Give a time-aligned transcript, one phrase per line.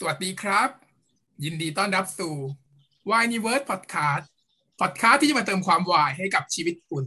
[0.00, 0.68] สวัสดีครับ
[1.44, 2.34] ยินดีต้อนรับสู่
[3.10, 4.24] w i n e v e r s e Podcast
[4.80, 7.04] Podcast ที่จะมาเติมความวายให้กับชีวิตคุณ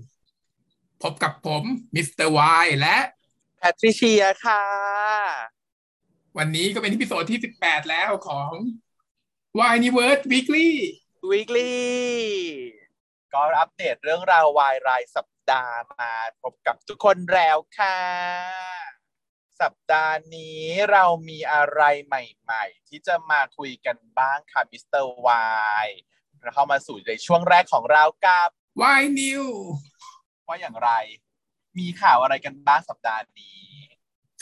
[1.03, 1.63] พบกับผม
[1.95, 2.97] Mister Y และ
[3.57, 4.63] แพทริเชียค่ะ
[6.37, 8.51] วันนี้ก็เป็น episodeที่ 18 แล้วของ
[9.59, 10.69] w i n e v e r s e Weekly
[11.31, 11.73] Weekly
[13.33, 16.11] ก็อัปเดตเรื่องราววายรายสัปดาห์มา
[16.41, 18.78] พบกับทุกคนแล้วค่ะ
[19.61, 25.47] สัปดาห์นี้เรามีอะไรใหม่ๆ ที่จะมาคุยกันบ้างค่ะมิสเตอร์วา
[25.85, 25.87] ย
[26.41, 28.49] เราเข้ามาสู่ในช่วงแรกของเรากับ
[28.99, 29.45] Y New
[30.47, 30.89] ว่าอย่างไร
[31.77, 33.63] มีข่าวอะไรกันบ้างสัปดาห์นี้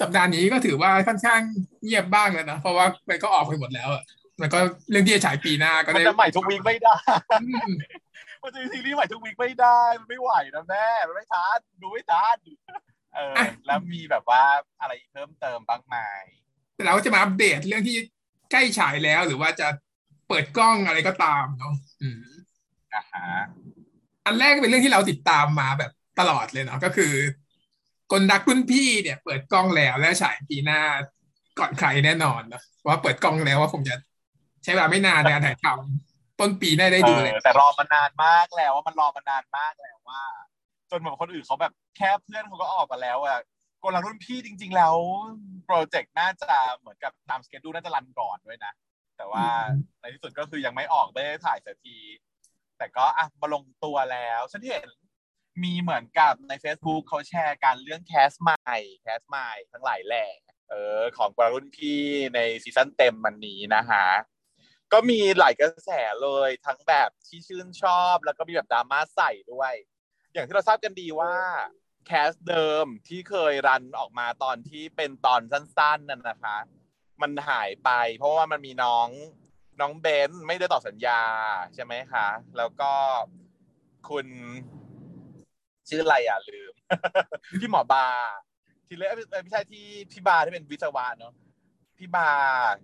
[0.01, 1.41] สัปดาห์นี้ก็ถือว่าค่อนข้าง
[1.83, 4.03] เงียบบ้างแล้วนะ เพราะว่ามันก็ออกไปหมดแล้วอะ
[4.41, 6.97] มันก็เรื่องที่จะฉายปีหน้าก็มันได้จะใหม่ทุกวีคไม่ได้
[7.41, 7.71] อืม
[8.41, 12.37] มันจะมีซีรีส์ใหม่ทุกวีคไม่ได้ มันไม่ไหวนะแม่ มันไม่ทันดูไม่ทัน
[13.17, 13.35] เออ
[13.65, 14.43] แล้วมีแบบว่า
[14.81, 15.95] อะไรเพิ่มเติมบ้างไหม
[16.75, 17.95] แต่เราก็จะมาอัปเดตเรื่องที่
[18.51, 19.67] ใกล้ฉายแล้วหรือว่าจะ
[20.27, 22.25] เปิดกล้องอะไรก็ตามเนาะอืม
[22.93, 23.27] อ่าฮะ
[24.25, 27.13] อันแรกก็เป็นเรื่องที่เราติดตามมาแบบตลอดเลยเนาะก็คือ
[28.11, 30.81] กลดักรุ่นพี่เนี่ยเปิดกล้องแล้วและฉายปีหน้า
[31.59, 33.95] ก่อนใครแน่นอนเนาะเพราะว่าเปิดกล้องแล้วว่าคงจะ
[34.63, 40.21] ใช้เวลาไม่นานในการถ่ายทำต้นปีได้ได้ดูเลยเออแต่รอมานานมากแล้วว่ามันรอมานานมากแล้วว่า
[40.91, 43.39] จนแบบคนอื่นเขาแบบแค่เพื่อนเขาก็ออกมาแล้วอะ
[43.83, 44.95] กำลังรุ่นพี่จริง ๆ แล้ว
[45.65, 48.73] โปรเจกต์น่าจะเหมือนกับตามสเกจดูน่าจะรันก่อนด้วยนะ
[49.17, 51.97] แต่ว่าอืมในที่สุดก็คือยังไม่ออกไม่ได้ถ่ายสักที
[52.77, 54.87] แต่ก็อะมาลงตัวแล้วฉันเห็น
[55.63, 60.27] มีเหมือนกับใน Facebook เขาแชร์การเรื่องแคสใหม่แคสใหม่ทั้งหลายแหล่
[60.69, 62.01] เออของกวารุ่นพี่
[62.35, 64.05] ในซีซั่นเต็มมันนี้นะฮะ
[64.93, 65.91] ก็มีหลายกระแส
[66.23, 69.73] เลยทั้งแบบที่ชื่นชอบแล้วก็มีแบบดราม่าใส่ด้วย
[70.37, 71.33] อย่างที่เราทราบกันดีว่า
[72.05, 76.57] แคสเดิมที่เคยรันออกมาตอนที่เป็นตอนสั้นๆนั่นนะคะ
[77.21, 79.07] มันหายไป เพราะว่ามันมีน้อง
[79.81, 81.21] น้องเบนไม่ได้ต่อสัญญา
[81.73, 82.27] ใช่ไหมคะ
[82.57, 82.91] แล้วก็
[84.09, 84.27] คุณ
[85.89, 86.73] ชื่ออะไรอะลืม
[87.61, 88.07] พี่หมอบา
[88.87, 91.33] ทีแรกเอ้ยไม่ใช่ที่พี่บาที่เป็นวิศวะเนาะ
[91.97, 92.31] พี่บา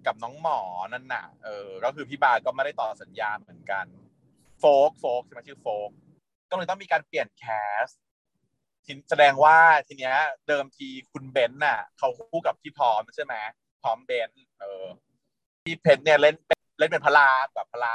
[0.05, 0.59] กับน้องหมอ
[0.93, 3.85] นั่นน่ะ เออ ก็คือพี่บาก็ไม่ได้ต่อสัญญาเหมือนกัน
[4.59, 5.91] โฟกโฟกใช่ไหมชื่อโฟก
[6.53, 7.45] ก็เลยต้องมีการเปลี่ยนแค
[7.83, 7.85] ส
[8.85, 10.15] ทีแสดงว่าทีเนี้ย
[10.47, 13.33] เดิมทีคุณเบนซ์น่ะเขาคู่กับพี่พร้อมใช่ไหม
[13.81, 14.85] พร้อมเบนซ์เออ
[15.63, 17.93] พี่เพชรเนี่ยเล่นเป็นเล่นเป็นพลาแบบพลา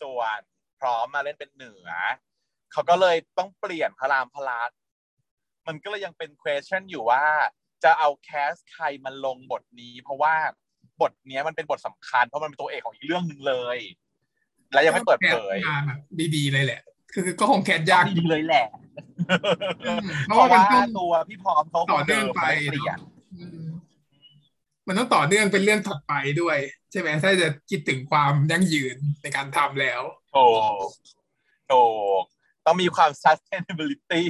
[0.00, 0.40] ส่วน
[0.80, 1.90] พร้อมมาเล่นเป็นเหนือ
[2.72, 4.76] เขาก็เลยต้องเปลี่ยนพระรามพระลักษณ์
[5.66, 7.24] มันก็เลยยังเป็น question อยู่ว่า
[7.84, 10.34] จะเอาแคสใครมาลงบทนี้ เพราะว่า
[11.00, 13.78] บทเนี้ยมันเป็นบทสำคัญเพราะมันเป็นตัวเอกของอีกเรื่องหนึ่งเลย
[14.72, 15.56] และยังไม่เปิดเผย
[16.36, 16.82] ดีๆเลยแหละ
[17.12, 18.66] คือก็คงแคสยากดีเลยแหละ
[19.84, 22.98] อืมเพเพราะราะว่าว่ามันต้องตัวพี่พร้อมเขาต่อเนื่องไปเปลี่ยน
[23.34, 23.68] อืม
[24.88, 26.58] มันต้องต่อเนื่องเป็นเรื่องถัดไปด้วย
[26.90, 30.02] ใช่ไหมถ้าจะคิดถึงความยั่งยืนในการทำแล้ว
[30.32, 30.48] โถู
[30.86, 30.90] ก
[31.70, 31.84] ถู
[32.20, 32.22] ก
[32.66, 34.24] ต้องมีความ sustainability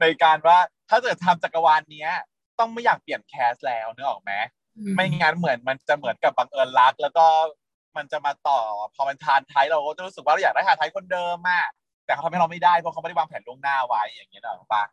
[0.00, 0.58] ในการว่า
[0.90, 2.10] ถ้าเกิดทำจักรวาลเนี้ย
[2.58, 4.32] ต้องไม่อยากเปลี่ยนแคสแล้วนึกออกไหม
[4.94, 7.26] ไม่งั้นเหมือนมันจะเหมือนกับบังเอิญรัก แล้วก็
[7.96, 8.60] มันจะมาต่อ
[8.94, 11.68] พอมันทานไทยเราก็จะรู้สึกว่าเราอยากได้ทานไทยคนเดิมมาก
[12.06, 14.84] แต่เขาทำให้เราไม่ได้เพราะเขาไม่ได้วางแผนล่วงหน้าไว้อย่างเงี้ยหรอกปะ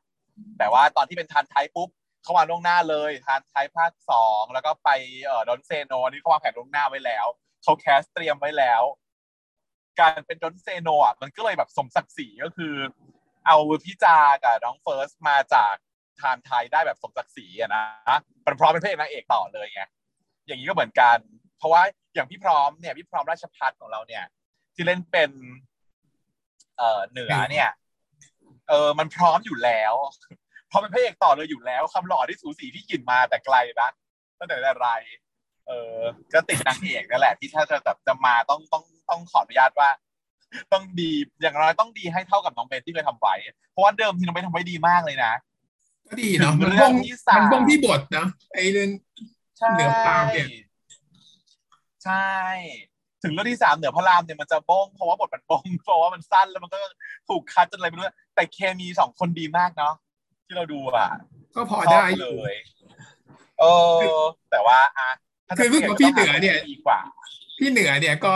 [0.57, 1.89] แต่ว่าตอนที่เป็นทานไทยปุ๊บ
[2.23, 4.89] เขาวางล่วงหน้าเลยทานไทยภาคสองแล้วก็ไป
[5.25, 7.25] เอ่อดอนเซโนนี่เขาวางแผนล่วงหน้าไว้แล้ว
[7.63, 8.83] เขา cast เตรียมไว้แล้ว
[9.99, 12.75] การเป็น Don't Say No อะมันก็เลยแบบสมศักดิ์ศรีก็คือ
[13.47, 15.73] เอาพี่จากับน้องเฟิร์สมาจาก
[16.21, 17.83] TharnType ได้แบบสมศักดิ์ศรีอะนะ
[18.45, 19.83] มันพร้อมเป็นพระเอกนางเอกต่อเลยไง
[20.47, 21.17] อย่างนี้ก็เหมือนกัน
[21.57, 21.81] เพราะว่า
[22.13, 24.23] อย่างพี่พร้อมเนี่ยพี่พร้อมราชพัฒน์ของเราเนี่ย
[24.75, 25.31] ที่เล่นเป็น
[26.81, 27.69] เอ่อเหนือเนี่ย
[28.69, 29.93] เออมันพร้อมอยู่แล้ว
[30.69, 33.89] พร้อมเป็นพระเอกต่อเลยอยู่แล้วความหล่อที่สูสีพี่หยินมาแต่ไกลนะ
[34.39, 34.89] ตั้งแต่แต่ไร
[35.67, 35.97] เออ
[36.33, 39.89] ก็ติดนางเอกนั่นแหละ ที่ถ้าจะแบบจะมาต้องต้องต้องขออนุญาตว่า
[40.73, 43.33] ต้องดีอย่างน้อยต้องดีให้เท่ากับน้องเบนที่เคยทำไว้
[43.71, 45.33] เพราะว่าเดิมที่น้องเบนทำไว้ดีมากเลยนะ
[46.07, 48.89] ก็ดีเนาะถึมันงเรื่บ้องงที่สามมันบ้งที่บทเนาะไอ้เรื่อง
[49.59, 50.47] ใช่เหนือพระรามเนี่ย
[52.03, 52.29] ใช่
[53.23, 56.77] ถึงเรื่องที่สามเหนือพระรามเนี่ยมันจะบ้งเพราะว่าบทมันบ้งเพราะว่ามันสั้นแล้วมันก็
[57.29, 59.93] ถูกคัดจนอะไรไม่รู้แต่เคมีสองคนดีมากเนาะ
[60.45, 61.09] ที่เราดูอะ
[61.55, 62.55] ก็พอชอได้บอเลยู่ย
[63.59, 63.63] เอ
[64.15, 64.19] อ
[64.51, 65.09] แต่ว่าอะ
[65.47, 66.99] ถ้าคือจะรู้สึกว่าพี่เหนือเนี่ยดีกว่า
[67.59, 68.33] พี่เหนือเนี่ยก็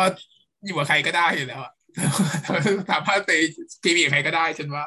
[0.66, 1.74] อยู่กับใครก็ได้อยู่แล้วอะ
[2.92, 3.32] สามารถไป
[3.84, 4.86] กีบีกับใครก็ได้ฉันว่า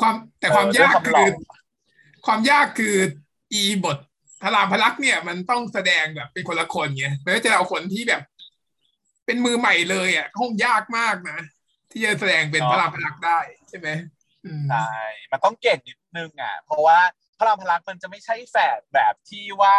[0.00, 2.94] ความแต่ความเออยากด้วยความหล่คืออความยากคือ
[3.52, 3.98] อีบท
[4.42, 8.22] พระรามพระลักษณ์เนี่ยมันต้องแสดงแบบเป็นคนละคนไงเพราะฉะนั้นจะเอาคนที่แบบ
[9.30, 11.38] เป็นมือใหม่เลยอะคงยากมากนะ
[11.90, 13.38] ที่จะแสดงเป็นพระรามพระลักษณ์ได้
[13.68, 13.88] ใช่ไหม
[14.44, 14.90] อืมใช่
[15.32, 16.98] มันต้องเก่งนิดนึงอะ เพราะว่า
[17.38, 19.78] พระรามพลักษ์มันจะไม่ใช่แฝดแบบที่ว่า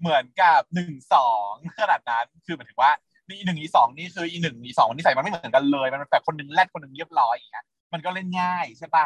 [0.00, 2.92] เหมือนกับหนึ่งสองขนาดนั้นคือหมายถึงว่า
[3.28, 9.04] นี่หนึ่งอีสองนี่คืออีหนึ่งอีสองนิสัยมันไม่เหมือนกันเลยมันแบบคนหนึ่งแรดคนหนึ่งเรียบร้อยอย่างเงี้ยมันก็เล่นง่ายใช่ปะ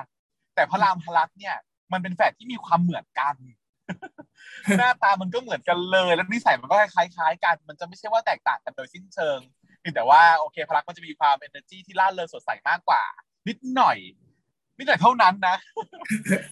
[0.54, 1.56] แต่พระรามพลักษ์เนี่ย
[1.92, 3.34] มันเป็นแฝดที่มีความเหมือนกัน
[4.78, 9.38] หน้าตามันก็เหมือนกันเลย แล้วนิสัยมันก็คล้ายๆกัน มันจะไม่ใช่ว่าแตกต่างกันโดยสิ้นเชิง
[9.80, 13.02] เพียงแต่ว่าโอเคพลักมันจะมีความ energy ที่ล่าเริงสดใสมากกว่า
[13.48, 13.98] นิดหน่อย
[14.78, 15.56] นิดหน่อยเท่านั้นนะ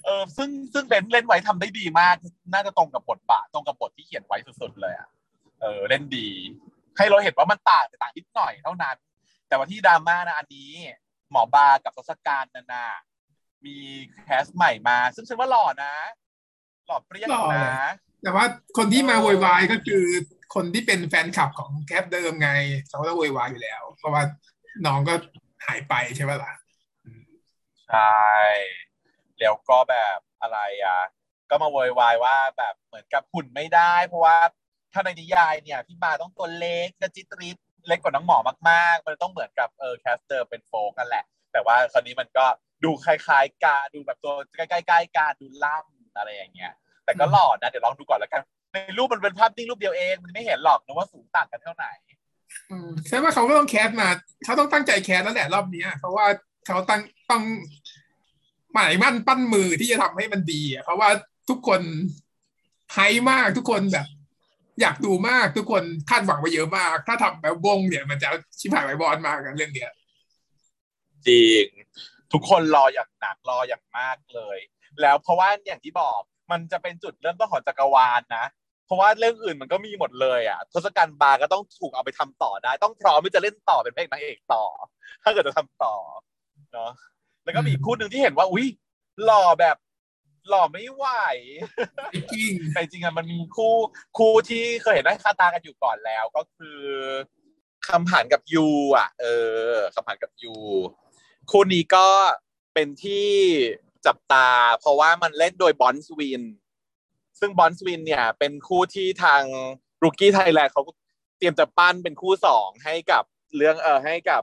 [0.05, 2.15] เออซึ่งซึ่งเบนเล่นไว้ทำได้ดีมาก
[2.53, 5.07] น่าจะตรงกับบทบาทตรงกับบทที่เขียนไว้สุดๆเลยอะ
[5.61, 6.27] เออเล่นดี
[6.97, 8.95] ให้เราเห็นว่ามันต่างแต่ต่างนิดหน่อยเท่านั้น
[9.47, 10.71] แต่ว่าที่ดราม่านะอันนี้
[11.31, 12.85] หมอบากับทศกัณฐ์นานา
[13.65, 13.75] มี
[14.23, 15.93] แคสใหม่มา ซึ่งฉันว่าหล่อนะ
[16.87, 17.91] หล่อเปรี้ยงหล่อนะ
[18.23, 18.45] แต่ว่า
[18.77, 20.05] คนที่มาเออโวยวายก็คือ
[20.55, 22.49] คนที่เป็นแฟนคลับของแคปเดิมไง
[22.89, 24.23] เขาก็โวยวายอยู่แล้ว เพราะว่า
[24.85, 25.13] น้องก็
[25.65, 26.53] หายไปใช่ไหมล่ะ
[27.89, 28.23] ใช่
[29.39, 30.99] แล้วก็แบบอะไรอะ
[31.49, 34.37] ก็มาโวยวายว่าแบบเหมือนกับหุ่นไม่ได้ เพราะว่า
[34.93, 37.57] ถ้าในนิยายเนี่ยพี่มาต้องตัวเล็กกระจิ๊ดริด
[37.87, 38.37] เล็กกว่าน้องหมอ
[38.69, 42.45] มากๆ มันต้องเหมือนกับเออแคสเตอร์เป็นโฟกันแหละ แต่ว่าคราวนี้มันก็
[42.83, 46.71] ดูคล้ายๆกันดูแบบตัวใกล้ๆกันดูล่ำ อะไรอย่างเงี้ย
[47.05, 48.41] แต่ก็หล่อนะ เดี๋ยวลองดูก่อนแล้วกัน
[48.73, 51.91] ในรูปมันเป็นภาพนิ่งรูปเดียวเอง มันไม่เห็นหรอกนะว่าสูงต่างกันเท่าไหร่
[52.69, 54.07] อืมใช่ว่าเขาก็ต้องแคสมา
[54.45, 56.25] เขาต้องตั้งใจแคสแล้วแหละรอบเนี้ยเพราะว่า
[56.67, 57.01] เขาตั้ง
[57.31, 57.43] ต้อง
[58.73, 61.09] หมายมั่นปั้นมือที่จะทำให้มันดีอะเพราะว่า
[61.49, 61.81] ทุกคน
[62.93, 62.99] ไฮ
[63.29, 64.07] มากทุกคนแบบ
[64.81, 68.29] อยากดูมากทุกคนคาดหวังไว้เยอะมาก ถ้าทำแบบวงเนี่ย มันจะ
[68.59, 69.91] ชิบหายไว้บอลมากกันเรื่องเนี้ย
[71.27, 71.65] จริง
[72.33, 74.57] ทุกคนรออย่างหนักรออย่างมากเลย
[75.01, 76.19] แล้วเพราะว่าอย่างที่บอก
[76.51, 78.45] มันจะเป็นจุดเริ่มต้นของจักรวาลนะ
[78.85, 84.63] เพราะว่าเรื่องอื่นมันก็มีหมดเลยอะทศกัณฐ์บาร์ก็ต้องถูกเอาไปทำต่อได้ ต้องพร้อมที่จะเล่นต่อเป็นพระเอกนางเอกต่อ
[85.23, 85.95] ถ้าเกิดจะทำต่อ
[86.73, 86.91] เนาะ
[87.43, 88.67] แล้วก็มีอีกคู่หนึ่งที่เห็นว่าอุ้ย
[89.23, 89.77] หล่อแบบ
[90.49, 91.05] หล่อไม่ไหว
[92.13, 93.75] จริงแต่จริงๆอะมันมีคู่
[94.17, 96.79] คู่ที่เคยเห็นได้คาตากันอยู่ก่อนแล้ว ก็คือ
[97.87, 98.67] คำผ่านกับยู
[98.97, 99.25] อะ เอ
[99.69, 100.53] อคำผ่านกับยู
[101.51, 102.07] คู่นี้ก็
[102.73, 103.29] เป็นที่
[104.07, 104.47] จับตา
[104.79, 106.43] เพราะว่ามันเล่นโดยบอนส์วิน
[107.39, 109.43] ซึ่งบอนส์วินเนี่ย เป็นคู่ที่ทาง
[110.03, 110.83] Rookie Thailand เขา
[111.37, 113.23] เตรียมจะปั้นเป็นคู่สองให้กับ
[113.55, 114.41] เรื่องเออให้กับ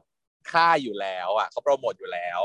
[0.50, 2.40] ค่ายอยู่แล้วอะเขาโปรโมทอยู่แล้ว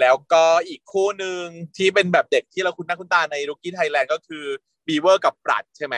[0.00, 1.44] แล้วก็อีกคู่หนึ่ง
[1.76, 4.44] ที่เป็นแบบเด็กที่เราคุ้นหน้าคุ้นตาใน Rookie Thailand ก็คือ
[4.86, 5.96] บีเวอร์กับปรัดใช่ไหม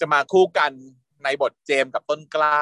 [0.00, 0.72] จะมาคู่กัน
[1.24, 2.60] ในบทเจมกับต้นกล้า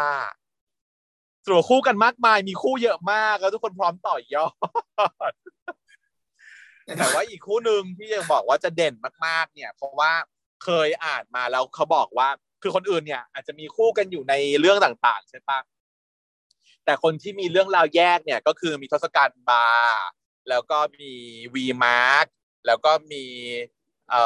[1.44, 4.49] ส่วนคู่กันมากมายมีคู่เยอะมากแล้วทุกคนพร้อมต่อยอ
[5.31, 5.33] ด
[6.99, 8.94] แต่ว่าอีกคู่หนึ่งที่ยังบอกว่าจะเด่น
[9.27, 10.12] มากๆ เนี่ย เพราะว่า
[10.65, 12.29] เคยอ่านมาแล้วเขาบอกว่า
[12.62, 15.59] คือคนอื่นเนี่ย อาจจะมีคู่กันอยู่ในเรื่องต่างๆ ใช่ปะ
[16.85, 20.05] แต่คนที่มีเรื่องราวแยกเนี่ยก็คือมีทศกัณฐ์บาร์
[20.49, 21.12] แล้วก็มี
[21.55, 22.27] วีมาร์ก
[22.67, 23.25] แล้วก็มี
[24.11, 24.23] เอ่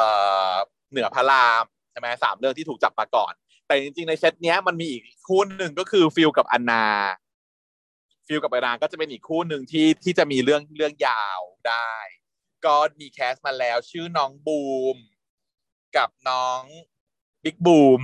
[0.49, 0.51] อ
[0.91, 3.33] เหนือพระรามใช่ไหมสามเรื่องที่ถูกจับมาก่อน
[3.67, 6.85] แต่จริงๆในเซตเนี้ยมันมีอีกคู่หนึ่งก็คือฟิลกับอนนา
[8.27, 11.89] ฟิลกับอนนาก็จะเป็นอีกคู่หนึ่งที่ที่จะมีเรื่องเรื่องยาวได้
[12.65, 14.63] ก็มี cast มาแล้วชื่อน้องบู
[14.95, 14.97] ม
[15.97, 16.61] กับน้อง
[17.43, 17.99] บิ๊กบูม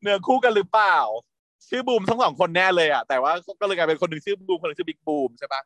[0.00, 0.98] เนื้อคู่กันหรือเปล่า
[1.68, 5.62] ชื่อบูมทั้งสองคนแน่เลยอะแต่ว่าก็เลยกลายเป็นคนหนึ่งชื่อบูมคนหนึ่งชื่อบิ๊กบูมใช่ปะ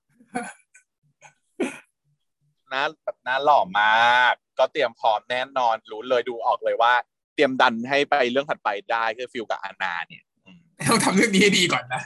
[2.73, 6.93] น่าแบบน่าหล่อมาก ก็เตรียมพร้อมแน่นอนรู้เลยดูออกเลยว่า
[7.35, 12.03] เตรียมดันให้ไปเรื่องถัดไปได้คือฟิลกับอานาเนี่ยอืมต้องทำเรื่องนี้ให้ดีก่อนนะ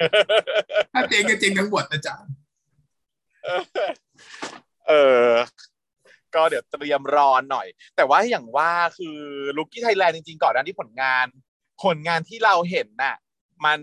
[0.00, 0.10] ถ้า
[0.92, 2.16] ถ้าเจ๊งก็เจ๊งทั้งหมดนะจ๊ะ
[4.88, 4.92] เอ
[5.28, 5.30] อ
[6.34, 9.18] ก็เดี๋ยวเตรียมรอนหน่อย แต่ว่าอย่างว่าคือ
[9.56, 11.26] Rookie Thailand จริงๆ ก่อนหน้าที่ผลงาน
[11.84, 13.16] ผลงานที่เราเห็นน่ะ
[13.64, 13.80] มัน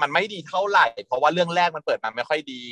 [0.00, 2.62] มันไม่ดีเท่าไหร่ เพราะว่าเรื่องแรกมันเปิดมาไม่ค่อยดี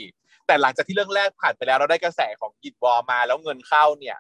[0.47, 4.19] แต่หลังจากที่เรื่องแรกผ่านไปแล้วเราได้กระแสของกิจวอลมาแล้วเงินเข้าเนี่ย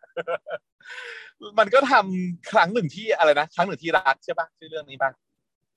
[1.58, 5.10] มันก็ทำครั้งหนึ่งที่อะไรนะครั้งหนึ่งที่รักใช่ปะชื่อเรื่องนี้ปะ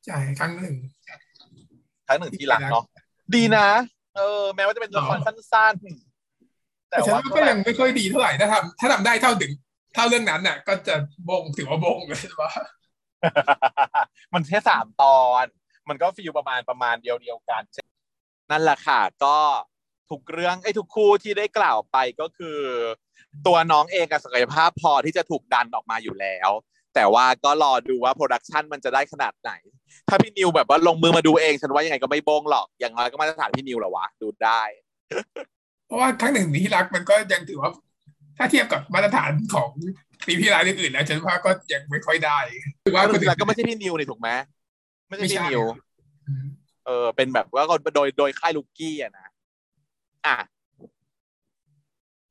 [0.06, 0.76] ใช่ครั้งหนึ่ง
[2.08, 2.84] ครั้งหนึ่งที่รักเนาะ
[3.36, 3.68] ดีนะ
[4.16, 9.52] เออ แม้ว่าจะเป็นละครสั้นๆ แต่แต่ฉันว่าว่าก็ก็แบยับงไม่ค่อยดีเท่าไหร่ถ้าทำถ้าทำได้เท่าถึง
[9.94, 10.96] เท่าเรื่องนั้นน่ะ ก็จะ
[11.30, 12.52] บงถือว่าบงเลยว่า
[14.34, 15.46] มันแค่สามตอน
[15.90, 17.64] มันก็ฟีลประมาณประมาณเดียวเดียวๆกัน
[18.52, 19.38] นั่นแหละค่ะก็
[20.10, 22.60] ทุกเรื่องไอ้ยทุกคู่ที่ได้กล่าวไปก็คือ
[23.48, 26.50] ตัวน้องเองกับศักยภาพพอที่จะถูกดันออกมาอยู่แล้ว
[26.98, 29.52] แต่ว่าก็รอดูว่าโปรดักชันมันจะได้ขนาดไหน
[30.10, 34.62] ถ้าพี่นิวแบบว่าลงมือมาดูเอง ฉันว่ายังไงก็ไม่บงหรอก อย่างน้อยก็มาตรฐานพี่นิวแหละวะ ดูได้
[35.86, 37.72] เพราะว่าครั้งหนึ่งที่รักมันก็ยังถือว่า
[38.38, 39.70] ถ้าเทียบกับมาตรฐานของ
[40.26, 42.40] ปีพี่ร้ายเรื่องอื่นแล้วฉันว่าก็ยังไม่ค่อยได้
[42.86, 44.30] ถือว่าว่าคนอื่แล้วนก็ไม่ใช่พี่นิวนี่ถูกไหม
[45.08, 45.64] ไม่ใช่ไม่ใช่พี่นิว
[46.28, 46.46] อืม
[46.86, 49.28] เออ เป็นแบบว่าก็โดยโดยค่ายลูกกี้อะนะ
[50.28, 50.38] อะ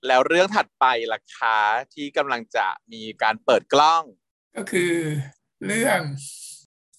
[0.06, 1.58] แล้วเรื่องถัดไปล่ะคะ
[1.94, 4.02] ที่กำลังจะมีการเปิดกล้อง
[4.56, 4.92] ก็คือ
[5.66, 6.00] เรื่อง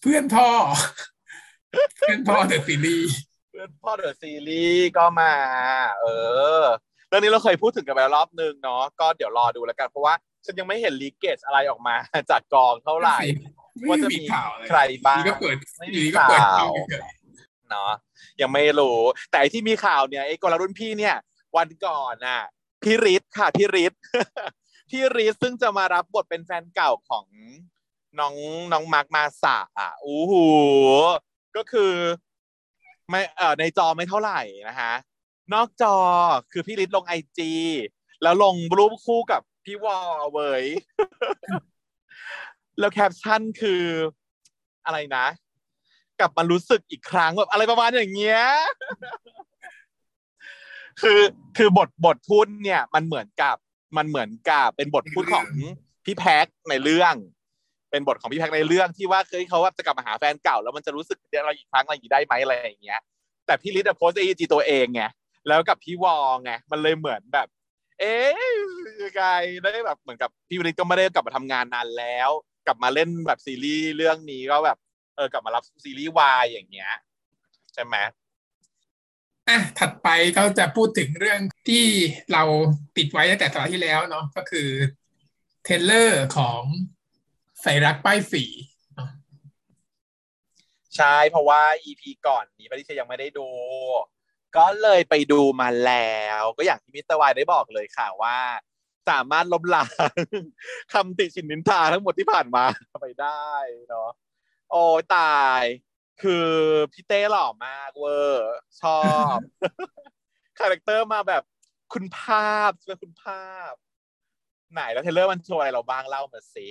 [0.01, 0.49] เพื่อนพ่อ
[1.97, 3.17] เพื่อนพ่อเดอะซีรีส์
[3.51, 5.33] เพื่อนพ่อเดอะซีรีส์ก็มา
[5.99, 6.05] เอ
[6.61, 6.63] อ
[7.07, 10.13] เรื่องนี้เราเคยพูดถึงกันไปแล้วรอบนึงเนาะก็เดี๋ยวรอดูแล้วกัน เพราะว่า
[10.45, 11.95] ฉันยังไม่เห็นลีกเกจอะไรออกมา
[12.31, 13.17] จากกองเท่าไหร่
[13.89, 17.13] ว่าจะมีข่าวเลยใครบ้างอยู่ดีก็เปิดไม่อมียู่ดีก็เปิดข่าวกล้องเฉย
[17.69, 17.91] เนาะ
[18.41, 18.99] ยังไม่รู้
[19.29, 21.15] แต่ไอ้ที่มีข่าวเนี่ยไอ้กลรุ่นพี่เนี่ย
[21.57, 22.41] วันก่อนน่ะ
[22.83, 27.25] พี่ฤทธิ์ค่ะพี่ฤทธิ์พี่ฤ ทธิ์ซึ่งจะมารับบทเป็นแฟนเก่าของ
[28.19, 28.35] น้อง
[28.71, 30.47] น้องมาร์คมาสะอะอู้หู
[31.55, 31.93] ก็คือ
[33.09, 34.93] ไม่เอ่อในจอไม่เท่าไหร่นะคะ
[35.53, 35.95] นอกจอ
[36.51, 37.51] คือพี่ฤทธิ์ลงไอจี
[38.23, 39.97] แล้วลงรูปคู่กับพี่วอ
[40.33, 40.63] เวย
[42.79, 43.83] แล้วแคปชั่นคือ
[44.85, 45.25] อะไรนะ
[46.19, 48.41] กลับมารู้สึกอีกครั้งแบบอะไรประมาณอย่างเงี้ย
[51.01, 51.19] คือ
[51.57, 53.55] คือบทบทพูดเนี่ย มันเหมือนกับ
[53.97, 55.45] มันเหมือนกับเป็นบทพูดของ
[56.05, 57.15] พี่แพ็คในเรื่อง
[57.91, 63.01] เป็นบทของพี่แพ็คในเรื่องที่ว่าเคยเขาว่าจะกลับมาหาแฟนเก่า แล้วมันจะรู้สึกอะไรอีกครั้งอะไรอย่างนี้ได้ไหมอะไรอย่างเงี้ย
[63.45, 65.03] แต่พี่ลิศโพสต์ไอจีตัวเองไง
[65.47, 67.47] แล้วกับพี่วอไงมันเลยเหมือนแบบ
[67.99, 72.29] เอ๊ะกายได้แบบเหมือนกับพี่ลิศก็ไม่ได้กลับมาทำงานนานแล้ว
[72.67, 74.77] กลับมาเล่นแบบซีรีส์เรื่องนี้ก็แบบ
[75.15, 76.91] เออกลับมารับซีรีส์วายอย่างเงี้ย
[77.73, 77.95] ใช่ไหม
[79.49, 81.39] อะถัดไปก็จะพูดถึงเรื่อง
[81.69, 81.85] ที่
[82.33, 82.43] เรา
[82.97, 84.69] ติดไว้ตั้งแต่ตอนที่แล้วเนาะก็คือ
[85.63, 86.61] trailer ของ
[87.61, 88.43] ใส่รักป้ายสี
[90.97, 93.47] ใช่เพราะว่า EP ก่อนนี้ปฏิเชยยังไม่ได้ดู
[94.57, 98.37] ก็เลยไปดูมาแล้ว ก็อย่างที่มิสเตอร์วายได้บอกเลยค่ะว่า
[99.09, 100.11] สามารถลบล้าง
[100.93, 102.63] คำติชินนินทาทั้งหมดที่ผ่านมา
[103.01, 103.49] ไปได้
[103.89, 104.09] เนาะ
[104.71, 104.83] โอ้
[105.15, 105.61] ตาย
[106.21, 106.47] คือ
[106.93, 108.99] พี่เต้หล่อมากเวอร์ชอ
[109.35, 109.37] บ
[110.59, 111.43] character มาแบบ
[111.93, 113.71] คุณภาพเป็นคุณภาพ
[114.73, 116.67] ไหนแล้ว trailer มันโชว์อะไรเราบ้างเล่ามาสิ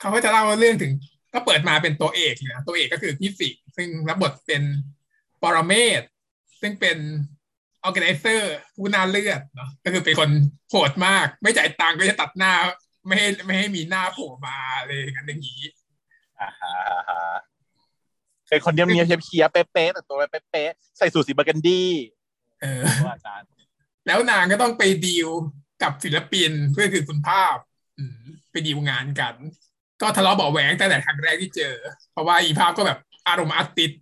[0.00, 0.92] เขาก็จะเล่าเรื่องถึง
[1.34, 4.62] ก็เปิดมาเป็นตัวเอกเลยนะตัวเอกก็คือพี่สิงห์ซึ่งรับบทเป็น
[5.42, 6.02] ปรเมศ
[6.60, 6.98] ซึ่งเป็น
[7.82, 10.30] ออ g a แก z เซอร์ผู้น่าเลือดเนาะก็คือเป็นคน
[10.70, 12.52] โหดมาก ไม่จ่ายตังค์ก็จะตัดหน้า
[13.06, 15.62] ไม่ให้ไม่ให้มีหน้าโผล่มาอะไรอย่างนั้นอย่างนี้
[16.40, 17.22] อ่าฮะอ่าฮะ
[18.48, 21.90] เป็นคนเดียวมีเพียบๆเป๊ะๆแต่ตัวเป๊ะๆใส่สูทสีเบอร์กันดี้
[22.62, 23.46] เออว่าอาจารย์
[24.06, 25.28] แล้วนางก็ต้องไปดีล
[25.82, 27.56] กับศิลปินเพื่อคือคุณภาพ
[27.98, 29.34] อืมไปดีลงานกัน
[30.02, 31.74] ก็ทะเลาะเบาะแว้งตั้งแต่ครั้งแรกที่เจอ
[32.12, 32.98] เพราะว่าอีภาพก็แบบ
[33.28, 34.00] อารมณ์ artist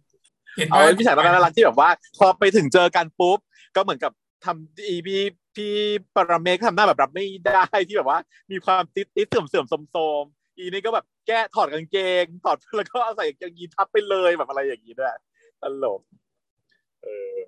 [0.57, 3.39] เห็นเอาว่าไว้พี่ชายน่ารักที่แบบว่า พอไปถึงเจอกันปุ๊บ
[3.77, 4.13] ก็เหมือนกับ
[4.45, 5.23] ทำอีพี่
[5.57, 5.73] พี่
[6.15, 8.19] ปรเมศทำหน้าแบบรับไม่ได้ที่แบบว่า
[8.51, 15.11] มีความติดติดเสื่อมเสื่อมๆโทรมๆ อีนี่ก็แบบแก้ถอดกางเกงถอดแล้วก็เอาใส่กางเกงยีนทับไปเลยแบบอะไรอย่างนี้ด้วย
[15.63, 16.01] ตลก
[17.03, 17.39] เออ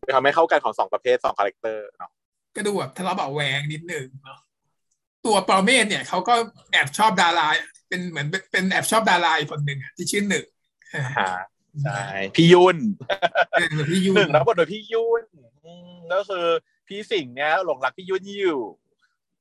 [0.00, 2.10] ไปทำให้เข้ากันของสองประเภทสอง character เนาะ
[2.56, 4.38] ก็ดูแบบทะเลาะเบาะแว้งนิดนึงเนาะ
[5.26, 6.34] ตัวปรเมศเนี่ยเขาก็
[6.70, 7.46] แอบชอบดารา
[7.88, 10.46] เป็นเหมือนเป็นเป็นแอบชอบดาราอีกคนหนึ่งอะที่ชื่อหนึ่ง
[10.90, 11.32] เออฮะ
[11.82, 12.02] ใช่
[12.36, 12.78] พี่ยุ่น
[13.52, 15.24] เออพี่ยูหนึ่งรับบทโดยพี่ยุ่น
[15.64, 16.46] อืมก็คือ
[16.88, 18.62] พี่สิงห์เนี่ยหลงรักพี่ยุ่นอยู่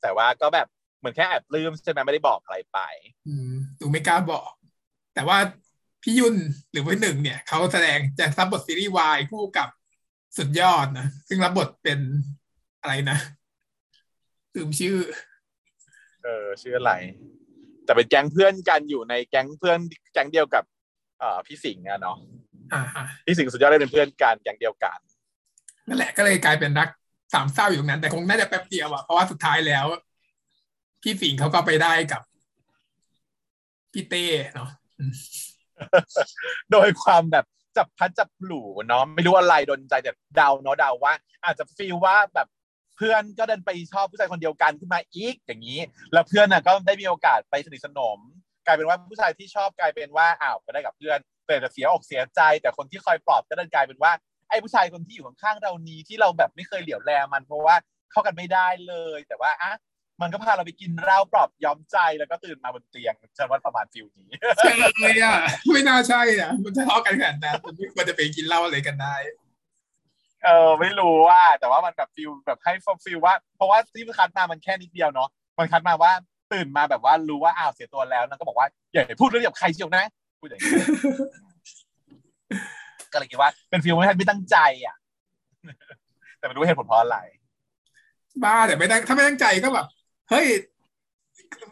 [0.02, 0.68] แต่ว่าก็แบบ
[1.00, 2.80] เหมือนแค่แอบลืมใช่ไหมไม่ได้บอกอะไรไป
[3.28, 4.52] อืมดูไม่กล้าบอก
[5.16, 5.38] แต่ว่า
[6.04, 6.36] พี่ยุน
[6.72, 9.70] หรือว่าหนึ่งเนี่ยเขาแสดงจะรับบทซีรีส์วายคู่กับ
[10.38, 12.00] สุดยอดนะซึ่งรับบทเป็น
[12.82, 13.18] อะไรนะ
[14.56, 14.96] ลืมชื่อ
[16.24, 16.94] เออชื่ออะไร
[17.86, 19.80] แต่เป็นแก๊งเพื่อนกันอยู่ในแก๊งเพื่อน
[20.14, 20.64] แก๊งเดียวกับ
[21.20, 22.18] เอ่อพี่สิงห์อะเนาะ
[22.74, 25.00] อ่าฮะพี่สิงห์สุดยอดได้เป็นเพื่อนกันแก๊งเดียวกัน
[25.88, 26.90] นั่นแหละก็เลยกลายเป็นรัก
[27.34, 29.86] สามเศร้าอยู่ตรงนั้น แต่คงน่าจะแป๊บเดียวอะเพราะว่าสุดท้ายแล้ว
[31.02, 32.22] พี่สิงเขาก็ไปได้กับ
[33.94, 34.70] พี่เต้เนาะ
[36.72, 37.46] โดยความแบบ
[37.78, 41.14] จับพัดจับหลูเนาะไม่รู้อะไรโดนใจแต่เดาเนาะเดาว่า
[41.44, 42.48] อาจจะฟีลว่าแบบ
[42.96, 45.80] เพื่อนก็เดินไปชอบผู้ชายคนเดียวกันขึ้นมาอีกอย่างนี้
[46.14, 48.20] แล้วเพื่อนน่ะก็ได้มีโอกาสไปสนิทสนม
[48.66, 54.12] กลายเป็นว่าผู้ชายที่ชอบกลายเป็นว่าอ้าวก็ได้กับเพื่อนแต่จะเสียอกเสียใจ แต่คนที่คอยปลอบก็เดินกลายเป็นว่า
[54.50, 57.76] ไอ้ผู้ชายคนที่อยู่ข้างๆเรานี้ที่เราแบบไม่เคยเหลียวแลมันเพราะว่า
[58.12, 59.72] เข้ากันไม่ได้เลย แต่ว่าอะ
[60.22, 65.36] มันก็พาเราไปกินเหล้าปลอบย้อมใจแล้วก็ตื่นมาบนเตียงฉันว่าประมาณฟิลนี้ใช่เลยอะ
[65.74, 69.16] ไม่น่าใช่อะมันจะทะเลาะกันขนาดนั้นมันไม่ควรจะไปกินเหล้าอะไรกันได้
[70.46, 72.74] เออไม่รู้ว่า แต่ว่ามันแบบ feel แบบให้
[73.06, 76.12] feel ว่า เพราะว่าที่คัดมามันแค่นิดเดียวเนาะมันคัดมาว่า
[76.54, 80.04] ตื่นมาแบบว่ารู้ว่าอ้าวเสียตัวแล้วนั่นก็บอกว่าอย่าไปพูดเรื่องกับใครเชียวนะ
[80.40, 80.72] พูดอย่างนี้
[83.12, 84.96] ก็เลยคิดว่าเป็น feel ไม่ทันไม่ตั้งใจอะ
[86.38, 87.18] แต่ไม่รู้เหตุผลเพราะอะไร
[88.44, 89.88] บ้าแต่ไม่ตั้งถ้าไม่ตั้งใจก็แบบ
[90.30, 90.48] เฮ้ย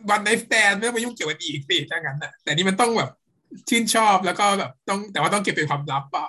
[0.09, 3.11] one night stand ไม่ต้องมายุ่งเกี่ยวกันอีกสิถ้างั้นน่ะแต่นี่มันต้องแบบ
[3.69, 6.25] ชื่นชอบแล้วก็แบบต้องแต่ว่าต้องเก็บเป็นความลับเปล่า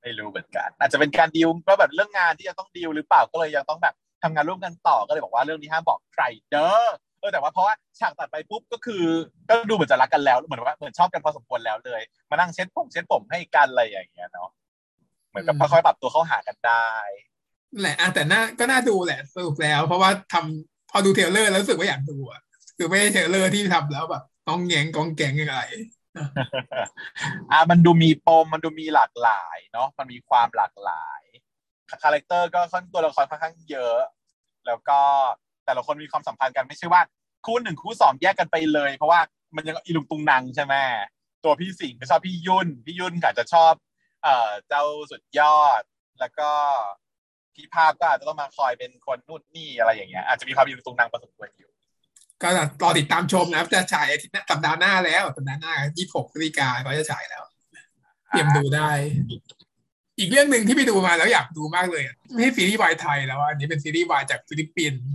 [0.00, 6.86] ไม่รู้เหมือนกัน อาจจะเป็นการดีลก็แบบเรื่องงานที่จะต้องดีลหรือเปล่าก็เลยยังต้องแบบทำงานร่วมกันต่อก็เลยบอกว่าเรื่องนี้ห้ามบอกใครเด้อ
[7.20, 9.04] เออแต่ว่าเพราะว่าฉากตัดไปปุ๊บก็คือ
[9.48, 12.00] ก็ดูเหมือนจะรักกันแล้วเหมือนว่าเหมือนชอบกันพอสมควรแล้วเลย
[12.30, 14.50] มานั่งเช็ดผมเช็ดผมให้กันอะไรอย่างเงี้ยเนาะ
[15.28, 16.86] เหมือนกับค่อยๆปรับตัวเข้าหากันได้
[17.80, 22.40] แหละอะแต่น่าก็น่าดูแหละสรุปแล้ว เพราะว่าทำพ อดู trailer แล้วรู้สึกว่าอยากดูอะ
[22.76, 25.58] คือไม่ใช่ trailer ที่ทำแล้วแบบต้องแงงกองแกงอะไร
[27.50, 31.22] อะมันดูมีปมมันดูมีหลากหลายเนาะมันมีความหลากหลาย
[32.02, 33.98] คาแรคเตอร์ก็ค่อนตัวละครค่อนข้างเยอะ
[34.66, 35.00] แล้วก็
[35.66, 37.02] แต่ละคนมีความสัมพันธ์กันไม่ใช่ว่า
[37.44, 39.20] คู่หนึ่งคู่สองแยกกันไปเลย เพราะว่า
[39.56, 40.74] มันยังอีลุงตุงนางใช่ไหม
[41.44, 43.72] ตัวพี่สิงห์ก็ชอบพี่ยุ่น พี่ยุ่นก็อาจจะชอบ
[44.22, 45.82] เอ่อเจ้าสุดยอด
[46.20, 46.50] แล้วก็
[47.56, 51.70] พี่ภาพก็อาจจะต้องมาคอยเป็นคนนู่นนี่อะไรอย่างเงี้ยอาจจะมีความอีลุงตุงนางผสมกันอยู่
[52.42, 52.48] ก็
[52.82, 57.42] รอติดตามชมนะจะฉายอาทิตย์หน้าสัปดาห์หน้าแล้วสัปดาห์หน้ายี่หกพฤศจิกาก็จะฉายแล้ว
[58.28, 58.90] เตรียมดูได้
[60.18, 65.06] อีกเรื่องหนึ่งที่ไปดูมาแล้วอยากดูมากเลยอะไม่ใช่ซีรีส์วายไทยแล้วอะอันนี้เป็นซีรีส์วายจากฟิลิปปินส์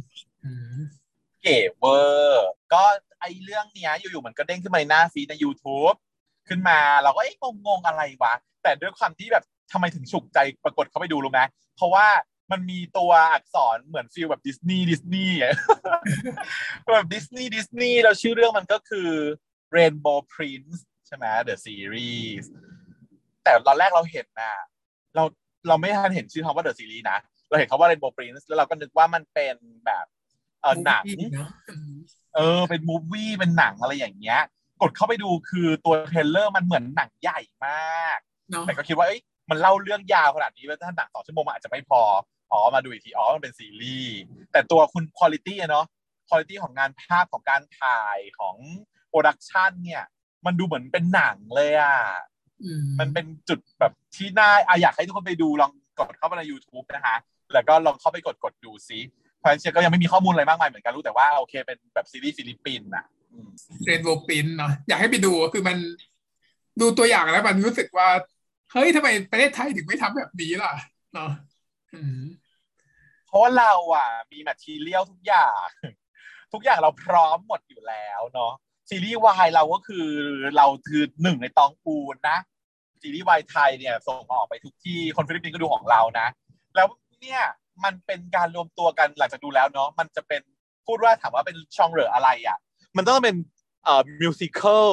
[0.44, 0.80] อืม
[1.44, 2.84] เก๋เวอร์ก็
[3.20, 5.96] ไอเรื่องเนี้ยอยู่ๆมันก็เด้งขึ้นมาในหน้า feed ใน YouTube
[6.48, 8.34] ขึ้นมาเราก็เอ๊ะงงๆอะไรวะ
[8.64, 11.42] แต่ด้วยความที่แบบทำไมถึงฉุกใจปรากฏเข้าไปดูรู้ไหม
[11.76, 12.08] เพราะว่า
[12.52, 15.56] มันมีตัวอักษรเหมือน feel แบบ Disney Disney อะ
[16.94, 19.10] แบบ Disney Disney แล้วชื่อเรื่องมันก็คือ
[19.78, 22.46] Rainbow Prince ใช่ไหม The Series
[23.44, 24.54] แต่ตอนแรกเราเห็นนะ
[25.16, 25.24] เรา
[25.68, 29.56] เราไม่ทันเห็นชื่อคำว่า The Series นะ เราเห็นคำว่า Rainbow Prince แล้วเราก็นึกว่ามันเป็น
[29.86, 30.06] แบบ
[30.62, 31.04] เออหนัง
[31.34, 31.94] เนอะอืม
[32.36, 34.42] เออเป็น movie เป็นหนังอะไรอย่างเงี้ย
[34.82, 38.18] กดเข้าไปดูคือตัว trailer มันเหมือนหนังใหญ่มาก
[38.50, 42.02] เนาะแต่ก็คิดว่าเอ้ยมันเล่าเรื่องยาวขนาดนี้แล้วถ้าหนังสองชั่วโมงมันอาจจะไม่พอ
[42.52, 44.18] อ๋อมาดูอีกทีอ๋อมันเป็นซีรีส์
[44.52, 45.86] แต่ตัวคุณคุณภาพเนาะ
[46.30, 48.56] คุณภาพของงานภาพของการถ่ายของ
[49.10, 50.04] production เนี่ย
[50.46, 51.96] มันดูเหมือนเป็นหนังเลยอะ
[52.64, 57.16] อืมันเป็นจุดแบบที่น่าอะอยากให้ทุกคนไปดูลองกดเข้าไปใน YouTube นะคะ
[57.54, 59.00] แล้วก็ลองเข้าไปกดกดดูซิ
[59.40, 65.78] เพราะฉะนั้นก็ยังไม่มีข้อมูลอะไรมากมายเหมือนกันรู้แต่ว่าโอเคเป็นแบบซีรีส์ฟิลิปปินส์อะอื Rainbow Prince เนาะอยากให้ไปดูคือมัน
[66.82, 68.08] ดูตัวอย่างแล้วมันรู้สึกว่า
[68.72, 70.74] เฮ้ยทำไมประเทศไทยถึงไม่ทำแบบนี้ล่ะ
[71.14, 71.32] เนาะ
[71.94, 72.22] อืม
[73.32, 75.68] เพราะว่าเราอะ มี material ทุกอย่าง
[76.54, 78.54] ทุกอย่างเราพร้อมหมดอยู่แล้วเนาะ
[78.90, 80.08] ซีรีส์วายเราก็คือ
[80.58, 82.38] เราคือหนึ่งในตองอูนะ
[83.02, 86.28] ซีรีส์วายไทยเนี่ยส่งออกไปทุกที่คนฟิลิปปินส์ก็ดูของเรานะ
[86.76, 86.88] แล้ว
[87.22, 87.42] เนี่ย
[87.84, 90.42] มันเป็นการรวมตัวกันหลังจากดูแล้วเนาะมันจะเป็น
[90.88, 92.58] พูดว่าถามว่าเป็นช่องเหลืออะไรอะ
[92.98, 93.36] มันต้องเป็น
[93.84, 94.92] เอ่อ musical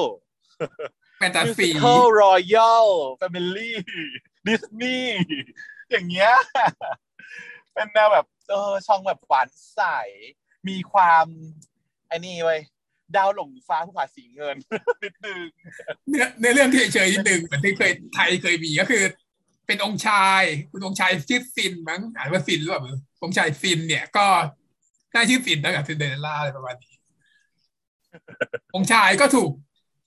[1.17, 5.19] fantasy musical royal family Disney
[5.91, 6.33] อย่างเงี้ย
[7.73, 9.81] เป็นแนวแบบเออช่องแบบหวานใส
[10.69, 11.25] มีความ
[12.07, 12.61] ไอ้นี่เว้ย
[13.15, 14.55] ดาวหลงฟ้าภูผาสีเงิน
[15.03, 15.45] นิดนึง
[16.09, 19.03] เนื้อเนื้อเรื่องที่เฉยๆนิดนึงเหมือนที่เคยไทยเคยมีก็คือ
[19.67, 22.81] เป็นองค์ชาย คุณองค์ชายชื่อฟินมั้งอ่านว่าฟินหรือเปล่า
[23.23, 24.25] องค์ชายฟินเนี่ยก็
[25.13, 26.93] น่าชื่อฟินตั้งแต่ซินเดอเรลล่าอะไรประมาณนี้
[28.75, 29.51] องค์ชายก็ถูก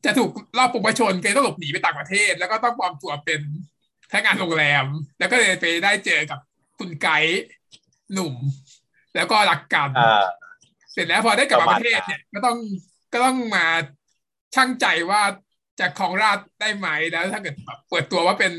[0.04, 3.40] จะถูกรอบปกประชนเกต้องหลบหนีไปต่างประเทศ แล้วก็ต้องปลอมตัวเป็น
[4.10, 4.86] พนักงานโรงแรม
[5.18, 6.38] แล้วก็เลยไปได้เจอกับ
[6.82, 7.42] คุณไกด์
[8.12, 8.34] หนุ่ม
[9.14, 10.24] แล้วก็รักกันอ่า
[10.92, 12.56] เสร็จแล้วพอได้กลับมาประปมาณระเทศเนี่ยก็ต้อง
[13.12, 13.66] ก็ต้องมา
[14.54, 15.20] ชั่งใจว่า
[15.80, 18.52] จะครองราชย์ได้ไหมแล้วถ้าเกิดแบบเปิดตัวว่าเป็น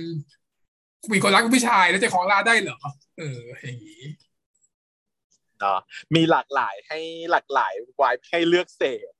[1.13, 2.77] มีคนรักผู้ชายแล้วจะครองราชย์ได้เหรอ
[3.17, 4.03] เอออย่างนี้
[5.59, 5.79] เนาะ
[6.15, 6.99] มีหลากหลายให้
[7.31, 9.11] หลากหลายวายให้เลือกเสพ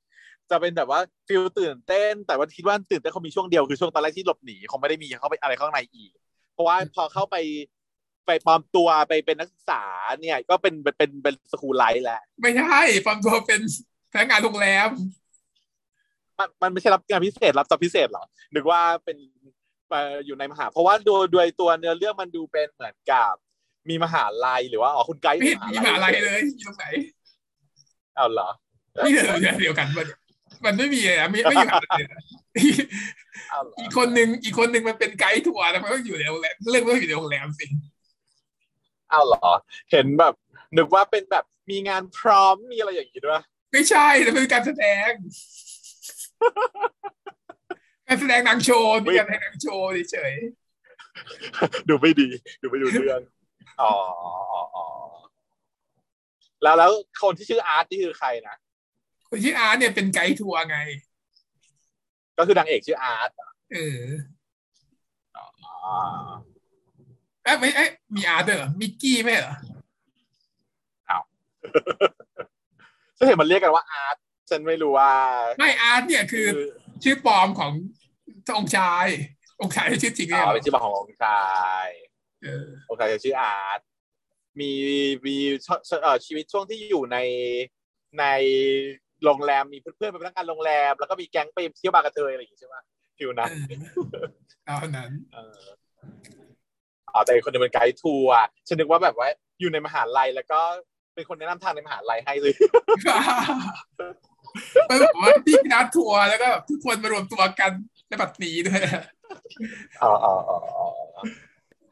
[0.49, 6.11] จะเป็นแบบว่า feel ตื่นเต้น แต่ว่าคิดว่าตื่นเต้นเขามีช่วงเดียวคือช่วงตอนแรกที่หลบหนีคงไม่ได้มีเข้าไปอะไรข้างในอีก
[6.53, 7.35] เพราะว่าพอเข้าไป
[8.25, 9.83] ไปปลอมตัวไปเป็นนักศึกษา
[10.21, 13.61] เนี่ย ก็เป็นเป็นเป็นเป็น school life แหละไม่ใช่ปลอมตัวเป็น
[14.11, 14.89] พนักงานโรงแรม
[16.37, 19.17] มันมันไม่ใช่รับงานพิเศษรับ job พิเศษหรอนึกว่าเป็น
[19.89, 23.33] เอ่ออยู่ในมหา เพราะว่าโดยโดยตัวเนื้อเรื่องมันดูเป็นเหมือนกับ
[23.89, 26.85] มีมหาลัยหรือว่าอ๋อคุณไกด์ไม่เห็นมีมหาอะไรเลยมีตรงไหน
[28.15, 28.49] เอาเหรอ
[29.05, 30.07] นี่เดี๋ยวเดียวกันมัน
[30.65, 32.21] มันไม่มีเลยอะไม่ไม่อยู่มหาลัยเลยนะ
[33.49, 39.51] เอาเหรออีกคนนึงอีกคนนึงมันเป็นไกด์ทัวร์แล้วมันก็อยู่ในโรงแรมเรื่องมันก็อยู่ในโรงแรมสิเอาเหรอ
[39.91, 40.33] เห็นแบบ
[40.77, 45.11] นึกว่าเป็นแบบมีงานพร้อมมีอะไรอย่างนี้ด้วยไม่ใช่แต่เป็นการแสดง
[48.07, 50.33] การแสดงหนังโชว์มีการแสดงหนังโชว์เฉย
[51.89, 52.27] ดูไม่ดี
[52.61, 53.21] ดูไม่ดูเรื่อง
[53.81, 54.85] อ๋ออ๋ออ๋อ
[56.63, 60.77] แล้วแล้วคนที่ชื่ออาร์ตนี่คือใครนะๆคนที่อาร์ตเนี่ยเป็นไกด์ทัวร์ไง
[62.37, 63.29] ก็คือนางเอกชื่ออาร์ต
[63.73, 63.99] เออ
[65.35, 65.43] อ๋อ
[67.43, 69.55] เอ้ยไม่เอ้ยมีอาร์ตด้วยเหรอมิกกี้ไม่เหรอ
[73.17, 74.17] ฉันเห็นมันเรียกกันว่าอาร์ต
[74.49, 75.11] ฉันไม่รู้ว่า
[75.59, 76.67] ไม่อาร์ตเนี่ยคือคือ
[77.03, 77.71] ชื่อปลอมของ
[78.57, 79.07] องค์ชาย
[79.61, 81.43] องค์ชายชื่อจริงอ๋เนี่ยอเป็นชื่อขององค์ชา
[81.85, 81.87] ย
[82.43, 83.79] เออองค์ชายจะชื่ออาร์ต
[84.59, 84.71] มี
[85.25, 85.35] มี
[86.03, 87.17] เอ่อชีวิตช่วงที่อยู่ใน
[88.19, 88.25] ใน
[89.23, 92.75] โรงแรมมีเพื่อนๆเป็นพนักงานโรงแรม แล้วก็มีแก๊งไปเที่ยวบาร์กระเทยอะไรอย่างงี้ใช่ไหม
[93.17, 93.51] feel นั้น
[94.65, 99.27] เท่านั้นเอออ๋อแต่อีกคนหนึงเป็นไกด์ทัวร์ฉันนึกว่าแบบว่า
[99.59, 100.59] อยู่ในมหาลัยแล้วก็
[101.15, 102.53] เป็นคนแนะนำทางในมหาลัยให้เลย
[104.89, 107.71] มันบอกว่าที่นัดทัวร์แล้วก็แบบทุกคนมารวมตัวกัน
[108.07, 109.03] ในบัดนี้ด้วยนะ
[110.01, 110.87] อ๋ออ๋ออ๋ออ๋อ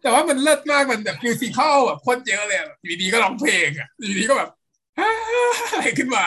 [0.01, 4.49] แต่ว่ามันเลิศมากมันแบบ musical แบบโคตรเยอะเลยอะแบบอยู่ดีก็ร้องเพลงอะอยู่ดีก็แบบ
[5.71, 6.23] อะไรขึ้นมา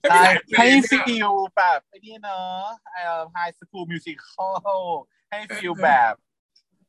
[0.00, 3.00] แล้วมีหลายเพลงให้ feel แบบไอ้นี่เนอะไอ้
[3.32, 4.46] High School Musical
[4.76, 6.14] ให้ feel แบบ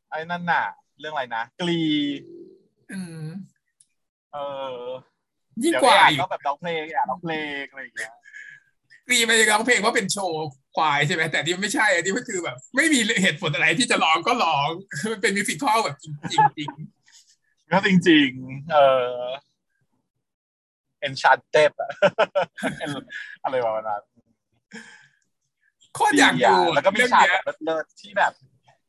[0.10, 0.66] ไอ้นั่นน่ะ
[1.00, 1.82] เรื่องอะไรนะ Glee
[2.92, 3.26] อืม
[4.34, 4.38] เอ
[4.78, 4.80] อ
[5.64, 8.14] ยิ่งเดี๋ยวกว่าอยากอีกก็แบบร้องเพลงอยากร้องเพลงอะไรอย่างเงี้ย
[9.12, 14.70] Glee มันจะร้องเพลงว่าเป็น show choir ใช่ไหมแต่นี่ไม่ใช่อันนี้มันคือแบบ ไม่มีเหตุผลอะไรที่จะร้องก็ร้อง
[15.12, 16.70] มันเป็น musical แบบจริงจริงจริง
[17.72, 18.78] ก็จริง ๆ เอ
[19.14, 19.20] อ
[21.08, 21.92] enchanted อะ
[23.44, 24.04] อะไรประมาณนั้น
[25.96, 28.32] โคตรอยากดูดีะแล้วก็มีเรื่องฉากเนี้ยแบบเลิศๆที่แบบ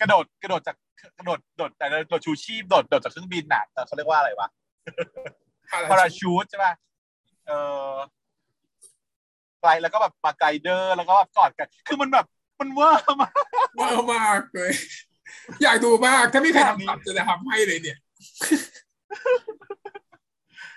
[0.00, 0.89] กระโดดกระโดดจากกระ
[1.24, 4.48] โดดโดดแต่โดดชูชีพโดดโดดจากเครื่องบินน่ะแต่เขาเรียกว่าอะไรวะ
[5.90, 6.72] parachute ใช่ป่ะ
[7.46, 7.52] เอ
[7.90, 7.94] อ
[9.60, 12.26] ไกลแล้วก็แบบมา glider แล้วก็แบบกอดกัน คือมันแบบ
[12.60, 13.32] มันเวอร์มาก
[13.76, 14.72] เวอร์มากเลย
[15.62, 17.98] อยากดูมาก ถ้าไม่ใครทำตัดจะทำให้เลยเนี่ย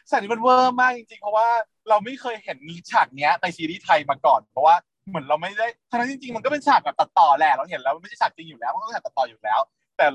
[0.10, 1.48] ฉากนี้มันเวอร์มากจริงๆ เพราะว่า
[1.90, 2.58] เราไม่เคยเห็น
[2.92, 4.76] ฉากเนี้ยในซีรีส์ไทยมาก่อน เพราะว่า
[5.10, 9.60] เหมือนเราไม่ได้ทั้งที่จริงๆ มันก็เป็นฉากแบบตัดต่อแหละ เราเห็นแล้วมันไม่ใช่ฉากจริงอยู่แล้ว มันก็ฉากตัดต่ออยู่แล้ว
[9.97, 10.08] แต่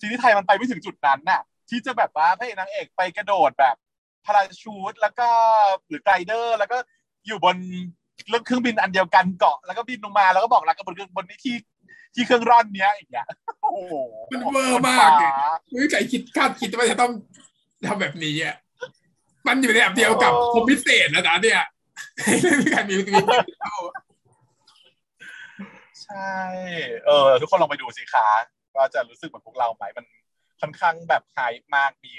[0.00, 3.76] ซีรีส์ไทยมันไปไม่ถึงจุดนั้นน่ะ ที่จะแบบว่าพระเอกนางเอกไปกระโดดแบบ
[4.24, 5.28] parachute แล้วก็
[5.88, 6.76] หรือ glider แล้วก็
[7.26, 7.56] อยู่บน
[8.28, 11.56] เรื่องเครื่องบินอันเดียวกันเกาะแล้วก็บินลงมาแล้วก็บอกรักกันบนเครื่องบนที่
[12.14, 13.26] ที่เครื่องร่อนเนี้ยอย่างเงี้ย
[13.62, 13.94] โอ้โห
[14.30, 15.32] มันเวอร์มากเลย
[15.70, 17.12] ไม่มีใครคิดคาดคิดว่าจะต้อง
[17.86, 18.56] ทำแบบนี้อะ
[19.46, 21.62] มันอยู่ในแบบเดียวกับคมพิเศษแล้วนะเนี่ย
[22.42, 23.12] ไม่มีใครมีมี
[23.60, 23.76] เท่า
[26.02, 26.32] ใช่
[27.06, 28.28] เออ ทุกคนลองไปดูสิคะ
[28.76, 30.04] ก็จะรู้สึกเหมือนพวกเราไหมมัน
[30.60, 31.38] ค่อนข้างแบบ high
[31.76, 32.12] มากมี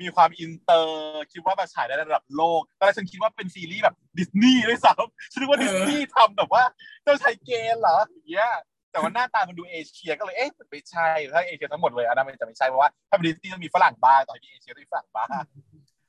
[0.00, 6.62] มีความอินเตอร์คิดว่าแบบฉายได้ระดับโลกตอนแรกฉันคิดว่าเป็นซีรีส์แบบดิสนีย์ด้วยซ้ำฉันนึกว่าดิสนีย์ทำแบบว่า
[7.02, 8.50] เจ้าชายเกย์เหรออย่างเงี้ย
[8.90, 15.28] แต่ว่าหน้าตามันดูเอเชียก็เลยเอ๊ะมันไม่ใช่ถ้าเอเชียทั้งหมดเลยอันนั้นมันจะไม่ใช่เพราะว่าถ้าเป็นดิสนีย์ต้องมีฝรั่งบ้างตอนที่เอเชียต้องมีฝรั่งบ้าง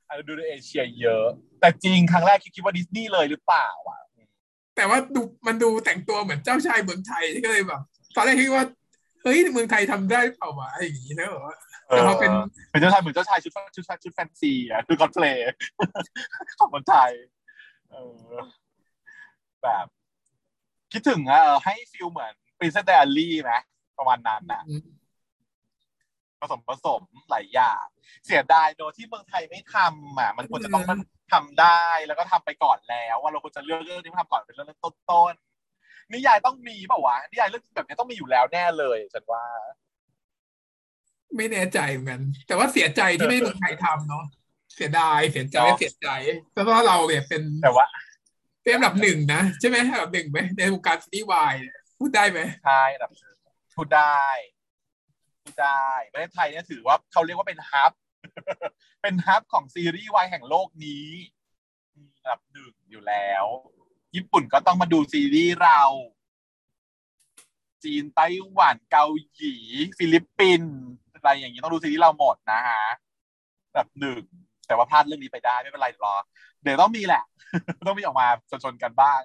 [0.08, 1.26] อันนั้นดูในเอเชียเยอะ
[1.60, 4.02] แต่จริงครั้งแรกคิดว่าดิสนีย์เลยหรือเปล่าอะ
[4.76, 7.82] แต่ว่าดูมันดูแต่งตัวเหมือนเจ้าชายเมืองไทยก็เลยแบบ
[8.16, 8.66] ตอนแรกคิดว่า
[9.28, 11.56] เฮ้ยเมืองไทยทำได้เปล่าวะอะไรอย่างนี้นะแบบว่า
[11.88, 12.32] แต่พอเป็น
[12.72, 15.52] เป็นเจ้าชายเหมือนเจ้าชายชุดชุดชุดแฟนซีอะคือคอนเพลย์
[16.60, 17.12] ของคนไทย
[17.90, 18.34] เออ
[19.64, 19.86] แบบ
[20.94, 23.54] คิดถึงอะเออให้ฟิลเหมือน Princess Diary ไหม
[23.98, 24.62] ประมาณนั้นน่ะ
[26.40, 27.86] ผสมผสมหลายอย่าง
[28.26, 31.00] เสียดายโดยที่เมืองไทยไม่ทำอะ มันควรจะต้องมัน
[31.34, 35.57] ทำได้แล้วก็ทำไปก่อนแล้ว ว่าเราควรจะเลือกเรื่องที่ทำก่อนเป็นเรื่องต้นๆ
[36.14, 39.44] นิยายต้องมีเปล่าวะนิยายเรื่องแบบนี้ต้องมีอยู่แล้วแน่เลยฉันว่า
[41.38, 44.26] ไม่แน่ใจเหมือนกัน แต่ว่าเสียใจที่ไม่ให้เมืองไทยทำเนาะ
[44.76, 46.10] เสียดายเสียใจเนาะเสียใจ
[46.52, 47.86] เพราะว่าเราเนี่ยเป็นแต่ว่า
[48.64, 53.12] เป็นอันดับหนึ่งนะใช่ไหมอันดับหนึ่งไหมในวงการซีรีส์วายเนี่ยพูดได้ไหมใช่แบบ
[53.76, 54.22] พูดได้
[55.42, 57.92] พูดได้ประเทศไทยเนี่ยถือว่าเขาเรียกว่าเป็นฮับ
[59.02, 61.08] เป็นฮับของซีรีส์วายแห่งโลกนี้
[62.22, 63.46] อันดับหนึ่งอยู่แล้ว
[64.16, 65.82] ญี่ปุ่นก็ต้องมาดูซีรีส์เรา
[67.84, 69.56] จีนไต้หวันเกาหลี
[69.98, 70.76] ฟิลิปปินส์
[71.14, 72.84] อะไรอย่างนี้ต้องดูซีรีส์เราหมดนะฮะ
[73.70, 74.24] อันดับหนึ่ง
[74.68, 76.16] แต่ว่าพลาดเรื่องนี้ไปได้ไม่เป็นไรรอ
[76.64, 77.24] เดี๋ยวต้องมีแหละ
[77.88, 78.28] ต้องมีออกมา
[78.64, 79.22] ชนๆกันบ้าง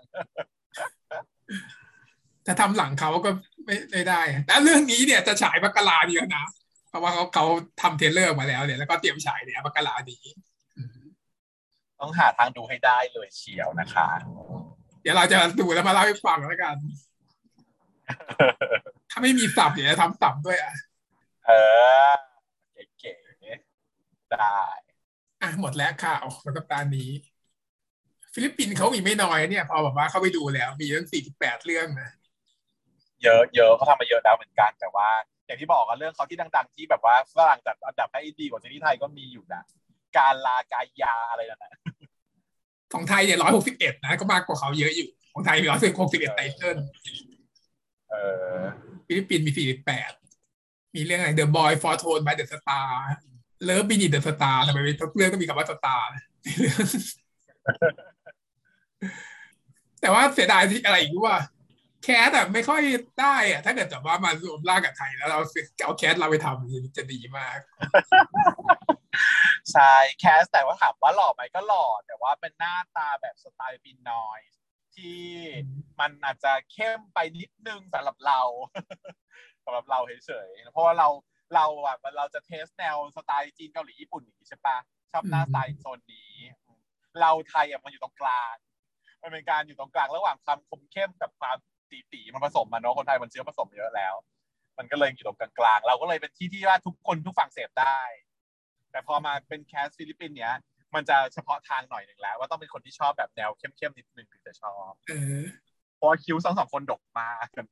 [2.47, 3.31] ถ้าทำหลังเขาก็
[3.65, 6.45] ไม่ไม่ได้ แต่เรื่องนี้เนี่ยจะฉายมกราดีแล้วนะ
[6.89, 7.45] เพราะว่าเขาเขา
[7.83, 10.25] ทำ trailer ออกมาแล้วเนี่ยแล้วก็เตรียมฉายเนี่ยมกรานี้
[10.77, 11.03] อืม
[12.01, 14.09] ต้องหาทางดูให้ได้เลยเชียวนะคะ
[15.03, 16.77] เดี๋ยวเราจะดูแล้วมาเล่าให้ฟังแล้วกัน
[19.11, 20.75] ถ้าไม่มีสับเดี๋ยวจะทำสับด้วยอะ
[21.47, 21.51] เอ
[22.09, 22.11] อ
[22.99, 24.59] เก๋ๆได้
[25.43, 27.11] อะหมดแล้วข่าวแล้วก็ตอนนี้
[28.35, 32.11] ฟิลิปปินส์เขามีไม่น้อยเนี่ย พอแบบว่าเขาไปดูแล้ว มีเรื่องสี่สิบแปดเรื่องนะ
[33.23, 35.09] เยอะเยอะเขาทำมาเยอะแล้วเหมือนกันแต่ว่า
[35.47, 39.63] อย่างที่บอกกันเรื่องเขาที่ดังๆที่แบบว่าฝรั่งจัดอันดับให้ดีกว่าซีรีส์ไทยก็มีอยู่นะ
[40.19, 41.73] การลากายาอะไรนั่นนะ
[42.93, 46.77] ของไทยเนี่ยร้อยหกสิบเอ็ดนะก็มากกว่าเขาเยอะอยู่ ของไทยมีร้อยหกสิบเอ็ดไตเติ้ล
[48.11, 48.15] เอ
[48.61, 48.63] อ
[49.07, 50.13] ฟิลิปปินส์มีสี่สิบแปด
[50.95, 52.89] มีเรื่องอะไร The Boy for Tone by the Star
[53.65, 56.09] เลิฟบินิเดอะสตาร์ทำไมทุกเรื่องก็มีคำว่า star
[60.01, 61.39] แต่ว่าเสียดายที่อะไรอีกรู้ว่า
[62.05, 62.81] cast แบบไม่ค่อย
[63.21, 65.39] ได้อะถ้าเกิดแบบว่ามารวมร่างกับใครแล้วเรา
[65.85, 67.59] เอา cast เราไปทำจะดีมาก
[69.73, 74.41] ใช่ cast แต่ว่าถามว่าหล่อไหมก็หล่อ แต่ว่าเป็นหน้าตาแบบสไตล์ Pinoy
[74.95, 75.21] ที่
[76.01, 78.41] มันอาจจะเข้มไปนิดนึงสำหรับเรา
[79.65, 81.09] สำหรับเราเฉยๆเพราะว่าเรา
[81.55, 84.77] เราอะเราจะ taste แนวสไตล์จีนเกาหลีญี่ปุ่นอย่างนี้ใช่ปะ
[85.13, 86.33] ชอบหน้าสไตล์โซนนี้
[87.21, 88.55] เราไทยอะมันอยู่ตรงกลาง
[89.23, 91.57] มันเป็นการอยู่ตรงกลางระหว่างความคมเข้มกับความ
[91.91, 94.15] ตี๋ตี๋มันผสมมาเนาะคนไทยมันเชื้อผสมเยอะแล้ว
[94.79, 98.01] มันก็เลยอยู่ตรงกลางๆเราก็เลยเป็นที่ที่ว่าทุกคนทุกฝั่งเสพได้
[98.93, 100.55] แต่พอมาเป็น cast ฟิลิปปินส์เนี้ย
[100.95, 105.43] มันจะเฉพาะทางหน่อยหนึ่งแล้ว ว่าต้องเป็นคนที่ชอบแบบแนวเข้มๆนิดนึงถึงจะชอบเออ
[105.97, 107.67] เพราะว่าคิ้วสองสองคนดกมากกัน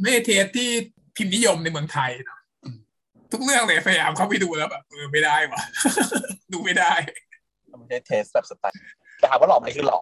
[0.00, 0.68] ไม่เทสที่
[1.16, 2.40] พิมพ์นิยมในเมืองไทยเนาะ
[3.32, 5.62] ทุกเรื่องเลยพยายามเข้าไปดูแล้วแบบเออไม่ได้วะ
[6.52, 6.92] ดูไม่ได้
[7.70, 8.80] มันไม่ใช่เทสแบบสไตล์
[9.18, 10.00] แต่ถามว่าหล่อไหมคือหล่อ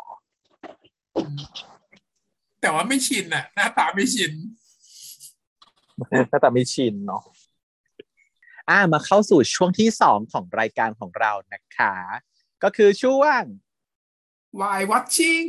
[2.61, 4.33] แต่ว่าไม่ชินอะหน้าตาไม่ชิน
[6.31, 7.22] หน้าตาไม่ชินเนาะ
[8.68, 11.94] อ่ามาเข้าสู่ช่วงที่สองของรายการของเรานะคะ
[12.62, 13.40] ก็คือช่วง
[14.61, 15.48] Why watching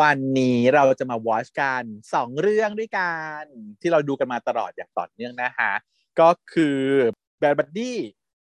[0.00, 3.42] วันนี้เราจะมา watch กันสองเรื่องด้วยกัน
[3.80, 5.72] ที่เราดูกันมาตลอดอย่างต่อเนื่องนะคะ
[6.20, 6.78] ก็คือ
[7.40, 7.94] Bad Buddy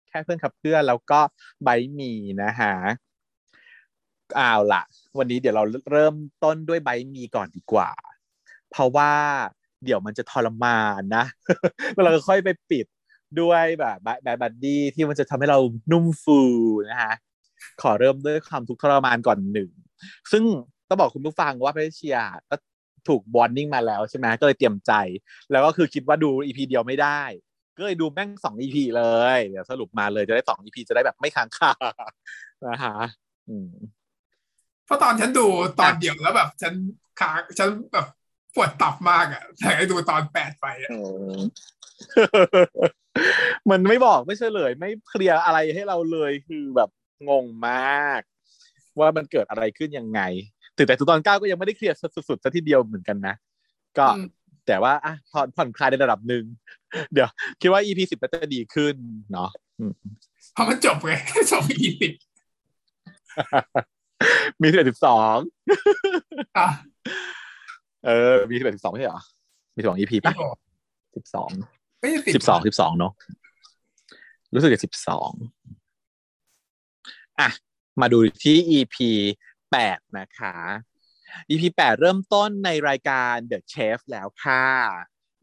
[0.09, 1.21] แค่เพื่อนขับเพื่อนแล้วก็
[1.63, 2.75] ไบมีนะฮะ
[4.37, 4.83] เอาล่ะ
[5.19, 7.91] วันนี้เดี๋ยวเราเริ่มต้นด้วย Bite Me ก่อนดีกว่า
[8.71, 9.13] เพราะว่า
[9.85, 11.25] เดี๋ยวมันจะทรมานนะ
[11.93, 12.87] แล้วเราก็ค่อยไปปิด
[13.41, 15.59] ด้วยแบบ Bad Buddy ที่มันจะทำให้เรา
[15.93, 16.41] นุ่มฟู
[16.91, 17.15] นะฮะ
[17.83, 19.71] ขอเริ่มด้วยความทุกข์ทรมานก่อนหนึ่ง
[20.33, 20.43] ซึ่ง
[20.89, 22.19] ต้องบอกคุณผู้ฟังว่าเพเชีย
[22.51, 22.57] ก็
[23.09, 24.93] ถูก warning มาแล้วใช่ไหมก็เลยเตรียมใจ
[25.51, 27.21] แล้วก็คือคิดว่าดู EP เดียวไม่ได้
[27.79, 29.05] ก็เลยดูแม่งสอง EP เล
[29.37, 31.73] ย เดี๋ยวสรุปมาเลยจะได้สอง EP จะได้แบบไม่ค้างคา
[32.69, 32.95] นะฮะ
[33.49, 33.71] อืม
[34.87, 35.47] เพราะตอนฉันดู
[35.81, 36.73] ตอนเดียวแล้วแบบ ฉัน
[37.21, 38.07] ขาฉันแบบ
[38.55, 40.91] ปวดตับมากอะแต่ให้ดูตอนแปดไปอะ
[43.71, 46.91] มันไม่บอกไม่เฉลย ไม่เคลียร์อะไรให้เราเลยคือแบบ
[47.29, 48.21] งงมาก
[48.99, 50.21] ว่ามันเกิดอะไรขึ้นยังไง
[50.77, 51.97] ถึงแต่ตอนเก้าก็ยังไม่ได้เคลียร์
[52.29, 53.35] สุดๆซะทีเดียวเหมือนกันนะ
[53.99, 54.07] ก็
[54.67, 56.45] แต่ว่าอะผ่อนผ่อนคลายในระดับหนึ่ง
[57.13, 57.29] เดี๋ยว
[57.61, 58.95] คิดว่า EP สิบจะดีขึ้น
[59.33, 59.51] เนาะ
[60.53, 61.13] เพราะมันจบไง
[61.53, 62.13] สอง EP สิบ
[64.61, 65.37] มีสิบเอ็ดสิบสอง
[66.59, 66.69] อะ
[68.07, 69.21] เออ มีสิบเอ็ดสิบสองใช่เหรอ
[69.77, 70.35] มีสอง EP ป่ะ
[71.17, 71.51] สิบสอง
[72.03, 73.13] ไม่ใช่สิบสองสิบสองเนาะ
[74.55, 75.31] รู้สึกจะสิบสอง
[77.41, 77.49] อะ
[78.01, 78.97] มาดูที่ EP
[79.73, 80.55] แปดนะคะ
[81.51, 84.65] EP แปดเริ่มต้นในรายการ The Chef แล้วค่ะ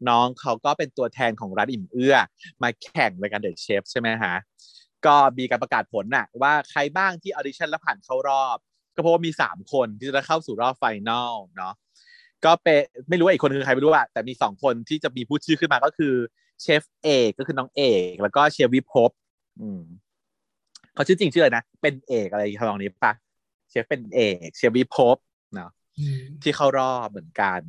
[0.08, 2.16] น้องเขาก็เป็นตัวแทนของร้านอิ่มเอื้อ
[2.62, 4.34] มาแข่งรายการ The Chef ใช่ไหมฮะ
[5.06, 8.58] ก็มีการประกาศผลน่ะ ว่าใครบ้างที่ออดิชั่นแล้วผ่านเข้ารอบ
[8.94, 11.74] ก็เพราะว่ามีสามคนที่จะเข้าสู่รอบ final เนาะ
[12.44, 16.14] ก็เป็นไม่รู้ว่าอีกคนคือใครไม่รู้อะแต่มีสองคนที่จะมีพูดชื่อขึ้นมาก็คือ
[16.60, 19.10] เชฟเอกก็คือน้องเอก แล้วก็เชฟวิภพ
[19.60, 19.82] อืม
[20.94, 23.12] เขาชื่อจริงชื่ออะไรนะ เป็นเอกอะไรทำนองนี้ปะ
[23.70, 25.16] เชฟเป็นเอกเชฟวิภพ
[25.54, 25.70] เนาะ
[26.42, 27.60] ที่เข้ารอบเหมือนกัน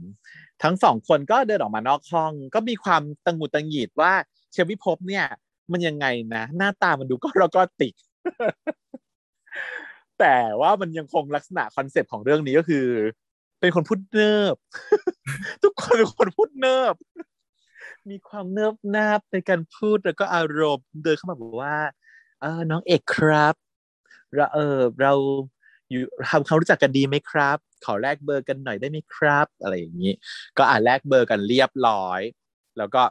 [0.63, 4.13] ทั้งสองคนก็เดินออกมานอกห้อง ก็มีความตังหุตังหงิดว่า
[4.51, 5.25] เชฟวิภพเนี่ย
[5.71, 7.93] มันยังไงนะ หน้าตามันดูก็รก็ติก
[10.19, 12.85] แต่ว่ามันยังคงลักษณะคอนเซปต์ของเรื่องนี้ก็คือ
[13.59, 14.55] เป็นคนพูดเนิบ
[15.63, 16.95] ทุกคนเป็นคนพูดเนิบ
[18.09, 21.77] มีความเนิบนาบในการพูดแล้วก็อารมณ์เดินเข้ามาบอกว่า
[22.41, 23.55] เออน้องเอกครับ
[24.35, 25.13] เราเออเรา
[25.89, 30.11] อยู่ทำความรู้จักกันดีไหมครับ ขอแลกเบอร์กันหน่อยได้ไหมครับ อะไรอย่างนี้
[30.57, 32.21] ก็อ่านแลกเบอร์กันเรียบร้อย
[32.77, 33.01] แล้วก็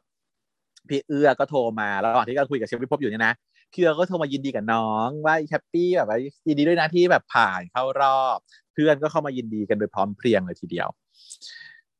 [0.88, 3.34] พี่เอื้อก็โทรมาระหว่างที่กำลังคุยกับเชฟวิภพอยู่เนี่ยนะ
[3.72, 8.38] พี่เอื้อก็โทรมายินดีกับน้องว่า happy แบบว่ายินดีด้วยนะที่แบบผ่านเข้ารอบ
[8.72, 10.88] เพื่อนก็เข้ามายินดีกันโดยพร้อมเพรียงเลยทีเดียว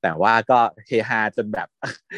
[0.03, 1.69] แต่ว่าก็เฮฮาจนแบบ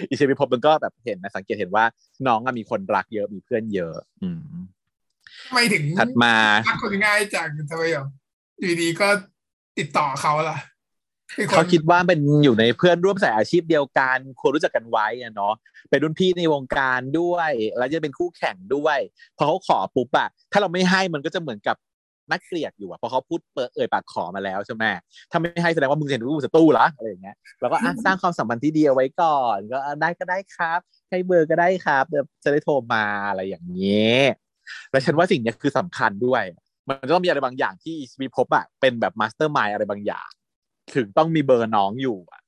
[0.08, 1.84] อีเชฟวิภพมันก็แบบเห็นนะสังเกตเห็นว่า
[2.26, 4.40] น้องมีคนรักเยอะมีเพื่อนเยอะ อืม
[5.52, 6.34] ไม่ถึงถัดมา
[6.68, 8.06] รักคนง่ายจังทำไมแบบ
[8.60, 9.08] อยู่ดีก็
[9.78, 10.58] ติดต่อเขาล่ะ
[11.48, 15.54] เขาคิดว่าเป็นอยู่ในเพื่อนร่วมสายอาชีพเดียวกันควรรู้จักกันไว้อะเนาะ
[15.90, 18.98] เป็นรุ่นพี่ในวงการด้วย แล้วจะเป็นคู่แข่งด้วย
[19.36, 21.76] พอเขาขอปุ๊บอะถ้าเราไม่ให้มันก็จะเหมือนกับ
[22.30, 24.84] นักเกลียดอยู่อะเพราะเขาพูดเปิดเอ่ยปากขอมาแล้วใช่ไหม
[25.30, 30.80] ถ้าไม่ให้แสดงว่ามึงเห็นรูปศัตรูละอะไรอย่างเงี้ยแล้วก็สร้างความสัมพันธ์ที่ดีเอาไว้ก่อน ก็ได้ก็ได้ครับ
[31.10, 34.22] ให้เบอร์ก็ได้ครับเดี๋ยวจะได้โทรมาอะไรอย่างเงี้ย
[34.90, 36.42] แล้วฉันว่าสิ่งนี้คือสำคัญด้วย
[36.88, 40.28] มันต้องมีอะไรบางอย่างที่วิภพอะเป็นแบบ mastermind อะไรบางอย่าง
[40.94, 42.42] ถึงต้องมีเบอร์น้องอยู่อะ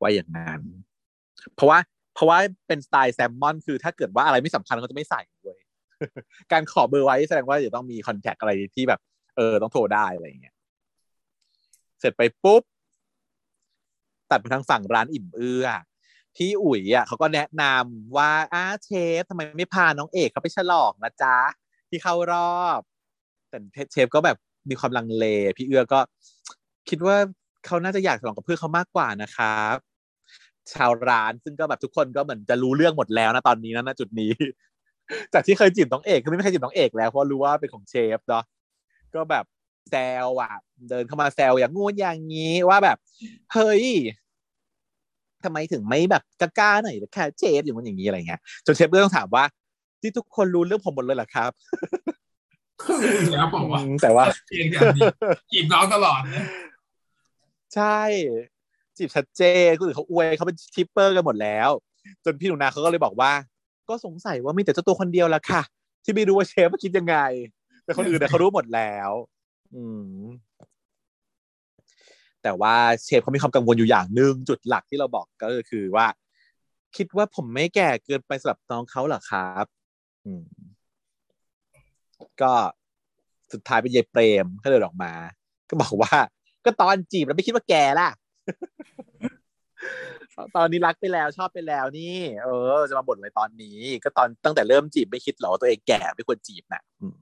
[0.00, 0.60] ว่าอย่างนั้น
[1.54, 1.78] เพราะว่า
[2.14, 5.60] เพราะว่าเป็นสไตล์ Sammon คือถ้าเกิดว่าอะไรไม่สำคัญเขาจะไม่ใส่เลย
[6.52, 9.00] การขอเบอร์ไว้แสดงว่าจะต้องมี contact อะไรที่แบบ
[9.36, 10.54] เออ ต้องโทรได้อะไรอย่างเงี้ย
[12.00, 12.62] เสร็จไปปุ๊บ
[14.30, 15.66] ตัดไปทางฝั่งร้านอิ่มเอื้อ
[16.36, 18.90] พี่อุ๋ยอะเขาก็แนะนำว่าอ้าเช
[19.20, 21.36] ฟทำไมไม่พาน้องเอกเขาไปฉลองนะจ๊ะ
[21.88, 22.80] ที่เข้ารอบ
[23.48, 23.58] แต่
[23.92, 24.36] เชฟก็แบบ
[24.70, 25.24] มีความลังเล
[25.58, 26.00] พี่เอื้อก็
[26.88, 27.16] คิดว่า
[27.66, 29.76] เขาน่าจะอยากฉลองกับเพื่อนเขามากกว่านะครับ
[30.72, 34.30] ชาวร้านซึ่งก็แบบทุกคนก็เหมือนจะรู้เรื่องหมดแล้วนะตอนนี้นะณจุดนี้
[35.34, 38.44] จากที่เคยจีบน้องเอกคือไม่มีใครจีบน้องเอกแล้วเพราะรู้ว่าเป็นของเชฟเนาะ
[39.14, 39.44] ก็แบบ
[39.90, 40.52] แซวอะ
[40.88, 42.96] เดินเข้ามาแซวอย่างงูนอย่างนี้ว่าแบบ
[43.52, 43.84] เฮ้ย
[45.44, 49.44] ทำไมถึงไม่แบบกล้าๆหน่อยแค่เชฟอย่างนู้นอย่างนี้อะไรเงี้ยจนเชฟก็ต้องถามว่า
[50.00, 51.50] ที่ทุกคนรู้เรื่องผมหมดเลยเหรอครับ
[52.82, 52.94] คื
[53.28, 55.14] อแล้วบอกว่าอืมแต่ว่าเพียงอย่างเดียว
[55.52, 56.44] จีบน้องตลอดนะ
[57.74, 58.00] ใช่
[58.96, 61.70] จีบชัดเจนคนอื่นเขาอวยเขาเป็นชิปเปอร์กันหมดแล้ว
[62.24, 63.32] จนพี่หนูนาเขาก็เลยบอกว่า
[63.88, 65.62] ก็สงสัยว่ามีแต่เจ้าตัวคนเดียวละค่ะ
[66.04, 67.16] ที่ไม่รู้ว่าเชฟคิดยังไง
[67.84, 69.10] แต่คนอื่นเนี่ยเขารู้หมดแล้ว
[69.74, 70.10] อืม
[72.42, 76.06] แต่ว่าเชฟเขามีความกังวลอยู่อย่างหนึ่งจุดหลักที่เราบอกก็คือว่า
[76.96, 79.64] คิดว่าผมไม่แก่เกินไปสำหรับน้องเขาเหรอครับ
[80.24, 80.44] อืม
[82.42, 82.52] ก็
[83.52, 85.12] สุดท้ายเป็นยายเปรมก็เดินออกมา
[85.68, 86.14] ก็บอกว่า
[86.64, 88.08] ก็ตอนจีบแล้วไม่คิดว่าแก่ล่ะ
[90.56, 97.16] ตอนนี้รักไปแล้วชอบไปแล้วนี่ เออ จะมาบ่นอะไรตอนนี้ ก็ตอนตั้งแต่เริ่มจีบไม่คิดหรอว่าตัวเองแก่ไม่ควรจีบนะอืม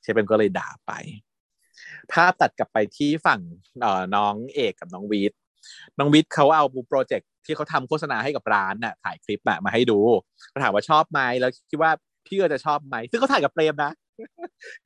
[0.00, 0.92] เชฟเปรมก็เลยด่าไป
[2.12, 3.40] ภาพตัดกลับไปที่ฝั่ง
[3.80, 9.98] เออน้องเอกกับน้องวิทย์น้องวิทย์เขาเอา project ที่เขาทำโฆษณาให้กับร้านน่ะ ถ่ายคลิปน่ะมาให้ดู
[10.50, 11.90] เขาถามว่าชอบไหมแล้วคิดว่า
[12.26, 13.92] พี่เอื้อจะชอบไหม ซึ่งเขาถ่ายกับเปรมนะ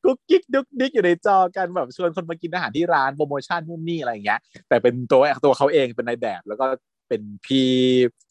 [0.04, 6.66] กุ๊กกิ๊กดุ๊กดิกอยู่ในจอกันแบบชวนคนมากินอาหารที่ร้านโปรโมชั่นนู่นนี่อะไรอย่างเงี้ย แต่เป็นตัวตัวเขาเองเป็นนายแบบ แล้วก็
[7.12, 7.70] เป็นพี่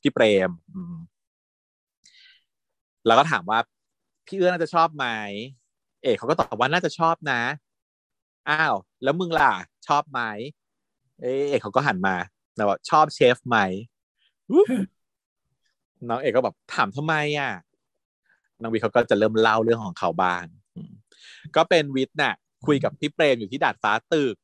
[0.02, 0.96] พี่เปรมอืม
[3.06, 3.60] แล้วก็ถามว่า
[4.26, 5.06] พี่เอื้อน่าจะชอบไหม
[6.04, 7.42] เอกเขาก็ตอบว่าน่าจะชอบนะ
[8.50, 9.52] อ้าว แล้วมึงล่ะ
[9.88, 10.22] ชอบไหม
[11.22, 12.16] เอกเขาก็หันมา
[12.56, 13.58] แล้วบอกชอบเชฟไหม
[16.10, 17.52] น้องเอกก็แบบถามทำไมอะ
[18.62, 20.44] น้องวิเขาก็จะเริ่มเล่าเรื่องของเขาบ้าง
[21.56, 24.36] ก็เป็นวิทย์น่ะ คุยกับพี่เปรมอยู่ที่ดาดฟ้าตึก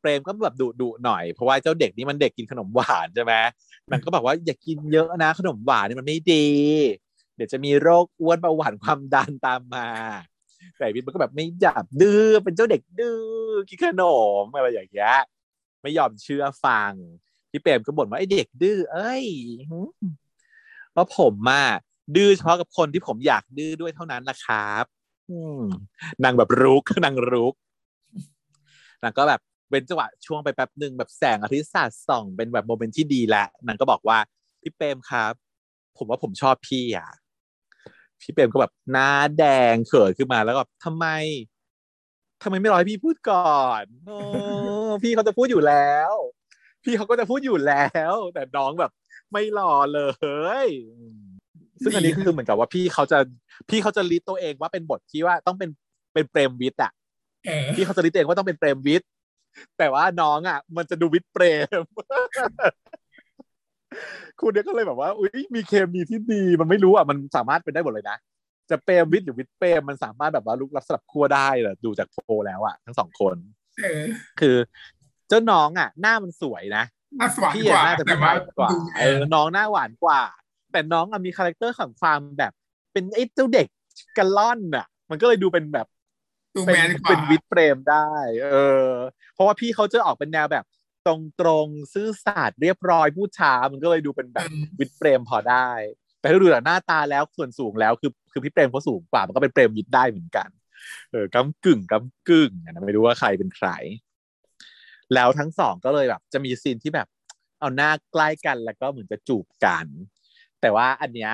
[0.00, 3.34] เปรมก็แบบดุดุๆหน่อยเพราะว่าเจ้าเด็กนี่มันเด็กกินขนมหวานใช่ไหม
[3.90, 6.48] มันก็บอกว่าอย่ากินเยอะนะขนมหวานนี่มันไม่ดี
[7.36, 9.88] เดี๋ยวจะมีโรคอ้วนเบาหวานความดันตามมา
[10.78, 13.20] แต่วิทย์มันก็แบบไม่จับดื้อเป็นเจ้าเด็กดื้อ
[13.68, 14.02] กินขน
[14.42, 15.16] มอะไรอย่างเงี้ย
[15.82, 16.92] ไม่ยอมเชื่อฟัง
[17.50, 19.24] พี่เปรมก็บ่นว่าไอ้เด็กดื้อเอ้ย
[19.70, 19.88] หืม
[20.92, 21.62] เพราะผมมา
[22.16, 24.84] ดื้อเฉพาะกับคนที่ผมอยากดื้อด้วยเท่านั้นละครับ
[25.30, 25.60] อืม
[26.24, 27.54] นางแบบรุกนางรุก
[29.02, 34.18] นางก็แบบ เป็นจังหวะช่วงไปแป๊บหนึ่งแบบแสงอาทิตย์สาดส่อง เป็นแบบโมเมนต์ที่ดีแล้วนางก็บอกว่า
[34.62, 35.32] พี่เปรมครับ
[35.98, 37.10] ผมว่าผมชอบพี่อะ
[38.20, 41.06] พี่เปรมก็แบบหน้าแดงเขินขึ้นมาแล้วก็แบบทำไม
[42.42, 44.18] ทำไมไม่รอให้พี่พูดก่อนโอ้
[45.02, 46.12] พี่เขาจะพูดอยู่แล้ว
[46.84, 48.92] พี่เขาก็จะพูดอยู่แล้ว แต่น้องแบบ
[49.32, 50.00] ไม่รอเล
[50.66, 51.20] ยอืม
[51.82, 53.18] ซึ่งอันนี้คือเหมือนกับว่าพี่เขาจะ
[53.70, 55.70] พี่เขาจะ list ตัวเองว่าเป็นบทที่ว่าต้องเป็น
[56.14, 56.92] เป็นเปรมวิทย์อะ
[57.46, 59.08] เออพี่เขาจะ list ตัวเองว่าต้องเป็นเปรมวิทย์
[59.78, 61.44] แต่ว่าน้องอะ มันจะดูวิทย์เปร
[61.80, 61.82] ม
[64.40, 68.16] คุณเนี่ยก็เลยแบบว่า อุ้ยมีเคมีที่ดี มันไม่รู้อะ มันสามารถเป็นได้หมดเลยนะ
[68.70, 73.36] จะเปรมวิทย์หรือวิทย์เปรมมันสามารถแบบว่ารุกรับสลับขั้วได้เหรอดูจากโพลแล้วอะทั้งสองคน
[73.82, 74.02] เออ
[74.40, 74.56] คือ
[75.28, 76.84] เจ้าน้องอะ หน้ามันสวยนะ
[77.20, 80.20] หน้าหวานพี่กว่าอะน่าจะแต่พี่ว่าชายกว่าดูเออน้องหน้าหวานกว่า
[80.72, 82.52] แต่น้องอะมี character ของความแบบ
[82.92, 83.66] เป็นไอ้เจ้าเด็ก
[84.18, 85.86] กะล่อนอะ มันก็เลยดูเป็นแบบ
[86.54, 88.08] ดูเป็นแมนกว่าเป็นวิทย์เปรมได้
[88.42, 88.56] เอ
[88.88, 88.90] อ
[89.34, 90.64] เพราะว่าพี่เขาจะออกเป็นแนวแบบ
[91.06, 95.70] ตรงตรงๆซื่อสัตย์เรียบร้อยพูดช้ามันก็เลยดูเป็นแบบอืมวิทย์เปรมพอได้
[96.20, 100.48] แต่ถ้าดูจากหน้าตาแล้วส่วนสูงแล้วคือคือพี่เปรมเขาสูงกว่ามันก็เป็นเปรมวิทย์ได้เหมือนกัน
[101.10, 103.68] เออกำกึ่งกำกึ่งอะนะไม่รู้ว่าใครเป็นใคร
[105.14, 107.08] แล้วทั้งสองก็เลยแบบ จะมีซีนที่แบบ
[107.60, 109.86] เอาหน้าใกล้กันแล้วก็เหมือนจะจูบกัน
[110.60, 111.32] แต่ว่าอันเนี้ย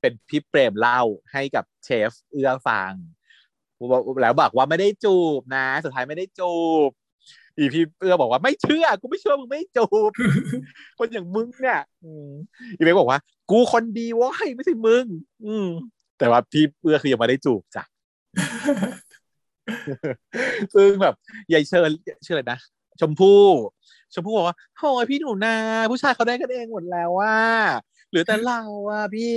[0.00, 1.00] เป็นพี่เปรมเล่า
[1.32, 2.92] ให้กับเชฟเอื้อฟัง
[4.22, 6.54] แล้วบอกว่าไม่ได้จูบนะ สุดท้ายไม่ได้จู
[6.88, 6.90] บ
[7.58, 10.10] อีพี่เอื้อบอกว่าไม่เชื่อ กูไม่เชื่อมึงไม่จูบ
[10.98, 11.80] คนอย่างมึงเนี่ย
[12.76, 15.04] อีเบกบอกว่า กูคนดีว้ยไม่ใช่มึง
[15.46, 15.68] อืม
[16.18, 17.84] แต่ว่าพี่เอื้อคือยังไม่ได้จูบจ้ะ
[20.74, 21.14] ซึ่งแบบ
[21.52, 21.90] ยายเชิญ
[22.26, 22.58] เชิญนะ
[23.00, 23.42] ชมพู่
[24.14, 25.56] ชมพู่บอกว่าโอ้ยพี่หนูนา
[25.90, 27.36] ผู้ชายเขาได้กันเองหมดแล้วว่า
[28.10, 28.60] หรือแต่เรา
[28.90, 29.36] อะพี่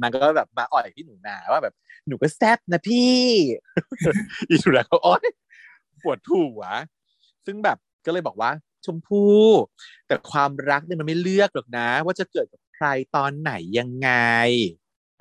[0.00, 1.74] นางก็แบบมาอ่อยพี่หนูนาว่าแบบ
[2.08, 3.22] หนูก็แซ่บนะพี่
[4.48, 5.26] อีหนูนาก็โอ๊ย
[6.02, 6.60] ปวดหัว
[7.46, 8.50] ซึ่งแบบก็เลยบอกว่า
[8.84, 9.42] ชมพู่
[10.06, 12.86] แต่ความรักเนี่ยมันไม่เลือกหรอกนะ ว่าจะเกิดกับใคร
[13.16, 14.10] ตอนไหนยังไง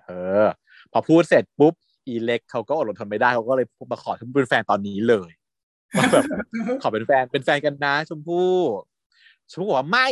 [0.02, 0.10] เอ
[0.44, 0.48] อ
[0.92, 1.74] พอพูดเสร็จปุ๊บ
[2.08, 5.30] อีเล็กเขาก็อดรนทนไม่ได้เขาก็เลยมาขอเป็นแฟนตอนนี้เลย
[5.98, 6.24] ว่าแบบ
[6.82, 8.56] ขอเป็นแฟนเป็นแฟนกันนะ ชมพู่
[9.52, 10.08] ชมพู่บอกว่าไม่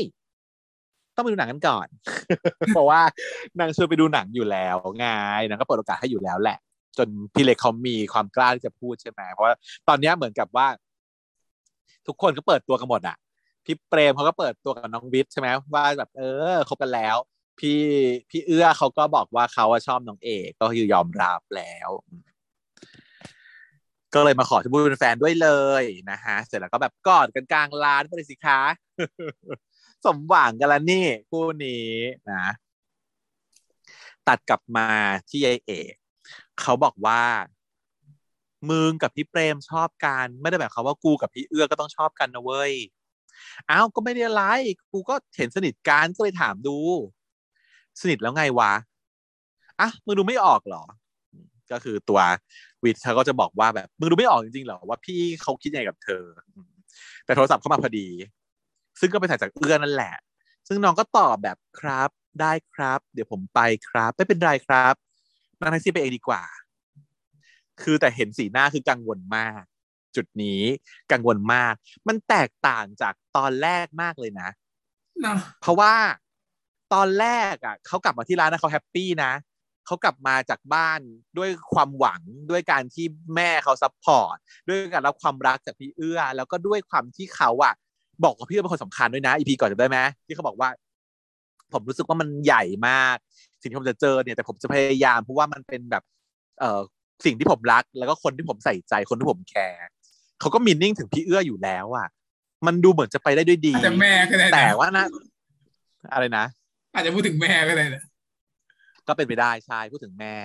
[1.16, 1.88] ต้องไปดูหนังกันก่อน
[2.70, 3.01] เพราะว่า
[3.59, 5.07] นางชวนไปดูหนังอยู่แล้วไง
[5.47, 6.57] นางก็เปิดโอกาสให้อยู่แล้วแหละ
[6.97, 9.53] จนพี่เล็กเขามีความกล้าที่จะพูดใช่ไหมเพราะว่า
[9.88, 10.68] ตอนนี้เหมือนกับว่า
[12.07, 13.18] ทุกคนก็เปิดตัวกันหมดอะ
[13.66, 16.22] พี่เปรมเขาก็เปิดตัวกับน้องวิทใช่ไหมว่าแบบเอ
[16.53, 17.18] อคบกันแล้ว
[17.59, 17.82] พี่
[18.30, 21.89] พี่เอื้อเขาก็บอกว่าเขาชอบน้องเอกก็คือยอมรับแล้ว
[24.13, 25.49] ก็เลยมาขอชมพู่เป็นแฟนด้วยเล
[25.82, 28.61] ยนะฮะ เสร็จแล้วก็แบบกอดกันกลางร้านไปเลยสิคะ
[30.06, 31.89] สมหวังกันแล้วนี่คู่นี้
[32.32, 32.45] นะ
[34.28, 34.88] ตัดกลับมา
[35.30, 35.93] ที่ยายเอก
[36.62, 37.22] เขาบอกว่า
[38.70, 42.74] มึงกับพี่เปรมชอบกันไม่ได้แบบเขาว่ากูกับพี่เอื้อก็ต้องชอบกันนะเว้ย
[43.70, 44.41] อ้าวก็ไม่ได้ไร
[44.91, 46.78] กูก็เห็นสนิทกันก็เลยถามดู
[48.01, 48.72] สนิทแล้วไงวะ
[49.80, 50.84] อะมึงดูไม่ออกเหรอ
[51.72, 52.20] ก็คือตัว
[52.84, 56.24] วิทย์เขาก็จะบอกว่าแบบมึงดูไม่ออกจริงๆเหรอว่าพี่เขาคิดยังไงกับเธอ
[57.26, 58.08] แต่โทรศัพท์เข้ามาพอดี
[59.00, 60.16] ซึ่งก็ไปถ่ายจากเอื้อนั่นแหละ
[60.68, 62.10] ซึ่งน้องก็ตอบแบบครับ
[62.41, 64.93] ได้ครับ เดี๋ยวผมไปครับ ไม่เป็นไรครับ
[65.60, 66.43] นั่งแท็กซี่ไปเองดีกว่า
[67.82, 69.64] คือแต่เห็นสีหน้าคือกังวลมาก
[70.16, 70.62] จุดนี้
[71.12, 71.74] กังวลมาก
[72.08, 74.50] มันแตกต่างจากตอนแรกมากเลยนะ
[75.22, 75.93] เนาะเพราะว่า
[76.93, 79.32] ตอนแรกอะเขากลับมาที่ร้านนะเขา happy นะ
[79.86, 81.00] เขากลับมาจากบ้าน
[81.38, 84.38] ด้วยความหวังด้วยการที่แม่เขา support
[84.68, 87.74] ด้วยการรับความรักจากพี่เอื้อ แล้วก็ด้วยความที่เขาอะ
[88.24, 90.70] บอกว่าพี่เอื้อเป็นคนสำคัญด้วยนะ EP ก่อนจำได้ไหมที่เขาบอกว่า
[91.74, 93.16] ผมรู้สึกว่ามันใหญ่มาก
[93.61, 96.03] สิ่งที่ผมจะเจอเนี่ยแต่ผมจะพยายามเพราะว่ามันเป็นแบบ
[96.59, 96.82] เอ่อ
[97.26, 99.80] สิ่งที่ผมรัก แล้วก็คนที่ผมใส่ใจคนที่ผมแคร์
[100.39, 102.07] เขาก็มินนิ่งถึงพี่เอื้ออยู่แล้วอะ
[102.66, 105.05] มันดูเหมือนจะไปได้ด้วยดีอาจจะแม่ก็ได้นะแต่ว่านะ
[106.13, 106.45] อะไรนะ
[106.93, 108.03] อาจจะพูดถึงแม่ก็ได้นะ
[109.07, 110.36] ก็เป็นไปได้ใช่พูดถึงแม่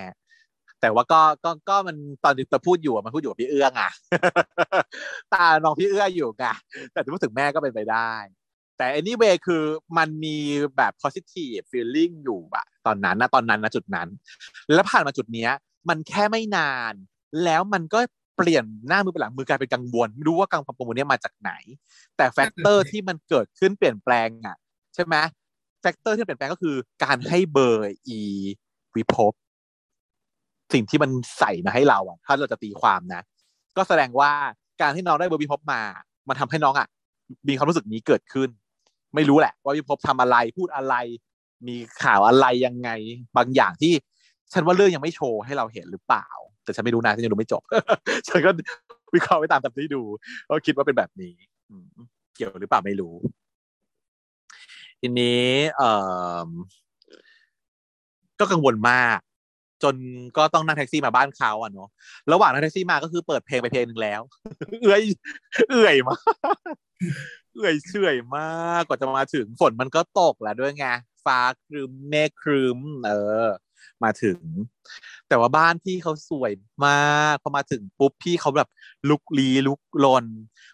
[0.80, 3.90] แต่ว่าก็ก็ก็มันตอนที่เราพูดอยู่อะมันพูดอยู่กับพี่เอื้องอะ
[5.34, 6.44] ตาน้องพี่เอื้ออยู่ไง
[6.92, 8.12] แต่จะพูดถึงแม่ก็เป็นไปได้
[8.76, 9.62] แต่ anyway คือ
[9.98, 10.38] มันมี
[10.76, 14.08] แบบ positive feeling อยู่อะตอนนั้นนะตอนนั้นนะจุดนั้น
[14.72, 15.50] แล้วผ่านมาจุดเนี้ย
[15.88, 16.94] มันแค่ไม่นาน
[17.44, 17.98] แล้วมันก็
[18.36, 21.52] เปลี่ยนหน้ามือเป็นหลังมือกลายเป็นกังวลไม่รู้ว่ากังวลกังวลเนี้ยมาจากไหน
[22.16, 24.56] แต่ factor ที่มันเกิดขึ้นเปลี่ยนแปลงอะ
[24.94, 25.16] ใช่ไหม
[25.80, 28.20] factor ที่เปลี่ยนแปลงก็คือการให้เบอร์อี
[28.96, 29.32] วิภพ
[30.72, 33.22] สิ่งที่มันใส่มาให้เราอะถ้าเราจะตีความนะ
[33.76, 34.30] ก็แสดงว่า
[34.80, 35.82] การที่น้องได้เบอร์วิภพมา
[36.28, 36.88] มันทำให้น้องอะ
[37.48, 38.48] มีความรู้สึกนี้เกิดขึ้น
[39.14, 40.94] ไม่รู้แหละ ว่าวิภพทำอะไรพูดอะไร
[41.68, 42.90] มีข่าวอะไรยังไง
[43.36, 43.92] บางอย่างที่
[44.52, 46.28] ฉันว่าเรื่องยังไม่โชว์ให้เราเห็นหรือเปล่า
[46.64, 47.62] แต่ฉันไม่รู้นะฉันยังดูไม่จบ
[48.28, 48.50] ฉันก็
[49.14, 50.02] วิเคราะห์ไปตามตามที่ดู
[50.48, 51.34] ก็คิดว่าเป็นแบบนี้
[51.70, 51.72] อ
[52.34, 53.14] เกี่ยวหรือเปล่าไม่รู้
[55.00, 55.46] ทีนี้
[55.76, 55.82] เอ
[56.46, 56.48] อ
[58.40, 59.18] ก็กังวลมาก
[59.82, 59.94] จน
[60.36, 61.88] ก็ต้องนั่งแท็กซี่มาบ้านเขาอะเนาะ
[62.32, 64.20] ระหว่างนั่งแท็กซี่มาก็คือเปิดเพลงไปเพลงหนึ่งแล้ว
[64.82, 65.02] เอื่อย
[65.70, 66.20] เอื่อยมาก
[67.54, 70.86] เอื่อยเฉื่อยมากกว่าจะมาถึงฝนมันก็ตกแล้วด้วยไง
[71.24, 73.12] ฟ้าครึมเมฆครึมเอ
[73.46, 73.48] อ
[74.04, 74.40] มาถึง
[75.28, 76.52] แต่ว่าบ้านพี่เขาสวย
[76.86, 78.68] มากพอมาถึงปุ๊บพี่เขาแบบ
[79.08, 80.26] ลุกลี้ลุกลน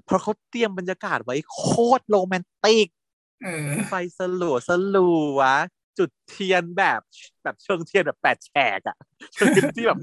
[0.04, 1.64] เพราะเขาเตรียมบรรยากาศไว้โค
[1.98, 2.86] ตรโรแมนติก
[3.44, 5.38] เออไฟสลัวสลัว
[5.98, 7.00] จุดเทียนแบบ
[7.42, 8.96] แบบเชิงเทียนแบบแปดแฉกอะ
[9.34, 9.98] เชิงเทียนที่แบบ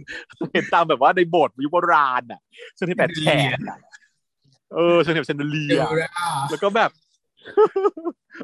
[0.54, 2.42] เห็นตามแบบว่าในโบสถ์ยุคโบราณอะ
[2.76, 3.78] เชิงเทียนแปดแฉกอะ
[4.74, 6.92] เออเชิงเทียน chandelier เดี๋ยวแล้วอะแล้วก็แบบ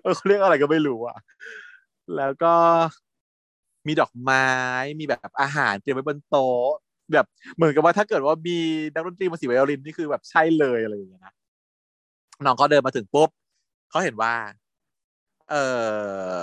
[0.02, 1.18] เออเขาเรียกอะไรก็ไม่รู้อะ
[2.18, 2.54] แล้วก็
[3.88, 4.48] มีดอกไม้
[5.00, 6.70] มีแบบอาหารเตรียมไว้บนโต๊ะ
[7.14, 7.26] แบบ
[7.56, 8.58] เหมือนกับว่าถ้าเกิดว่ามี
[8.94, 11.34] นักดนตรีมาสีไวโอลินนี่คือแบบใช่เลยอะไรอย่างเงี้ยนะ
[12.46, 13.30] น้องก็เดินมาถึงปุ๊บ
[13.90, 14.34] เขาเห็นว่า
[15.50, 15.64] เอ่
[16.40, 16.42] อ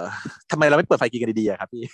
[0.50, 1.84] ทำไมเราไม่เปิดไฟกินกันดีๆครับพี่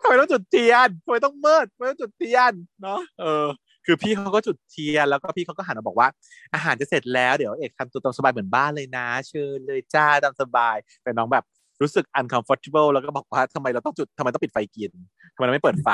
[0.00, 3.46] ทำไมต้องจุดเทียนทำไมต้องเมืดทำไมต้องจุดเทียนเนาะเออ
[3.86, 6.08] คือพี่เขาก็จุดเทียนแล้วก็พี่เขาก็หันมาบอกว่า
[6.54, 11.44] อาหารจะเสร็จแล้วเดี๋ยวเอกทำตัวตามสบายเหมือนบ้านเลยนะ เชิญเลยจ้าตามสบาย แต่น้องแบบ
[11.82, 14.92] รู้สึก uncomfortable แล้วก็บอกว่าทำไมเราต้องจุดทำไมต้องปิดไฟกิน
[15.34, 15.90] ทำไมเราไม่เปิดไฟ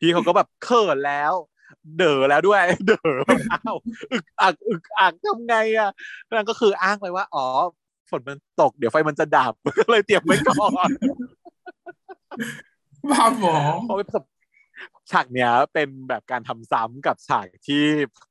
[0.00, 1.32] พี่เขาก็แบบเขินแล้ว
[1.98, 3.18] เด๋อแล้วด้วย เด๋อ
[3.52, 3.76] อ้าว
[4.12, 5.90] อึกอักอึกอักทำไงอะ
[6.28, 7.46] นั่นก็คืออ้างไปว่า อ๋อ
[8.10, 10.90] ฝนมันตกเดี๋ยวไฟมันจะดับก็เลยเตรียมไว้ก่อน
[13.10, 13.54] บ้าบอ
[13.84, 14.06] เพราะว่า
[15.10, 17.82] ฉากเนี้ยเป็นแบบการทำซ้ำกับฉากที่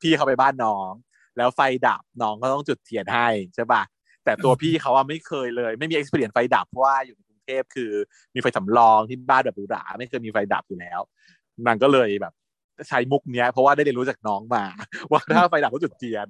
[0.01, 0.91] พี่เขาไปบ้านน้อง
[1.37, 3.81] แล้วไฟดับน้องก็ต้องจุดเทียนให้ใช่ปะ
[4.23, 7.91] แต่ตัวพี่เขาอะไม่เคยเลย ไม่มี experience ไฟดับเพราะว่าอยู่ในกรุงเทพคือ
[8.33, 10.99] มีไฟสำรองที่บ้านแบบหรูหราไม่เคยมีไฟดับอยู่แล้ว
[11.67, 12.33] นางก็เลยแบบ
[12.89, 14.63] ใช้มุกเนี้ย เพราะว่าได้เรียนรู้จากน้องมา
[15.11, 16.28] ว่าถ้าไฟดับก็จุดเทียน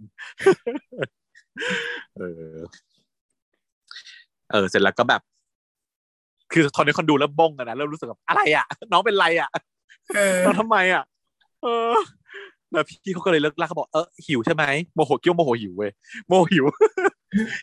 [2.17, 2.21] เอ
[2.51, 2.55] อ
[4.51, 5.21] เออ เสร็จแล้วก็แบบ
[6.53, 9.49] คือตอนนี้คนดูแล้วบ้งกันนะเริ่มรู้สึกแบบอะไรอะ น้องเป็นไรอะ
[10.15, 11.03] เออเราทำไมอะ
[11.63, 11.91] เออ
[12.71, 14.63] แล้วพี่เขาก็เลยเลิกลากเขาบอกเออหิวใช่ไหม
[14.95, 15.91] โมโหเกี้ยวโมโหหิวเว้ย
[16.27, 16.65] โมโหหิว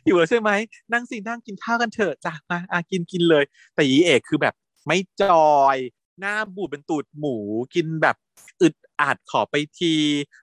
[0.07, 0.51] หิวแล้วใช่ไหม
[0.93, 4.55] นั่งสินั่งกินข้าวกันเถอะจ้ะมาอะกินกินเลย แต่ยีเอกคือแบบ
[4.87, 5.76] ไม่จอย
[6.21, 7.37] หน้าบูดเป็นตูดหมู
[7.75, 8.16] กินแบบ
[8.62, 9.95] อึดอัดขอไปที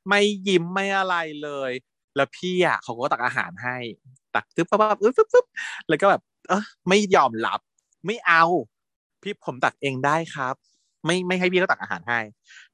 [0.08, 1.72] ไม่ยิ้มไม่อะไรเลย
[2.16, 3.78] แล้วพี่อะเขาก็ตักอาหารให้
[4.36, 5.46] ตักตึ๊บปั๊บปั๊บอึ๊บปึ๊บ
[5.90, 7.60] แล้วก็แบบ เออไม่ยอมรับ
[8.06, 8.44] ไม่เอา
[9.22, 10.56] พี่ผมตักเองได้ครับ
[11.06, 12.20] ไม่ไม่ให้พี่เขาตักอาหารให้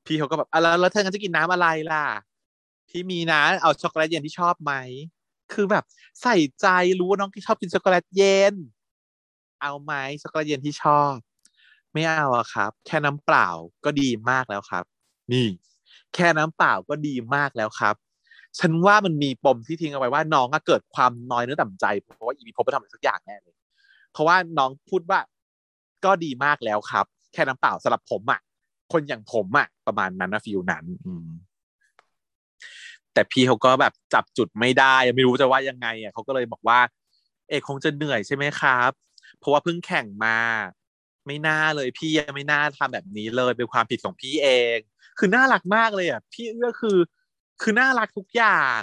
[0.05, 2.03] พี่เขาก็แบบอะแล้วแล้วเธอจะกินน้ำอะไรล่ะ
[2.89, 4.73] พี่มีนะ เอาช็อกโกแลตเย็นที่ชอบไหม
[5.53, 5.83] คือแบบ
[6.21, 6.67] ใส่ใจ
[6.99, 8.55] รู้ว่าน้องชอบกินช็อกโกแลตเย็น
[9.61, 11.15] เอาไหมช็อกโกแลตเย็นที่ชอบ
[11.93, 13.47] ไม่เอาอะครับ แค่น้ำเปล่า
[13.85, 14.83] ก็ดีมากแล้วครับ
[15.33, 15.47] นี่
[16.15, 17.95] แค่น้ำเปล่าก็ดีมากแล้วครับ
[18.59, 23.55] ฉันว่ามันมีปมที่ทิ้งเอาไว้ว่าน้องอะเกิดความน้อยเนื้อต่ำใจเพราะว่าอีวิภพไปทำอะไรสักอย่างแน่เลย
[24.11, 25.19] เพราะว่าน้องพูดว่า
[26.05, 28.39] ก็ดีมากแล้วครับ แค่น้ำเปล่าสำหรับผมอะ
[28.91, 31.27] คนอย่างผมอะประมาณนั้นนะฟิลนั้น อืม
[33.13, 36.79] แต่พี่เขาก็แบบจับจุดไม่ได้ไม่รู้จะว่ายังไงอะเขาก็เลยบอกว่า
[37.49, 38.91] เอกคงจะเหนื่อยใช่ไหมครับ
[39.39, 40.37] เพราะว่าเพิ่งแข่งมา
[41.27, 44.77] ไม่น่าเลยพี่ยังไม่น่าทำแบบนี้เลยเป็นความผิดของพี่เอง
[45.19, 46.97] คือน่ารักมากเลยอะ พี่เอื้อคือ
[47.61, 48.81] คือน่ารักทุกอย่าง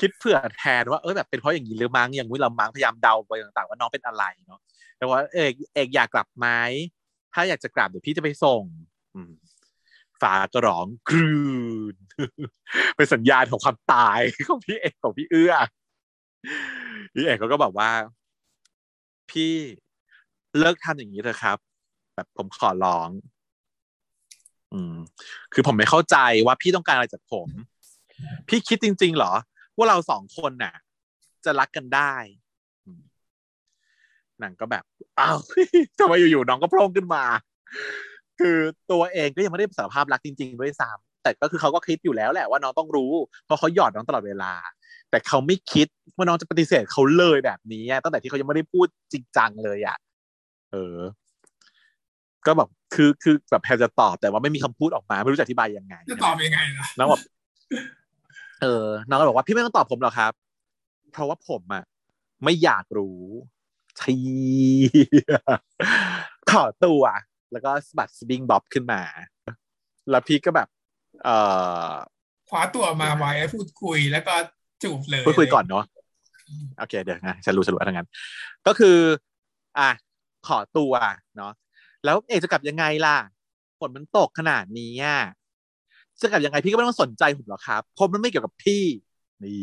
[0.00, 4.60] คิดเผื่อแทนว่าเออแบบเป็นเพราะอย่างนี้หรือมั้งอย่างวิเรามั้งพยายามเดาไปต่างๆ ว่าน้องเป็นอะไรเนาะ
[4.98, 6.48] แต่ว่าเอกเอกอยากกลับไหม
[7.34, 8.64] ถ้าอยากจะกลับเดี๋ยวพี่จะไปส่ง
[9.14, 9.32] อืม
[10.22, 11.30] ฝากระร้องกรื
[11.92, 11.94] น
[12.96, 15.54] เป็นสัญญาณของความตายของพี่เอกของพี่เอื้อ
[17.14, 17.90] พี่เอกเขาก็บอกว่า
[19.32, 19.52] พี่
[20.58, 21.58] เลิกทำอย่างนี้เถอะครับ
[22.14, 23.10] แบบผมขอร้อง
[24.72, 24.94] อืม
[25.52, 26.16] คือผมไม่เข้าใจ
[26.46, 27.48] ว่าพี่ต้องการอะไรจากผม
[28.48, 29.32] พี่คิดจริง ๆ เหรอ
[29.76, 30.74] ว่าเราสองคนน่ะ
[31.44, 32.14] จะรักกันได้
[34.40, 34.84] หนังก็แบบ
[35.18, 35.38] อ้าว
[35.98, 37.24] ทำไมอยู่ๆน้องก็โผล่ขึ้นมา
[38.38, 38.56] คือ
[38.92, 43.12] ตัวเองก็ยังไม่ได้สารภาพรักจริง ๆ ด้วยซ้ำแต่ก็คือเขาก็คิดอยู่แล้วแหละว่าน้องต้องรู้
[43.44, 44.52] เพราะเขาหยอดน้องตลอดเวลา
[45.10, 45.86] แต่เขาไม่คิด
[46.16, 49.96] ว่าน้องจะปฏิเสธเขาเลยแบบนี้อะตั้งแต่ที่เขายังไม่ได้พูดจริงจังเลยอะ
[50.72, 50.98] เออ
[52.46, 57.20] ก็แบบคือคือแบบแพรจะตอบแต่ว่าไม่มีคำพูดออกมา ไม่รู้จะอธิบายยังไงจะตอบยังไงล่ะน้องบอก
[58.62, 60.32] เออ น้องก็บอกว่าพี่ไม่ต้องตอบผมหรอกครับ
[61.12, 61.84] เพราะว่าผมอะ
[62.44, 63.20] ไม่อยากรู้
[64.00, 64.16] ที
[66.50, 67.02] ขอตัว
[67.52, 69.02] แล้วก็สะบัดสบิงบ๊อบขึ้นมา
[70.10, 70.68] แล้วพี่ก็แบบ
[71.24, 71.28] เอ
[71.90, 71.92] อ
[72.48, 74.34] คว้าตัวมาไว้พูดคุยแล้วก็
[74.82, 75.84] จูบเลยพูดคุยก่อนเนาะ
[76.78, 78.08] โอเค เดี๋ยวนะฉันรู้ฉันรู้ทั้งนั้น
[78.66, 78.98] ก็คือ
[79.78, 79.90] อะ
[80.46, 80.92] ขอตัว
[81.36, 81.52] เนาะ
[82.04, 83.16] แล้วเอกจะกลับยังไงล่ะ
[83.78, 85.18] ฝนมันตกขนาดนี้อะ
[86.20, 88.84] จะกลับยังไงพี่ก็ไม่ต้องสนใจผมหรอกครับเพราะมันไม่เกี่ยวกับพี่
[89.44, 89.62] นี่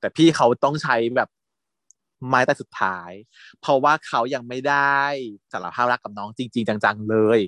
[0.00, 1.28] แต่พี่เขาต้องใช้แบบ
[2.28, 3.10] ไม้แต่สุดท้าย
[3.60, 5.00] เพราะว่าเขายังไม่ได้
[5.52, 7.40] สารภาพรักกับน้องจริง ๆ จังๆเลย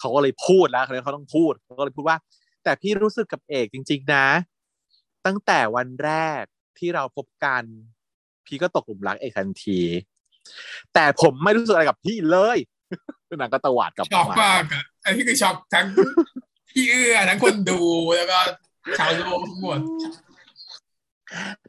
[0.00, 2.18] เขาก็เลยพูดแล้วเขาเลยเขาต้องพูดเขาก็เลยพูดว่า
[2.64, 4.26] แต่พี่รู้สึกกับเอกจริง ๆ นะ
[5.26, 6.10] ตั้งแต่วันแร
[6.40, 6.42] ก
[6.78, 7.62] ที่เราพบกัน
[8.46, 9.80] พี่ก็ตกหลุมรักเอกทันที
[10.94, 12.58] แต่ผมไม่รู้สึกอะไรกับพี่เลย
[13.36, 15.86] นางก็ตวาดกลับช็อกมามากอะอันนี้คือช็อกทั้ง
[16.70, 17.80] พี่เอื้อทั้งคนดู
[18.16, 18.38] แล้วก็
[18.98, 19.78] ชาวโลกทั้งหมด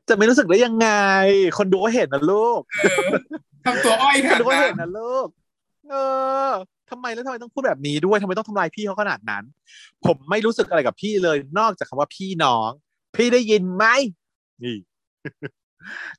[0.08, 0.90] จะไม่รู้สึกได้ยังไง
[1.58, 3.10] คนดูก็เห็นนะลูกเออ
[3.66, 5.28] ทำตัวอ้อยคขนนาดูดก็นั้เห็นนนะลูก
[5.90, 5.96] เอ
[6.48, 6.50] อ
[6.90, 9.44] ทำไมแล้วทำไมต้องพูดแบบนี้ด้วยทำไมต้องทำลายพี่เขาขนาดนั้น
[10.06, 12.70] ผมไม่รู้สึกอะไรกับพี่เลย นอกจากคำว่าพี่น้อง
[13.18, 13.86] พี่ได้ยินไหม
[14.64, 14.78] นี่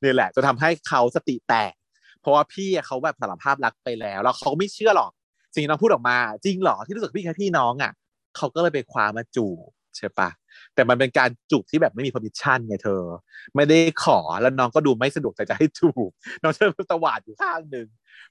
[0.03, 1.74] นี่แหละ จะทำให้เขาสติแตก
[2.20, 5.11] เพราะว่าพี่เขาแบบสารภาพรักไปแล้ว แล้วเขาไม่เชื่อหรอก
[5.55, 7.92] สิ่งที่น้องพูดออกมา จริงเหรอที่รู้สึกพี่แค่พี่น้องอะ
[8.36, 9.59] เขาก็เลยไปคว้ามาจูบ
[9.96, 10.28] ใช่ปะ
[10.74, 13.03] แต่มันเป็นการจูบที่แบบไม่มี permission ไงเธอ
[13.55, 16.11] ไม่ได้ขอแล้วน้องก็ดูไม่สะดวกใจจะให้จูบ
[16.42, 17.86] น้องเธอตวาดอยู่ข้างหนึ่ง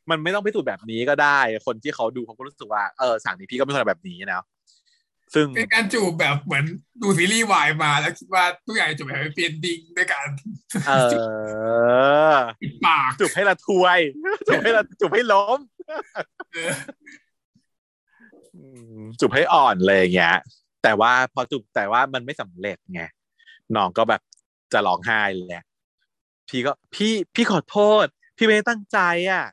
[0.10, 4.42] มันไม่ต้องพิสูจน์แบบนี้ก็ได้ คนที่เขาดูเขาก็รู้สึกว่าเออสั่งนี้พี่ก็ไม่ควรแบบนี้นะ
[5.34, 6.66] ซึ่งเป็นการจูบแบบเหมือน
[7.02, 10.28] ดูซีรีส์วายมาแล้วคิดว่าทุกอย่างจูบแบบเปลี่ยนดิ้งด้วยการ
[10.88, 14.00] เออปิดปากจูบให้ละทวย
[14.48, 15.60] จูบให้ละจูบให้ล้ม
[16.54, 16.74] เออ
[18.56, 18.64] อื
[19.00, 20.38] มจูบให้อ่อนเลยอย่างเงี้ย
[20.84, 23.02] แต่ว่าพอจูบแต่ว่ามันไม่สำเร็จไง
[23.76, 24.22] น้องก็แบบ
[24.74, 25.66] จะร้องไห้เลยอะ
[26.50, 28.06] พี่ก็พี่พี่ขอโทษ
[28.38, 29.00] พี่ไม่ได้ตั้งใจ
[29.32, 29.46] อะ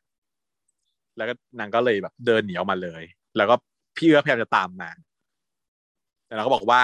[1.16, 3.02] แล้วก็นางก็เลยแบบเดินหนีออกมาเลย
[3.36, 3.54] แล้วก็
[3.96, 4.90] พี่เอื้อพยายามจะตามมา
[6.34, 6.82] แต่เราก็บอกว่า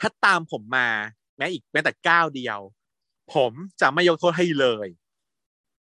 [0.00, 0.88] ถ้าตามผมมา
[1.36, 2.58] แม้อีกแม้แต่ก้าวเดียว
[3.34, 4.88] ผมจะไม่ยกโทษให้เลย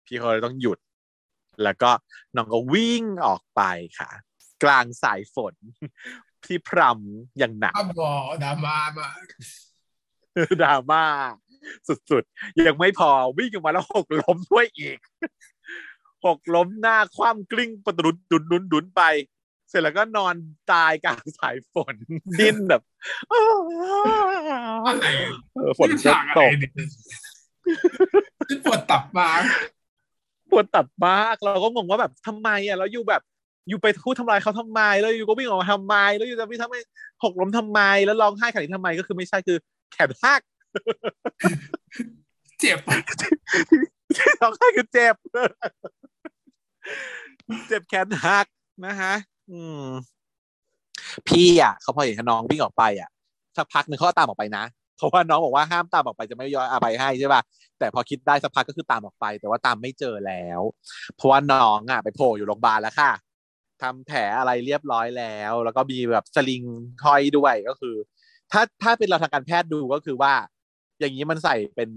[0.06, 0.80] พี่เขาเลยต้องหยุด
[1.64, 1.92] แล้วก็
[2.36, 3.62] น้องก็วิ่งออกไป
[4.00, 4.10] ค่ะ
[4.64, 5.54] กลางสายฝน
[6.46, 8.12] ที่พรำอย่างหนักอ้าวบอ
[8.44, 9.24] ดราม่ามาก
[10.62, 11.04] ดราม่า
[12.12, 15.00] สุดๆ ยังไม่พอวิ่งออกมาแล้วหกล้มด้วยอีก
[16.26, 19.02] หกล้มหน้าคว่ำกลิ้งประดุนดุนดุนดุนไป
[19.33, 20.36] เสร็จแล้วก็นอน
[20.72, 21.96] ตายกลางสายฝน
[22.40, 22.82] ดิ้นแบบ
[24.86, 25.06] อะไร
[25.54, 26.72] เออฝนนี่ก็ฉากอะตไรกเนี่ย
[28.50, 29.42] ฉันปวดตับมาก
[30.52, 33.22] ปวดตับมากเราก็งงว่าแบบทำไมอะแล้วอยู่แบบ
[33.70, 36.76] อยู่ไปพูดทำลายเขาทำไม แล้วอยู่ก็วิ่งออกมาทำไม แล้วอยู่จะวิ่งทำไม
[37.24, 39.58] หกล้มทำไม แล้วร้องไห้ขนาดนี้ทำไมก็คือไม่ใช่คือ
[39.92, 40.42] แขนหัก
[42.60, 42.78] เจ็บ
[44.42, 45.16] ร้องไห้คือเจ็บ
[47.68, 48.46] เจ็บแขนหัก
[48.86, 49.14] นะฮะ
[49.52, 49.86] อืม
[51.28, 53.10] พี่อะเขาพอเห็นน้องวิ่งออกไปอะ
[53.58, 54.64] สักพักหนึ่งเขาก็ตามออกไปนะ
[54.98, 57.42] เพราะว่าน้องบอกว่าห้ามตามออกไปจะไม่ย้อยอภัยให้ใช่ป่ะ
[57.80, 60.62] แต่พอคิดได้สักพักก็คือตามออกไป แต่ว่าตามไม่เจอแล้ว
[61.16, 63.12] เพราะว่าน้องอะไปโผล่อยู่โรงพยาบาลแล้วค่ะ
[63.82, 66.64] ทำแผลอะไรเรียบร้อยแล้ว แล้วก็มีแบบสลิง
[67.06, 67.96] ห้อยด้วยก็คือ
[68.52, 70.34] ถ้าถ้าเป็นเราทางการแพทย์ดูก็คือว่า
[71.00, 71.90] อย่างนี้มันใส่เป็น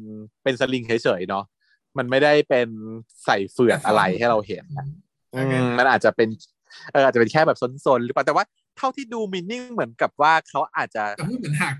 [0.43, 1.45] เป็นสลิงเฉยๆเนาะ
[1.99, 2.69] มันไม่ได้เป็น
[3.25, 4.87] ใส่เฟือกอะไรให้เราเห็นนะ
[5.35, 6.29] อืมมันอาจจะเป็น
[6.93, 8.45] เอออาจจะเป็นแค่แบบซนๆหรือเปล่าแต่ว่า
[8.77, 11.75] เท่าที่ดูมินนิ่งเหมือนกับว่าเขาอาจจะแต่พูดเหมือนหัก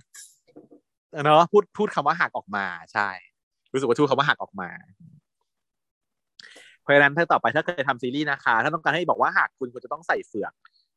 [1.25, 3.09] เนาะพูดพูดคำว่าหักออกมาใช่
[3.73, 4.71] รู้สึกว่าพูดคำว่าหักออกมา
[6.83, 10.53] เพราะฉะนั้นถ้าต่อไปถ้าเคยทำซีรีส์นะคะ ถ้าต้องการให้บอกว่าหักคุณควรจะต้องใส่เฟือก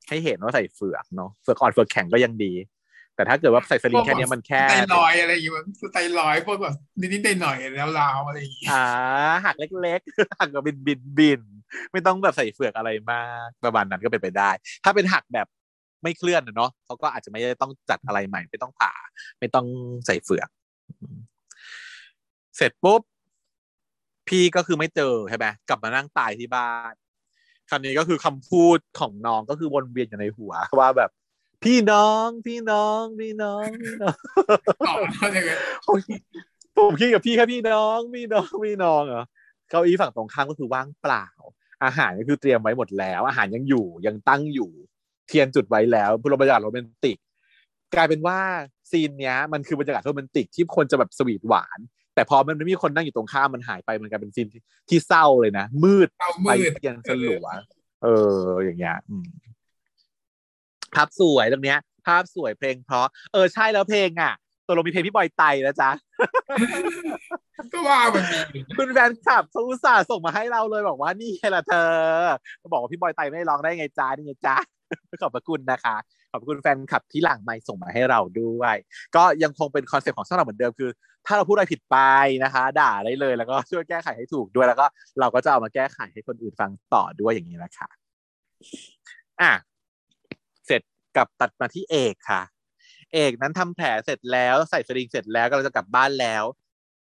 [0.10, 2.54] ให้เห็นว่าใส่เฟือกเนาะเฟือกอ่อนเฟือกแข็งก็ยังดี
[3.20, 5.53] แต่ถ้าเกิดว่าใส่สลิงแค่เนี้ยมันแค่ไตรอยด์อะไรอย่างเงี้ย
[5.93, 6.76] ไตรอยด์พวกแบบ
[7.13, 8.86] นิดๆหน่อยๆแล้วราวๆอะไรอย่างเงี้ยอ่า
[9.45, 11.41] หักเล็กๆหักแบบบินบินบิน
[11.91, 14.49] ไม่ต้องแบบใส่เฟือกอะไรมากประมาณนั้นก็เป็นไปได้
[14.84, 15.47] ถ้าเป็นหักแบบ
[16.03, 18.91] ไม่เคลื่อนน่ะเนาะเขาก็อาจจะไม่ได้ต้องจัดอะไรใหม่ ไม่ต้องผ่า
[19.39, 19.65] ไม่ต้อง
[20.05, 20.49] ใส่เฟือก
[22.57, 23.01] เสร็จปุ๊บ
[24.28, 26.93] พี่ก็คือไม่เจอใช่ไหมกลับมานั่งตายที่บ้าน
[27.70, 31.11] คำนี้ก็คือคำพูดของน้องก็คือวนเวียนอยู่ในหัวว่าแบบ
[31.64, 34.18] พี่น้องพี่น้องพี่น้องพี่น้อง
[34.88, 35.60] ต่ออะไรเงี้ย
[36.78, 39.26] ผมคิดกับพี่แค่พี่น้องพี่น้องพี่น้องเหรอ
[39.70, 41.28] เก้าอี้ฝั่งตรงข้ามก็คือว่างเปล่า
[41.84, 44.72] อาหารก็คือเตรียมไว้หมดแล้ว อาหารยังอยู่ยังตั้งอยู่
[45.28, 47.18] เทียนจุดไว้แล้วบรรยากาศโรแมนติก
[47.95, 48.39] กลายเป็นว่า
[48.91, 51.80] ซีนเนี้ยมันคือบรรยากาศโรแมนติกที่คนจะแบบสวีทหวาน
[52.16, 57.47] แต่พอมันไม่มีคนนั่งอยู่ตรงข้ามมันหายไปมันกลายเป็นซีนที่ที่เศร้าเลยนะมืดเตาไฟมืดเทียนสลัว
[58.03, 59.28] เอออย่างเงี้ยอืม
[60.96, 64.34] ภาพสวยตรงเนี้ย ภาพสวยเพลงเพราะ เออใช่แล้วเพลงอะ
[64.66, 65.90] ตัวลงมีเพลงพี่บอยไตแล้วจ้ะ
[67.74, 71.90] ก็ว่ามันมีอยู่คุณแฟนคลับเขาอุตส่าห์ส่งมาให้เราเลยบอกว่านี่ไงล่ะเธอ
[72.72, 74.56] บอกว่าพี่บอยไตไม่ร้องได้ไงจ้านี่ไงจ้า
[75.22, 75.96] ขอบพระคุณนะคะ
[76.32, 78.76] ขอบคุณแฟนคลับที่หลังไมค์ส่งมาให้เราด้วย
[79.16, 80.90] ก็ยังคงเป็นคอนเซ็ปต์ของช่องเราเหมือนเดิมคือ
[81.26, 81.98] ถ้าเราพูดอะไรผิดไป
[82.44, 84.86] นะคะ ด่าได้เลย แล้วก็ช่วยแก้ไขให้ถูกด้วยแล้วก็
[85.20, 87.90] เราก็จะเอามาแก้ไขให้คนอื่นฟังต่อด้วยอย่างนี้นะคะ
[89.42, 89.68] อะเสร็จ
[91.16, 92.41] กลับตัดมาที่เอกค่ะ
[93.14, 96.43] เอกนั้นทำแผลเสร็จแล้วใส่สลิงเสร็จแล้วก็เราจะกลับบ้านแล้ว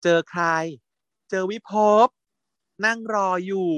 [0.02, 0.44] เจอใคร
[1.30, 1.72] เจอวิภ
[2.06, 2.08] พ
[2.86, 3.72] นั่งรออยู่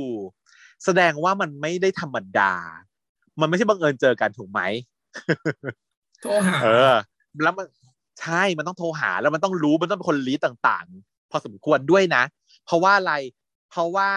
[0.85, 2.53] แสดงว่ามันไม่ได้ธรรมดา
[3.41, 4.61] มันไม่ใช่บังเอิญเจอกันถูกไหม
[6.23, 6.95] โทรหาเออ
[7.45, 7.67] แล้วมัน
[8.21, 12.23] ใช่มันต้องโทรหาแล้วมันต้องรู้มันต้องเป็นคนลีดต่างๆ พอสมควรด้วยนะ
[12.65, 13.15] เพราะว่าอะไร
[13.71, 14.11] เพราะว่า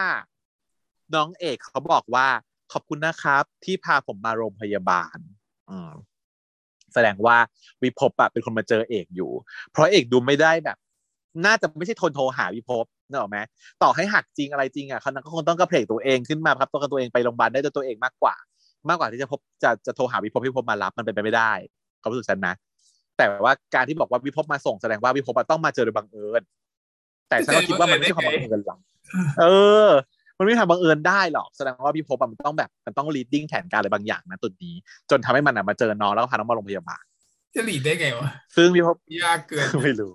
[1.16, 2.28] น้องเอกเขาบอกว่า
[2.72, 5.18] ขอบคุณนะครับ ที่พาผมมาโรงพยาบาล
[5.72, 5.92] อืม
[6.94, 7.38] แสดงว่า
[7.84, 9.32] วิภพอะเป็นคนมาเจอเอกอยู่
[9.72, 10.78] เพราะเอกดูไม่ได้แบบ
[11.46, 13.38] น่าจะไม่ใช่ทนโทรหาวิภพนึกออกไหม
[13.84, 18.36] ต่อให้หักจริงอะไรจริงอะเขาก็คงต้องกระเพกตัวเองขึ้นมาครับตัวกันตัวเองไปโรงพยาบาลได้ด้วยตัวเองมากกว่า
[18.90, 21.52] มากกว่าที่จะพบจะจะโทรหาวิภพให้วิภพมารับมันเป็นไปไม่ได้
[22.00, 22.54] เขารู้สึกฉันนะ
[23.18, 26.42] แต่ว่าการที่บอกว่าวิภพมาส่งแสดงว่าวิภพต้องมาเจอโดยบังเอิญ
[27.30, 28.80] แต่ฉันก็คิดว่ามันไม่ใช่ความบังเอิญหรอก
[29.40, 29.46] เอ
[29.88, 29.90] อ
[30.42, 34.76] มันไม่ทำบังเอิญได้หรอกแสดงว่าวิภพอะมันต้องแบบมันต้อง leading แผนการอะไรบางอย่างนะตัวนี้
[35.10, 37.04] จนทำให้มันอะมาเจอน้องแล้วก็พาน้องมาโรงพยาบาล
[37.56, 40.14] จะหลีดได้ไงวะซึ่งวิภพยากเกินไม่รู้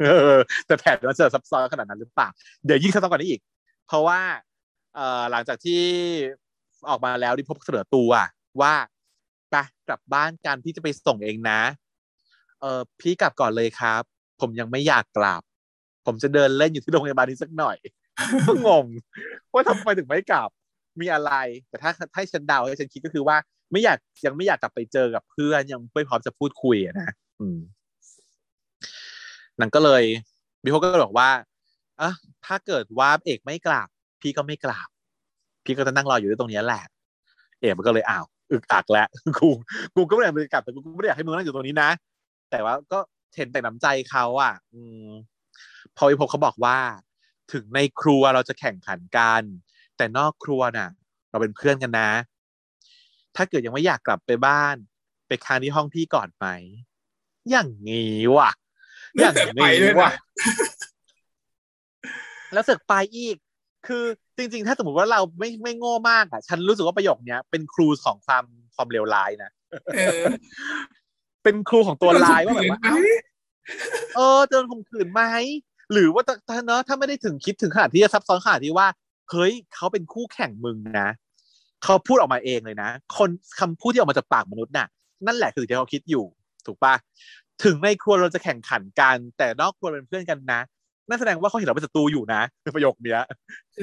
[0.00, 2.28] เออแต่แผนมันจะซับซ้อนขนาดนั้นหรือเปล่า
[2.66, 3.40] เดี๋ยวยิ่งซับซ้อนกว่านี้อีก
[3.86, 4.20] เพราะว่า
[4.94, 5.82] เอ่อหลังจากที่
[6.88, 8.10] ออกมาแล้วที่พบเสนอตัว
[8.60, 8.74] ว่า
[9.50, 9.54] ไป
[9.88, 11.60] กลับบ้านกันพี่จะไปส่งเองนะ
[12.60, 14.02] เออพี่กลับก่อนเลยครับ
[14.40, 15.42] ผมยังไม่อยากกลับ
[16.06, 17.78] ผมจะเดินเล่นอยู่ที่โรงพยาบาลนี้สักหน่อย
[18.46, 18.86] ก็งง
[19.52, 20.48] ว่าทำไมถึงไม่กลับ
[21.00, 21.32] มีอะไร
[21.68, 23.36] แต่ถ้าให้ฉันเดาให้ฉันคิดก็คือว่า
[23.72, 27.10] ไม่อยากยังไม่อยากกลับไปเจอกับเพื่อนยังไม่พร้อมจะพูดคุยนะ
[27.40, 27.58] อืม
[29.60, 30.02] นันก็เลย
[30.62, 31.28] บิโฮก็บอกว่า
[32.00, 32.10] อะ
[32.46, 33.88] ถ้าเกิดว่าเอกไม่กลับ
[34.20, 34.88] พี่ก็ไม่กลับ
[35.64, 36.82] พี่ก็จะนั่งรออยู่ที่ตรงนี้แหละ
[37.60, 39.48] เอกมันก็เลยอ้าวอึกอักแล้วกู
[39.94, 41.90] กูก็ไม่อยากไปกลับแต่กูไม่ได้อยากให้มึงนั่งอยู่ตรงนี้นะ
[42.50, 42.98] แต่ว่าก็
[43.36, 45.06] เห็นแต่น้ำใจเขาอะ อืม
[45.96, 46.76] พอวิภพเขาบอกว่า
[47.52, 49.42] ถึงในครัวเราจะแข่งขันกัน
[49.96, 50.90] แต่นอกครัวน่ะ
[51.30, 52.10] เราเป็นเพื่อนกันนะ
[53.36, 54.76] ถ้าเกิดยังไม่อยากกลับไปบ้าน
[55.28, 56.46] ไปค้างที่ห้องพี่ก่อนไหม
[57.50, 58.50] อย่างงี้ว่ะ
[59.18, 60.18] อย่างแต่ไปนี้ด้วยว่ะนะ
[62.52, 63.36] แล้วเสือกไปอีก
[63.86, 64.04] คือ
[64.36, 68.44] จริง ๆ ถ้าสมมติว่าเราไม่ไม่โง่มากอะ ฉันรู้สึกว่าประโยคเนี้ยเป็นครูของความ
[68.74, 69.50] คความเลวร้ายนะ
[69.96, 70.24] เออ
[71.44, 73.12] เป็นครูของตัวร้ายว่าแบบว่า เอ้ย
[74.16, 75.22] เออเดินข่มขืนไหม
[75.92, 78.88] หรือว่าถ้าเนอะถ้าไม่ได้ถึงคิดถึงขนาดที่จะซับซ้อนขนาดที่ว่า
[79.30, 81.08] เฮ้ยเขาเป็นคู่แข่งมึงนะ
[81.84, 83.30] เขาพูดออกมาเองเลยนะ คน
[83.60, 84.86] คำพูดที่ออกมาจากปากมนุษย์น่ะ
[85.26, 86.24] นั่นแหละคือสิ่งที่เขาคิดอยู่
[86.66, 86.94] ถูกปะ
[87.64, 90.60] ถึงในครัวเราจะแข่งขันกัน แต่นอกครัวเป็นเพื่อนกันนะ
[91.08, 92.40] นั่นแสดงว่าเขาเห็นเราเป็นศัตรูอยู่นะ
[92.74, 93.22] ประโยคเนี้ย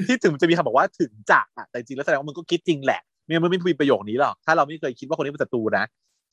[0.08, 5.84] ที่ถึงจะมีคำบอกว่าถึงจะอะแต่จริงแล้วแสดงว่ามึงก็คิดจริงแหละไม่งั้นมึงไม่พูดประโยคนี้หรอกถ้าเราไม่เคยคิดว่าคนนี้เป็นศัตรูนะ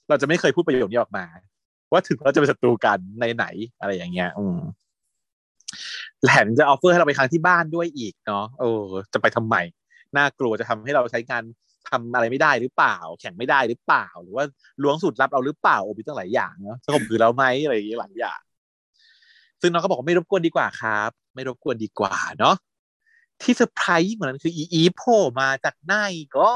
[0.10, 1.26] เราจะไม่เคยพูดประโยคนี้ออกมา
[1.92, 3.46] ว่าถึงเราจะเป็นศัตรูกันในไหน
[3.80, 4.58] อะไรอย่างเงี้ย อืม
[6.26, 9.56] แถมจะ offer ให้เราไปค้างที่บ้านด้วยอีกเนาะเออ จะไปทำไม
[10.18, 11.44] น่ากลัวจะทำให้เราใช้งาน
[11.90, 14.46] ทำอะไรไม่ได้หรือเปล่า แข่งไม่ได้หรือเปล่า หรือว่า
[14.84, 18.40] ล้วงสูตรลับเราหรือเปล่าโอ้มีตั้งหลายอย่างเนาะจะข่มขืนเราไหมอะไรอย่างเงี้ยหลายอย่าง
[19.62, 22.56] ซึ่งน้องก็บอกว่าไม่รบกวนดีกว่าครับ ไม่รบกวนดีกว่าเนาะ
[23.42, 25.94] ที่เซอร์ไพรส์เหมือนนั้นคืออีอีโผล่มาจากไหน
[26.38, 26.52] ก็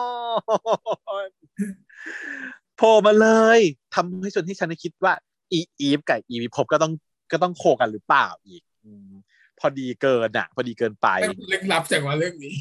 [2.76, 3.60] โผล่มาเลย
[3.94, 5.14] ทำให้จนที่ฉันคิดว่า
[5.52, 6.92] อีอีฟกับอีวีพบก็ต้อง
[7.32, 8.62] ก็ต้องโคกันหรือเปล่าอีก
[9.60, 11.08] พอดีเกินอะพอดีเกินไป
[11.52, 12.56] ลึกลับจากว่าเรื่องนี้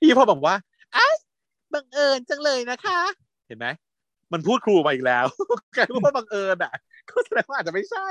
[0.00, 0.54] อีพอบอกว่า
[0.94, 1.06] ไอ้
[1.74, 3.00] บังเอิญจังเลยนะคะ
[3.46, 3.66] เห็นไหม
[4.32, 5.26] มันพูดครูมาอีกแล้ว
[5.76, 6.72] กลายเป็นว่าบังเอิญอะ
[7.08, 8.08] ก็แสดงว่าอาจจะไม่ใช่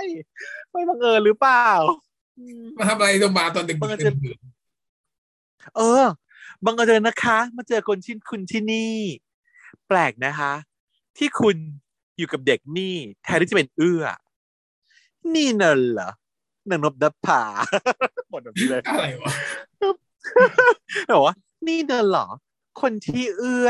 [0.72, 1.68] ไม่บังเอิญหรือเปล่า
[2.40, 4.38] อืมมาทำอะไรโรงพยาบาลตอนดึกบังเอิญๆดื่น
[5.78, 6.04] เออ
[6.66, 8.96] บังเอิญนะคะ มาเจอคนชินคุณที่นี่
[9.88, 10.54] แปลกนะคะ
[11.18, 11.56] ที่คุณ
[12.18, 14.04] อยู่กับเด็กนี่แทนที่จะเป็นเอื้อ
[15.36, 16.10] นี่น่ะเหรอ
[16.70, 17.44] นางนบดับผา
[18.30, 19.34] หมดแบบนี้เลยๆอะไรวะ
[21.16, 21.36] บอกว่า
[21.68, 22.26] นี่น่ะเหรอ
[22.82, 23.70] คนที่เอื้อ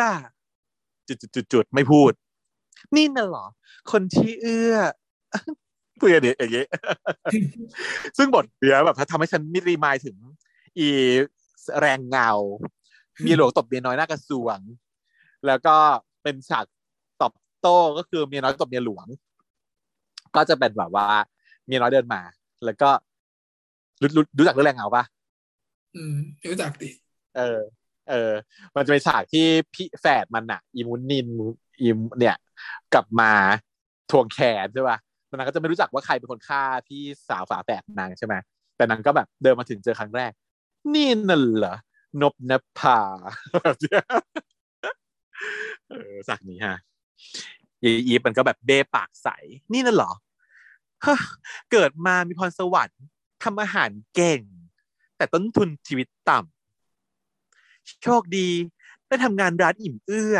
[1.08, 2.12] จุดจุดจุดจุดไม่พูด
[2.96, 3.46] นี่น่ะเหรอ
[3.92, 4.76] คนที่เอื้อ
[6.00, 6.66] พูดอย่างนี้อย่างนี้
[8.18, 10.16] ซึ่งบทเนี้ยแบบทำให้ฉันมิรีมายถึง
[10.80, 10.88] อี
[11.80, 12.32] แรงเงา
[13.26, 14.58] มีหลวงตบเมียน้อยหน้ากระทรวง
[15.48, 15.76] แล้วก็
[16.24, 16.66] เป็นฉาก
[17.22, 19.08] ตอบโต้ก็คือเมียน้อยตบเมียหลวง
[20.36, 21.08] ก็จะเป็นแบบว่า
[21.68, 22.22] เมียน้อยเดินมา
[22.66, 22.90] แล้วก็
[24.02, 25.04] รู้รู้รู้จักเรื่องแรงเงาปะ
[25.96, 26.16] อืม
[26.52, 26.90] รู้จักดิ
[27.38, 27.60] เออ
[28.10, 28.32] เออ
[28.76, 31.28] มันจะเป็นฉากที่พี่แฝดมันอะอีมุนนิน
[31.82, 32.38] อีมเนี่ย
[32.94, 33.32] กลับมา
[34.12, 34.98] ทวงแขนใช่ป่ะ
[35.28, 38.36] แต่นางก็จะไม่รู้จักว่าใครเป็นคนฆ่าพี่สาวฝาแฝดนางใช่ไหม
[38.78, 40.32] แต่นางก็แบบเดินมาถึงเจอครั้งแรก
[40.94, 41.76] นี่น่ะเหรอ
[42.22, 43.00] นบนภา
[43.64, 44.04] แบบเนี้ย
[45.90, 46.76] เออฉากนี้ฮะ
[47.84, 49.28] ยายอีฟมันก็แบบเบ้ปากใส
[49.74, 50.31] นี่น่ะเหรอฮะ
[51.72, 53.02] เกิดมามีพรสวรรค์
[53.44, 54.42] ทำอาหารเก่ง
[55.18, 58.50] แต่ต้นทุนชีวิตต่ำโชคดี
[59.08, 60.38] ได้ทำงานร้านอิ่มเอื้อ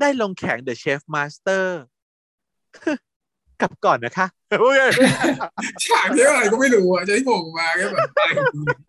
[0.00, 1.64] ได้ลงแข่ง The Chef Master
[3.60, 4.26] กลับก่อนนะคะ
[5.84, 8.80] ฉากที่อะไรก็ไม่รู้อะจะให้งงมาก็แบบอะไรของกูเนี่ย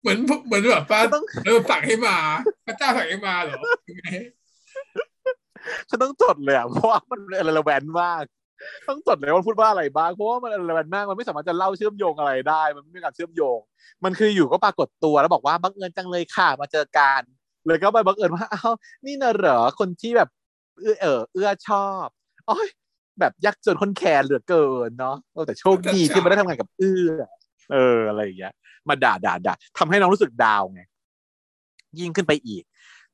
[0.00, 2.16] เหมือนเหมือนแบบป้าต้องเออสั่งให้มา
[2.66, 4.06] พระเจ้าสั่งให้มาเหรอยังไง
[5.88, 8.24] ฉันต้องจดเลยอะเพราะว่ามันเรลแวนมาก
[8.88, 13.58] ต้องจดเลยว่าพูดว่าอะไรบ้างเพราะว่ามันเรลแวนมากมันไม่สามารถจะเล่าเชื่อมโยงอะไรได้ มันไม่มีการเชื่อมโยง
[14.04, 17.22] มันคืออยู่ก็ปรากฏตัวแล้วบอกว่าบังเอิญจังเลยค่ะมาเจอกัน
[17.66, 18.74] เลยก็ไปบังเอิญว่าอ้าว
[19.06, 20.28] นี่น่ะเหรอคนที่แบบ
[20.80, 22.06] เอื้อเออเอื้อชอบ
[22.46, 22.68] โอ้ย
[23.20, 27.22] แบบยากจนคนแคร์เหลือเกินเนาะเออแต่โชคดีที่ไม่ได้ทำงานกับเอื้อ
[27.72, 28.52] เอออะไรอย่างเงี้ย
[28.88, 30.82] มาด่าด่าด่าทำให้น้องรู้สึกดาวไง
[31.98, 32.64] ยิ่งขึ้นไปอีก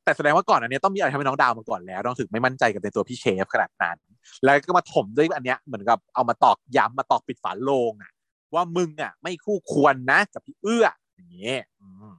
[0.06, 3.96] แต่แสดงว่าก่อนอันเนี้ยต้องมีอะไรทำให้น้องดาวมาก่อนแล้วน้องถึงไม่มั่นใจกับในตัวพี่เชฟขนาดนั้น
[4.44, 8.12] แล้วก็มาถมด้วยอันเนี้ยเหมือนกับเอามาตอกย้ำมาตอกปิดฝาโลงอะ
[8.54, 12.12] ว่ามึงอะ ไม่คู่ควรนะกับพี่เอื้ออย่างเงี้ยอืม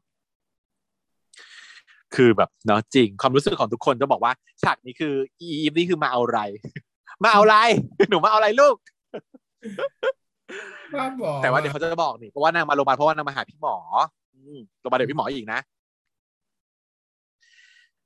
[2.16, 4.34] คือแบบเนาะจริง ความรู้สึกของทุกคนจะบอกว่า
[4.64, 6.42] ฉากนี้คือ อีฟนี่คือมาเอาอะไร
[7.24, 7.58] มาเอาอะไร
[8.10, 8.76] หนูมาเอาอะไรลูก
[11.00, 13.78] บ้าบอกแต่ว่าเดี๋ยวเขาจะบอกนี่เพราะว่านางมาโรงพยาบาลเพราะว่านางมาหาพี่หมอ
[14.34, 15.60] อืมโรงพยาบาลเดี๋ยวพี่หมออีกนะ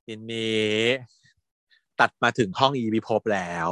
[0.05, 0.75] ทีนี้
[1.99, 3.67] ตัดมาถึงห้องอีบีพบแล้ว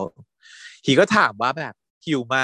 [0.85, 1.73] ฮีก็ถามว่าแบบ
[2.05, 2.37] หิวไหม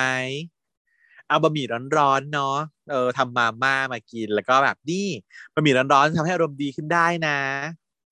[1.28, 1.66] เอาบะหมี่
[1.98, 2.58] ร้อนๆเนาะ
[2.92, 5.08] เออทำมาม่ามากินแล้วก็แบบนี่
[5.54, 7.38] บะหมี่ร้อนๆทำให้อารมณ์ดีขึ้นได้นะ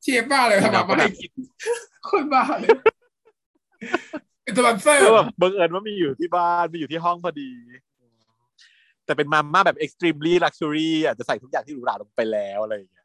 [0.04, 1.32] เชฟบ้าเลยทำมาไม่ให้กิน
[2.08, 2.70] คนบ้าเลย
[4.44, 7.52] เป็นสปอนเซอร์ก็แบบบังเอิญว่ามีอยู่ที่บ้านมีอยู่ที่ห้องพอดี
[9.06, 13.03] แต่เป็นมาม่าแบบ extremely luxury อะจะใส่ทุกอย่างที่หรูหราลงไปแล้วอะไรอย่างเงี้ย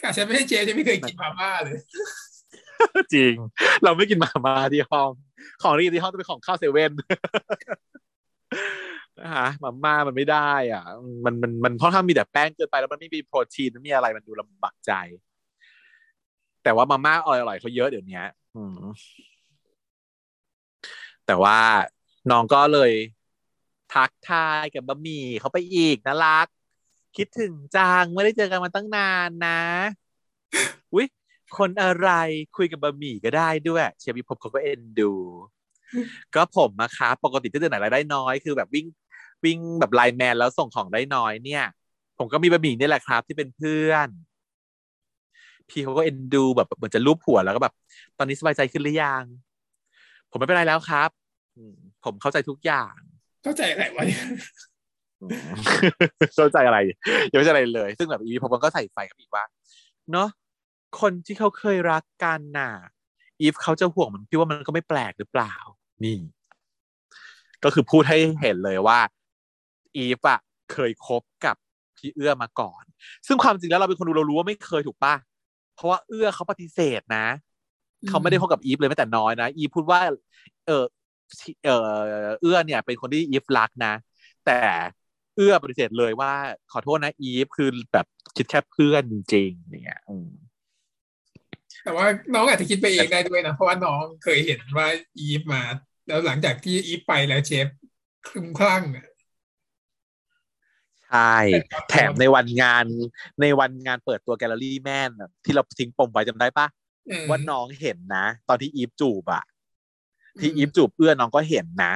[0.00, 1.76] ค่ะฉันไม่ใช่เชฟฉันไม่เคยกินมาม่าเลย
[3.14, 3.34] จริง
[3.84, 5.10] เราไม่กินมาม่าที่ห้อง
[5.62, 6.90] ของที่กินที่ห้องต้องเป็นของข้าวเซเว่น
[9.20, 10.84] นะฮะมาม่ามันไม่ได้ อะ
[11.24, 14.92] มันมันมันค่อนข้างมีแต่แป้งเกินไปแล้วมันไม่มีโปรตีนไม่มีอะไรมันดูลำบากใจ
[16.62, 18.22] แต่ว่ามาม่าอร่อยๆเขาเยอะเดี๋ยวนี้
[18.56, 18.78] อืม
[21.26, 21.58] แต่ว่า
[22.30, 22.92] น้องก็เลย
[23.94, 26.46] ทักทายกับบะหมี่เขาไปอีกน่ารัก
[27.18, 29.60] คิดถึงจังไม่ได้เจอกันมาตั้งนานนะ
[30.94, 31.06] อุ้ย
[31.58, 32.08] คนอะไร
[32.56, 35.12] คุยกับบะหมี่ก็ได้ด้วย เชฟวิภพเขาก็เอ็นดู
[36.34, 38.86] ก็ผมนะคะปกติที่เดือนไหนรายได้น้อยคือแบบวิ่ง
[39.44, 41.64] วิ่งแบบไลน์แมนแล้วส่งของได้น้อยเนี่ย
[42.18, 44.08] ผมก็มีบะหมี่นี่แหละครับที่เป็นเพื่อน
[45.68, 47.74] พี่เขาก็เอ็นดูแบบเหมือนจะรูปหัวแล้วก็แบบ
[48.18, 49.24] ตอนนี้สบายใจขึ้นหรือยัง
[50.30, 51.10] ผมไม่เป็นไรแล้วครับ
[52.04, 52.94] ผมเข้าใจทุกอย่าง
[53.42, 54.24] เข้าใจอะไรวะเนี่ย
[56.34, 56.78] เข้าใจอะไร
[57.30, 59.44] ยังไม่ใช่อะไรเลย ซึ่งแบบอีพีผมก็ใส่ไฟกับอีกว่า
[60.12, 60.28] เนาะ
[61.00, 62.72] คนที่เขาเคยรักกันน่ะ
[63.40, 65.54] อีฟเขาจะห่วงมันพี่ว่ามันก็ไม่แปลกหรือเปล่า
[66.04, 66.18] นี่
[67.64, 68.98] ก็คือพูดให้เห็นเลยว่า
[69.96, 70.40] อีฟอะ
[70.72, 71.56] เคยคบกับ
[71.96, 72.82] พี่เอื้อมาก่อน
[73.26, 75.14] ซึ่งความจริงแล้วเราเป็นคนดูเรารู้ว่าไม่เคยถูกปะ
[75.74, 77.26] เพราะว่าเอื้อเขาปฏิเสธนะ
[78.08, 80.00] เขาไม่ได้คบกับอีฟเลยแม้แต่น้อยนะอีฟพูดว่า
[80.66, 80.84] เออ
[81.64, 81.88] เออ
[82.40, 83.92] เอื้อเนี่ย เป็นคนที่อีฟรักนะ
[84.46, 84.58] แต่
[85.38, 86.32] เอื้อปฏิเสธเลยว่า
[86.72, 90.28] ขอโทษนะอีฟคือแบบคิดแค่เพื่อนจริงๆเนี่ยอืม
[91.84, 94.86] แต่ว่าน้องอาจจะคิดไปเองได้ด้วยนะ เพราะว่าน้องเคยเห็นว่า
[95.18, 95.62] อีฟมา
[96.08, 97.66] แล้วหลังจากที่อีฟไปแล้วเชฟ
[98.28, 99.06] คลุ้มคลั่งอะ
[101.08, 101.36] ใช่
[101.90, 102.84] แถมในวันงาน
[103.40, 106.66] ในวันงานเปิดตัวแกลเลอรี่แม่นอะที่เราทิ้งปมไว้จำได้ปะ
[107.08, 109.44] เออว่าน้องเห็นนะ ตอนที่อีฟจูบอะ
[110.40, 111.92] ที่อีฟจูบเอื้อน้องก็เห็นนะ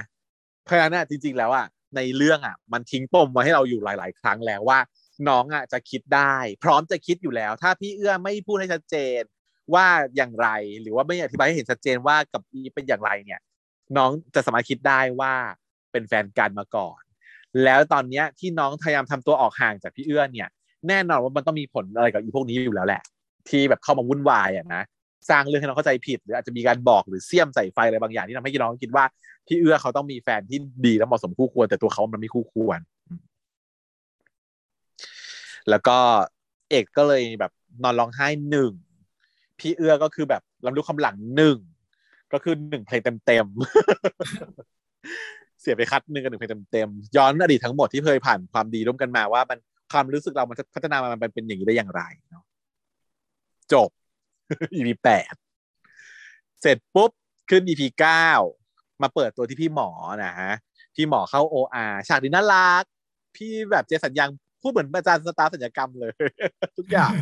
[0.64, 1.66] เพราะฉะนั้นอะจริง ๆ แล้วอะ
[1.96, 4.78] ในเรื่องอะ มันทิ้งปมไว้ให้เราอยู่หลาย ๆ ครั้งแล้วว่า
[5.28, 6.34] น้องอะจะคิดได้
[6.64, 9.20] พร้อมจะคิดอยู่แล้ว ถ้าพี่เอื้อไม่พูดให้ชัดเจน
[9.74, 9.86] ว่า
[10.16, 10.48] อย่างไร
[10.82, 13.40] หรือว่าไม่อธิบายให้เห็นชัดเจนว่ากับอีเป็นอย่างไรเนี่ย
[13.96, 15.32] น้องจะสามารถคิดได้ว่า
[15.92, 17.00] เป็นแฟนกันมาก่อน
[17.64, 20.48] แล้วตอนเนี้ยที่น้องพยายามทำตัวออกห่างจากพี่เอื้อเนี่ย
[20.88, 23.02] แน่นอนว่ามันต้องมีผลอะไรกับอีพวกนี้อยู่แล้วแหละ
[23.48, 24.82] ที่แบบเข้ามาวุ่นวายอะนะ
[25.28, 29.04] สร้างเรื่องให้น้องเข้าใจผิด หรืออาจจะมีการบอกหรือเสี่ยมใส่ไฟอะไรบางอย่างที่ทำให้น้องคิดว่า
[29.46, 32.80] พี่เอื้อเขาต้องมีแฟนที่ดีและเหมาะสมคู่ควร แต่ตัวเขามันไม่คู่ควร
[35.70, 35.98] แล้วก็
[36.70, 37.52] เอกก็เลยแบบ
[37.82, 38.72] นอนร้องไห้หนึ่ง
[39.58, 41.56] พี่เอื้อก็คือแบบลำลึกคำหลังหนึ่ง
[42.32, 49.58] ก็คือหนึ่งเพลงเต็มๆเสียไปคัดหนึ่งกับหนึ่งเพลงเต็มๆย้อนอดีตทั้งหมดที่เคยผ่านความดีร่วมกันมาว่ามัน
[49.92, 52.44] ความรู้สึกเรามันพัฒนามันเป็นอย่างนี้ได้อย่างไรเนาะ
[53.72, 53.90] จบ
[54.74, 55.34] EP แปด
[56.62, 57.10] เสร็จปุ๊บ
[57.50, 58.28] ขึ้น EP เก้า
[59.02, 59.90] มาเปิดตัวที่พี่หมอ
[60.24, 60.52] นะฮะ
[60.96, 62.84] พี่หมอเข้า OR ฉากนี้น่ารัก
[63.36, 64.30] พี่แบบเจสัญญัง
[64.62, 66.12] พูดเหมือนอาจารย์สตาร์สัญญกรรมเลย
[66.78, 67.12] ทุกอย่าง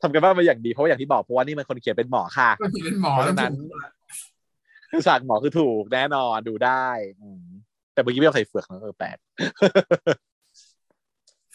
[0.00, 3.54] ทำกันบ้านมาอย่างดีเพราะว่าอย่างที่บอกเพราะว่านี่มันคนเขียนเป็นหมอค่ะก็คือเป็นหมอเพราะแล้วฉะนั้น
[4.92, 6.86] ถูกฉากหมอคือถูกแน่นอนดูได้
[7.20, 7.44] อืม
[7.92, 9.16] แต่เมื่อกี้ไม่เอาใส่เฟือกนะเออแปลก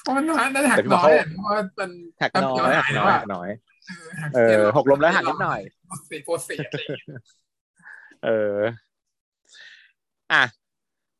[0.03, 1.89] เพราะมันน้อยนั่นหักแต่พี่หมน้ออยเขาอะเพราะว่ามัน
[2.21, 3.70] หักน้อยหักน้อยหักน้อยหัก
[4.35, 5.61] เออหกล้มแล้วหักนิดหน่อย
[6.07, 7.21] เศษโปรเซสอะไรอย่างเงี้ย
[8.25, 8.59] เออ
[10.33, 10.43] อะ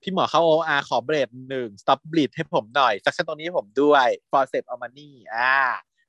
[0.02, 5.54] พี่หมอเข้าโออาขอเบรดหนึ่ง stop bleed ให้ผมหน่อยสักชั่นตรงนี้ให้ผมด้วย for save of money อ่า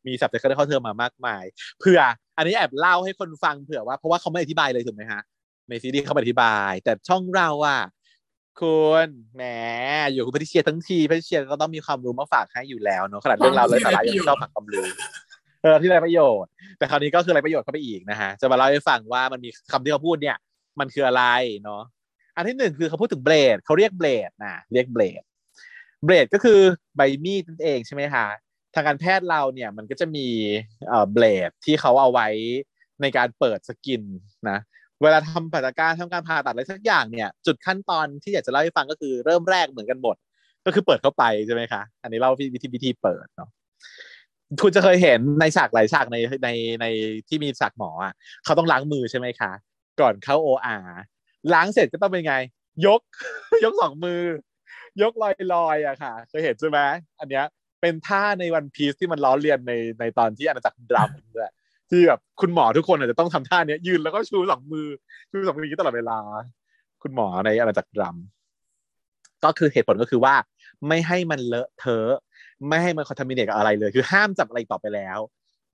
[0.07, 1.45] มีสับเทคเข้าเทอมมามากมาย
[1.81, 1.99] เพื่อ
[2.37, 5.23] อันนี้แอบเล่าให้คนฟังเผื่อว่าเพราะว่าเขาไม่อธิบายเลยถูกไหมฮะ
[5.69, 7.81] ในซีรีส์เขาไม่อธิบาย แต่ช่องเราอะ
[8.61, 9.43] คุณแหม
[10.13, 14.87] อยู่กับพัทิเชียทั้งทีพัทิเชียก็ต้องมีความรู้มาฝากให้อยู่แล้วเนอะขนาดเรื่องราวเลยสาระยังชอบฝากความรู้
[15.63, 20.37] เออที่ไรประโยชน์ แต่คราวนี้ก็คือไรประโยชน์เข้าไปอีกนะฮะจะมาเล่าให้ฟังว่ามันมีคำที่เขาพูดเนี่ย
[20.81, 21.25] มันคืออะไร
[21.65, 21.83] เนาะ
[22.37, 25.23] อันที่หนึ่งคือเขาพูดถึงเบลดเขาเรียกเบลดนะเรียกเบลด
[26.05, 26.61] เบลดก็คือ
[26.97, 28.27] ใบมีดนั่นเองใช่ไหมคะ
[28.75, 30.27] ทางการแพทย์เราเนี่ยมันก็จะมี
[30.89, 32.29] เอ่อเบลดที่เขาเอาไว้
[33.03, 34.03] ในการเปิดสกิน
[34.51, 34.59] นะ
[35.03, 40.17] เวลาทำผ่าตัดการทำการผ่าตัดอะไรสักอย่างเนี่ย จุดขั้นตอนที่อยากจะเล่าให้ฟังก็คือเริ่มแรกเหมือนกันหมด
[40.67, 43.49] ก็คือเปิดเข้าไปใช่ไหมคะ อันนี้เล่าวิธีวิธีเปิดเนาะ
[44.61, 46.49] คุณจะเคยเห็นในฉากหลายฉากในใน
[46.81, 46.87] ใน
[47.29, 49.53] ที่มีฉากหมออะเขาต้องล้างมือใช่ไหมคะ
[50.01, 50.77] ก่อนเข้าโออา
[51.55, 52.35] ล้างเสร็จก็ต้องเป็นไง
[52.87, 53.01] ยก
[53.65, 54.23] ยกสองมือ
[55.03, 56.79] ยกลอยลอยอะค่ะ เคยเห็นใช่ไหม
[57.21, 57.45] อันเนี้ย
[57.81, 61.51] เป็นท่าใน One Piece ที่มันล้อเลียนในในตอนที่อาณาจักรดรัมด้วย
[61.91, 64.87] ที่แบบคุณหมอทุกคนอาจจะต้องทำท่าเนี้ยยืนแล้วก็ชูสองมือ
[65.31, 66.19] ชูสองมืออย่างนี้ตลอดเวลา
[67.03, 68.17] คุณหมอในอาณาจักรดรัม
[69.45, 70.35] ก็คือเหตุผลก็คือว่า
[70.89, 72.11] ไม่ให้มันเลอะเทอะ
[72.69, 75.19] ไม่ให้มัน contaminate กับอะไรเลย คือห้ามจับอะไรต่อไปแล้ว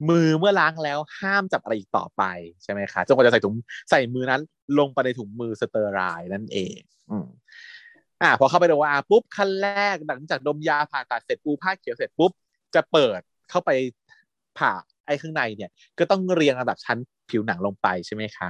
[0.09, 2.23] มือเมื่อล้างแล้วห้ามจับอะไรอีกต่อไป
[2.63, 3.55] ใช่ไหมคะจนกว่าจะใส่ถุง
[3.91, 4.43] ใส่มือนั้น
[4.79, 6.01] ลงไปในถุงมือ sterile
[6.33, 6.79] นั่นเอง
[7.11, 7.27] อืม
[8.23, 12.33] อ่าพอเข้าไปโดอาปุ๊บขั้นแรกหลังจากดมยาผ่าตัดเสร็จปูผ้าเขียวเสร็จปุ๊บ
[12.75, 13.21] จะเปิด
[13.51, 13.71] เข้าไป
[14.59, 14.73] ผ่า
[15.07, 16.99] ไอ้ข้างในเนี่ย ก็ต้องเรียงระดับชั้น
[17.31, 18.49] ผิวหนังลงไปใช่ไหมคะ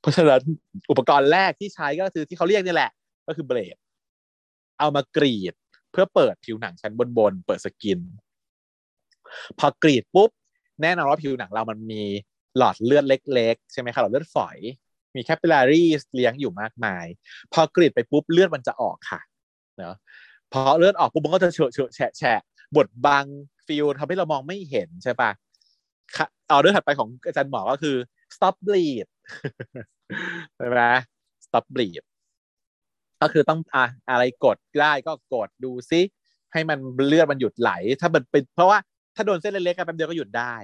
[0.00, 0.42] เพราะฉะนั้น
[0.90, 2.90] อุปกรณ์แรกที่ใช้ก็คือที่เขาเรียกนี่แหละ
[3.26, 3.76] ก็คือเบลด
[4.78, 5.54] เอามากรีด
[5.92, 8.00] เพื่อเปิดผิวหนังชั้นบนๆเปิดสกิน
[9.58, 10.30] พอกรีดปุ๊บ
[10.82, 12.02] แน่นอนว่าผิวหนังเรามันมี
[12.56, 14.58] หลอดเลือดเล็ก ๆ ใช่ไหมคะหลอดเลือดฝอย
[15.14, 17.06] มี capillary เลี้ยงอยู่มากมาย
[17.52, 19.20] พอกรีดไปปุ๊บเลือดมันจะออกค่ะ
[19.78, 19.96] เนาะ
[20.52, 22.40] พอเลือดออกปุ๊บมันก็จะเฉอะเฉอะแฉะแฉะ
[22.76, 23.24] บดบัง
[23.66, 25.30] field ทำให้เรามองไม่เห็นใช่ปะ
[26.48, 27.96] เออเดอร์ถัดไปของอาจารย์หมอก็คือ
[28.34, 29.06] stop bleed
[30.56, 30.82] ใช่ไหม
[31.44, 32.02] stop bleed
[33.22, 36.00] ก็คือต้องอะอะไรกดได้ก็กดดูซิ
[36.52, 38.78] ให้มันเลือดมันหยุดไหล ถ้ามันเป็นเพราะว่า
[39.14, 40.54] ถ้าโดนเส้นเล็กๆแป๊บเดียวก็หยุดได้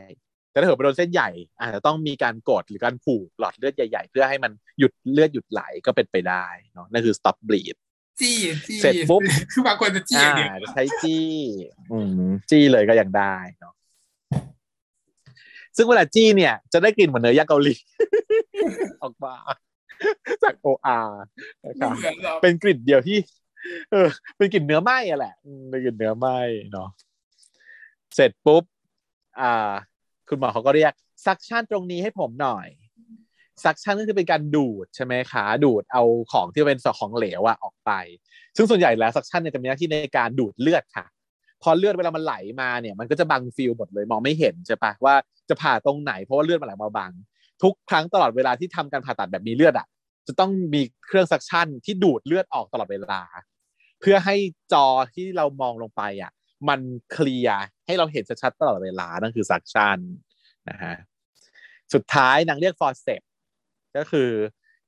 [0.50, 1.30] แต่ถ้าเกิดโดนเส้นใหญ่
[1.60, 7.76] อาจจะต้องมีการกดหรือการผูกหลอดเลือดใหญ่ๆ เพื่อให้มันหยุดเลือดหยุดไหลก็เป็นไปได้เนาะนั่นคือ stop bleed
[8.20, 8.36] จี้
[8.66, 9.20] จี้เสร็จปุ๊บ
[9.52, 11.28] คือบางคนจะจี้อย่างเดียวอ่าจะใช้จี้
[11.92, 11.98] อื
[12.28, 13.74] มจี้เลยก็ยังได้เนาะ
[15.76, 17.74] ซึ่งเวลาจี้เนี่ย จะได้กลิ่นเหมือนเนื้อย่างเกาหลี
[19.02, 19.34] ออกมา
[20.44, 21.20] จากโออาร์
[21.64, 23.18] นะครับเหมือนเราเป็นกลิ่นเดียวที่
[23.90, 26.38] เออ เป็นกลิ่นเนื้อไหม้อะแหละอืมเป็นกลิ่นเนื้อไหม้
[26.72, 26.88] เนาะ
[28.14, 28.64] เสร็จปุ๊บ
[29.40, 29.72] อ่า
[30.28, 30.92] คุณหมอเขาก็เรียก
[31.26, 32.68] suction ตรงนี้ให้ผมหน่อย
[33.64, 37.90] suction ก็คือเป็นการดูดใช่ไหมคะดูดเอาของที่เป็นของเหลวอะออกไป
[38.56, 41.06] ซึ่งส่วนใหญ่แล้ว suction เนี่ยจะมีหน้าที่ในการดูดเลือดค่ะ
[41.62, 45.14] พอเลือดเวลามันไหลมาเนี่ย มันก็จะบัง field หมดเลยมองไม่เห็นใช่ปะว่า
[45.48, 47.12] จะผ่าตรงไหนเพราะว่าเลือดมันไหลมาบัง
[47.64, 49.86] ทุกครั้งตลอดเวลาที่ทำการผ่าตัดแบบมีเลือดอะ
[50.26, 53.22] จะต้องมีเครื่อง suction ที่ดูดเลือดออกตลอดเวลา
[54.00, 54.36] เพื่อให้
[54.72, 56.32] จอที่เรามองลงไปอะ
[56.68, 56.80] มัน
[57.12, 59.98] clear ให้เราเห็นชัดๆตลอดเวลานั่นคือ suction
[60.70, 60.94] นะฮะ
[61.94, 63.20] สุดท้ายนางเรียก forceps
[63.96, 64.30] ก็คือ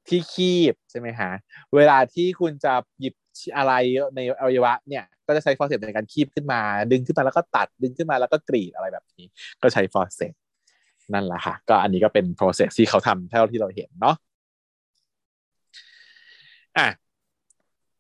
[0.09, 1.31] ที่คีบใช่ไหมฮะ
[1.77, 3.15] เวลาที่คุณจะหยิบ
[3.57, 3.73] อะไร
[4.17, 6.61] ในอวัยวะเนี่ย ก็จะใช้ forceps ในการคีบขึ้นมา
[6.93, 9.25] ดึงขึ้นมาแล้วก็ตัดดึงขึ้นมาแล้วก็กรีดอะไรแบบนี้
[9.63, 10.33] ก็ใช้ forceps
[11.15, 14.17] นั่นแหละค่ะ ก็อันนี้ก็เป็น process ที่เขาทำเท่าที่เราเห็นเนาะ
[16.79, 16.89] อะ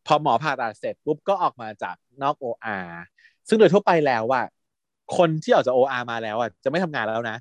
[0.06, 2.86] พอหมอผ่าตัดเสร็จปุ๊บก็ออกมาจากนอก OR
[3.48, 4.42] ซึ่งโดยทั่วไปแล้วว่า
[5.16, 7.36] คนที่ออกจาก OR มาแล้วอะจะไม่ทำงานแล้วนะ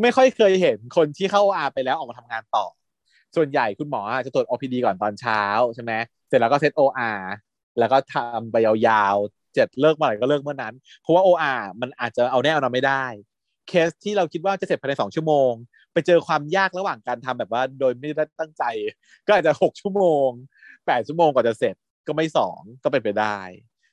[0.00, 2.66] ไม่ค่อยเคยเห็นคนที่เข้า OR ไปแล้วออกมาทำงานต่อ
[3.36, 5.42] ส่วนใหญ่คุณหมอจะตรวจ OPD ก่อนตอนเช้า
[5.74, 5.92] ใช่ไหม
[6.28, 7.18] เสร็จแล้วก็เซต OR
[7.78, 13.04] แล้วก็ทำไปยาวๆเจ็ดเลิกเมื่อไหร่ก็เลิกเมื่อนั้น เพราะว่า OR มันอาจจะเอาแน่เอานอนไม่ได้
[13.68, 15.52] เคสที่เราคิดว่าจะเสร็จภายในสองชั่วโมง
[15.92, 18.64] ไปเจอความยากระหว่างการทำแบบว่า โดยไม่ได้ตั้งใจ
[19.26, 20.28] ก็อาจจะหกชั่วโมง
[20.86, 21.74] แปดชั่วโมงกว่าจะเสร็จ
[22.06, 23.38] ก็ไม่สองก็เป็นไปได้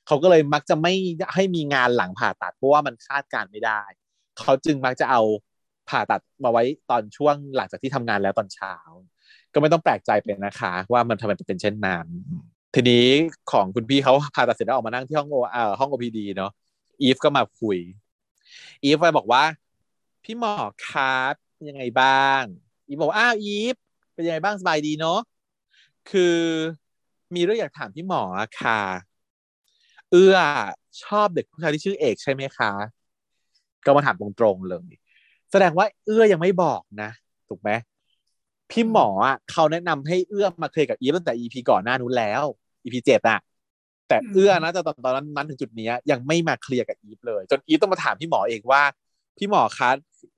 [0.06, 0.94] เขาก็เลยมักจะไม่
[1.34, 3.82] ให้มีงานหลังผ่าตัดเพราะว่ามันคาดการไม่ได้
[4.38, 5.22] เขาจึงมักจะเอา
[5.88, 8.74] ผ่าตัดมาไว้ตอนช่วงหลังจากที่ทำงานแล้วตอนเช้า
[9.52, 12.06] ก็ไม่ต้องแปลกใจเป็นนะคะ ว่ามันทำไมเป็นเช่นนั้น
[12.74, 13.06] ทีนี้
[13.52, 16.52] ของคุณพี่เขาผ่าตัดเสร็จแล้วออกมานั่งที่ห้องโออ่อห้องโอพีดีเนาะ
[17.02, 17.78] อีฟก็มาคุย
[18.82, 19.42] อีฟไปบอกว่า
[20.24, 20.52] พี่หมอ
[20.88, 22.42] ครับเป็นยังไงบ้าง
[22.86, 23.76] อีฟบอกว่าอ้าวอีฟ
[24.14, 25.18] เป็นยังไงบ้างสบายดีเนาะ
[26.10, 26.38] คือ
[27.34, 28.80] มีเรื่องอยากถามพี่หมออะค่ะ
[30.10, 30.36] เอื้อ
[31.02, 32.70] ชอบเด็กผู้ชายที่ชื่อเอกใช่ไหมคะ
[33.84, 34.92] ก็มาถามตรงๆเลย
[35.50, 37.10] แสดงว่าเอื้อยังไม่บอกนะ
[37.48, 37.70] ถูกไหม
[38.70, 42.42] พี่หมออะเขาแนะนำให้เอื้อมาเคลียร์กับอีฟตั้งแต่ EP ก่อนหน้านู้นแล้ว
[42.84, 43.38] EP เจ็ดอะ
[44.08, 48.82] แต่เอื้อนะแต่ตอนตอนนั้นนั้นถึงจุดนี้ยังไม่มาเคลียร์กับอีฟเลย จนอีฟต้องมาถามพี่หมอเองว่า
[49.38, 49.90] พี่หมอคะ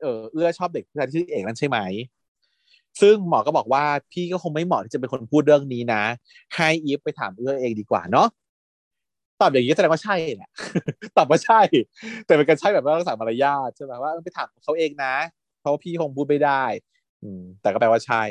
[0.02, 1.78] เออเอื้อชอบเด็กผู้ชายที่ชื่อเอกนั่นใช่ไหม
[3.00, 6.02] ซึ่งหมอก็บอกว่าพี่ก็คงไม่เหมาะที่จะเป็นคนพูดเรื่องนี้นะ
[6.54, 8.28] ให้อีฟไปถามเอื้อเองดีกว่าเนาะ
[9.40, 10.50] ตอบอย่างนี้แสดงว่าใช่แหละ
[11.16, 11.60] ตอบว่าใช่
[12.26, 15.14] แต่เป็นการใช่แบบว่ารักษามารยาทใช่ไหมว่าไปถามเขาเองนะ
[15.60, 16.64] เพราะว่าพี่คงพูดไม่ได้
[17.22, 18.22] อืม แต่ก็แปลว่าใช่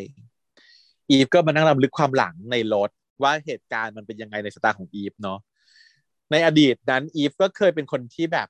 [1.10, 2.90] อีฟก็มานั่งรำลึกความหลังในรถ
[3.24, 5.40] ว่าเหตุการณ์มันเป็นยังไงในสตล์ของอีฟเนาะ
[6.32, 8.48] ในอดีตนั้นอีฟก็เคยเป็นคนที่แบบ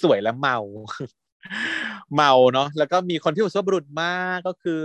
[0.00, 0.58] สวยและเมา
[2.14, 4.82] เมาเนาะแล้วก็มีคนที่อุศบรุษมากก็คือ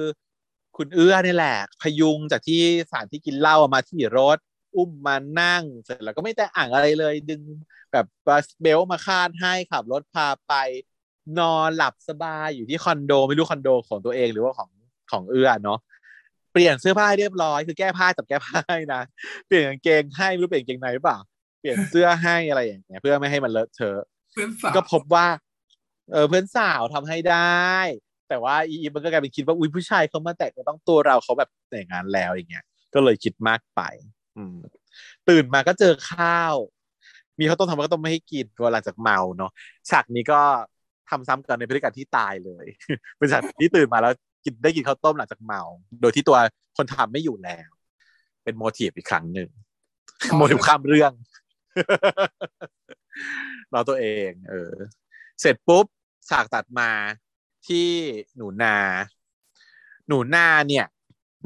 [0.77, 4.37] คุณเอื้อนี่แหละ พยุงจากที่สถานที่กินเหล้ามาที่รถ
[4.75, 7.41] อุ้มมานั่ง เสร็จแล้วก็ไม่แต่อ่างอะไรเลย ดึง
[7.91, 8.05] แบบ
[8.61, 10.53] เบลมาคาดให้ขับรถพาไป
[11.39, 14.69] นอนหลับสบายอยู่ที่คอนโดไม่รู้คอนโดของตัวเองหรือว่าของ
[15.11, 15.79] ของเอื้อเนาะ
[16.53, 19.01] เปลี่ยนเสื้อผ้าให้เรียบร้อยคือแก้ผ้าจับแก้ผ้าให้นะ
[19.47, 21.17] เปลี่ยนกางเกงให้ไม่รู้เปลี่ยนกางเกงในหรือเปล่า
[21.59, 24.03] เปลี่ยนเสื้อให้อะไรอย่างเงี้ยเพื่อไม่ให้มันเลอะเทอะ
[24.33, 25.27] เพื่อนสาวก็พบว่า
[26.11, 27.73] เออเพื่อนสาวทำให้ได้
[28.29, 33.81] แต่ว่าอีมันก็กลายเป็นคิดว่าอุ้ยผู้ชายเขามาแตะต้องตัวเราเขาแบบแต่งงานแล้วอย่างเงี้ย ก็เลยคิดมากไป
[34.37, 34.55] อืม
[35.29, 36.55] ตื่นมาก็เจอข้าว
[37.39, 39.51] มีข้าวต้มทำก็ต้มไม่ให้กินเพราะหลังจากเมาเนาะ
[39.89, 40.41] ฉากนี้ก็
[41.09, 42.65] ทำซ้ำกันในพฤติกรรมที่ตายเลย
[43.17, 44.13] เป็นฉากที่ตื่นมาแล้ว
[44.45, 45.61] กินได้กินข้าวต้มหลังจากเมา
[46.01, 46.37] โดยที่ตัว
[46.77, 47.69] คนทำไม่อยู่แล้ว
[48.43, 49.49] เป็นโมทีฟอีกครั้งหนึ่ง
[50.37, 51.11] โมทีฟข้ามเรื่อง
[53.71, 54.73] เราตัวเอง เออ
[55.41, 55.85] เสร็จปุ๊บ
[56.29, 56.89] ฉากตัดมา
[57.67, 57.87] ที่
[58.35, 58.77] หนูนา
[60.07, 60.85] หนูนาเนี่ย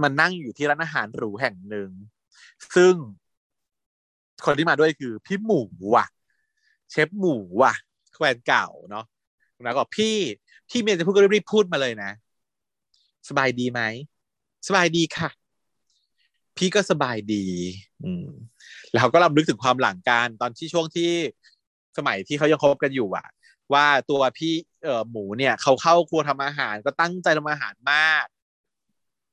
[0.01, 1.89] มันนั่งอยู่ที่ร้านอาหารหรูแห่งหนึ่ง
[2.75, 2.93] ซึ่ง
[4.45, 5.61] คนที่มาด้วยคือพี่หมู
[5.95, 6.05] ว่ะ
[6.91, 7.73] เชฟหมูว่ะ
[8.15, 9.05] แฟนเก่าเนาะ
[9.63, 10.15] แล้วก็พี่
[10.69, 12.11] พี่เมียจะพูดก็รีบๆพูดมาเลยนะ
[13.29, 13.81] สบายดีไหม
[14.67, 15.29] สบายดีค่ะ
[16.57, 17.45] พี่ก็สบายดี
[18.03, 18.27] อืม
[18.93, 21.11] แล้วก็รำลึกถึงความหลังกันตอนที่ช่วงที่
[21.97, 23.27] สมัยที่เขายังคบกันอยู่อะ
[23.73, 24.53] ว่าตัวพี่
[24.83, 28.25] เอ่อหมูเนี่ยเขาเข้าครัวทำอาหารก็ตั้งใจทำอาหารมาก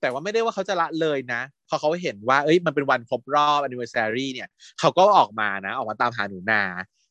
[0.00, 4.48] แต่ว่าไม่ได้ว่าเขาจะละเลยนะพอเขาเห็นว่าเอ้ยมันเป็นวันครบรอบ anniversary เนี่ย
[4.80, 6.62] เขาก็ออกมานะออกมาตามหาหนูนา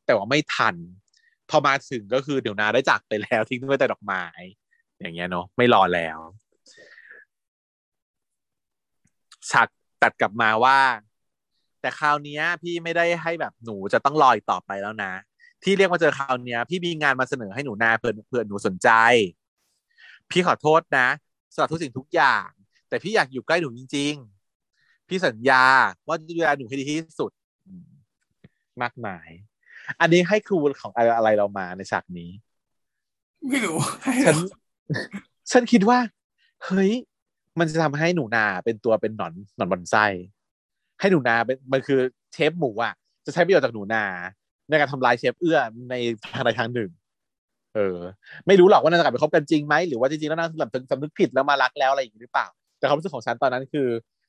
[0.05, 0.76] แต่ว่าไม่ทัน
[1.49, 4.24] พอมาถึงก็คือเดี๋ยวนาได้จากไปแล้วทิ้งไว้แต่ดอกไม้
[4.99, 6.20] อย่างเงี้ยเนาะไม่รอแล้ว
[9.51, 9.67] ฉาก
[10.03, 10.80] ตัดกลับมาว่า
[11.82, 15.13] แต่คราวนี้พี่ไม่ได้ให้แบบหนูจะต้องรออีกต่อไปแล้วนะ
[15.64, 18.89] ที่เรียกมาเจอคราวเนี้ย พี่มีงานมาเสนอให้หนูนาเพื่อนเพื่อนหนูสนใจ
[20.32, 21.07] พี่ขอโทษนะ
[21.53, 22.47] สำหรับทุกสิ่งทุกอย่าง
[22.89, 24.14] แต่พี่อยากอยู่ใกล้หนูจริง
[24.62, 25.64] ๆ พี่สัญญา
[26.07, 27.32] ว่าจะดูแลหนูให้ดีที่สุด
[28.82, 29.28] มากมาย
[30.01, 32.30] อันนี้ให้ครูของอะไรอะไรเรามาในฉากนี้
[33.47, 33.78] ไม่รู้
[34.26, 34.38] ฉัน
[35.51, 35.99] ฉันคิดว่า
[36.66, 36.91] เฮ้ย
[37.60, 40.05] มันจะทำให้หนูนาเป็นตัวเป็นหนอนหนอนบอนไส้
[40.99, 41.99] ให้หนูนาเป็นมันคือ
[42.34, 42.93] เชฟหมูอะ
[43.26, 44.03] จะใช้ประโยชน์จากหนูนา
[44.70, 45.57] ในการทำลายเชฟเอื้อ
[45.89, 45.95] ใน
[46.34, 46.89] ทางใดทางหนึ่ง
[47.76, 47.97] เออ
[48.47, 52.47] ไม่รู้หรอกว่านางจะกลับไปคบกันจริงไหมหรือว่าจริงๆแล้วนางสำนึกสำนึกผิดแล้วมารักแล้วอะไรอย่างนี้หรือเปล่า
[52.80, 53.88] แต่ความรู้สึกของฉันตอนนั้นคือ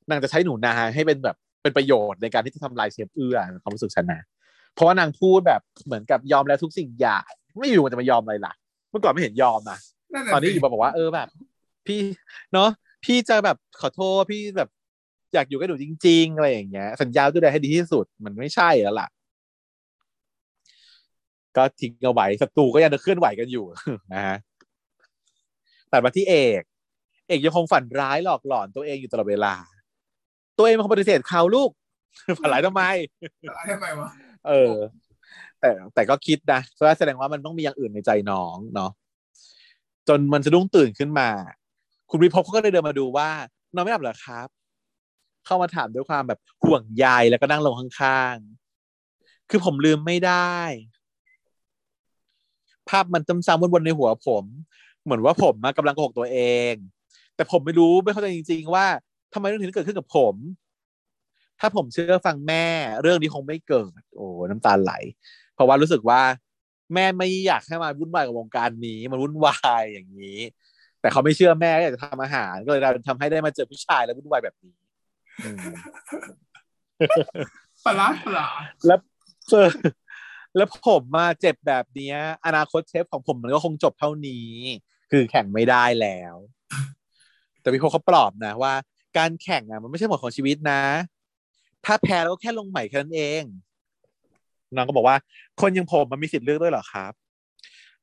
[0.09, 4.21] นางจะใช้หนูนาให้เป็นแบบเป็นประโยชน์ในการที่จะทำลายเชฟเอื้อความรู้สึกฉันนะ
[4.75, 8.53] เพราะว่านางพูดแบบเหมือนกับยอมแล้วทุกสิ่งอย่างไม่อยู่มันจะมายอมอะไรล่ะ
[8.91, 9.79] เมื่อก่อนไม่เห็นยอมนะ
[10.33, 11.29] ตอนนี้อยู่มาบอกว่าเออแบบ
[11.87, 11.99] พี่
[12.53, 12.69] เนาะ
[13.05, 14.69] พี่จะแบบขอโทษพี่แบบ
[15.35, 19.09] อยากอยู่กับหนูจริง ๆ อะไรอย่างเงี้ย สัญญาด้วยให้ดีที่สุดมันไม่ใช่แล้วล่ะ
[21.57, 23.65] ก็ทิ้งเอาไว้ศัตรูก็ยังเคลื่อนไหวกันอยู่
[24.15, 24.37] นะฮะ
[25.91, 26.63] แต่มาที่เอก
[27.29, 29.55] เอกยังคงฝันร้ายหลอกหลอนตัวเองอยู่ตลอดเวลา
[30.59, 31.71] ตัวเองเป็นคนปฏิเสธเขาลูก
[32.39, 32.83] ฝันร้ายทำไม
[33.73, 34.09] ทำไมวะ
[34.49, 34.75] เออ
[35.61, 36.61] แต่แต่ก็คิดนะ
[36.99, 38.91] แสดงว่ามันต้องมีอย่างอื่นในใจน้องเนาะ
[40.09, 41.29] จนมันจะดุ้งตื่นขึ้นมา
[42.11, 43.31] คุณวิภพเขาก็เลยเดินมาดูว่า
[43.75, 44.49] น้องไม่หลับเหรอครับ
[45.47, 50.57] เข้ามาถามด้วยความแบบห่วงใยแล้วก็นั่งลงข้างๆคือผมลืมไม่ได้
[52.91, 54.45] ภาพมันซ้ำๆวนๆในหัวผม
[55.05, 56.39] เหมือนว่าผมกำลังโกหกตัวเอ
[56.73, 56.75] ง
[57.37, 58.87] แต่ผมไม่รู้ไม่เข้าใจจริง ๆ ว่า
[59.35, 60.35] ทำไมเรื่องนี้เกิดขึ้นกับผม
[61.61, 62.65] ถ้าผมเชื่อฟังแม่
[63.03, 64.93] เรื่องนี้คงไม่เกิด โอ้น้ำตาไหล
[65.55, 66.21] เพราะว่ารู้สึกว่า
[66.95, 70.39] แม่ไม่อยากให้มาวุ่นวายกับวงการนี้มันวุ่นวายอย่างนี้
[71.01, 74.73] แต่เขาไม่เชื่อแม่อยากจะทำอาหาร ก็เลยทำให้ได้มาเจอผู้ชายแล้ววุ่นวายแบบนี้
[77.87, 78.99] ประหลาดประหลาดแล้ว
[79.51, 79.67] เจอ
[80.57, 84.49] แล้วผมมาเจ็บแบบเนี้ยอนาคตเชฟของผมมันก็คงจบเท่านี้
[85.11, 86.37] คือแข่งไม่ได้แล้ว
[87.61, 88.75] แต่พี่โคเขาปลอบนะว่า
[89.19, 90.83] การแข่งอะมันไม่ใช่หมดของชีวิตนะ
[91.85, 93.43] ถ้าแพ้แล้วก็แค่ลงใหม่แค่นั้นเอง
[94.77, 95.17] น้องก็บอกว่า
[95.61, 97.13] คนอยังผมมันมีสิทธิ์เลือกด้วยเหรอครับ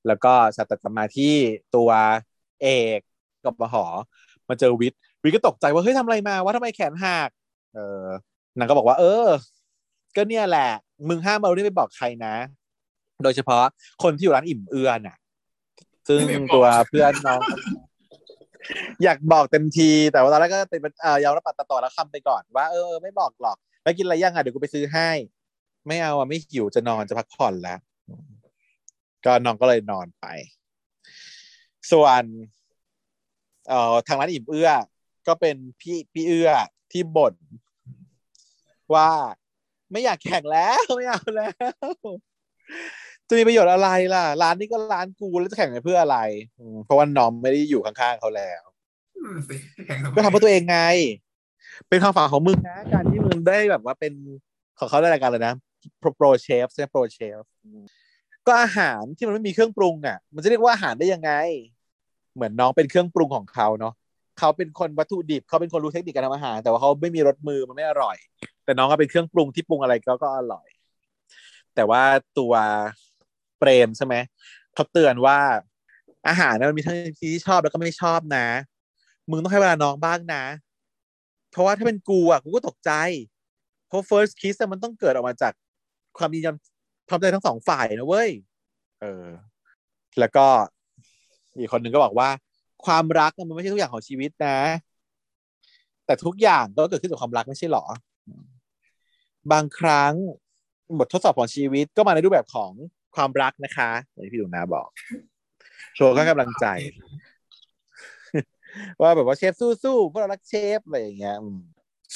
[0.08, 1.34] แล้วก็สัตว์ตัดมาที่
[1.76, 1.90] ตัว
[2.62, 2.68] เอ
[2.98, 3.00] ก
[3.46, 3.86] กับมหอ
[4.50, 7.30] มาเจอวิทย์วิทย์ก็ตกใจว่าเฮ้ยทำอะไรมาว่าทำไมแขนหัก
[7.74, 8.06] เออ
[8.58, 9.28] นางก็บอกว่า เออ
[10.18, 10.70] ก็เนี่ยแหละ
[11.10, 12.36] มึงห้ามเอาเรื่องไปบอกใครนะ
[13.24, 13.64] โดยเฉพาะ
[14.04, 15.18] คนที่อยู่ร้านอิ่มเอือน่ะ
[16.08, 16.24] ซึ่ง
[16.56, 17.42] ตัวเพื่อนน้อง
[19.04, 25.10] อยากบอกเต็มที แต่ว่าตอนแรกก็เป็นเอ่อยอมรับปัดต่อแล้วคำไปก่อนว่าเออไม่บอกหรอกแล้วกินอะไรยังอะเดี๋ยวกูไปซื้อให้
[25.88, 27.80] ไม่เอาอะไม่หิวจะนอนจะพักผ่อนแล้ว
[29.26, 30.26] ก็น้องก็เลยนอนไป
[31.92, 32.24] ส่วน
[33.70, 34.70] เอ่อทางร้านอิ่มเอื้อ
[35.28, 36.50] ก็เป็นพี่พี่เอื้อ
[36.92, 37.36] ที่บ่น
[38.94, 39.10] ว่า
[39.92, 41.54] ไม่อยากแข่งแล้วไม่เอาแล้ว
[43.28, 46.18] จะมีประโยชน์อะไรล่ะ ร้านนี้ก็ร้านกูแล้วจะแข่งไปเพื่ออะไร
[46.60, 48.62] อืมเพราะว่าน้องไม่ได้อยู่ข้างๆเขาแล้ว
[49.24, 49.56] นั่นสิ
[49.88, 50.80] แข่งทำไมก็ทำเพื่อตัวเองไง
[51.90, 54.14] เป็นความฝันของมึงนะการที่มึงได้แบบว่าเป็น
[54.80, 55.54] ของเขาได้รายการเลยนะ
[56.02, 57.42] pro pro chef ใช่ไหม pro chef
[58.48, 61.32] ก็อาหารที่มันไม่มีเครื่องปรุงอะ มันจะเรียกว่าอาหารได้ยังไง
[62.36, 63.94] เหมือนน้องเป็นเครื่องปรุงของเขาเนาะ
[64.40, 68.18] เขาเป็นคนวัตถุดิบ เขาเป็นคนรู้เทคนิคการทำอาหาร แต่ว่าเขาไม่มีรสมือมันไม่อร่อย
[68.66, 70.68] แต่น้องก็เป็นเครื่องปรุงที่ปรุงอะไรก็ก็อร่อย
[71.76, 72.04] แต่ว่า
[72.40, 72.54] ตัว
[73.60, 74.16] เปรมใช่ไหม
[74.74, 75.38] เขาเตือนว่า
[76.28, 78.48] อาหารเนี่ยมันมีทั้งที่ชอบแล้วก็ไม่ชอบนะ
[79.30, 80.44] มึงต้องให้เวลาน้องบ้างนะ
[81.52, 82.92] เพราะว่าถ้าเป็นกูอะกูก็ตกใจ
[83.88, 85.54] เพราะ first kiss มันต้องเกิดออกมาจาก
[86.18, 86.56] ความยินยอม
[87.08, 88.30] พร้อมใจทั้งสองฝ่ายนะเว้ย
[89.02, 89.26] เออ
[90.20, 90.46] แล้วก็
[91.58, 92.30] อีกคนหนึ่งก็บอกว่า
[92.88, 94.60] ความรักมันไม่ใช่ทุกอย่างของชีวิตนะ
[96.06, 97.86] แต่ทุกอย่างก็เกิดขึ้นจากความรักไม่ใช่หรอ
[99.52, 100.14] บางครั้ง
[101.00, 102.72] บททดสอบของชีวิตก็มาในรูปแบบของ
[103.16, 104.88] ความรักนะคะอย่างที่พี่ดูนาบอก
[105.96, 106.66] โชว์ก็กำลังใจ
[109.02, 109.54] ว่าแบบว่าเชฟ
[109.84, 111.38] สู้ๆพวกเรารักเชฟอะไรอย่างเงี้ย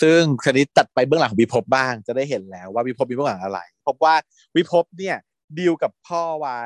[0.01, 4.15] ซึ่งคณิตตัดไปเบื้องหลังของวิภพบ้างจะได้เห็นแล้วว่าวิภพมีเบื้องหลังอะไรพบว่า
[4.55, 5.17] วิภพเนี่ย
[5.57, 6.63] ดีลกับพ่อไว้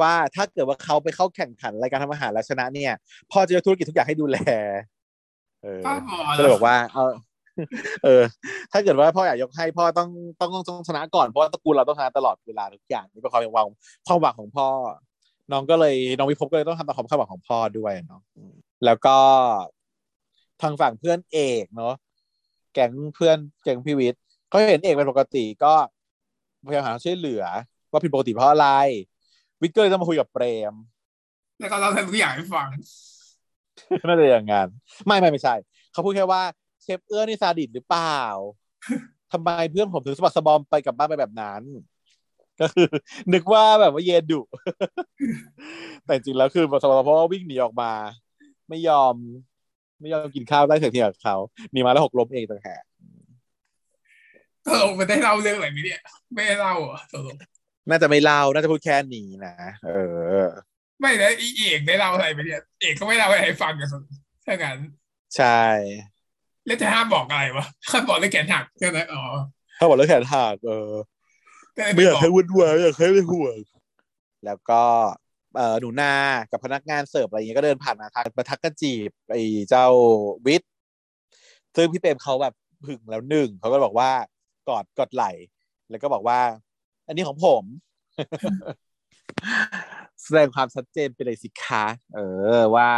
[0.00, 2.92] ว่าถ้าเกิดว่าเขาไปเข้าแข่งขันรายการทำอาหารแล้วชนะเนี่ย
[3.32, 4.38] พ่อจะยกธุรกิจทุกอย่างให้ดูแล
[5.62, 7.04] เออป้าบอก็เลยบอกว่าเอา
[8.04, 8.22] เออ
[8.72, 10.08] ถ้าเกิดว่าพ่ออยากยกให้พ่อต้อง
[10.40, 13.66] ต้องต้องต้องชนะก่อนเพราะว่าตระกูลเราต้องชนะตลอดเวลาทุกอย่างนี่เป็นความหวัง
[14.06, 14.68] ความหวังของพ่อ
[15.52, 18.54] น้องก็เลยน้องวิภพก็เลยต้องทำตามความคาดหวังของพ่อด้วยเนาะอืม
[18.84, 19.18] แล้วก็
[20.62, 21.94] ทางฝั่งเพื่อนเอกเนาะ
[22.74, 25.74] แก๊งเพื่อนแก๊งพี่วิทย์เขาเห็นเอกเป็นปกติก็
[26.66, 27.44] พยายามหาทางช่วยเหลือ
[27.90, 28.68] ว่าผิดปกติเพราะอะไร
[29.62, 30.74] วิทย์ก็เลยต้องมาคุยกับเปรม
[31.60, 32.68] แล้วก็เราทำทุกอย่างให้ฟัง
[34.06, 34.68] น่าจะอย่างงั้น
[35.06, 35.54] ไม่ไม่ไม่ใช่
[35.92, 36.42] เขาพูดแค่ว่า
[36.82, 38.22] เชฟเอื้อนี่ซาดิสหรือเปล่า
[39.32, 41.62] ทำไมเพื่อนผมถึงสะบักสะบอมไปกลับบ้านไปแบบนั้น
[42.60, 42.88] ก็คือ
[43.32, 44.40] นึกว่าแบบว่าเย็นดุ
[46.04, 47.92] แต่จริงๆแล้วคือสะบักสะบอมเพราะว่าวิ่งหนีออกมา
[48.68, 49.14] ไม่ยอม
[50.00, 51.36] ไม่ยอมกินข้าวได้เถียงทีกับเขา
[51.72, 52.82] หนีมาแล้วหกล้มเองต่างหาก
[54.66, 56.00] ตลกมันได้เล่าเรื่องอะไรไหมเนี่ย
[56.34, 57.36] ไม่ได้เล่าเหรอะตลก
[57.88, 59.54] น่าจะไม่เล่าน่าจะพูดแค่นี้นะ
[59.86, 59.90] เอ
[60.44, 60.46] อ
[61.00, 63.88] ไม่นะอีเอกได้เล่าอะไรไหมเนี่ยเอกก็ไม่เล่าอะไรให้ฟังกัน
[64.46, 64.78] ถ้างั้น
[65.36, 65.62] ใช่
[66.66, 69.22] แล้วจะห้ามบอกอะไรวะข้าบอกเรื่องแขนหักใช่ไหมอ๋อ
[69.76, 70.90] เขาบอกแล้วแขนหักเออ
[71.76, 73.58] ก็เลยไม่ไม่อยากบอกให้วุ่นวายอยากให้ไม่ห่วง
[74.44, 74.82] แล้วก็
[75.56, 76.14] เออหนูนา
[76.50, 79.86] กับพนักงานเสิร์ฟอะไรเงี้ยก็เดินผ่านมาทักมาทักกันจีบไอ้เจ้า
[80.46, 80.70] วิทย์
[81.76, 82.54] ซึ่งพี่เปรมเขาแบบ
[82.86, 84.10] หึงแล้วหนึ่งเขาก็บอกว่า
[84.68, 85.24] กอดกอดไหล
[85.90, 86.40] แล้วก็บอกว่า
[87.06, 87.64] อันนี้ของผม
[90.22, 91.84] แสดงความชัดเจนไปเลยสิคะ
[92.14, 92.20] เอ
[92.58, 92.88] อว่า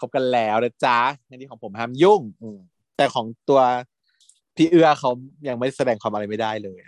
[0.00, 0.98] คบกันแล้วนะจ๊ะ
[1.28, 2.58] อันนี้ของผมห้ามยุ่งอืม
[2.96, 3.60] แต่ของตัว
[4.56, 5.10] พี่เอื้อเขา
[5.48, 6.78] ยังไม่แสดงความอะไรไม่ได้เลย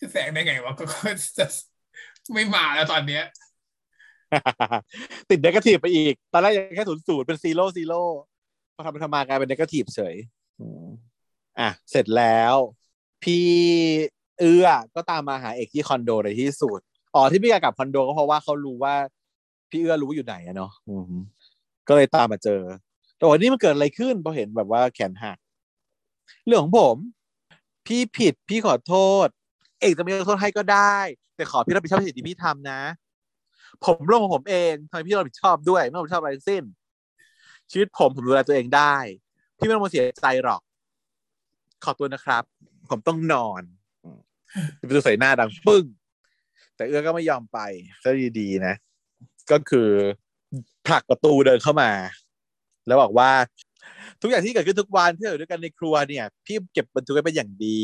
[0.00, 0.98] จะแสงได้ไงวะก็ก็
[1.38, 1.46] จะ
[2.34, 3.24] ไม่มาแล้วตอนเนี้ย
[5.30, 8.02] ติด negative ไปอีก ตอนแรกยังแค่ศูนย์ศูนย์เป็น zero zero
[8.74, 10.14] พอทำไปทำมากลายเป็น negative เฉย
[10.60, 10.86] อืม
[11.58, 12.54] อะเสร็จแล้ว
[13.22, 13.46] พี่
[14.40, 16.80] เอื้อก็ตามมาหาเอกที่คอนโดในที่สุด
[17.14, 18.94] อ๋อที่พี่กล้ากลับคอนโดก็เพราะว่าเขารู้ว่า
[19.70, 20.72] พี่เอื้อรู้อยู่ไหนอะเนาะ
[21.88, 22.62] ก็เลยตามมาเจอ
[23.16, 25.38] แต่วันนี้มันเกิดอะไรขึ้นพอเห็นแบบว่าแขนหัก
[26.46, 26.96] เรื่องของผม
[27.86, 28.94] พี่ผิดพี่ขอโท
[29.26, 29.28] ษ
[29.80, 30.96] เอกจะไม่ขอโทษให้ก็ได้
[31.36, 32.80] แต่ขอพี่รับผิดชอบสิ่งที่พี่ทำนะ
[33.84, 36.62] ผมเรื่องของผมเองทำไมพี่รับผิดชอบด้วยไม่รับผิดชอบอะไรทั้งสิ้น
[37.70, 38.96] ชีวิตผมผมดูแลตัวเองได้
[39.58, 40.60] พี่ไม่ต้องมาเสียใจหรอก
[41.84, 42.44] ขอตัวนะครับ
[42.90, 43.62] ผมต้องนอน
[44.78, 45.84] จะไปดูใส่หน้าดังปึ้ง
[46.76, 47.58] แต่เอื้อก็ไม่ยอมไป
[48.04, 48.74] ก็ดีๆนะ
[49.50, 49.88] ก็คือ
[50.86, 51.90] ผลักประตูเดินเข้ามา
[52.86, 53.30] แล้วบอกว่า
[54.20, 57.80] ทุกอย่างที่เกิดขึ้นทุกวันที่อยู่ด้วยกันในครัวเนี่ย พี่เก็บบันทึกไว้เป็นอย่างดี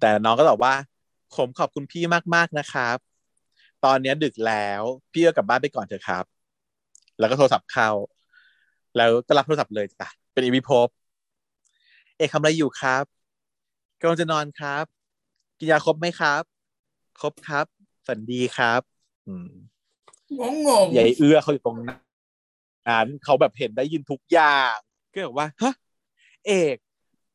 [0.00, 0.74] แต่น้องก็ตอบว่า
[1.36, 2.02] ผมขอบคุณพี่
[2.34, 2.96] มากๆนะครับ
[3.84, 4.82] ตอนนี้ดึกแล้ว
[5.12, 6.24] พี่ก็กลับบ้านไปก่อนเถอะครับ
[7.18, 7.90] แล้วก็โทรศัพท์เข้า
[8.96, 10.88] แล้วก็รับโทรศัพท์เลยจ้ะเป็นอีวิภพ
[12.16, 13.04] เอกทำอะไรอยู่ครับ
[14.00, 14.84] กำลังจะนอนครับ
[15.58, 16.42] กินยาครบไหมครับ
[17.20, 17.66] ครบครับ
[18.06, 18.80] ฝันดีครับ
[19.26, 19.48] อืม
[20.40, 24.74] งงงใหญ่เอื้อเขาอยู่ตรงนั้นเขาแบบเห็นได้ยินทุกอย่าง
[25.12, 25.74] ก็บอกว่าฮะ
[26.46, 26.76] เอก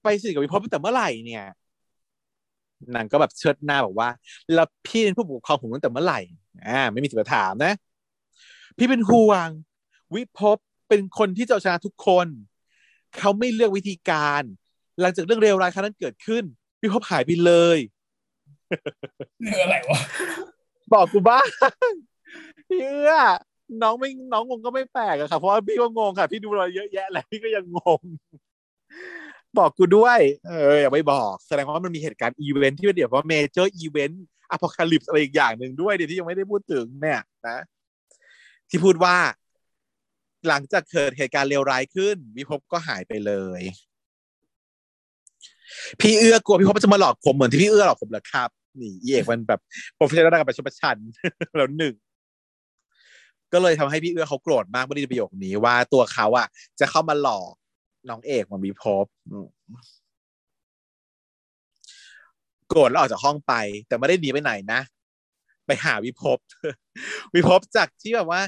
[0.04, 1.46] ไปสนิทกับวิภพตั้งแต่เมื่อไหร่เนี่ย
[2.96, 4.10] นางก็แบบเชิดหน้าบอกว่า
[4.54, 6.20] แล้วพี่เป็นผู้ปกครองผมตั้งแต่เมื่อไหร่
[6.68, 7.74] อ่าไม่มีสิทธิ์มาถามนะ
[8.78, 9.48] พี่เป็นห่วง
[10.16, 10.58] วิภพ
[10.90, 12.28] เป็นคนที่จะเอาชนะทุกคน
[13.18, 14.44] เขาไม่เลือกวิธีการ
[15.02, 16.44] หลังจากเรื่องเลวร้ายครั้งนั้นเกิดขึ้น
[16.82, 17.78] วิภพหายไปเลย
[19.40, 20.00] เรื่ออะไรวะ
[20.94, 21.48] บอกกูบ้าง
[22.70, 23.14] พี่เอื้อ
[23.82, 28.02] น้องไม่น้องงงก็ไม่แปลกอะค่ะเพราะว่าพี่ก็งงค่ะ พี่ดูเราเยอะแยะแหละพี่ก็ยังงง
[29.58, 37.58] บอกกูด้วย เอออย่าไปบอก แสดงว่ามันมีเหตุการณ์อีเวนท์ที่เป็นเดี๋ยวว่า major event apocalypse อะไรอีกอย่างหนึ่งด้วยเดี๋ยวที่ยังไม่ได้พูดถึงเนี่ยนะ
[38.70, 39.16] ที่พูดว่า
[40.48, 43.62] หลังจากเกิดเหตุการณ์เลวร้ายขึ้นวิภพก็หายไปเลย
[46.00, 48.50] พี่เอื้อกลัวพี่ภพจะมาหลอกผมเหมือนที่พี่เอื้อหลอกผมเหรอครับ
[48.81, 49.60] นี่อีเอกมันแบบ
[49.99, 50.97] ผมใช้ระดับประชดประชัน
[51.57, 51.95] แล้วหนึ่ง
[53.53, 56.47] ก็เลยทำให้พี่เอื้อเขาโกรธมากเมื่อได้ประโยคนี้ว่าตัวเขาอะ
[56.80, 57.53] จะเข้ามาหลอก
[58.10, 59.06] น้องเอกมามีพบ
[62.68, 63.53] โกรธแล้วออกจากห้องไป
[63.88, 64.81] แต่ไม่ได้หนีไปไหนนะ
[65.65, 66.38] ไปหาวิภพ
[67.35, 68.41] วิภพจากที่แบบว่า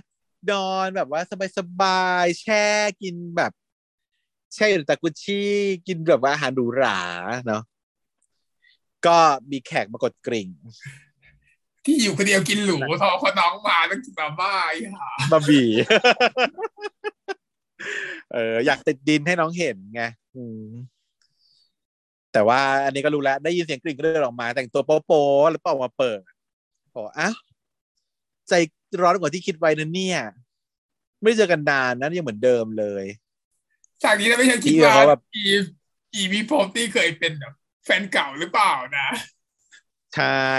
[0.52, 1.22] นอนแบบว่า
[1.58, 2.66] สบายๆแช่
[3.02, 3.52] กินแบบ
[4.54, 5.52] แช่อยู่ในตะกุชี่
[5.88, 7.00] กินแบบว่าอาหารหรูหรา
[7.48, 7.62] เนาะ
[9.08, 9.18] ก็
[9.52, 10.48] มีแขกมากดกริ่ง
[11.86, 15.68] ที่อยู่คนเดียวกินหรูพอคนน้องมาต้องกินมาม่าไอ้ห่าบะหมี่
[18.34, 20.02] เอออยากติดดินให้น้องเห็นไง
[20.36, 20.66] อืม
[22.34, 26.22] แต่ว่าอันนี้ก็รู้แล้ว ได้ยินเสียงกริ่งก็เดินออกมา แต่งตัวโป๊ะๆแล้วก็ออกมาเปิด
[26.96, 27.36] บอกอ้าว
[28.50, 28.54] ใจ
[29.02, 30.20] ร้อนกว่าที่คิดไว้นะเนี่ย
[31.22, 33.06] ไม่ได้เจอกันนานนะยังเหมือนเดิมเลย
[34.04, 35.42] จากนี้เราไม่ใช่คิดพี่ว่าเขาแบบอี
[36.16, 37.54] อีวีพบที่เคยเป็นแบบ
[37.86, 39.08] แฟนเก่าหรือเปล่านะ
[40.16, 40.52] ใช่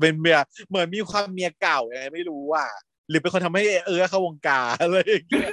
[0.00, 2.68] เป็นเมียเหมือนมีความเมียเก่ายังไงไม่รู้อะ
[3.08, 5.50] หรือเป็นคนทำให้เออเข้าวงการอะไรอย่างเงี้ย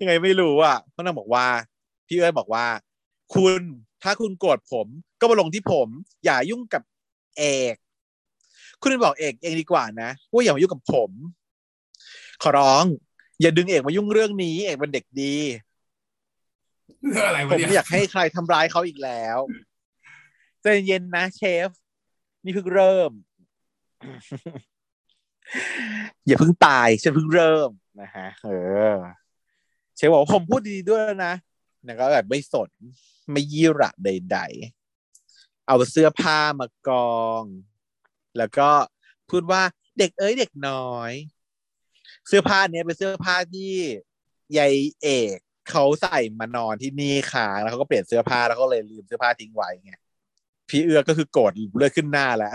[0.00, 1.46] ยังไงไม่รู้อะเพราะนางบอกว่า
[2.06, 2.66] พี่เอ้ยบอกว่า
[3.34, 3.60] คุณ
[4.02, 4.86] ถ้าคุณโกรธผม
[5.20, 5.88] ก็มาลงที่ผม
[6.24, 6.82] อย่ายุ่งกับ
[7.38, 7.74] เอก
[8.80, 11.10] คุณบอกเอกเองดีกว่านะว่าอย่ามายุ่งกับผม
[12.42, 12.84] ขอร้อง
[13.40, 15.34] อย่าดึงเอกมายุ่งเรื่องนี้ เอกเป็นเด็กดี
[17.10, 19.38] เรื่องอะไรผวะมเนี่ยไม่อยากให้ใครทำร้ายเขาอีกแล้ว
[20.62, 21.68] ใจเย็นนะเชฟ
[22.44, 23.12] นี่เพิ่งเริ่ม
[26.26, 27.70] อย่าเพิ่งตายฉันเพิ่งเริ่ม
[28.00, 28.50] นะฮะเอ
[28.94, 28.96] อ
[29.96, 31.34] เชฟบอกว่าผมพูดดีๆด้วยนะ
[31.84, 32.70] แล้วก็แบบไม่สน
[33.32, 34.38] ไม่ยี่ระใด
[35.02, 37.42] ๆ เอาเสื้อผ้ามากอง
[38.38, 38.70] แล้วก็
[39.30, 39.62] พูดว่า
[39.98, 41.12] เด็กเอ้ยเด็กน้อย
[42.28, 43.72] เสื้อผ้าเนี้ยเป็นเสื้อผ้าที่
[44.58, 45.38] ยายเอก
[45.70, 49.92] เขาใส่มานอนที่นี่ค่ะแล้วเขาก็เปลี่ยนเสื้อผ้าแล้วก็เลยลืมเสื้อผ้าทิ้งไว้ไง
[50.68, 52.54] พี่เอื้อก็คือโกรธเลือดขึ้นหน้าแล้ว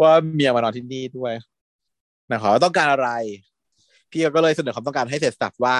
[0.00, 1.34] ว่าเมียมานอนที่นี่ด้วย
[2.32, 3.10] นะครับต้องการอะไร
[4.10, 5.78] พี่เอื้อก็เลยเสนอความต้องการให้เสร็จสับว่า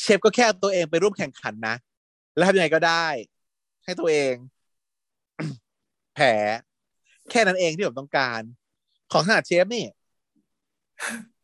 [0.00, 1.74] เชฟก็แค่ตัวเองไปร่วมแข่งขันนะ
[2.36, 3.06] แล้วทำยังไงก็ได้
[3.84, 4.34] ให้ตัวเอง
[6.14, 6.28] แผล
[7.30, 8.40] แค่นั้นเองที่ผมต้องการ
[9.12, 9.84] ของขนาดเชฟนี่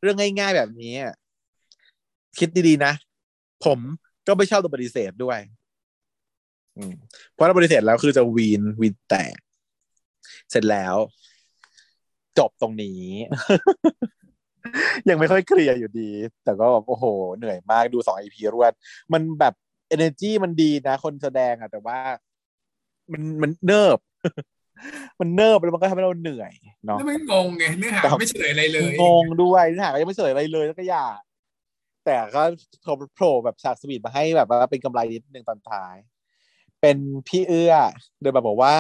[0.03, 0.95] เรื่องง่ายๆแบบนี้
[2.39, 2.93] คิดดีๆนะ
[3.65, 3.79] ผม
[4.27, 5.39] ก็ไม่ชอบโดนปฏิเสธด้วย
[6.77, 6.95] อืม
[7.33, 9.37] เพราะถ้าปฏิเสธแล้วคือจะวีนวีนแตก
[10.51, 10.97] เสร็จแล้ว
[12.39, 13.03] จบตรงนี้
[15.09, 16.11] ยังไม่ค่อยเคลียร์อยู่ดี
[16.45, 17.05] แต่ก็แบบโอ้โห
[17.39, 18.73] เหนื่อยมากดูสองอีพีรวด
[19.13, 19.55] มันแบบ
[19.95, 21.99] energy มันดีนะ คนแสดงอะแต่ว่า
[23.13, 23.99] มันมันเนิบ
[25.21, 26.53] มันเนิบแล้วมันก็ทำให้เราเหนื่อย
[26.87, 31.07] เนาะแล้วไม่งงไงเนื้อหาไม่เฉลยอะไรเลย งงด้วยเนื้อหาก็ยังไม่เฉลยอะไรเลยแล้วก็อย่า
[32.05, 32.43] แต่ก็
[33.15, 35.97] โผล่แบบฉากสวีทมาให้แบบว่าเป็นกำไรนิดนึงตอนท้าย
[36.81, 36.97] เป็น
[37.29, 37.75] พี่เอื้อ
[38.21, 38.75] เดินมาบอกว่า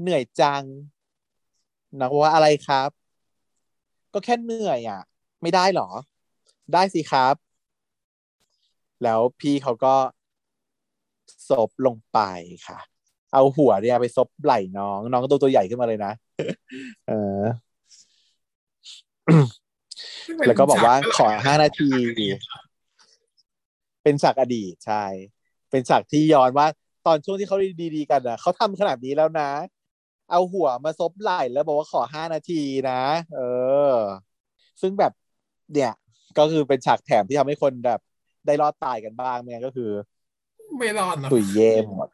[0.00, 0.62] เหนื่อยจัง
[2.00, 2.90] นักว่าอะไรครับ
[4.12, 5.00] ก็แค่เหนื่อยอะ
[5.42, 5.88] ไม่ได้หรอ
[6.72, 7.34] ได้สิครับ
[9.04, 9.94] แล้วพี่เขาก็
[11.48, 12.18] ซบลงไป
[12.66, 12.78] ค่ะ
[13.32, 16.12] เอาหัวเนี่ยไปซบไหล่น้อง น้องก็ตัวตัวใหญ่ขึ้นมาเลยนะ
[17.08, 17.42] เออ
[20.46, 21.90] แล้วก็บอกว่าขอห้านาที
[24.02, 25.04] เป็นฉากอดีตใช่
[25.70, 26.66] เป็นฉากที่ย้อนว่า
[27.06, 27.56] ตอนช่วงที่เขา
[27.94, 29.50] ดีๆกันอะเขาทำขนาดนี้แล้วนะ
[30.30, 33.00] เอาหัวมาซบไหล่แล้วบอกว่าขอห้านาทีนะ
[33.36, 33.40] เอ
[33.92, 33.94] อ
[34.80, 35.12] ซึ่งแบบ
[35.72, 35.92] เนี่ย
[36.38, 38.00] ก็คือเป็นฉากแถมที่ทำให้คนแบบ
[38.46, 39.90] ได้รอดตายกันบ้างไม่งั้นก็คือ
[40.78, 42.08] ไม่รอดหรอกตุยเย่หมด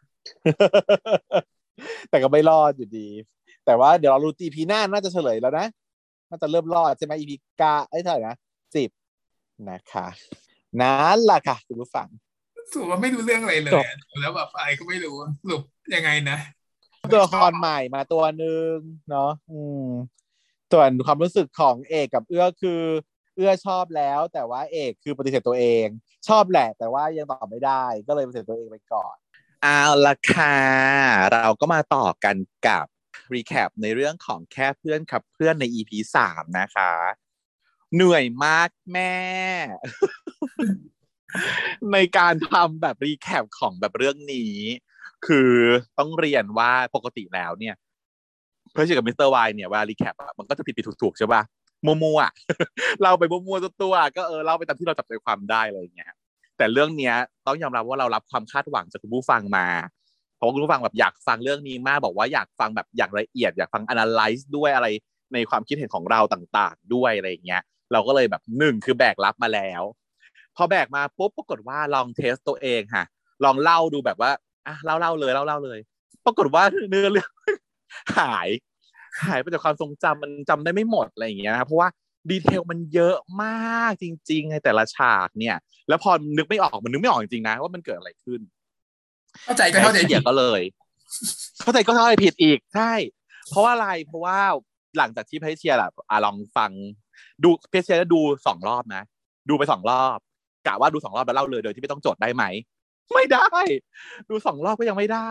[2.11, 3.09] แต่ก็ไม่รอดอยู่ดี
[3.67, 5.67] แต่ว่าเดี๋ยวเรารู้ตีพีหน้าน่าจะเฉลยแล้วนะ
[6.35, 8.37] น่าจะเริ่มรอดใช่ไหมอีพีกาเอ้ยเท่าไหร่นะ
[8.75, 8.91] สิบ
[9.69, 10.07] นะคะ
[10.81, 12.09] นั่นแหละค่ะคุณผู้ฟัง
[12.73, 15.63] สูว่าไม่รู้เรื่องอะไรเลยอะแล้วแบบอะไรก็ไม่รู้สรุป
[15.95, 16.39] ยังไงนะ
[17.13, 18.75] ตัวละครใหม่มาตัวหนึ่ง
[19.11, 19.89] เนาะอืม
[20.73, 22.83] ส่วนความรู้สึกของเอกกับเอื้อคือ
[23.37, 25.87] เอื้อชอบแล้ว แต่ว่าเอกคือปฏิเสธตัวเอง
[26.29, 29.17] ชอบแหละ แต่ว่ายังตอบไม่ได้ ก็เลยปฏิเสธตัวเองไปก่อน
[29.63, 30.59] เอาละค่ะ
[31.33, 32.37] เราก็มาต่อกัน
[32.67, 32.87] กับ
[33.35, 36.93] รีแคปในเรื่องของแค่เพื่อนขับเพื่อนใน EP สามนะคะ
[37.95, 39.15] เหนื่อยมากแม่
[41.93, 44.55] ในการทำแบบ recap ของแบบเรื่องนี้
[45.27, 45.53] คือ
[45.99, 47.75] ต้องเรียนว่าปกติแล้วเนี่ย
[48.73, 51.43] เพื่อนกับมิสเตอร์วายเนี่ยเวลา recap มันก็จะผิดผิดถูกถูกๆใช่ป่ะ
[51.87, 52.33] มั่วๆอะ
[53.03, 56.13] เราไปมั่วๆตัวก็เออเล่าไปตามที่เราจับใจความได้อะไรอย่างเงี้ย
[56.57, 57.15] แต่เรื่องเนี้ย
[57.47, 59.67] ต้องยอมรับว่าเรารับความคาดหวังจากคุณผู้ฟังมา
[60.37, 64.89] เพราะคุณผู้ฟังแบบอยากฟังเรื่องนี้มากบอกว่าอยากฟังแบบอย่างละเอียด อยากฟัง analyze ด้วยอะไร
[65.35, 67.63] ในความคิดเห็นของเราต่างๆ ด้วยอะไรอย่างเงี้ย
[67.93, 69.83] เราก็เลยแบบหนึ่งคือแบกรับมาแล้ว
[70.57, 73.05] พอแบกมาปุ๊บปรากฏว่าลองเทสตัวเองค่ะ
[73.45, 74.31] ลองเล่าดูแบบว่า
[74.67, 75.79] อะเล่าเล่าเลยเล่าเล่าเลย
[76.25, 77.31] ปรากฏว่าเนื้อเรื่อง
[78.19, 78.49] หาย
[79.25, 81.89] หายไปจากความทรงจำมันจำได้ไม่หมดอะไรอย่างเงี้ยนะครับเพราะว่า
[82.31, 85.57] ดีเทลมันเยอะมากจริง ๆ ในแต่ละฉากเนี่ย
[85.89, 88.41] แล้วพอนึกไม่ออกมันนึกไม่ออกจริงๆนะว่ามันเกิดอะไรขึ้น
[89.45, 90.61] เข้าใจก็เข้าใจเสียก็เลย
[91.61, 92.93] เข้าใจก็เข้าใจผิดอีกใช่
[93.51, 94.39] เพราะว่าอะไรเพราะว่า
[94.99, 96.71] หลังจากที่เพชเชียร์อะอะลองฟัง
[97.45, 99.03] ดูเพชเชียร์ดูสองรอบนะ
[99.49, 100.19] ดูไปสองรอบ
[100.67, 102.45] กะว่าดูสองรอบแล้วเล่าเลยโดยที่ไม่ต้องจดได้ไหม
[103.15, 103.49] ไม่ได้
[104.29, 105.19] ดูสองรอบก็ยังไม่ได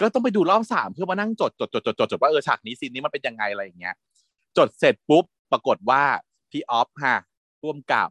[0.00, 3.94] ก็ต้องไปดูรอบสามเพื่อมานั่งจดจดจดจดจดจดว่าเออฉากนี้ซีนนี้มันเป็นยังไงอะไรอย่างเงี้ย
[4.56, 6.02] จดเสร็จปุ๊บปรากฏว่า
[6.50, 7.18] พี่ออฟฮะ
[7.62, 8.08] ร่วมกับ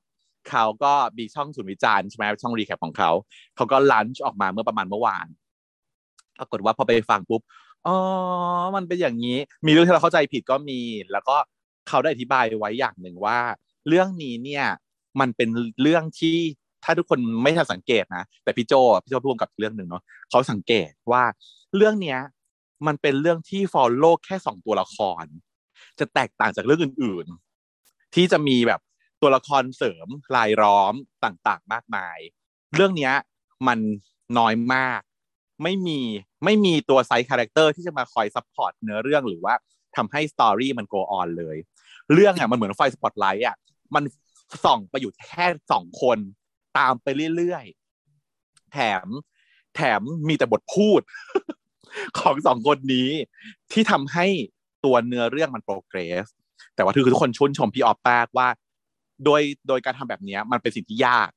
[0.50, 3.12] เขาก็มีช่องศูนย์วิจารณ์ใช่ไหมช่องรีแคปของเขา
[3.56, 5.28] เขาก็ลันช์ออกมาเมื่อประมาณเมื่อวาน
[6.40, 7.42] ปรากฏว่าพอไปฟังปุ๊บ
[7.88, 7.96] อ๋อ
[8.76, 10.80] มันเป็นอย่างนี้ มีเรื่องที่เราเข้าใจผิดก็มี
[11.12, 11.36] แล้วก็
[11.90, 13.38] เขาได้อธิบายไว้อย่างหนึ่งว่า
[13.88, 14.66] เรื่องนี้เนี่ย
[15.20, 15.50] มันเป็น
[15.82, 16.38] เรื่องที่
[16.84, 18.74] ถ้าทุกคนไม่ทันสังเกตนะแต่พี่โจ
[19.04, 21.24] พี่โจร่วมกับเรื่องหนึ่งเนาะเขาสังเกตว่า
[21.76, 22.20] เรื่องเนี้ย
[22.88, 25.26] มันเป็นเรื่องที่ follow แค่สองตัวละคร
[26.00, 27.26] จะแตกต่างจากเรื่องอื่น
[27.72, 28.82] ๆ ที่จะมีแบบ
[29.22, 30.94] ตัวละครเสริมรายล้อม
[31.24, 32.18] ต่างๆ มากมาย
[32.76, 33.14] เรื่องเนี้ย
[33.68, 33.80] มัน
[34.38, 35.02] น้อยมาก
[35.64, 36.00] ไม่มี
[36.46, 39.54] ไม่มีตัว side character ที่จะมาคอย support เนื้อเรื่องหรือว่า
[39.96, 41.58] ทำให้ story มัน go on เลย
[42.14, 43.58] เรื่องอะมันเหมือนไฟสปอตไลท์อะ
[43.96, 44.04] มัน
[44.66, 46.18] ส่องไปอยู่แค่สองคน
[46.78, 49.08] ตามไปเรื่อยๆ แถม
[49.76, 51.02] แถมมีแต่บทพูด
[52.20, 53.10] ของสองคนนี้
[53.72, 54.26] ที่ทำให้
[54.86, 56.28] ตัวเนื้อเรื่องมัน progress
[56.76, 58.48] แต่ว่าคือทุกคนชื่นชมพี่ออฟแป๊กว่า
[59.26, 61.30] โดยโดยการทำแบบนี้มันเป็นสิ่งที่ยาก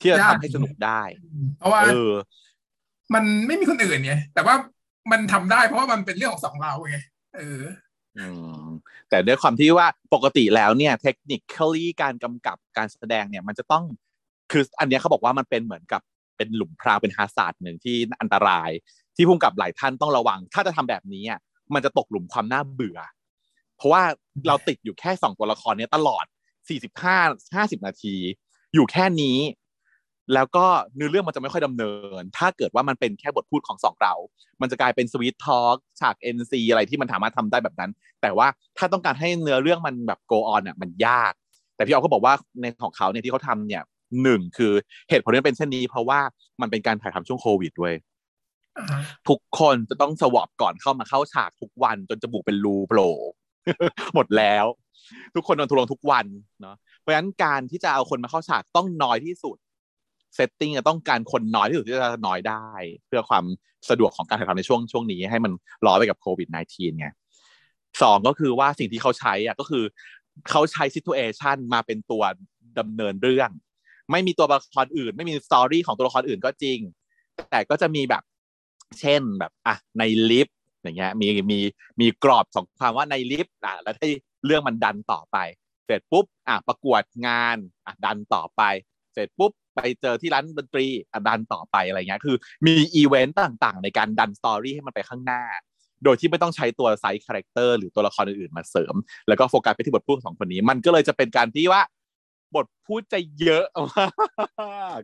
[0.00, 1.02] ที่จะทำให้สนุกได้
[1.58, 2.12] เพราะว่าเออ
[3.14, 4.54] มันไม่มีคนอื่นไงแต่ว่า
[5.10, 6.98] มันทำได้เพราะว่ามันเป็นเรื่องของสองเราไง
[7.36, 7.62] เออ
[8.18, 8.26] อื
[8.60, 8.64] ม
[9.10, 13.84] แต่ด้วยความที่ว่าปกติแล้วเนี่ย เทคนิคคลี่การกำกับการแสดงเนี่ย มันจะต้อง
[14.52, 16.02] คืออันเนี้ยเขาบอกว่ามันเป็นเหมือนกับ
[16.36, 18.70] เป็นหลุมพรางเป็นฮาร์ดหนึ่งที่อันตราย
[19.16, 21.40] ที่พุ่งกับหลายท่านต้องระวัง ถ้าจะทำแบบนี้อะ
[21.74, 22.98] มันจะตกหลุมความน่าเบื่อ
[23.76, 24.02] เพราะว่า
[24.46, 26.24] เราติดอยู่แค่สองตัวละครเนี้ยตลอด
[26.70, 28.16] 45 50นาที
[28.74, 29.38] อยู่แค่นี้
[30.34, 31.90] แล้วก็เนื้อเรื่องมันจะไม่ค่อยดำเนิ
[32.20, 34.14] น ถ้าเกิดว่ามันเป็นแค่บทพูดของสองเรา
[34.60, 37.90] มันจะกลายเป็นสวีททอล์กฉาก NC อะไรที่มันสามารถทำได้แบบนั้น
[38.22, 38.46] แต่ว่า
[38.78, 41.32] ถ้าต้องการให้เนื้อเรื่องมันแบบ go on อะมันยาก
[41.76, 43.82] แต่พี่ออฟก็บอกว่าในของเขาเนี่ยที่เขาทำเนี่ย
[44.22, 44.72] หนึ่งคือ
[45.10, 46.20] เหตุผลที่เป็นเช่นนี้ เพราะว่า
[46.60, 47.94] มันเป็นการถ่ายทำช่วงโควิดด้วย
[48.78, 53.12] อ่าฮะทุกคนจะต้อง swab ก่อนเข้ามาเข้าฉากทุกวันจนจมูกเป็นรูโผล่
[54.14, 54.66] หมดแล้ว
[55.34, 56.26] ทุกคนโดนทะลวงทุกวัน
[56.60, 59.56] เนาะเพราะฉะนั้นการที่จะเอาคนมาเข้าฉากต้องน้อยที่สุด
[60.34, 62.68] setting ต้องการคนน้อยที่สุดที่จะน้อยได้
[63.06, 63.44] เพื่อความ
[63.88, 65.52] สะดวกของการถ่ายทำในช่วงช่วงนี้ให้มัน
[65.86, 67.08] ล้อไปกับโควิด -19 ไง
[68.02, 69.84] สองก็คือว่าสิ่งที่เขาใช้อะก็คือ
[70.50, 72.22] เขาใช้ซิ t u เอชันมาเป็นตัว
[72.78, 73.50] ดำเนินเรื่อง
[74.10, 76.78] ไม่มีตัวละครอื่น ไม่มี story ของตัวละครอื่นก็จริง
[77.50, 78.22] แต่ก็จะมีแบบ
[79.00, 81.60] เช่นแบบอะในลิฟต์ อย่างเงี้ยมีมี
[82.00, 84.08] มีกรอบของความว่าในลิฟต์อะแล้วให้
[84.46, 85.36] เรื่องมันดันต่อไป
[85.86, 88.62] เสร็จปุ๊บอะประกวดงานอะดันต่อไป
[89.14, 92.36] เสร็จปุ๊บไปเจอที่ร้านดนตรีอะดันต่อไปอะไรเงี้ยคือ
[92.66, 95.42] มีอีเวนต์ต่างๆ ในการดัน story ให้มันไปข้างหน้า
[96.04, 98.94] โดยที่ไม่ต้องใช้ตัว side character หรือตัวละครอื่นๆมาเสริม
[99.28, 101.82] แล้วก็โฟกัสไปที่บทพูดของสองคนนี้ มันก็เลยจะเป็นการที่ว่า
[102.54, 103.66] บทพูดจะเยอะ
[103.96, 105.00] มาก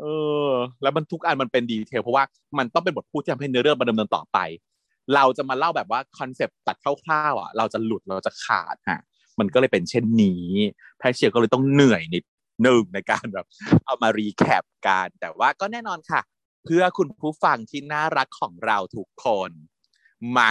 [0.00, 0.04] เอ
[0.48, 0.50] อ
[0.82, 2.24] แล้วมันทุกอันมันเป็น detail เพราะว่า
[2.58, 4.38] มันต้องเป็นบทพูดที่ทำให้เนื้อเรื่องมันดำเนินต่อไป
[5.14, 9.00] เราจะมาเล่าแบบว่า concept ตัดคร่าวๆอะเราจะหลุดเราจะขาดฮะ
[9.40, 10.44] มันก็เลยเป็นเช่นนี้
[10.98, 12.24] แพชเชียร์ก็เลยต้องเหนื่อยนิด
[12.62, 13.46] หนึ่งในการแบบ
[13.86, 16.20] เอามา recap กันแต่ว่าก็แน่นอนค่ะ
[16.64, 19.50] เพื่อคุณผู้ฟังที่น่ารักของเราทุกคน
[20.36, 20.48] มา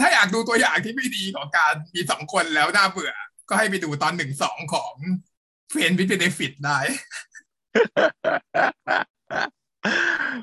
[0.00, 3.12] ถ้าอยากดูตัวอย่างที่ไม่ดีของการมีสองคนแล้วน่าเบื่อ
[3.48, 4.94] ก็ให้ไปดูตอนหนึ่งสองของ
[5.70, 6.78] เฟนวิดเบนฟิตได้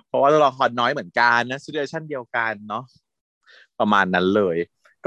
[0.07, 2.83] เพราะว่าตัวละครน้อยเหมือนกันนะซิเ u เ t ชันเดียวกันเนาะ
[3.79, 4.57] ประมาณนั้นเลย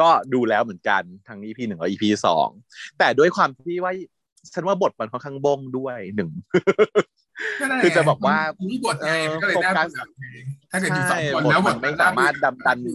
[0.01, 2.49] ก็ดูแล้วเหมือนกันทั้ง EP หนึ่งและ EP สอง
[2.99, 3.93] แต่ด้วยความที่ว่า
[4.55, 6.31] ฉันว่าบทมันค่อนข้างบงด้วยหนึ่ง
[7.83, 8.39] คือจะบอกว่า
[8.71, 10.27] มีบทไงมันก็เลยน่าเบื่อไง
[10.71, 12.93] ถ้าเกิดอยู่สองคนบทแล้วบมัทนไม่สามารถดำดันอื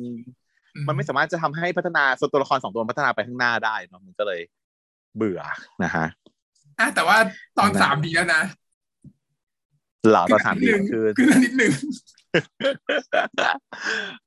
[0.87, 4.41] มันไม่สามารถจะทำให้พัฒนาส่วนตัวละครสองตัวพัฒนาไปข้างหน้าได้เนาะมันก็เลย
[5.17, 5.41] เบื่อ
[5.83, 6.05] นะฮะ
[6.79, 7.17] อะแต่ว่า
[7.57, 8.41] ตอนนะสามดีแล้วนะ
[10.09, 11.71] เหล่าตอนสามดีคือคือนิดนึง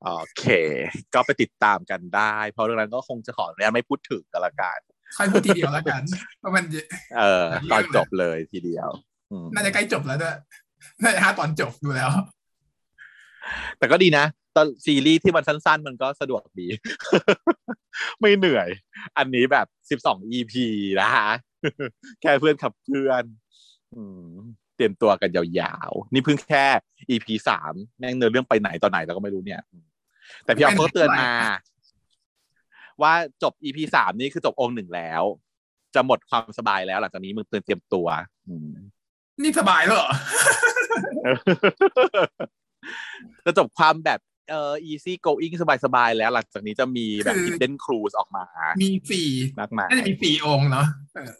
[0.04, 0.44] โอเค
[1.14, 4.78] ก็ไปติดตามกันได้ เพราะเรื่องนั้นก็คงจะขออนุญาตไม่พูดถึงกันละกัน
[5.16, 6.02] ค่อยพูดทีเดียวแล้วกัน
[6.38, 6.64] เพราะมัน
[7.18, 8.88] เออตอนจบเลยทีเดียว
[9.30, 10.36] อืมน่าจะใกล้จบแล้วด้วย
[11.02, 12.10] น่าจะห้าตอนจบดูแล้ว
[13.78, 14.24] แต่ก็ดีนะ
[14.56, 16.66] ตอนซีรีส์ที่มันสั้น ๆ มันก็สะดวกดี
[18.20, 18.68] ไม่เหนื่อย
[19.18, 20.54] อันนี้แบบสิบสอง EP
[21.00, 21.28] นะฮะ
[22.20, 23.24] แค่เพื่อนขับเพื่อน
[23.94, 24.30] อืม
[24.76, 26.66] เตรียมตัวกันยาวๆ นี่เพิ่งแค่
[27.10, 29.60] EP สามแม่งเนื้อเรื่องไปไหนตอนไหนเราก็ไม่รู้เนี่ย
[30.44, 31.32] แต่พี่ออฟก็เตือนมา
[33.02, 35.22] ว่าจบ EP สามนี่คือจบองค์หนึ่งแล้ว
[35.94, 38.06] จะหมดความสบายแล้ว หลังจากนี้มึงเตือนเตรียมตัว
[38.48, 38.72] อืม
[39.42, 40.10] นี่สบายแล้วเหรอ
[43.44, 44.20] จะจบความแบบ
[44.50, 48.44] เอ่อ easy going สบายๆแล้ว หลังจากนี้จะมีแบบคือ hidden cruise ออกมา
[48.82, 49.28] มีสี่
[49.60, 51.32] มากมายน่าจะมีสี่องค์เนาะเออ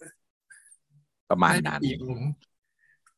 [1.31, 2.29] ประมาณนั้นสี่องค์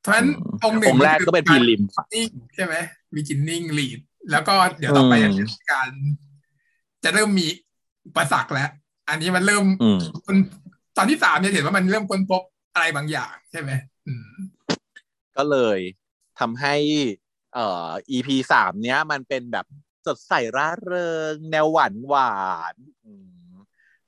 [0.07, 0.29] เพราะฉะนั้น
[0.63, 1.83] อืมองค์หนึ่งองค์แรกก็เป็นพีริม
[2.15, 2.75] นิ่งใช่ไหม
[3.15, 4.01] มีกินนิ่งลีด
[4.31, 5.91] แล้วก็เดี๋ยวต่อไปอืมจะเป็นการ
[7.05, 7.47] จะเริ่มมี
[8.07, 8.71] อุปสรรคแล้ว
[9.09, 10.37] อันนี้มันเริ่มอืมคน
[10.97, 12.43] ตอนที่สามเนี่ยเห็นว่ามันเริ่มค้นพบ
[12.75, 13.71] อะไรบางอย่างใช่ไหม
[14.07, 14.31] อืม
[15.37, 15.79] ก็เลย
[16.39, 16.75] ทำให้
[17.55, 19.67] เอ่อ EP สามเนี้ย มันเป็นแบบ
[20.07, 22.75] สดใสร่าเริง แนวหวานหวาน
[23.05, 23.13] อื
[23.49, 23.51] ม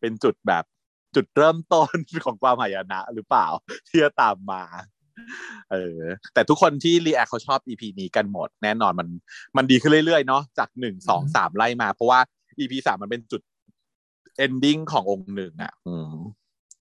[0.01, 0.65] เป็นจุดแบบ
[1.15, 1.95] จุดเริ่มต้น
[2.25, 3.47] ของความหายนะหรือเปล่า
[3.89, 4.62] ที่จะตามมา
[5.70, 6.01] เออ
[6.35, 9.09] แต่ทุกคนที่ react เขาชอบ EP นี้กันหมด แน่นอนมัน
[9.57, 12.20] มันดีขึ้นเรื่อยๆเนาะจากหนึ่งสองสามไล่มา เพราะว่า
[12.59, 13.43] EP สามมันเป็นจุด
[14.45, 16.12] ending ขององค์หนึ่งอะ อืม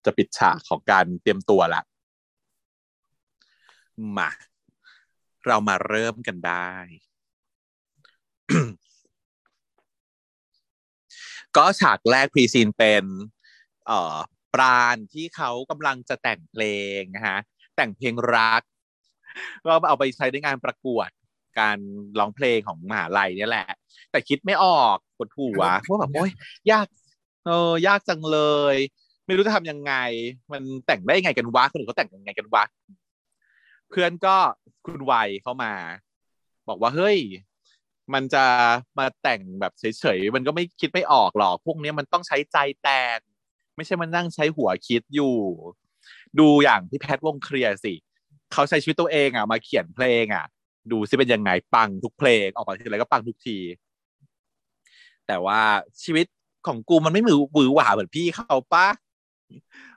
[0.06, 1.82] จะปิดฉากของการเตรียมตัวละ
[4.18, 4.30] มา
[5.48, 6.72] เรามาเริ่มกันได้
[11.58, 13.06] ก็ฉากแรก pre-scene เป็น
[13.88, 14.16] เอ่อ
[14.54, 16.64] ปราณที่เขากำลังจะแต่งเพล
[17.00, 17.40] งนะฮะ
[17.78, 18.62] แต่งเพลงรัก
[19.66, 21.10] ก็เอาไปใช้ในงานประกวด
[21.60, 21.78] การ
[22.20, 23.68] ร้องเพลงของมหาลัยเนี่ยแหละ
[24.12, 26.32] แต่คิดไม่ออกปวดหัวว่าแบบโอ๊ย
[26.72, 26.88] ยาก
[27.46, 28.40] เออยากจังเล
[28.74, 28.76] ย
[29.26, 29.94] ไม่รู้จะทำยังไง
[30.52, 32.64] มันแต่งได้ยังไงกันวะคนอื่นเขาแต่งยังไงกันวะ
[33.90, 34.36] เพื่อนก็
[34.86, 35.74] คุณวัยเข้ามา
[36.68, 37.18] บอกว่าเฮ้ย
[38.14, 38.44] มันจะ
[38.98, 43.18] มาแต่งแบบเฉยๆ มันก็ไม่คิดไม่ออกหรอก พวกเนี้ยมันต้องใช้ใจแต่ง
[43.76, 45.36] ไม่ใช่มันนั่งใช้หัวคิดอยู่
[46.40, 47.94] ดูอย่างพี่แพทวงเคลียร์สิ
[48.54, 50.46] เขาใช้ชีวิตตัวเองอะมาเขียนเพลงอะ
[50.92, 53.58] ดูซิเป็นยังไงปังทุกเพลงออกมาทีไรก็ปังทุกที
[55.28, 55.62] แต่ว่า
[56.04, 56.26] ชีวิต
[56.68, 58.88] ของกูมันไม่มือหวือหวาเหมือนพี่เขาปะ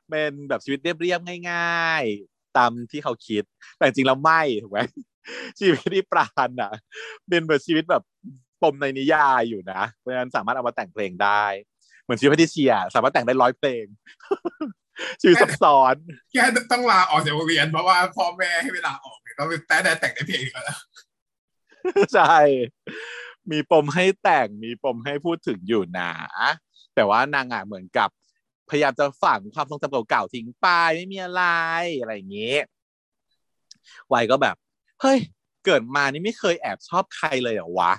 [0.08, 3.44] เป็นแบบชีวิตเรียบๆง่าย ๆ ตามที่เขาคิด
[3.76, 4.78] แต่จริงแล้วไม่ถูกไหม
[5.60, 6.72] ชีวิตที่ปราณอะ
[7.28, 8.02] เป็นแบบชีวิตแบบ
[8.62, 11.44] ปมในนิยายอยู่นะเพราะฉะนั้นสามารถเอามาแต่งเพลงได้
[12.02, 13.84] เหมือนชีวิตพิเซียสามารถแต่งได้ร้อยเพลง
[15.20, 15.94] ชีวิตซับซ้อน
[16.32, 20.78] แค่ต้องลาออกจากโรงเรียนเพราะว่าพ่อแม่ให้เวลาออกเนี่ยก็แต่แต่แต่งได้เพลงแล้ว
[22.14, 22.36] ใช่
[23.50, 26.12] มีปมให้แต่งมีปมให้พูดถึงอยู่นะ
[26.94, 28.08] แต่ว่านางอะเหมือนกับ
[28.70, 30.66] พยายามจะฝังความทรงจำเก่าๆทิ้งไป
[30.96, 31.44] ไม่มีอะไร
[32.00, 32.62] อะไรอย่างเงี้ย
[34.12, 34.56] วัยก็แบบ
[35.00, 35.18] เฮ้ย
[35.64, 37.92] เกิดมานี่ไม่เคยแอบชอบใครเลยเหรอวะ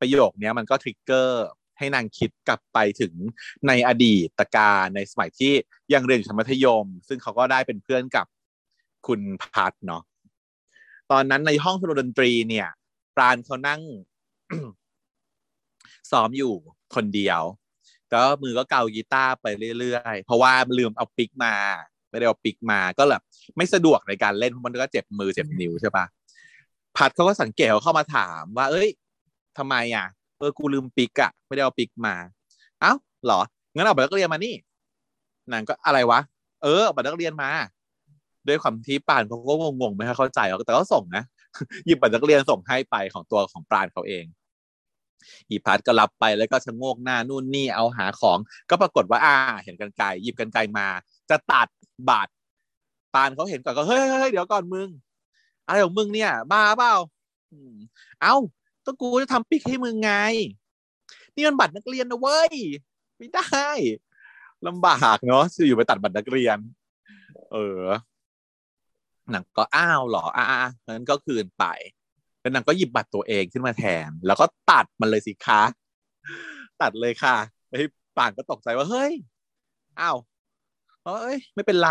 [0.00, 1.46] ประโยคเนี้ยมันก็ทริกเกอร์
[1.78, 3.14] ให้นางคิดกลับไปถึง
[3.68, 5.52] ในอดีตการในสมัยที่
[5.94, 8.26] ยังเรียนอยู่ชั้นมัธยม ซึ่งเขาก็ได้เป็นเพื่อนกับ
[9.06, 10.02] คุณพัทเนาะ
[11.10, 12.68] ตอนนั้นในห้องดนตรีเนี่ย
[13.16, 13.80] ปราณเขานั่ง
[16.10, 16.52] ซ้อมอยู่
[16.94, 17.42] คนเดียว
[18.12, 19.46] ก็มือก็เกากีตาร์ไป
[19.78, 21.54] เรื่อยๆ เพราะว่าลืมเอาปิกมา
[22.10, 23.22] ไม่ได้เอาปิกมาก็แบบ
[23.56, 26.04] ไม่สะดวกในการเล่นเพราะมันก็เจ็บมือเจ็บนิ้วใช่ปะ
[26.96, 28.88] พัดเขาก็สังเกตเขาเข้ามาถามว่า เอ้ย
[29.58, 30.06] ทำไมอะ
[30.38, 32.14] เออกูลืมปิกอะไม่ได้เอาปิกมา
[32.80, 32.92] เอ้า
[33.26, 33.40] หรอ
[33.74, 34.54] งั้นเอาบัตรนักเรียนมานี่
[35.52, 36.20] นางก็อะไรวะ
[36.62, 37.50] เออบัตรนักเรียนมา
[38.48, 41.22] ด้วยความที่ปานเขาก็งงๆไม่เข้าใจหรอกแต่ก็ส่งนะ
[41.86, 44.24] หยิบบัตรนักเรียนส่งให้ไปของตัวของปาณเขาเอง
[45.50, 48.38] อีพัดก็รับไปแล้วก็ชะโงกหน้านู่นนี่เอาหาของ
[48.70, 49.34] ก็ปรากฏว่าอ่า
[49.64, 50.86] เห็นกันไกลหยิบกันไกลมา
[51.30, 51.68] จะตัด
[52.10, 52.32] บัตร
[53.14, 54.88] ปานเขาเห็นก่อนก็เฮ้ยเฮ้ยเดี๋ยวก่อนมึง
[55.66, 56.94] อะไรของมึงเนี่ยบ้าเปล่า
[58.22, 58.34] เอ้า
[58.88, 60.12] ก็กูจะทำปิกให้มึงไง
[61.34, 62.54] นี่มันบัตรนักเรียนนะเว้ย
[63.18, 63.66] ไม่ได้
[64.66, 66.58] ลำบากเนาะจะอยู่ไปตัดบัตรนักเรียน
[67.52, 67.84] เออ
[69.30, 70.44] หนังก็อ้าวหรออ่า
[70.86, 71.64] งั้นก็คืนไป
[72.40, 75.62] แล้วนางก็หยิบบัตรตัวเองขึ้นมาแทน แล้วก็ตัดมันเลยสิคะ
[76.82, 77.36] ตัดเลยค่ะ
[77.70, 77.80] ไอ้
[78.16, 79.12] ป่านก็ตกใจว่าเฮ้ย
[80.00, 80.16] อ้าว
[81.04, 81.90] เอ้ย ไม่เป็นไร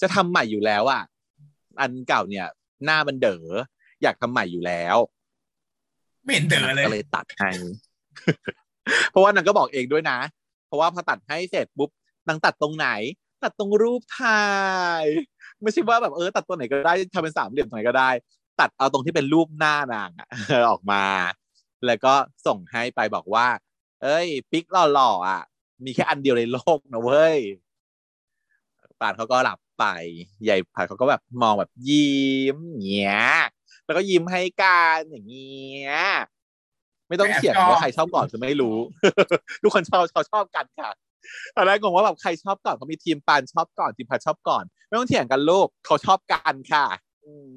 [0.00, 1.02] จะทำใหม่อยู่แล้วอะ
[1.80, 2.46] อันเก่าเนี่ย
[2.84, 3.46] หน้ามันเด๋อ
[4.02, 4.96] อยากทำใหม่อยู่แล้ว
[6.26, 7.50] ไม่เห็นเด๋อเลยก็เลยตัดให้
[9.10, 10.18] เพราะว่านางก็บอกเองด้วยนะ
[10.66, 11.90] เพราะว่าพอตัดให้เสร็จปุ๊บ
[12.28, 12.88] นางตัดตรงไหน
[13.42, 14.46] ตัดตรงรูปถ่า
[15.02, 15.04] ย
[15.62, 18.10] ไม่ใช่ว่าแบบเออ ตัดตัวไหนก็ได้ทำเป็นสามเหลี่ยมตรงไหนก็ได้
[18.60, 20.10] ตัดเอาตรงที่เป็นรูปหน้านาง
[20.70, 21.04] ออกมา
[21.86, 22.14] แล้วก็
[22.46, 23.46] ส่งให้ไปบอกว่า
[24.02, 25.42] เอ้ย ปิกหล่อๆอะ
[25.84, 27.38] มีแค่อันเดียวในโลกนะเว้ย
[29.00, 29.84] ปานเขาก็หลับไป
[30.44, 33.16] ใหญ่ผัดเขาก็แบบมองแบบยิ้มเงี้ย
[33.86, 35.96] แล้วก็ยิ้มให้กันอย่างเงี้ย
[37.08, 38.76] ไม่ต้องเขียนว่าใครชอบก่อนคือไม่รู้
[39.62, 40.90] ทุกคนชอบเขาชอบกันค่ะ
[41.56, 46.86] ตอนแรกงงว่าแบบใครชอบก่อนเขามีทีมปานชอบก่อนทีมพัดชอบก่อน ไม่ต้องเถียงกันลูกเขาชอบกันค่ะ
[47.24, 47.48] อืม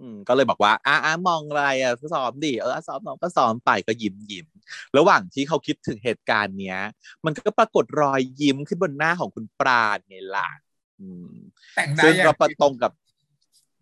[0.00, 4.46] อืมก็เลยบอกว่าอ่าอ่ามองอะไรอะซ้อมดิเออซ้อมน้องก็ซ้อมไปก็ยิ้มยิ้ม
[4.96, 6.78] ระหว่างที่เขาคิดถึงเหตุการณ์เนี้ย
[7.24, 10.48] มันก็ปรากฏรอยยิ้มขึ้นบนหน้าของคุณปราณไงล่ะ
[11.00, 11.32] อืม
[11.76, 12.92] แต่งได้ซึ่งยังก็ประตรงกับ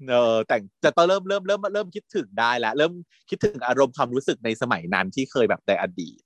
[0.08, 2.92] เออแต่งจะต้องเริ่มเริ่มเริ่มเริ่มคิดถึงได้แล้วเริ่ม
[3.30, 6.20] คิดถึงอารมณ์ความรู้สึกในสมัยนั้นที่เคยแบบในอดีต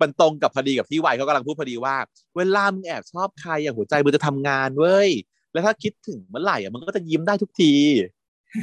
[0.00, 1.96] มันตรงกับพอดีกับที่วัยเขากำลังพูดพอดีว่า
[2.36, 5.10] เวลามึงแอบชอบใครอย่างหัวใจมึงจะทำงานเว้ย
[5.52, 7.74] แล้วถ้าคิดถึงเมื่อไหร่อะมันก็จะยิ้มได้ทุกที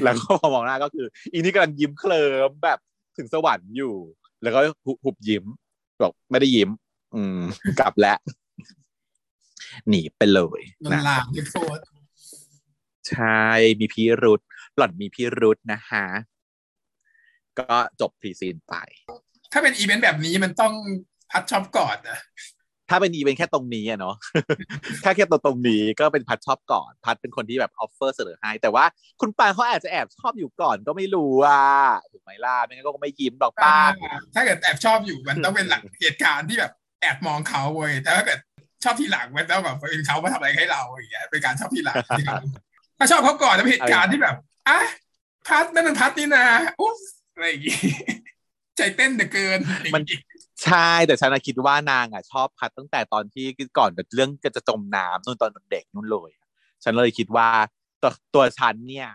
[0.03, 2.79] แล้วก็พอมองหน้าก็คือ อีนี่กำลังยิ้มเคลิมแบบ
[3.17, 3.95] ถึงสวรรค์อยู่
[4.43, 5.45] แล้วก็หุบหุบยิ้ม
[6.01, 6.69] บอกไม่ได้ยิ้ม
[7.15, 7.39] อืม
[7.79, 8.17] กลับแล้ว
[9.89, 10.61] หนีไปเลย
[10.93, 11.81] นะลามที่โคตร
[13.09, 13.43] ใช่
[13.79, 14.41] มีพิรุษ
[14.77, 16.05] หล่อนมีพิรุษนะฮะ
[17.59, 18.75] ก็จบพรีซีนไป
[19.53, 20.73] ถ้าเป็นอีเวนต์แบบนี้มันต้อง
[21.31, 22.19] พัดชอบก่อนนะ
[22.89, 24.15] ถ้าเป็นอีเป็นแค่ตรงนี้อะเนาะ
[25.01, 28.85] แค่แค่ตัวตรงนี้ก็เป็นพัดชอบก่อน พัดเป็นคนที่แบบ offer เสนอให้ แต่ว่า
[29.21, 31.63] คุณปานเขาอาจจะแอบชอบอยู่ก่อนก็ไม่รู้อะ
[32.11, 33.77] ถูกไหมล่ะ ไม่งั้นก็ไม่ยิ้มดอกป้า
[34.35, 36.71] ถ้าเกิดแอบชอบอยู่มันต้องเป็นหลักเหตุการณ์ที่แบบ
[37.01, 38.39] แอบมองเขาเว้ยแต่ถ้าเกิด
[38.83, 41.95] ชอบทีหลังมันต้องแบบเป็นเขามาทำอะไรให้เราอย่างเงี้ย เป็นการชอบทีหลัง
[42.97, 44.35] ที่เราถ้าชอบเขาก่อนจะเป็นเหตุการณ์ที่แบบ
[44.69, 44.79] อะ
[45.47, 46.45] พัดนั่นมันพัดนี่นะ
[46.81, 46.97] อุ๊ย
[47.33, 47.77] อะไรอย่างงี้
[48.77, 49.59] ใจเต้นเหลือเกิน
[49.95, 50.03] มัน
[50.63, 53.45] ใช่แต่ฉันน่ะคิดว่านางอะ ชอบพัดตั้งแต่ตอนที่
[53.77, 56.31] ก่อนเรื่องก็จะจมน้ำนู่นตอนเด็กนู่นเลย
[56.83, 57.49] ฉันเลยคิดว่า
[58.01, 59.09] ตัวตัวฉันเนี่ย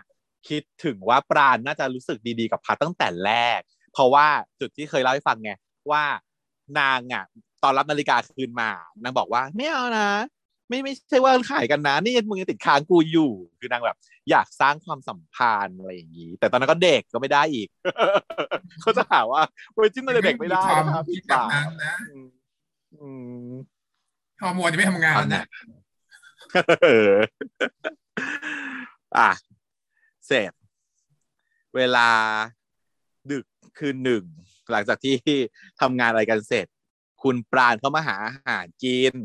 [0.49, 3.59] คิดถึงว่าปราณน่าจะรู้สึกดีๆกับพัดตั้งแต่แรก
[3.93, 4.27] เพราะว่า
[4.59, 5.51] จุดที่เคยเล่าให้ฟังไง
[5.91, 6.03] ว่า
[6.79, 7.23] นางอะ
[7.63, 8.69] ตอนรับนาฬิกาคืนมา
[9.03, 10.09] นางบอกว่าไม่เอานะ
[10.71, 13.97] ไม่ไม่ใช่ว่าขายกันนะนี่มึงยังติดค้างกูอยู่ คือนางแบบ
[14.29, 17.67] อยากสร้างความสัมพันธ์อะไรอย่างนี้ แต่ตอนนั้นก็เด็กก็ไม่ได้อีก
[18.81, 19.41] เขาจะหาว่า
[19.73, 22.27] เวอร์จินตอนเด็กไม่ได้ความนะครับคิพี่ดแบบสาวนั้นนะอืม
[22.93, 23.07] อื
[23.49, 23.53] ม
[24.41, 25.45] ฮอร์โมนยังไม่ทำงานนะ
[26.83, 27.13] เออ
[29.17, 29.31] อะ
[30.27, 30.51] เสร็จ
[31.75, 32.09] เวลา
[33.31, 33.45] ดึก
[33.77, 34.23] คืนหนึ่ง
[34.71, 35.15] หลังจากที่
[35.81, 36.67] ทำงานอะไรกันเสร็จ
[37.23, 39.15] คุณปราณเข้ามาหาอาหารกิน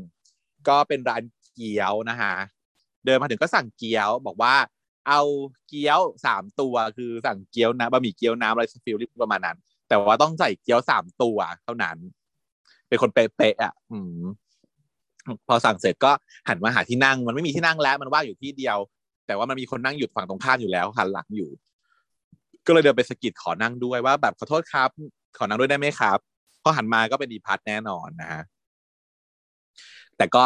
[0.68, 1.22] ก็เป็นร้าน
[1.54, 2.34] เกี๊ยวนะฮะ
[3.04, 4.54] เดินมาถึงก็สั่งเกี๊ยวบอกว่า
[5.08, 5.20] เอา
[5.68, 11.96] เกี๊ยวสามตัวคือสั่งเกี๊ยวนะบะหมี่เกี๊ยวน้ำอะไรสฟิลลิประมาณนั้น แต่ว่าต้องใส่เกี๊ยวสามตัวเท่านั้น
[12.88, 14.22] เป็นคนเป๊ะๆอะ อืม
[15.48, 16.12] พอสั่งเสร็จก็
[16.48, 18.78] หันมาหาที่นั่ง มันไม่มีที่นั่งแล้วมันว่างอยู่ที่เดียว
[19.26, 21.50] แต่ว่ามันมีคนนั่งอยู่ฝั่งตรงข้ามอยู่แล้วหันหลังอยู่
[22.66, 24.90] ก็เลยเดินไปสกิดขอนั่งด้วยว่า แบบขอโทษครับ
[25.38, 26.18] ขอนั่งด้วยได้ไหมครับ
[26.62, 28.42] พอหันมาก็เป็นอีพัทแน่นอนนะฮะ
[30.18, 30.44] แต่ก็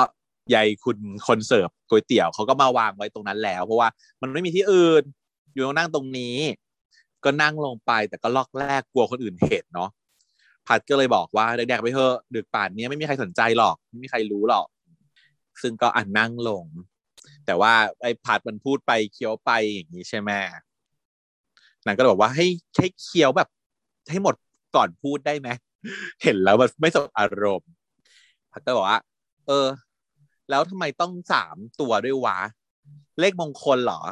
[0.55, 3.89] ยายคุณคนเสิร์ฟก๋วยเตี๋ยวเขาก็มาวางไว้ตรงนั้นแล้ว เพราะว่า
[4.23, 5.05] มันไม่มีที่อื่น
[5.53, 6.37] อยู่ต้องนั่งตรงนี้
[7.25, 9.91] ก็นั่งลงไปแต่ก็ล็อกแรกกลัวคนอื่นเห็นเนาะ
[10.67, 14.67] พัดก็เลยบอกว่าเด็กๆไปเถอะดึกป่านนี้ไม่มีใครสนใจหรอก ไม่มีใครรู้หรอก
[15.63, 16.65] ซึ่งก็อ่านนั่งลง
[17.47, 17.73] แต่ว่า
[18.03, 20.31] ไอ้พัดมันพูดไปเคี้ยวไปอย่างนี้ใช่ไหม
[21.87, 23.49] นางก็เลยบอกว่าให้ให้เคี้ยวแบบ
[24.11, 24.35] ให้หมด
[24.77, 25.49] ก่อนพูดได้ไหม
[26.23, 27.71] เห็นแล้วมันไม่สบอารมณ์
[28.53, 29.01] พัดก็บอกว่า
[29.51, 29.69] เออ
[30.51, 32.39] แล้วทำไมต้องสามตัวด้วยวะ
[33.21, 34.03] เลขมงคลเหรอ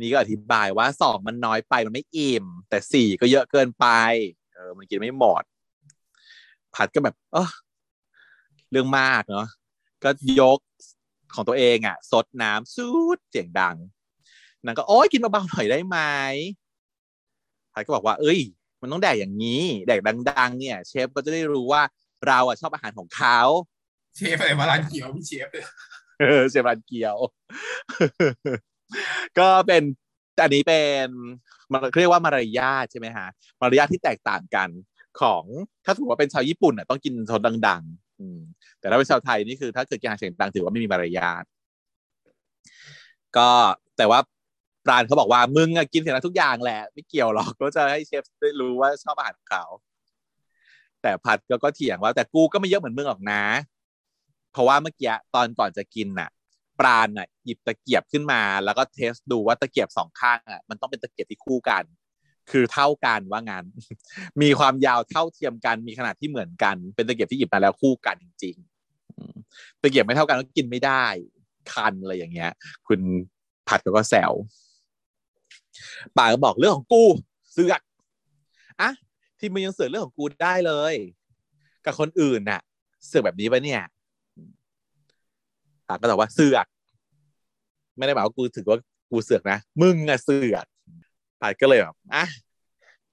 [0.00, 3.86] นี่ก็อธิบายว่าสองมันน้อยไปมันไม่อิ่ม แต่สี่ก็เยอะเกินไป
[4.54, 5.42] เออ มันกินไม่หมด
[6.74, 7.50] พัดก็แบบเออ
[8.70, 9.46] เรื่องมากเนาะ
[10.04, 10.10] ก็
[10.40, 10.58] ยก
[11.34, 13.76] ของตัวเองอะซดน้ำซูดเสียงดัง
[14.64, 15.98] นางก็โอ๊ยกินเบาๆหน่อยได้ไหม
[17.72, 18.40] พัดก็บอกว่า เอ้ย
[18.80, 20.00] มันต้องแดกอย่างนี้ แดก
[20.30, 21.82] ดัง ๆ เนี่ย เชฟก็จะได้รู้ว่า
[22.26, 23.38] เราอะชอบอาหารของเขา
[24.16, 25.64] เชฟอะไรมาร้านเกี๊ยวพี่เชฟเลย
[26.20, 27.16] เออเชฟร้านเกี๊ยว
[29.38, 29.82] ก็เป็น
[30.42, 31.08] อันนี้เป็น
[31.72, 33.28] มันเรียกว่ามารยาทใช่ไหมฮะ
[33.60, 34.68] มารยาทที่แตกต่างกัน
[35.20, 35.44] ของ
[35.84, 38.38] ถ้าสมมติว่าเป็นชาวญี่ปุ่นอะต้องกินซดดังๆอืม
[38.78, 41.44] แต่ถ้าเป็นชาวไทยนี่คือ ถ้าเกิดกินอาหารเสียงดังถือว่าไม่มีมารยาท
[43.36, 43.48] ก็
[43.98, 44.20] แต่ว่า
[44.86, 49.64] ปราณเขาบอกว่ามึงกินเสียงดังทุกอย่างแหละ ไม่เกี่ยวหรอกก็จะให้เชฟได้รู้ว่าชอบอาหารของเขา
[51.02, 53.42] แต่พัดก็ก็เถียงว่าแต่กูก็ไม่เยอะเหมือนมึงหรอกนะ
[54.52, 56.30] เพราะว่าเมื่อกี้ตอนก่อนจะกินน่ะ
[56.80, 61.84] ปราณน่ะหยิบตะเกียบขึ้นมา แล้วก็เทสดูว่าตะเกียบสองข้างอะมันต้องเป็นตะเกียบที่คู่กัน
[62.50, 63.64] คือเท่ากันว่างั้น
[64.42, 71.04] มีความยาวเท่าเทียมกันมีขนาดที่เหมือนกัน เป็นตะเกียบที่หยิบมาแล้วคู่กันจริงๆตะเกียบไม่เท่ากันก็กินไม่ได้
[71.72, 72.50] คันอะไรอย่างเงี้ย
[72.86, 73.00] คุณ
[73.68, 74.32] ผัดเขาก็แซว
[76.16, 77.04] ป่าก็บอกเรื่องของกู
[77.52, 77.80] เสือก
[78.80, 78.90] อะ
[79.38, 80.94] ที่มึงยังเสือกเรื่องของกูได้เลย
[81.84, 82.60] กับคนอื่นน่ะ
[83.06, 83.82] เสือกแบบนี้ปะเนี่ย
[85.92, 86.66] ป่าก็ตอบว่าเสือก
[87.96, 88.78] ไม่ได้หมายว่ากูถือว่า
[89.10, 90.66] กูเสือกนะ มึงอะเสือก
[91.40, 92.24] ป่าก็เลยแบบอะ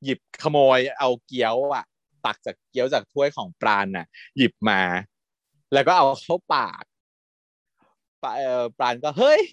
[0.03, 1.85] หยิบขโมยเอาเกี๊ยวอะ
[2.25, 4.05] ตักจากเกี๊ยวจากถ้วยของปราณน่ะ
[4.37, 4.81] หยิบมา
[5.73, 6.83] แล้วก็เอาเข้าปาก
[8.23, 9.43] ปาเอ่อปราณก็เฮ้ย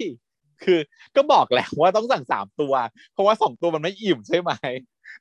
[0.65, 0.81] คือ
[1.17, 2.75] ก็บอกแล้วว่าต้องสั่งสามตัว
[3.13, 4.53] เพราะว่าสองตัวมันไม่อิ่มใช่ไหม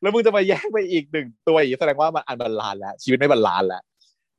[0.01, 3.81] แล้วมึงจะมาแย่งไปอีกหนึ่งตัวอีกแสดงว่ามันอันบาลานแล้วชีวิตไม่บาลานแล้ว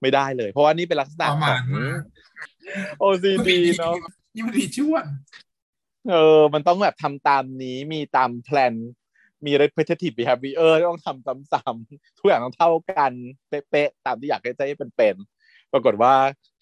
[0.00, 1.88] ไม่ได้เลย เพราะว่านี่เป็นลักษณะประขมาอณงว่า
[3.02, 3.48] OCD
[3.78, 3.94] เนาะ
[4.34, 5.06] นี่มันรีชวล
[6.10, 8.74] เออ มันต้องแบบทำตามนี้มีตามแพลน
[9.46, 13.12] มี repetitive behavior ต้องทำซ้ำๆทุกอย่างต้องเท่ากัน
[13.48, 16.12] เป๊ะๆตามที่อยากให้ใจเป็นเป็นๆปรากฏว่า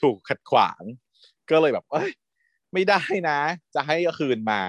[0.02, 0.82] ถูกขัดขวาง
[1.50, 2.10] ก็เลยแบบเอ้ย
[2.72, 3.38] ไม่ได้นะ
[3.74, 4.62] จะให้ก็คืนมา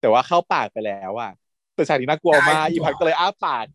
[0.00, 1.32] แต่ว่าเข้าปากไปแล้วอะ
[1.74, 3.66] แต่ชายนี้น่ากลัวมากอีพัดก็เลยอ้าปาก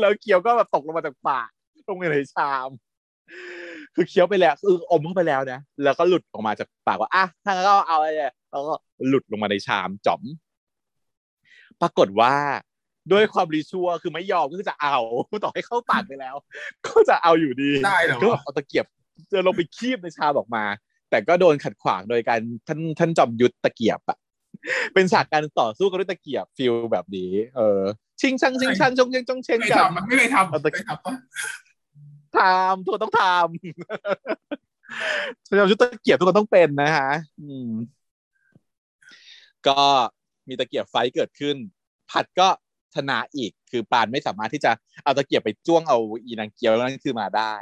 [0.00, 1.48] แล้วเคี้ยวก็แบบตกลงมาจากปาก
[1.88, 2.68] ลงไปในชาม
[3.98, 8.74] คือเคี้ยวไปแล้วคืออมเข้าไปแล้วนะแล้วก็หลุดออกมาจากปากว่าอะถ้างั้นก็เอาอะไรเนี่ยแล้วก็
[9.08, 10.22] หลุดลงมาในชามจ๋อม
[11.80, 12.34] ปรากฏว่า
[13.12, 14.98] ด้วยความรีชัวร์คือไม่ยอมก็คือจะเอา
[15.44, 16.34] ต่อให้เข้าปากไปแล้ว
[16.86, 18.86] ก็จะเอาอยู่ดีได้เหรอก็เอาตะเกียบ
[19.32, 20.64] จะลงไปคีบในชามออกมา
[21.10, 24.18] แต่ก็โดนขัดขวางโดยการท่านท่านจอมยุทธตะเกียบอะ
[24.94, 27.80] เป็นฉากการต่อสู้กันด้วยตะเกียบฟิลแบบนี้ เออ
[28.20, 31.14] ชิงชังชิงชังจงเชงจงเชงไม่กันทำมันไม่เคยทำเอาตะไม่ทำปะ
[32.38, 33.28] ทำทุกคนต้องทำ
[35.46, 37.10] จอมยุทธตะเกียบทุกคนต้องเป็นนะฮะ
[37.40, 37.70] อืม
[39.68, 39.80] ก็
[40.48, 41.56] มีตะเกียบไฟเกิดขึ้น
[42.10, 42.48] ผัดก็
[42.94, 44.70] ชนะอีก คือปานไม่สามารถที่จะ
[45.04, 47.54] เอาตะเกียบไปจ้วงเอาอีนางเกียวนั่นคือมาได้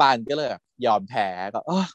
[0.00, 0.48] ปานก็เลย
[0.86, 1.86] ยอมแพ้ก็เออ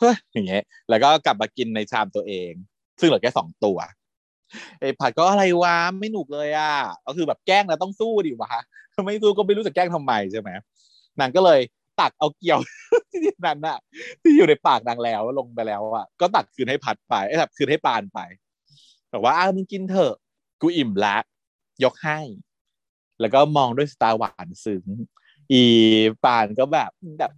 [0.00, 2.52] เฮ้ยอย่างเงี้ย แล้วก็กลับมากินในชามตัวเอง
[3.00, 3.78] ซึ่งเหลือแค่สองตัว
[4.80, 6.72] ไอ้ผัดก็อะไรวะไม่หนุกเลยอะ
[7.06, 8.52] ก็คือแบบแกล้งแล้วต้องสู้ดิวะ
[9.06, 10.50] ไม่สู้ก็ไม่รู้จะแกล้งทำไมใช่ไหม
[11.20, 11.60] นางก็เลย
[12.00, 12.60] ตักเอาเกี่ยว
[13.12, 13.78] ที่นั้นน่ะ
[14.22, 18.18] ที่อยู่ในปากนางแล้วลงไปแล้วอะก็ตักคืนให้พัดไปไอ้ตักคืนให้ปานไป
[19.12, 20.14] บอกว่าอ้าวมึงกินเถอะ
[20.60, 21.22] กูอิ่มแล้ว
[21.84, 22.20] ยกให้
[23.20, 24.84] แล้วก็มองด้วยสตาร์หวานซึ้ง
[25.52, 25.62] อี
[26.24, 27.32] ปานก็แบบแบบ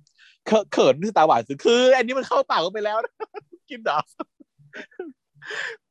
[0.47, 2.97] เขินเขินด้วยสตาร์หวานซึ้งคือ อันนี้มันเข้าปากก็ไปแล้ว
[3.71, 4.01] กินเหรอ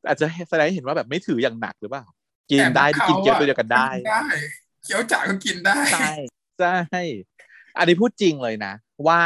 [0.06, 2.04] อาจจะแสดงให้เห็นว่าแบบไม่ถืออย่างหนักหรือเปล่า
[2.50, 4.22] กินได้กินเกี๊ยวตัวเดียวกันได้ได้
[4.84, 6.12] เกี๊ยวจ่าก็กินได้ใช่
[6.58, 7.02] ใช่
[7.78, 8.72] อันนี้พูดจริงเลยนะ
[9.06, 9.20] ว่า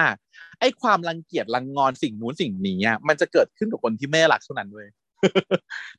[0.61, 4.89] ไอ้ความรังเกียจรังงอนสิ่งนู้นสิ่งนี้อะมันจะเกิดขึ้นกับคนที่ไม่รักเท่านั้นเว้ย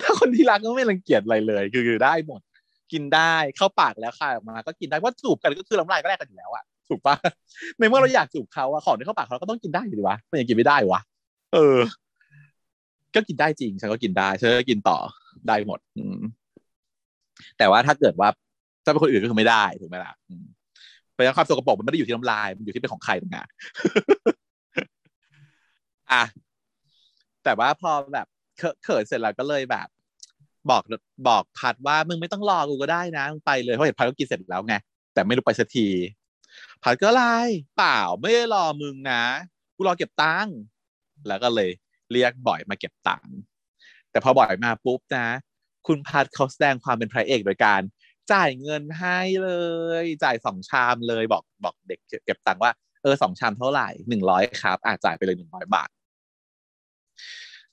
[0.01, 2.41] ถ้าคนที่รักก็ไม่รังเกียจอะไรเลย คือได้หมด
[2.91, 7.15] กินได้เข้าปากแล้วคายออกมาก็กินได้เพราะจูบกันก็คือน้ำลายก็แลกกันอยู่แล้วอะถูกปะ
[7.77, 11.01] ในเมื่อเราอยากจูบเขาอะของที่เข้าปากเขาก็ต้องกินได้อยู่ดีวะมันยังกินไม่ได้วะ
[11.53, 11.80] เออ
[13.15, 14.97] ก็กินได้จริงฉันก็กินได้ฉันก็กินต่อ
[15.47, 16.03] ได้หมด อื
[17.57, 18.30] แต่ว่าถ้าเกิดว่า
[18.84, 20.45] ถ้าเป็นคนอื่นก็คือไม่ได้ถูกไหมล่ะอืม
[21.24, 23.48] ราะฉะนั้นความสกปรกมันไม่ได้อยู่ที่น้ำลาย มันอยู่ที่เป็นของใครต่างหาก
[26.12, 26.24] อะ
[27.44, 28.28] แต่ว่าพอแบบ
[28.84, 29.88] เขินเสร็จแล้วก็เลยแบบ
[30.70, 30.84] บอก
[31.28, 34.76] บอกพัดว่ามึงไม่ต้องรอกูก็ได้นะมึงไปเลยเพราะเห็นพัดก็กินเสร็จแล้วไง
[35.14, 35.88] แต่ไม่รู้ไปสักที
[36.84, 37.36] พัดก็ไล่
[37.78, 39.24] เปล่าไม่ได้รอมึงนะ
[39.76, 40.56] กูรอเก็บตังค์
[41.28, 41.70] แล้วก็เลย
[42.12, 43.34] เรียกบ่อยมาเก็บตังค์
[44.12, 45.28] แต่พอบ่อยมาปุ๊บนะ
[45.88, 47.82] คุณพัดเขาแสดงความเป็นพระเอกโดยการ
[48.32, 49.52] จ่ายเงินให้เล
[50.04, 52.72] ย จ่ายสองชามเลยบอกบอกเด็กเก็บตังค์ว่า
[53.04, 55.90] เออสองชามเท่าไหร่หนึ่งร้อยครับอาจ่ายไปเลยหนึ่งร้อยบาท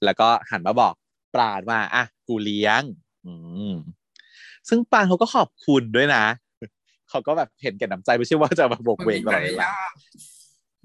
[0.05, 0.95] แล้วก็หันมาบอก
[1.35, 2.83] ปราณว่าอะกูเลี้ยง
[3.27, 3.33] อื
[3.71, 3.73] ม
[4.69, 6.25] ซึ่งปราณเขาก็ขอบคุณด้วยนะ
[7.11, 9.73] เขาก็แบบเห็นแก่น้ำใจไม่ใช่ว่าจะมาโบกเวกตลอดเวลา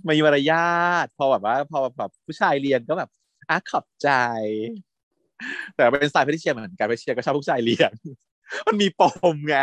[0.08, 3.10] มีมารยาทพอแบบว่าพอแบบผู้ชายเรียนก็แบบ
[3.50, 4.10] อะขอบใจ
[5.76, 7.94] แต่เป็นสไตล์เพทิเชียเหมือนกันเพทิเชียก็ชอบผู้ชายเรียน
[8.68, 9.02] มันมีป
[9.34, 9.56] มไง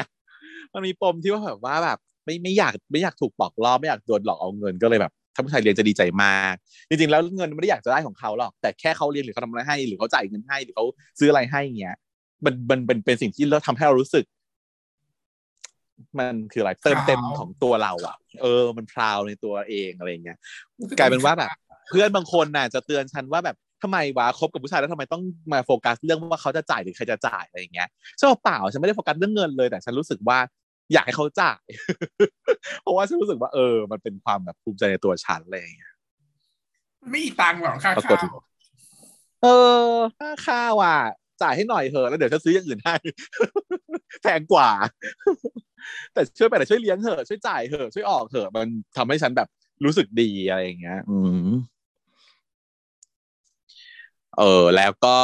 [0.75, 6.55] มันมีปมที่ว่าแบบว่าแบบไม่ไม่อยากไม่อยากถูกปลอกล่อไม่อยากโดนหลอกเอาเงินก็เลยแบบถ้าผู้ชายเรียนจะดีใจมาก
[6.89, 10.85] จริงๆ แล้วเงินไม่ได้อยากจะได้ของเขาหรอก แต่แค่เขาเรียนหรือเขาทำอะไรให้ หรือเขาจ่ายเงินให้ หรือเขา
[11.19, 11.97] ซื้ออะไรให้เงี้ย
[12.45, 14.25] มันมันเป็นเป็นสิ่งที่เราทำให้เรารู้สึก
[16.19, 20.39] มันคืออะไรเติมเต็มของตัวเราอะ เออ มันพราวในตัวเองอะไรเงี้ย
[20.99, 21.51] กลายเป็นว่าแบบ
[21.89, 25.23] เพื่อนบางคนน่ะจะเตือนฉันว่าแบบ ทำไมวะคบกับผู้ชายแล้วทำไมต้อง
[25.53, 27.89] มาโฟกัสเรื่องว่าเขาจะจ่ายหรือใครจะจ่ายอะไรอย่างเงี้ย
[28.19, 30.39] ฉันบอกเปล่าฉันไม่ได้โฟกัสเรื่องเงินเลย แต่ฉันรู้สึกว่า
[30.93, 31.63] อยากให้เขาจ่าย
[32.83, 35.93] เพราะว่าฉันรู้สึกว่าเออ มันเป็นความแบบภูมิใจในตัวฉันอะไรอย่างเงี้ย
[37.11, 38.37] ไม่มีตังค์หรอกค่าปรากฏข้าว
[39.43, 39.47] เอ
[39.87, 40.99] อค่าข้าวอะ
[41.43, 42.97] จ่ายให้หน่อยเถอะแล้วเดี๋ยวฉันซื้ออย่างอื่นให้
[44.23, 44.71] แพงกว่า
[46.13, 49.49] แต่ช่วยไปแต่ช่วยเลี้ยงเถอะช่วยจ่ายเถอะช่วยออกเถอะมันทำให้ฉันแบบ
[49.85, 51.49] รู้สึกดีอะไรอย่างเงี้ย อืม
[54.39, 55.19] เออแล้วก็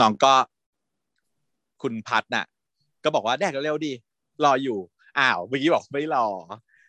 [0.00, 0.34] น้องก็
[1.82, 2.46] คุณพัดน่ะ
[3.04, 3.92] ก็บอกว่าแดกเร็วๆดิ
[4.44, 4.78] รออยู่
[5.18, 6.26] อ้าวเมื่อกี้บอกไม่รอ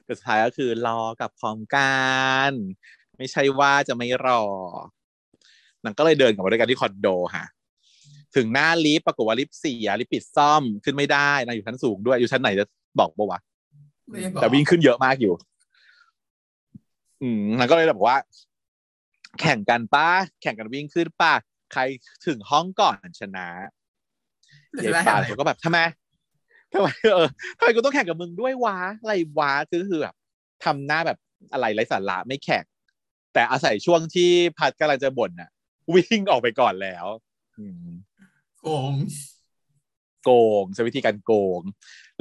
[0.06, 1.94] แต่สุดท้ายก็คือรอกับพร้อมกั
[2.50, 2.52] น
[3.18, 4.42] ไม่ใช่ว่าจะไม่รอ
[5.84, 7.44] นางก็เลยเดินกลับมาด้วยกันที่คอนโดค่ะ
[8.36, 12.66] ถึงหน้าลิฟต์ปรากฏว่าลิฟต์เสียลิฟต์ปิดซ่อมขึ้นไม่ได้นางอยู่ชั้นสูงด้วยอยู่ชั้นไหนจะ
[13.00, 13.40] บอกปะวะ
[14.10, 15.34] ไม่ได้บอกแต่วิ่งขึ้นเยอะมากอยู่
[17.22, 18.18] อืมนางก็เลยบอกว่า
[19.40, 20.08] แข่งกันป้า
[20.42, 21.34] แข่งกันวิ่งขึ้นป้า
[21.74, 21.82] ใคร
[22.26, 23.48] ถึงห้องก่อนชนะ
[24.78, 25.80] จะยายได้ปานอะไรเขาก็แบบทำไม
[26.74, 27.28] ทำไมเออ
[27.58, 30.16] ทำไมกูต้องแข่งกับมึงด้วยวะอะไรวะคือคือแบบ
[30.66, 31.18] ทำหน้าแบบ
[31.54, 32.66] อะไรไร้สาระไม่แข่ง
[33.34, 35.50] แต่อาศัยช่วงที่พัดกำลังจะบ่นน่ะ
[35.94, 37.06] วิ่งออกไปก่อนแล้ว
[37.60, 37.88] อืม
[38.64, 38.94] โกง
[40.24, 40.32] โก
[40.62, 41.62] งใช้วิธีการโกง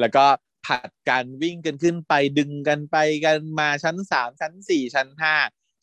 [0.01, 0.25] แล้วก็
[0.67, 5.35] ผัดการวิ่งกันขึ้นไปดึงกันไปกันมาชั้นสามชั้นสี่ชั้นห้า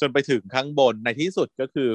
[0.01, 1.89] จนไปถึงข้างบนในที่สุดก็คือ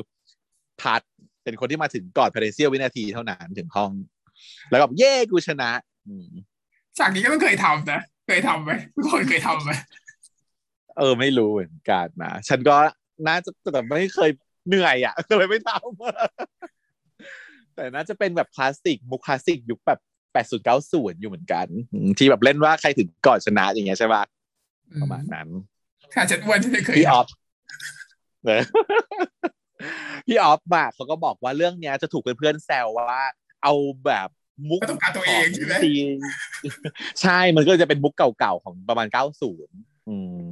[0.80, 1.00] พัด
[1.44, 3.90] เป็นคนที่มาถึงก่อนภายในเสี้ยววินาทีเท่านั้นถึงห้อง
[4.70, 5.70] แล้วก็เย่กูชนะ
[6.06, 6.28] อืม
[6.98, 9.72] ฉากนี้ก็ต้องเคยทำนะ เคยทำไหมทุกคนเคยทำไหม
[10.98, 12.76] เออไม่รู้เหมือนกันนะฉันก็
[13.28, 14.30] น่าจะแต่ไม่เคย
[14.68, 20.00] เหนื่อยอะก็เลยไม่ทำแต่น่าจะเป็นแบบคลาสสิกมุกคลาสสิกยุคแบบ
[20.32, 24.22] แปดศูนย์เก้าศูนย์อยู่เหมือนกันอืมที่แบบเล่นว่าใครถึงก่อนชนะอย่างเงี้ยใช่ปะ
[25.02, 25.48] ประมาณนั้น
[26.12, 27.41] ถ้าฉันอ้วนฉันไม่เคยพี่อทำอฟเนอะ
[30.26, 33.22] พี่ออฟมาเขาก็บอกว่าเรื่องเนี้ยจะถูกเพื่อนๆแซวว่า
[33.62, 33.72] เอา
[34.06, 34.28] แบบ
[34.68, 35.92] มุกก็ต้องการตัวเองใช่ไหมซี
[37.22, 39.76] ใช่มันก็จะเป็นมุกเก่าๆของประมาณเก้าศูนย์
[40.08, 40.44] อืม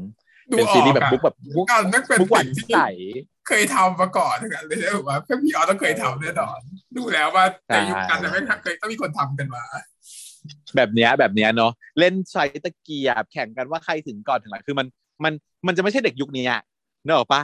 [0.50, 2.80] ดูเป็นอซีอกรีส์แบบอะมุกแบบมุกก็นั่นเป็นมุกหวานสิ่งใส
[3.16, 6.58] ที่เคยทำมาก่อนทั้งนั้นเลยใช่ไหมว่าเพื่อนพี่ออสต้องเคยทำแน่นอน
[6.96, 9.64] ดูแล้วว่าในยุคนั้นแต่ไม่เคยต้องมีคนทำกันมา
[10.76, 14.86] แบบเนี้ยแบบเนี้ยเนาะเล่นใช้ตะเกียบแข่งกันว่าใครถึงก่อนถึงหลังคือมัน
[15.24, 15.32] มัน
[15.66, 16.60] มันจะไม่ใช่เด็กยุคนี้อะ
[17.04, 17.42] เนกอะปะ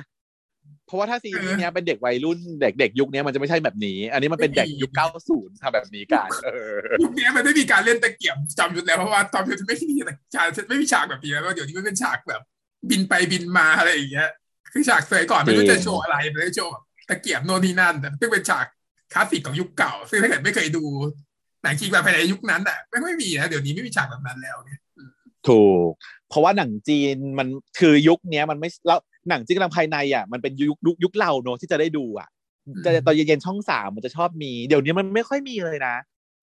[0.86, 9.96] เพราะว่าถ้าซีรีส์เนี้ยเป็นเด็กวัยรุ่นเด็กเด็กยุคนี้มันจะไม่ใช่แบบนี้ อันนี้มันเป็นเด็กยุคเก้าศูนย์ทำแบบนี้กันเออยุคนี้มันไม่มีการเล่นตะเกียบจำยุทธแล้วเพราะว่าตอนยุทธไม่มี
[10.34, 12.40] ฉากไม่มีฉากแบบนี้แล้วเดี๋ยวนี้มันเป็นฉากแบบ
[12.90, 14.30] บินไปบินมาอะไรอย่างเงี้ย
[14.72, 18.66] คือฉากสมัยก่อนไม่รู้จะโชว์อะไรไม่ได้โชว์แบบตะเกียบโน่นนี่นั่นแต่ซึ่งเป็นฉาก
[19.12, 20.84] คลาสสิกของยุคเก่า ซึ่งถ้าเกิดไม่เคยดู
[21.62, 24.80] หนังจีนมาภายในยุคนั้นอะไม่ไม่มีนะเดี๋ยวนี้ไม่มีฉากแบบนั้นแล้วเนี่ย
[25.48, 25.90] ถูก
[26.28, 32.28] เพราะว่าหนังจีนมันคือยุคเนี้ยมันไม่แล้ว หนังจีนกำลังภายในอะมันเป็นยุคยุคยุคเราเนอะที่จะได้ดูอะ
[32.84, 35.96] จะตอนเย็นๆช่องสามมันจะชอบมี เดี๋ยวนี้มันไม่ค่อยมีเลยนะ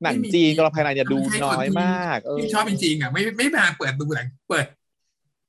[0.03, 4.65] หนังจีนกำลังภายในเนี่ยดูน้อยมากเออที่ชอบจริงๆอะไม่ไม่มาเปิดดูหนังเปิด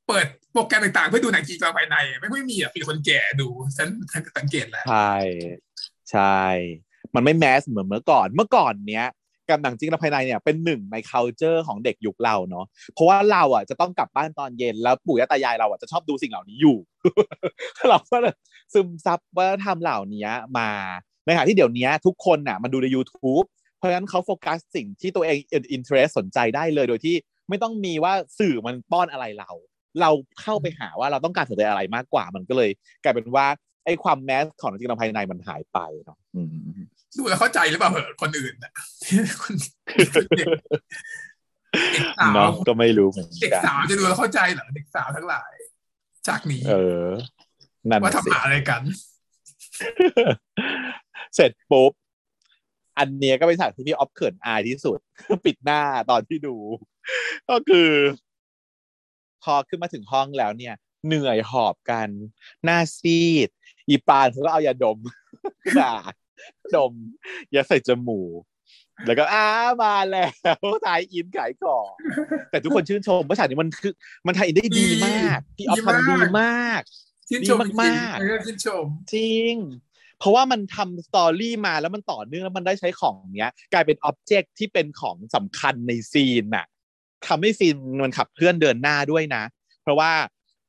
[0.08, 3.46] เปิดโปรแกรมต่างๆ เพื่อดูหนังจีนกลางภายในอะไม่ค่อยมีอะมีคนแก่ดู
[3.76, 5.14] ฉันฉันสังเกตแล้วใช่
[6.10, 6.42] ใช่
[7.14, 9.06] มันไม่แมสเหมือนเมื่อก่อนเมื่อก่อนเนี้ย
[9.48, 12.64] กับหนังจีนกำลังภายในเนี่ยเป็นหนึ่งใน culture ของเด็กยุคเราเนาะ
[12.94, 16.76] เพราะว่าเราอะจะต้องกลับบ้านตอนเย็นแล้วปู่ย่าตายายเราอะจะชอบดูสิ่งเหล่านี้อยู่
[17.88, 18.34] เราก็เลย
[18.74, 20.70] ซึมซับวัฒนธรรมเหล่านี้มา
[21.24, 23.46] ในขณะที่เดี๋ยวนี้ทุกคนน่ะมันดูใน YouTube
[23.78, 25.36] เพราะฉะนั้นเขาโฟกัสสิ่งที่ตัวเอง
[25.72, 27.16] อินเทรสสนใจได้เลยโดยที่
[27.48, 29.50] ไม่ต้องมีว่าสื่อมันป้อนอะไรเรา
[30.00, 30.10] เรา
[30.40, 32.70] เข้าไปหาว่าเราต้องการสนใจอะไรมากกว่ามันก็เลย
[33.02, 33.46] กลายเป็นว่า
[33.84, 36.18] ไอ้ความแมสของหนังจีนภายในมันหายไปเนาะ
[37.18, 38.72] ดูแล้วเข้าใจหรือเปล่าเหอะคนอื่นอะ
[39.42, 39.54] คน
[39.96, 40.46] เด็กเด็ก
[42.18, 45.52] สาวเนาะก็ไม่รู้เหมือนเด็กกันสาวจะดูแล้วเข้าใจเหรอเด็กสาวทั้งหลาย
[46.28, 46.74] จากนี้ เอ
[47.04, 47.08] อ
[47.90, 48.82] นั่นว่าน่ะสิทำหาอะไรกัน
[51.34, 51.92] เสร็จปุ๊บ
[52.98, 54.98] อันเนี้ยก็เป็นฉากที่พี่ออฟเขินอายที่สุด
[55.44, 56.56] ปิดหน้าตอนที่ดู
[57.50, 57.90] ก็คือ
[59.42, 60.74] พอขึ้นมาถึงห้องแล้วเนี่ย
[61.06, 62.08] เหนื่อยหอบกัน
[62.64, 63.48] หน้าซีด
[63.88, 64.98] อีปานเขาก็เอายาดม
[65.78, 65.92] มา
[66.76, 66.92] ดม
[67.54, 68.40] ยาใส่จมูก
[69.06, 69.46] แล้วก็อ้า
[69.82, 70.32] มาแล้ว
[70.86, 71.88] tie-in ขายของ
[72.50, 73.92] แต่ทุกคนชื่นชมว่าฉากนี้มันคือ
[74.26, 76.82] มัน tie-in ได้ดีมากพี่ออฟทำดีมาก
[77.28, 78.84] ชื่นชมดีมากๆจริงๆเออชื่นชม
[79.14, 79.54] จริง
[80.18, 86.66] เพราะว่ามันทำ story มาแล้วมันต่อเนื่องแล้วมันได้ใช้ของเนี้ย กลายเป็น object ที่เป็นของสำคัญใน scene น่ะ
[87.26, 89.42] ทำให้ซีนมันขับเคลื่อนเดินหน้าด้วยนะ
[89.82, 90.12] เพราะว่า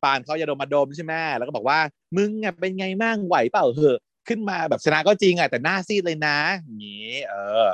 [0.04, 1.80] ปานเขายาดมมาดมใช่ไหมแล้วก็บอกว่า
[2.18, 7.66] มึงอะเป็นไงมั่งไหวเปล่าเหอะ ขึ้นมาแบบชนะก็จริงอะแต่หน้าซีดเลยนะอย่างนี้เออ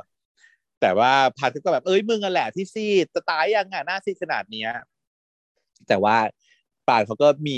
[0.81, 4.69] แต่ว่าพัดก็แบบเอ้ยมึงอะแหละที่ซีดจะตายยังอะหน้าซีดขนาดเนี้ย
[5.87, 6.17] แต่ว่า
[6.87, 7.57] ปานเขาก็มี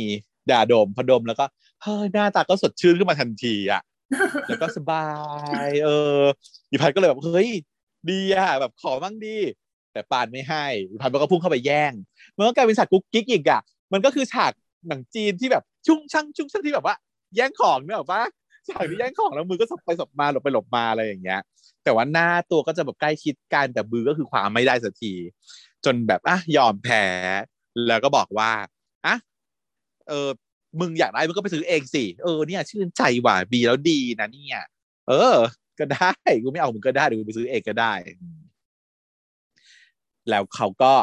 [0.52, 1.46] ดาดมพดมแล้วก็
[1.82, 3.82] เฮ้ยหน้าตาก็สดชื่นขึ้นมาทันทีอะ
[4.48, 5.08] แล้วก็สบา
[5.66, 6.22] ย เออ
[6.70, 7.50] อีพันก็เลยแบบเฮ้ย
[8.10, 9.38] ดีอะแบบขอมั่งดี
[9.94, 11.94] แต่ปานไม่ให้อีพันมันก็พุ่งเข้าไปแย่ง
[12.38, 13.62] มันก็กลายเป็นฉากกุ๊กกิ๊กอีกอะ
[13.94, 14.52] มันก็คือฉาก
[14.88, 16.96] หนังจีนที่แบบชุ่งช่างชุ่งช่างที่แบบว่า
[17.36, 18.24] แย่งของเนี่ยหรอปะ
[18.70, 21.42] ฉากที่แย่งของแล้วมือก็สบไปสบมาหลบไปหลบมาอะไรอย่างเงี้ย
[21.84, 25.14] แต่ว่าหน้าตัวก็จะแบบใกล้ชิดกันแต่มือก็คือความไม่ได้สักที
[25.86, 27.04] จนแบบอะยอมแพ้
[27.88, 28.52] แล้วก็บอกว่า
[29.06, 29.16] อะ
[30.08, 30.30] เออ
[30.80, 34.62] มึงอยากได้มึงก็ไปซื้อเองสิเออเนี่ย ชื่นใจว่ะบีแล้วดีนะเนี่ย
[35.10, 35.36] เออ
[35.80, 36.14] ก็ได้
[36.44, 37.94] กูไม่เอามึงก็ได้เดี๋ยวกูไปซื้อเองก็ได้
[40.30, 40.94] แล้วเขาก็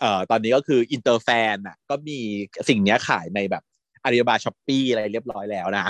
[0.00, 2.18] เอ่อตอนนี้ก็คือ inter fan อะ ก็มี
[2.68, 3.62] สิ่งเนี้ยขายในแบบ
[4.04, 5.86] อาลีบา Shopee อะไรเรียบร้อยแล้วนะ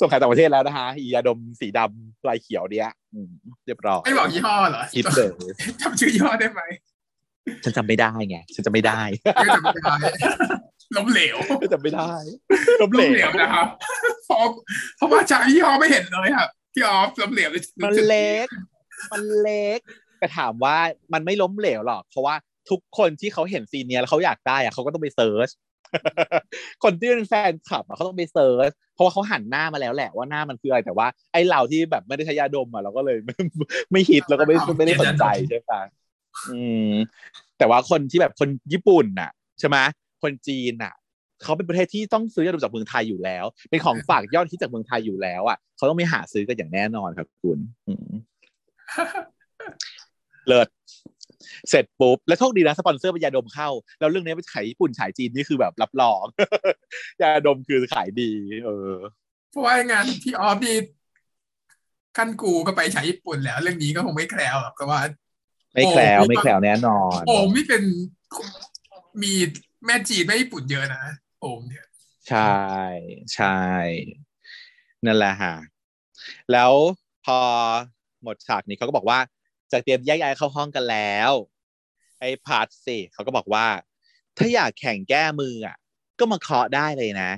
[0.00, 3.30] ส่งขายต่างประเทศแล้วนะฮะอียาดมสีดำลายเขียวเนี้ยอืม
[3.66, 5.30] เรียบร้อยไม่บอกยี่ห้อเหรอคิดเลย
[5.80, 6.60] จำชื่อยี่ห้อได้ไหม
[7.64, 9.00] ฉันจำไม่ได้ไงฉันจำไม่ได้
[9.34, 9.96] ไม่จำไม่ได้
[10.96, 11.36] ล้มเหลว
[11.72, 12.12] จำไม่ได้
[12.80, 13.66] ล้มล้เหลมเหลววนะครับ
[14.26, 14.38] เพราะ
[14.96, 18.46] เพราะว่าจากยี่ห้อไม่เห็นเลยครับพี่ออฟล้มเหลวเลยมันเล็ก
[19.12, 19.78] มันเล็ก
[20.18, 20.76] แต่ถามว่า
[21.12, 22.34] มันไม่ล้มเหลวหรอก เพราะว่า
[22.70, 25.48] ทุกคนที่เขาเห็น scene เนี้ยแล้วเขาอยากได้อะเขาก็ต้องไป search
[26.84, 33.36] คนที่เป็นแฟนคลับอะเขาต้องไป search เพราะว่าเขาหันหน้ามาแล้วแหละว่าหน้ามันคืออะไรแต่ว่าไอ้เราที่แบบไม่ได้ใช้ยาดมอะเราก็เลยไม่
[33.92, 35.80] ไม่ฮิตแล้วก็ไม่ไม่ได้สนใจใช่ปะ
[36.50, 36.92] อืม
[37.58, 39.30] แต่ว่าคนที่แบบคนญี่ปุ่นน่ะ
[39.60, 39.76] ใช่ไหม
[40.22, 40.94] คนจีนน่ะ
[41.42, 47.58] เขาเป็นประเทศที่ต้องซื้อยาดมจากเมืองไทยอยู่แล้ว เป็นของฝากยอดฮิตจากเมืองไทยอยู่แล้วอะเขาต้องไปหาซื้อกันอย่างแน่นอนครับคุณ
[50.46, 50.68] เลิศ
[51.68, 53.68] เสร็จปุ๊บแล้วโชคดีนะสปอนเซอร์เป็นยาดมเข้า
[54.00, 56.24] แล้วเรื่องนี้ไปขายญี่ปุ่นขายจีนนี่คือแบบรับรอง
[57.22, 58.32] ยาดมคือขายดี
[58.64, 58.94] เออ
[59.50, 60.76] เพราะว่างานพี่ออฟนี่
[62.16, 65.00] ขั้นกูก็ไปฉายญี่ปุ่นแล้ว เรื่องนี้ก็คงไม่แคล้วหรอกแต่ว่า
[65.74, 67.82] ไม่แคล้วไม่แคล้วแน่นอนโอมนี่เป็น
[69.22, 69.32] มี
[69.84, 71.04] แม่จีนแม่ญี่ปุ่นเยอะนะ
[71.40, 71.86] โอมเนี่ย
[72.28, 72.54] ใช่
[73.34, 73.58] ใช่
[75.06, 75.54] นั่นแหละฮะ
[76.52, 76.72] แล้ว
[77.24, 77.38] พอ
[78.22, 79.18] หมดฉากนี้เขาก็บอกว่า
[79.72, 81.32] จะเตรียมแยกย้ายเข้าห้องกันแล้ว
[82.20, 83.66] ไอ้พาร์ทสิเขาก็บอกว่า
[84.36, 85.76] ถ้าอยากแข่งแก้มืออะ
[86.18, 87.30] ก็มาเคาะได้เลยนะ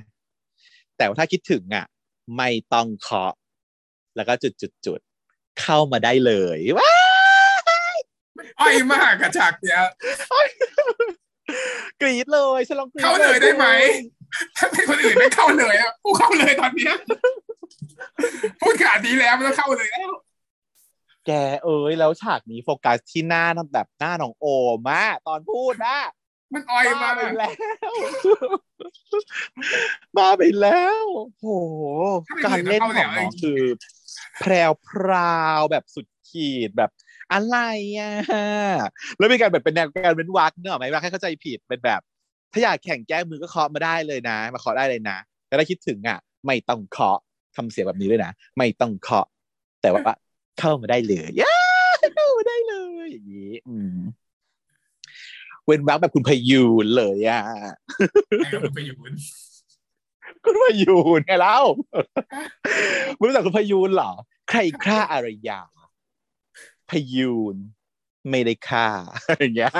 [0.97, 1.85] แต่ว่าถ้าคิดถึงอะ
[2.37, 3.33] ไม่ต้องเคาะ
[4.15, 6.93] แล้วก็จุดจุดจุดๆๆเข้ามาได้เลยว้า
[8.59, 9.81] อ้อยมากกับฉากเนี้ย
[12.01, 13.65] กรี๊ดเลยฉันลองกรี๊ดเข้าเลยได้ไหม
[14.57, 16.95] ถ้าเป็นคนอื่นไม่เข้าเลยอะกูเข้าเลยตอนเนี้ย
[18.61, 20.09] พูดขนาดนี้แล้วมันต้องเข้าเลยแล้ว
[21.25, 21.31] แก
[21.63, 24.45] เอ้ยแล้วฉากนี้โฟกัสที่หน้าแบบหน้าน้องโอ
[24.77, 25.97] มอะตอนพูดนะ
[26.53, 27.49] มันอ้อยมาบ้ากไปแล้
[27.91, 27.93] ว
[30.17, 31.05] บ้าไปแล้ว
[31.39, 31.47] โห
[32.45, 33.61] การเล่นของน้องคือ
[34.39, 36.89] แพรวพราวแบบสุดขีดแบบ
[37.33, 37.57] อะไร
[37.97, 38.11] อะ
[39.17, 42.01] แล้วมีการแบบเป็นแนวการเป็นวักเนอะไหมว่าให้เข้าใจผิดเป็นแบบ
[42.51, 45.17] ถ้าอยากแข่งแก้มือก็เคาะมาได้เลยนะ มาเคาะได้เลยนะ
[45.47, 47.19] แต่ถ้าคิดถึงอะ ไม่ต้องเคาะ
[47.55, 49.27] ทำเสียงแบบนี้ด้วยนะ ไม่ต้องเคาะ
[49.81, 50.13] แต่ว่า
[50.59, 51.55] เข้ามาได้เลยย้า
[52.15, 53.97] เข้ามาได้เลยอย่างนี้อืม
[55.65, 57.41] เว้นวักแบบคุณพยูนเลยอะ
[58.37, 59.13] ไอ้ก็ไปอยู่บน
[60.45, 61.59] คุณพยูนไงเล่า
[63.15, 64.11] ไม่รู้จักคุณพยูนเหรอ
[64.49, 65.61] ใครฆ่าอารยา
[66.89, 67.55] พยูน
[68.29, 68.87] ไม่ได้ฆ่า
[69.39, 69.73] อย่างเงี้ย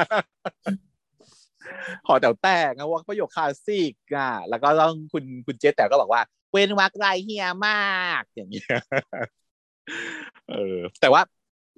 [2.08, 6.22] ขอแต่วแต่งอะว่าประโยคคลาสสิกอะแล้วก็ต้องคุณคุณเจสแต่ก็บอกว่า
[6.52, 8.76] เว้นวักไรเฮียมาก อย่างเงี้ย
[10.50, 11.22] เออ แต่ว่า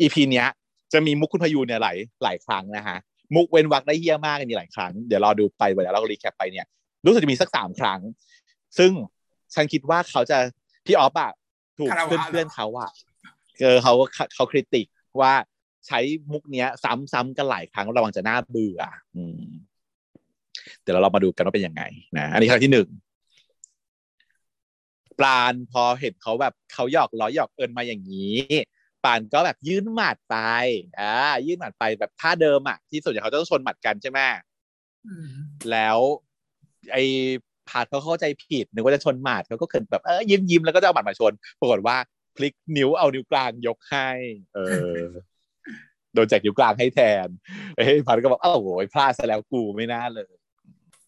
[0.01, 0.47] EP เนี้ย
[0.93, 2.97] จะมีมุกคุณพยูนเนี่ยหลายหลายครั้งนะฮะ
[3.35, 6.65] มุกเว้นวรรคได้เฮี้ยมากมีหลายครั้ง เดี๋ยวรอดูไปเดี๋ยวเราก็ recap ไปเนี่ย
[7.05, 7.99] รู้สึกจะมีสักสามครั้ง
[8.77, 8.91] ซึ่ง
[9.53, 10.37] ฉันคิดว่าเขาจะ
[10.85, 11.31] พี่ออฟอะ
[11.77, 12.89] ถูกเพื่อนเพื่อนๆเขาอะ
[13.61, 13.93] เออเขา
[14.35, 14.87] เขา critic
[15.19, 15.33] ว่า
[15.87, 15.99] ใช้
[16.31, 18.81] มุกเนี้ย ซ้ำๆกันหลายครั้งระวังจะน่าเบื่อ
[19.15, 19.41] อืม
[20.81, 21.83] เดี๋ยวเราลองมาดูกันว่าเป็นยังไง
[22.17, 22.87] นะ อันนี้ครั้งที่หนึ่ง
[25.19, 28.39] ปราณพอเห็นเขาแบบเขาหยอกล้อหยอกเอินมาอย่างนี้
[29.03, 30.37] ปานก็แบบยื่นหมัดไป
[30.99, 31.13] อ่า
[31.45, 34.19] ยื่นหมัดไปแบบท่าเดิมอะที่ส่วนใหญ่เขาจะต้องชนหมัดกันใช่ไหม
[35.07, 35.27] อืม
[35.71, 35.97] แล้ว
[36.93, 37.03] ไอ้
[37.69, 41.97] พาดเขาเข้าใจผิดนึกว่าจะชนหมัดเขาก็เขินแบบเออยิ้มยิ้มแล้วก็จะเอาหมัดมาชน ปรากฏว่า
[42.35, 44.09] พลิกนิ้วเอานิ้วกลางยกให้
[44.55, 44.59] เอ
[44.97, 45.01] อ
[46.13, 47.27] โดนแจกนิ้วกลางให้แทน
[47.75, 50.31] เอ้ยพัดก็บอกอ้าวโหยพลาดซะแล้วกูไม่น่าเลย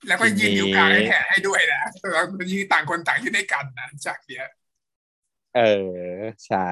[0.08, 1.82] แล้วก็ยืนอยู่กลางให้แทนให้ด้วยนะ
[2.14, 4.46] เรายืนต่างคนต่างยืนด้วยกันนะจากเนี้ย
[5.56, 5.62] เอ
[6.10, 6.70] อ ใช่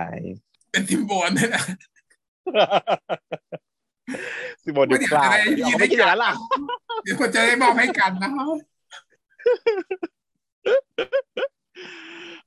[0.71, 1.63] เป็นทิมโบนเลยนะ
[4.63, 5.29] ซิโมนนิ้วกลาง
[5.63, 6.33] เขาไม่คิดอย่างนั้นล่ะ
[7.03, 8.29] เดี๋ยวคนจะได้มอบให้กันนะ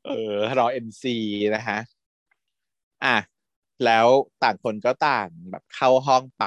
[0.07, 1.17] เออรอเอ็นซี
[1.55, 1.79] นะฮะ
[3.05, 3.17] อะ
[3.85, 4.07] แล้ว
[4.43, 6.45] ต่างคนก็ต่างแบบเข้าห้องไป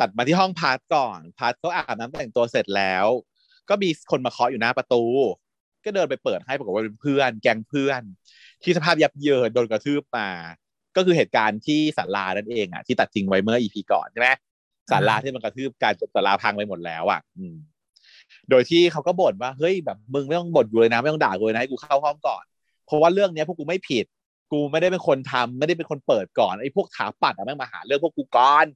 [0.00, 3.06] ตัดมาที่ห้องพาร์ทก่อนพาร์ทเขาอาบน้ำแต่งตัวเสร็จแล้ว
[3.68, 5.04] ก็มีคนมาเคาะอยู่หน้าประตู
[5.84, 8.02] ก็เดินไปเปิดให้ปรากฏว่าเป็นเพื่อน แก๊งเพื่อน
[8.62, 10.28] ที่สภาพยับเยินโดนกระทืบมา
[10.96, 14.28] ก็คือเหตุการณ์ที่ศาลานั่นเองอะที่ตัดจริงไว้เมื่อ EP ก่อนใช่ไหม
[14.90, 17.56] ศาลาที่มันกระทืบกันจนศาลาพังไปหมดแล้วอะ อืม
[18.50, 22.44] โดยที่เขาก็บ่นว่าเฮ้ยแบบมึงไม่ต้องบ่นกูเลยนะไม่ต้องด่ากูเลยนะให้กูเข้าห้องก่อน
[22.86, 24.04] เพราะว่าเรื่องเนี้ยพวกกูไม่ผิด
[24.52, 28.66] กูไม่ได้เป็นคนทำไม่ได้เป็นคนเปิดก่อนไอ้พวกถาปัดอะแม่งมาหาเรื่องพวกกูก่อน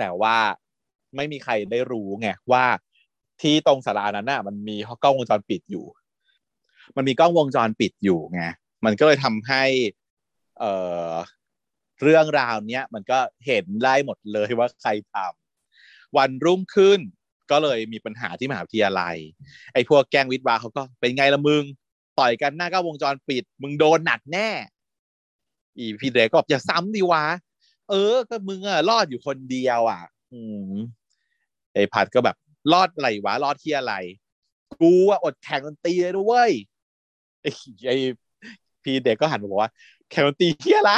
[0.00, 0.36] แต่ว่า
[1.16, 2.64] ไม่มีใครได้รู้ไงว่า
[3.40, 5.84] ที่ตรงศาลานั้นน่ะ มันมีกล้องวงจรปิดอยู่
[6.96, 8.42] มันมีกล้องวงจรปิดอยู่ไง
[8.84, 9.64] มันก็เลยทำให้
[10.58, 10.72] เอ่
[11.10, 11.12] อ
[12.02, 17.00] เรื่องราวเนี้ยมันก็เห็นได้หมดเลยว่าใครทำวันรุ่งขึ้น
[17.50, 19.16] ก็เลยมีปัญหาที่มหาวิทยาลัย
[19.72, 21.64] ไอ้พวกแกงวิทย์วาเขาก็เป็นไงละมึง
[22.18, 24.48] ต่อยกันหน้ากล้องวงจรปิด มึงโดนหนักแน่
[25.78, 27.24] อีพี่เดกก็บอกอย่าซ้ำดิวะ
[27.90, 30.02] เออ ก็มึงอะรอดอยู่คนเดียวอะ
[30.32, 30.40] อื
[30.72, 30.74] ม
[31.74, 32.36] ไอ้พัดก็แบบ
[32.72, 33.94] รอดอะไรวะ รอดที่อะไร
[34.80, 36.52] กูอะอดแข่งดนตรีเลยด้วยเวย
[37.42, 37.50] ไอ้
[37.86, 37.96] ไอ้
[38.82, 39.70] พี่เด็กก็หันมาบอกว่า
[40.10, 40.92] แข่งดนตรีที่อะไร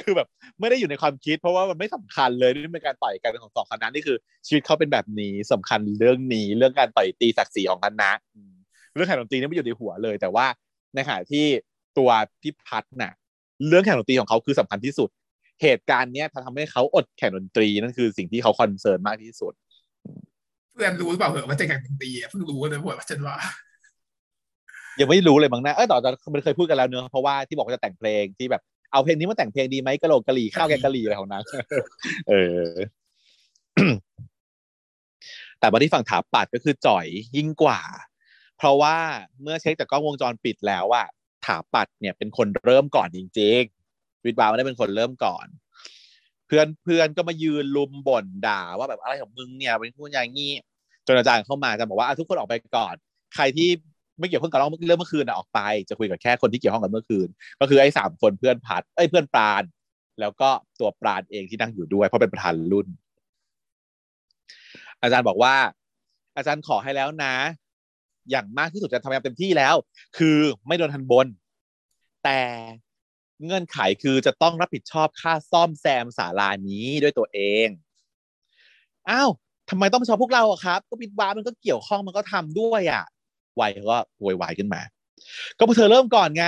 [0.00, 0.28] คือแบบ
[0.60, 4.16] ไม่ได้อยู่ในความคิด เพราะว่ามันไม่สำคัญเลยนี่เป็นการต่อยกันของสองคณะนี่คือ
[4.46, 8.10] ชีวิตเขาเป็นแบบนี้สำคัญเรื่องนี้ เรื่องการต่อยตีศักดิ์ศรีของคณะ
[8.94, 10.46] เรื่องแข่งดนตรีนี่ไม่อยู่ในหัวเลย แต่ว่า
[10.94, 11.44] ในขณะที่
[11.98, 13.12] ตัวพี่พัดน่ะ
[13.68, 15.08] เรื่องแข่งดนตรีของเขาคือสำคัญที่สุด
[15.62, 19.52] เหตุการณ์เนี้ยทำให้เขาอดแข่งดนตรีนั่นคือสิ่งที่เขาคอนเซิร์นมากที่สุด
[20.72, 23.36] เพื่อนรู้หรือเปล่าเหรอว่าจะแข่งดนตรีอะเพิ่งรู้เลยว่าฉันว่า
[25.00, 28.62] ยังไม่รู้เลยมั้งนะเออต่อจากมันเคยพูดกันแล้วเนอะเพราะว่าที่บอกว่าจะแต่งเพลงที่แบบ
[28.92, 31.42] เอาเพลงนี้มาแต่งเพลงดีไหมกะโหลกกะหรี่ข้าวแกงกะหรี่อะไรของนาง
[32.28, 32.34] เอ
[32.66, 32.68] อ
[35.58, 37.06] แต่มาที่ฝั่งถาปัดก็คือจ่อย
[37.36, 37.80] ยิ่งกว่า
[38.58, 38.96] เพราะว่า
[39.42, 41.06] เมื่อเช็คจากกล้องวงจรปิดแล้วอะ
[41.46, 43.81] ถาปัดเนี่ยเป็นคนเริ่มก่อนจริงๆ
[44.24, 45.46] วิทย์บาไม่ได้เป็นคนเริ่มก่อน
[46.46, 50.52] เพื่อนเพื่อนก็มายืนลุมบ่นด่าว่าแบบอะไรของมึงเนี่ยเป็นพูดอย่างงี้
[51.06, 52.94] จนอาจารย์เข้ามาจะบอกว่าทุกคนออกไปก่อน
[53.34, 53.68] ใครที่
[54.18, 57.28] ไม่เกี่ยวข้องกับเรื่องเรื่องเมื่อคืนออกไป จะคุยกับแค่คนที่เกี่ยวข้องกับเมื่อคืน
[57.60, 59.62] ก็คือไอ้สามคนเพื่อนพัดเอ้เพื่อนปราณ
[60.20, 60.50] แล้วก็
[60.80, 62.86] ตัวปราณเองที่นั่งอยู่ด้วย เพราะเป็นประธานรุ่น
[65.02, 65.54] อาจารย์บอกว่า
[66.36, 67.34] อาจารย์ขอให้แล้วนะ
[68.30, 69.74] อย่างมากที่สุดจะทำงานเต็มที่แล้ว
[70.18, 71.26] คือไม่โดนทันบน
[72.24, 72.40] แต่
[73.44, 77.68] เงื่อนไขคือจะต้องรับผิดชอบค่าซ่อมแซมศาลานี้ด้วยตัวเอง
[79.10, 79.30] อ้าว
[79.70, 83.04] ทำไมต้องมาชอบพวกเราอะครับ ก็บิดวามันก็เกี่ยวข้องมันก็ทำด้วยอะ
[83.60, 84.80] วัยก็โวยวายขึ้นมา
[85.58, 86.46] ก็พวกเธอเริ่มก่อนไง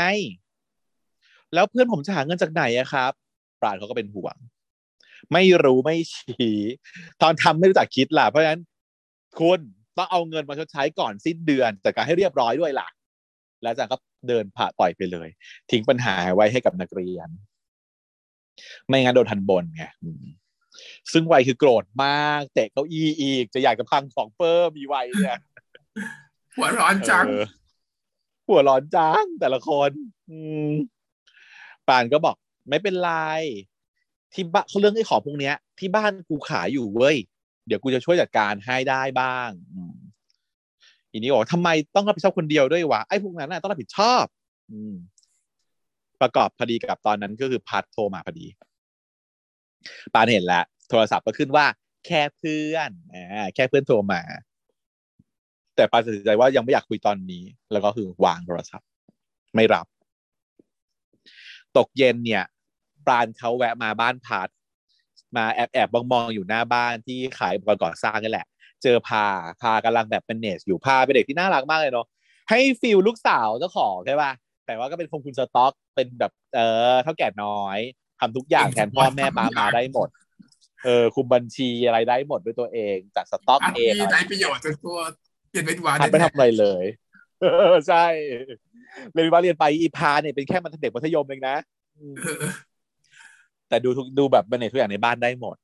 [1.55, 3.12] แล้วเพื่อนผมจะหาเงินจากไหนอะครับ
[3.61, 4.37] ปราณเขาก็เป็นห่วง
[5.33, 6.59] ไม่รู้ไม่ชี้
[7.23, 8.61] ตอนทำไม่รู้จักคิดล่ะ เพราะฉะนั้น
[9.39, 9.61] คุณ
[9.97, 12.89] ต้องเอาเงินมาชดใช้ก่อนสิ้นเดือนจัดการให้เรียบร้อยด้วยล่ะ
[13.65, 15.28] แล้วอาจารย์ก็เดินผ่าปล่อยไปเลย
[15.70, 17.28] ทิ้งปัญหาไว้ให้กับนักเรียน
[18.86, 20.24] ไม่งั้นโดนทันบนไงอืม
[21.12, 25.41] ซึ่งวัยคือโกรธมาก เตะเก้าอี้อีก จะอยากจะพังของเพิ่มมีวัยเนี่ย
[26.57, 27.47] หัวร้อนจังเออ
[28.49, 29.91] หัวร้อนจังแต่ละคน
[30.28, 30.36] อื
[30.70, 30.73] ม
[31.89, 32.36] ปานก็บอก
[32.69, 33.11] ไม่เป็นไร
[34.35, 37.16] ที่บ้านเขาเรื่องไอ้ของพวกเนี้ย ที่บ้านกูขายอยู่เว้ย
[37.66, 39.51] เดี๋ยวกูจะช่วยจัดการให้ได้บ้าง
[41.15, 44.24] อีนี้บอกทำไมต้องรับผิดชอบคนเดียวด้วยวะไอ้พวกนั้นน่ะต้องรับผิดชอบ
[44.70, 44.95] อืม
[46.20, 48.47] ประกอบพอดีกับตอนนั้นก็คือพัดโทรมาพอดี
[50.15, 51.66] ปานเห็นแล้วโทรศัพท์ก็ขึ้นว่า
[52.07, 54.20] แค่เพื่อนอ่าแค่เพื่อนโทรมา
[55.77, 58.89] แต่ปานตัดสินใจว่ายังไม่อยากคุยตอนนี้ แล้วก็คือวางโทรศัพท์
[59.55, 59.86] ไม่รับ
[61.77, 62.45] ตกเย็นเนี่ย
[63.07, 64.49] ปราณเขาแวะมาบ้านพัด
[65.36, 68.47] มาแอบแอบมองมองอยู่หน้าบ้านที่ขายอุปกรณ์ก่อสร้างนี่แหละ
[68.85, 69.24] เจอพา
[69.62, 72.06] พากำลังแบบเป็นเนสอยู่พาเป็นเด็กที่น่ารักมากเลยเนาะ
[72.51, 74.32] ให้ฟิลลูกสาวเจ้าของใช่ป่ะ
[74.66, 76.61] แต่ว่าก็เป็นคงคุณสต็อกเป็นแบบเอ
[76.93, 77.78] อเท่าแก่น้อย
[78.20, 80.09] ทำทุกอย่างแทนพ่อแม่ป้ามาได้หมด
[80.85, 84.98] เออคุมบัญชีอะไรได้หมดด้วยตัวเองจัดสต็อกอันเองนี้ได้ประโยชน์จนตัว
[85.51, 86.85] เปลี่ยนเป็นหวานพัดไม่ทำอะไรเลย
[87.40, 88.05] เออใช่
[89.12, 91.56] เรียนวิวาเรียนไปอีพาเนี่ยเป็นแค่มันเด็กมัธยมเองนะ
[92.23, 92.44] เออ
[93.69, 95.64] แต่ดูทุกดูแบบแมเนจทุกอย่างในบ้านได้หมดเ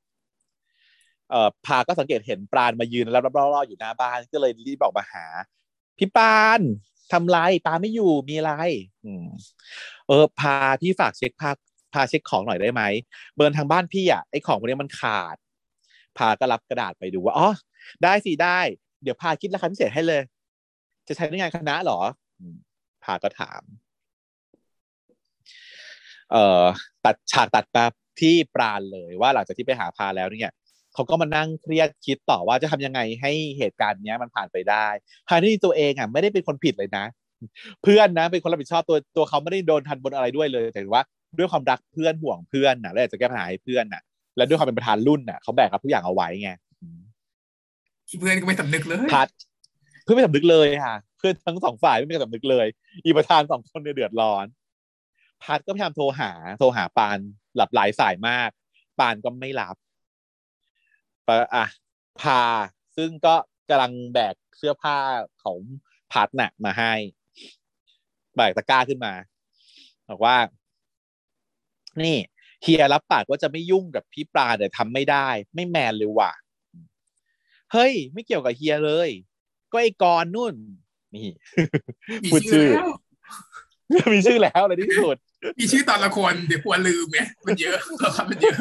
[1.65, 5.25] พาก็สังเกตเห็นปราณมายืนแล้วรอบๆอยู่หน้าบ้านก็เลยรีบบอกมาหา
[5.97, 6.61] พี่ปาน
[7.11, 8.53] ทำไรปาไม่อยู่มีอะไร
[10.07, 11.51] เออ พาพี่ฝากเช็คพา
[11.93, 12.81] พาเช็คของหน่อยได้ไหม
[13.35, 15.35] เบิร์นทางบ้านพี่อะไอของพวกนี้มันขาด
[16.17, 17.49] พาก็รับกระดาษไปดูว่าอ๋อ
[18.03, 18.59] ได้สิได้
[19.03, 20.21] เดี๋ยวพาคิดราคาพิเศษให้เลย
[21.07, 21.99] จะใช้ในงานคณะหรอ
[23.03, 23.61] พาก็ถาม
[26.31, 26.63] เอ่อ
[27.05, 27.85] ตัดฉากตัดมา
[28.21, 30.53] ที่ปราณเลยว่าหลังจากที่ไปหาพาแล้วเนี่ย
[30.93, 34.87] เขาก็มานั่งเครียดคิดต่อว่าจะทำยังไงให้เหตุการณ์เนี้ยมันผ่านไปได้
[35.29, 37.05] ทางที่ตัวเองอะไม่ได้เป็นคนผิดเลยนะ
[37.83, 41.03] เพื่อนนะเป็นคนรับผิดชอบตัวตัวเขาไม่ได้โดนทันบนอะไรด้วยเลยแต่ว่า
[41.37, 44.01] ด้วยความรักเพื่อนห่วงเพื่อนน่ะแล้วอยากจะแก้ปัญหาให้เพื่อนน่ะ
[44.37, 46.51] และด้วยความเป็นประธานรุ่นน่ะเขาแบกรับทุกอย่างเอาไว้ไง
[48.09, 49.27] อีเพื่อนก็ไม่สำนึกเลยพัด
[50.03, 52.67] เพื่อนไม่สำนึกเลยค่ะ เพื่อนทั้งสองฝ่ายไม่มีใครสำนึกเลย
[53.05, 54.45] อีประธานสองคนเนี่ยเดือดร้อน
[55.43, 57.17] พัดก็พยายามโทรหา โทรหาปาน
[57.55, 58.49] หลับหลายสายมาก
[58.99, 59.90] ปานก็ไม่รับปะ
[61.55, 61.65] อะ
[62.21, 62.41] พา
[62.97, 63.35] ซึ่งก็
[63.69, 64.97] กำลังแบกเสื้อผ้า
[65.43, 65.59] ของ
[66.11, 66.93] พัดน่ะมาให้
[68.35, 69.13] แบกตะกร้าขึ้นมา
[70.09, 70.37] บอกว่า
[72.01, 72.17] นี่
[72.63, 76.31] เฮียรับปากว่าจะไม่ยุ่งกับพี่ปลาแต่ทำไม่ได้ ไม่แมนเลยว่ะ
[77.73, 79.09] เฮ้ย ไม่เกี่ยวกับเฮียเลย
[79.71, 80.55] ก็ไอ้กรณ์นู่น
[81.15, 81.27] นี่
[82.23, 85.15] มีพูดชื่ชื่ออแล้วมีชื่อแล้วเลยที่สุด
[85.59, 88.57] มีชื่อตอนละคนเดี๋ยวกลัวลืมไงมันเยอะละครมันเยอะ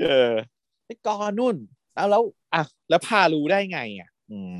[0.00, 0.32] เออ
[0.86, 1.56] ไอ้กรณ์นู่น
[1.94, 2.22] เอาแล้ว
[2.54, 4.56] อะแล้วพารู้ได้ไงอะ อืม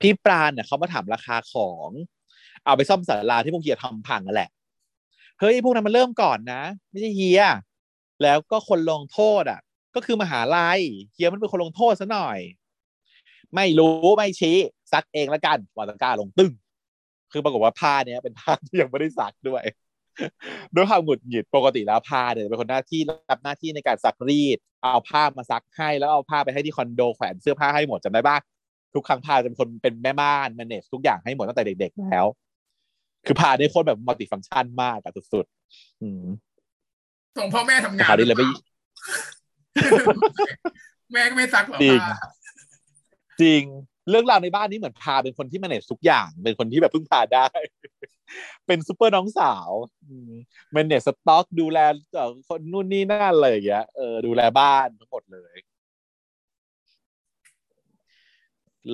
[0.00, 1.90] พี่ปราณเนี่ยเขามาถามราคาของ
[2.64, 4.50] เอาไปซ่อมศาลาที่พวกเฮียทำพังนั่นแหละ
[5.40, 7.42] เฮ้ยพวกนั้นมันเริ่มก่อนนะ ไม่ใช่เฮีย
[8.22, 9.60] แล้วก็คนลงโทษอะ
[9.94, 10.80] ก็คือมหาลัย
[11.12, 12.38] เฮียมันเป็นคนลงโทษซะหน่อย
[13.54, 14.56] ไม่รู้ไม่ชี้
[14.92, 16.52] ซักเองละกันวาตะกร้าลงตึ้ง
[17.32, 19.62] คือปรากฏว่าผ้าเนี้ยเป็นผ้าที่ยังไม่ได้ซักด้วย
[20.74, 23.00] ด้วยความหงุดหงิดปกติแล้วผ้าเนี่ยเป็นคนหน้าที่
[23.30, 28.36] รับหน้าที่ในการซักรีด เอาผ้ามาซักให้แล้วเอาผ้าไปให้ที่คอนโดแขวนเสื้อผ้าให้หมดจำได้ปะ
[28.94, 32.26] ทุกครั้งผ้าจะเป็นคนเป็นแม่บ้านแมเนจทุกอย่างให้หมดตั้งแต่เด็ก ๆ แล้ว
[33.26, 36.24] คือผ้าได้โคตรแบบมัลติฟังก์ชันมากอะสุดๆอืม
[37.38, 38.46] ส่งพ่อแม่ทำงานคราวนี้เลยไม่
[41.12, 42.16] แม่ก็ไม่ซักหรอกจริงป้า
[43.40, 43.62] จริง
[44.10, 47.48] เรื่องราวในบ้านนี้เหมือนพาเป็นคนที่ manage ทุกอย่าง เป็นคนที่แบบพึ่งพาได้
[48.66, 49.70] เป็นซูเปอร์น้องสาว
[50.72, 51.78] manage สต็อกดูแล
[52.16, 55.56] ต่อคนนู่นนี่นั่นอะไรอย่างเงี้ยเออดูแลบ้านทั้งหมดเลย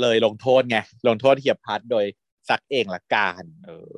[0.01, 0.79] เลยลงโทษไง
[1.09, 2.05] ลงโทษเหียบพัดโดย
[2.49, 3.95] ซักเองละกันเออ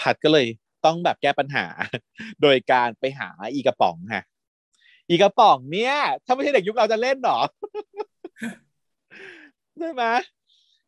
[0.00, 0.46] พัดก็เลย
[0.84, 1.66] ต้องแบบแก้ปัญหา
[2.42, 4.24] โดยการไปหาอีกระป๋องฮะ
[5.08, 7.40] อีกระป๋องเนี่ย ถ้าไม่ใช่เด็กยุคเราจะเล่นหรอ
[9.80, 10.04] ใช่ไหม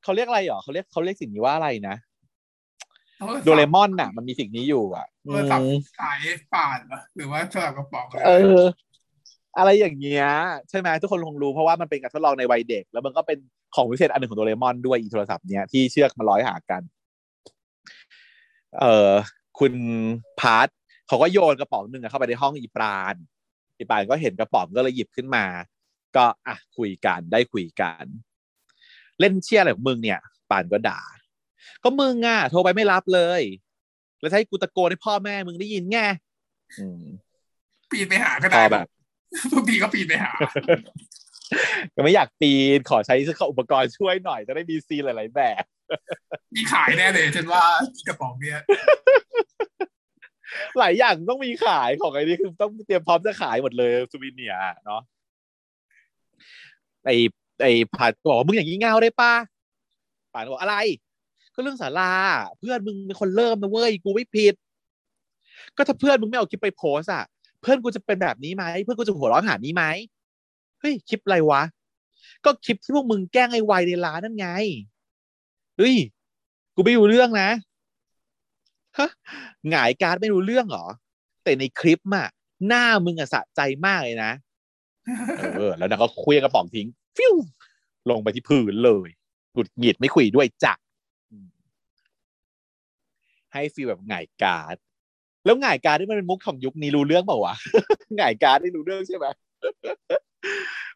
[0.02, 1.96] เขาเรียกอะไรหรอเขาเรียกเขาเรียกสิ่งนี้ว่าอะไรนะ
[3.16, 6.18] เขาก็โดเรมอนน่ะ มันมีสิ่งนี้อยู่อะโทรศัพท์อืมสาย
[6.54, 8.30] ปาดเหรอหรือว่าโทรศัพท์กระป๋องอะไรเอ
[8.60, 8.62] อ
[9.58, 10.26] อะไรอย่างเงี้ย
[10.70, 13.38] ใช่ไหมทุกคนคงรู้เพราะว่ามันเป็นการทดลองในวัยเด็ก แล้วมันก็เป็น
[13.74, 16.82] ของวิเศษอันหนึ่งของโดเรมอนด้วยอีโทรศัพท์เนี้ยที่เชือกมาร้อยหากัน
[18.78, 19.12] เออ
[19.58, 19.74] คุณ
[20.40, 20.68] พาร์ท
[21.08, 23.14] เขาก็โยนกระป๋องหนึ่งอะเข้าไปในห้องอีปราณ
[23.78, 25.44] อีปราณก็เห็นกระป๋องก็เลยหยิบขึ้นมา
[26.16, 28.04] ก็อะคุยกันได้คุยกัน
[29.20, 30.20] เล่นเชี่ยอะไรของมึงเนี่ย
[30.50, 31.00] ปานก็ด่า
[31.84, 33.42] ก็มึงอะโทรไปไม่รับเลย
[34.20, 35.98] แล้วจะให้กูตะโกนให้พ่อแม่มึงได้ยินไง
[36.78, 37.02] อืม
[37.90, 38.86] ปีนไปหาก็พได้อแบบ
[39.52, 40.32] บางทีก็ปีนไปหา
[41.94, 43.14] ก็ไม่อยากปีนขอใช้
[43.50, 45.62] อุปกรณ์ช่วยหน่อยจะได้มีซีนหลาย ๆ แบบ
[46.54, 47.64] มีขายแน่เลยฉันว่า
[47.96, 48.60] อีกระป๋องเนี่ย
[50.78, 55.02] หลายอย่างต้องมีขายของไอ้นี่คือต้องเตรียมพร้อมจะขายหมดเลยซูวิเนียร์เนาะ
[57.04, 57.10] ไอ
[57.62, 59.32] ไอ้ผัดก็บอกว่ามึงอย่างนี้เงาได้ป้า
[60.32, 60.76] ป่านบอกอะไร
[61.54, 62.12] ก็เรื่องสารา
[62.58, 64.54] เพื่อนมึงเป็นคนเริ่มนะเว้ยกูไม่ผิด
[65.76, 67.24] ก็ถ้าเพื่อนมึงไม่เอาคลิปไปโพสอะ
[67.60, 69.84] เพื่อนกูจะเป็นแบบนี้ไหมเพื่อนกูจะหัวเร้อนหานี้ไหม
[70.80, 71.62] เฮ้ยคลิปอะไรวะ
[72.44, 74.48] ก็คลิปที่พวกมึงแกล้งไอ้วัยในร้านนั่นไง
[75.78, 75.96] เฮ้ย
[76.74, 77.50] กูไม่รู้เรื่องนะ
[78.98, 79.08] ฮะ
[79.70, 80.86] หงายการไม่รู้เรื่องเหรอ
[81.44, 82.28] แต่ในคลิปอะ
[82.68, 84.32] หน้ามึงอะสะใจมากเลยนะ
[85.56, 87.34] เออแล้วนางก็คุยกระป๋องทิ้ง ฟิว
[88.10, 89.08] ลงไปที่พื้นเลย
[89.52, 90.72] หงุดหงิดไม่คุยด้วยจ้ะ
[91.30, 91.48] อืม
[93.52, 94.76] ให้ฟีลแบบหงายการ์ด
[95.44, 97.54] แล้วหงายการ์ดนี่มันเป็นมุกของยุคนี้รู้เรื่องเปล่าวะ
[98.16, 99.26] หงายการ์ดนี่รู้เรื่องใช่ไหม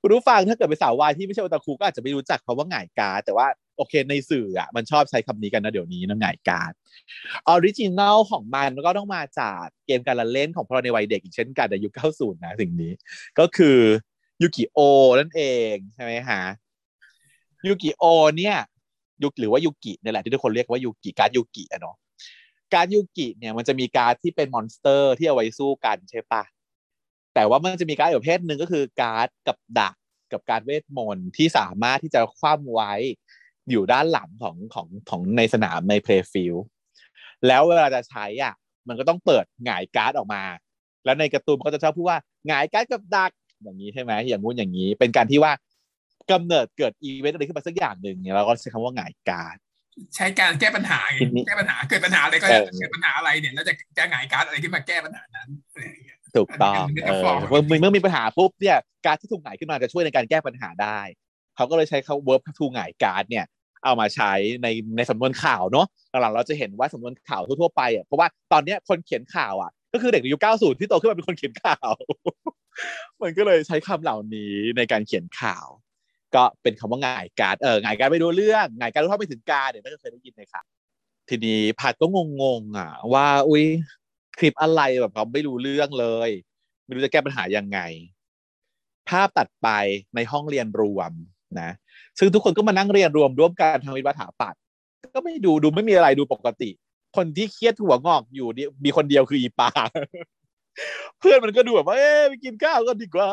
[0.00, 3.46] คุณผู้ฟังถ้าเกิดเป็นสาววายที่ไม่ใช่โอตาคุก็อาจจะไม่รู้จักคำว่าหงายการ์ดแต่ว่า
[3.76, 6.72] โอเคในสื่ออะมันชอบใช้คำนี้กันนะเดี๋ยวนี้นะหงายการ์ด
[7.48, 12.92] original ของมันก็ต้องมาจากเกมการละเล่นของพวกเราในวัยเด็กอีกเช่นกันในยุค 90 นะสิ่งนี้
[13.38, 13.78] ก็คือ
[14.42, 14.78] ยูกิโอ
[15.18, 15.42] นั่นเอ
[15.72, 16.42] งใช่ไหมฮะ
[17.66, 18.04] ยูกิโอ
[18.38, 18.56] เนี่ย
[19.22, 21.96] ยุหรือว่ายูกิเนี่ยแหละที่ทุกคนเรียกว่ายูกิการ์ดยูกิอะเนาะ
[22.74, 26.42] การ์ดยูกิเนี่ยมันจะมีการที่เป็น monster ที่เอาไว้สู้กันใช่ปะ
[27.34, 29.94] แต่ว่ามันจะมีการ์ดอีกประเภทหนึ่งก็คือการ์ดกับดัก
[30.32, 32.92] กับการ์ดเวทมนต์ที่สามารถที่จะคว่ำไว้
[33.70, 36.54] อยู่ด้านหลังของของของในสนามใน play field
[37.46, 38.54] แล้วเวลาจะใช้อะ
[38.88, 40.42] มันก็ต้องเปิดหงายการ์ดออกมา
[41.04, 43.30] แล้วในการ์ตูนมันก็จะชอบพูดว่าหงายการ์ดกับดัก
[43.62, 45.52] อย่างนี้ใช่ไหมอย่างงู้นอย่างนี้ เป็นการที่ว่า
[46.30, 49.56] กำเนิดเกิดอีเวนต์อะไรขึ้นมาสักอย่างหนึ่งเนี่ยเราก็ใช้คำว่าหงายการ์ด
[50.14, 58.76] ใช้การแก้ปัญหาไงทีนี้แก้ปัญหาเกิดปัญหาอะไรก็เออเกิดปัญหาอะไรเนี่ยแล้วจะจะหงายการ์ดอะไรขึ้นมาแก้ปัญหานั้นอะไรอย่างเงี้ยถูกต้องอันนี้เอเป็นอฟอร์มเมื่อเมื่อมีปัญหาปุ๊บเนี่ย
[59.06, 60.98] การ์ดที่ถูกหงายขึ้นมาจะช่วยในการแก้ปัญหาได้
[61.56, 63.44] เขาก็เลยใช้คำ verb to หงายการ์ดเนี่ย
[63.84, 64.32] เอามาใช้
[64.62, 71.92] ในในสำนวนข่าวเนาะหลังๆเราจะเห็นว่าสำนวนข่าวทั่วๆไปอะเพราะว่าตอนเนี้ยคนเขียนข่าวอะก็คือเด็กในยุค 90 ที่โตขึ้นมาเป็นคนเขียนข่าว
[73.22, 75.66] มันก็เลยใช้คำเหล่านี้ในการเขียนข่าว
[76.34, 80.66] ก็เป็นคำว่าหงายการเออหงายการไม่รู้เรื่องหงายการรู้เท่าไม่ถึงการเดี๋ยวน่าจะเคยได้ยินในข่าว
[81.28, 82.06] ทีนี้พัดก็
[82.42, 83.64] งงๆอะ ว่าอุ้ย
[84.38, 86.30] คลิปอะไรแบบเขาไม่รู้เรื่องเลย
[86.86, 87.78] ไม่รู้จะแก้ปัญหายังไง
[89.08, 89.68] ภาพตัดไป
[90.14, 91.12] ในห้องเรียนรวม
[91.60, 91.70] นะ
[92.18, 94.54] ซึ่งทุกคนก็มานั่งเรียนรวมร่วมกันทางวิทยาถาปัด
[95.14, 96.70] ก็ไม่ดูดูไม่มีอะไรดูปกติ
[97.16, 99.70] คนที่เครียดหัวงอกอยู่เนี่ยมีคนเดียวคืออีปา
[101.20, 103.28] เพื่อนมันก็ดูแบบว่าเอ๊ะไปกินข้าวกันดีกว่า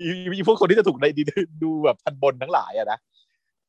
[0.00, 1.06] อีอีพวกคนที่จะถูกใน
[1.62, 2.98] ดูแบบทันบนทั้งหลายอะนะ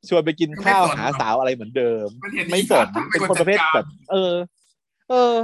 [0.10, 4.34] ชวนไปกินข้าวหาสาวอะไรเหมือนเดิมมันเห็นไม่สนอีกเป็นคนประเภทแบบ เออ
[5.10, 5.36] เออ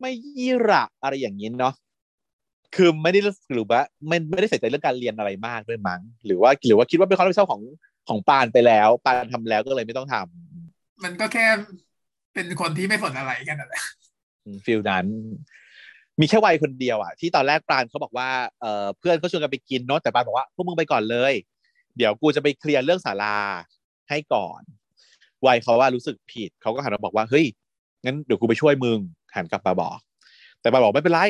[0.00, 1.74] ไม่ยี่ระอะไรอย่างนี้เนาะ
[2.76, 3.20] คือไม่ได้
[3.52, 7.62] หรือว่าไม่ไม่ได้ใส่ใจเรื่องการเรียนอะไรมากด้วยมั้งหรือว่าหรือว่าคิดว่าเป็นความรับผิดชอบของ
[8.08, 11.46] ของปานไปแล้ว ปานทำแล้วก็เลยไม่ต้องทำมันก็แค่
[12.34, 13.82] เป็นคนที่ไม่สนอะไรกันนั่นแหละ
[14.64, 15.06] ฟิลนั้น
[16.20, 18.28] มีแค่วัยคนเดียวอะที่ตอนแรกปานเขาบอกว่า
[18.60, 21.32] เออเพื่อนเขาชวนกันไปกินเนาะแต่ปานบอกว่าพวกมึงไปก่อนเลย
[21.96, 23.36] เดี๋ยวกูจะไปเคลียร์เรื่องศาลา
[24.08, 24.62] ให้ก่อน
[25.46, 27.46] วัยเขาว่ารู้สึกผิดเขาก็หันมาบอกว่าเฮ้ย
[28.04, 28.98] งั้นเดี๋ยวกูไปช่วยมึง
[29.34, 29.98] หันกลับมาบอก
[30.60, 31.20] แต่ปานบอกไม่เป็นไร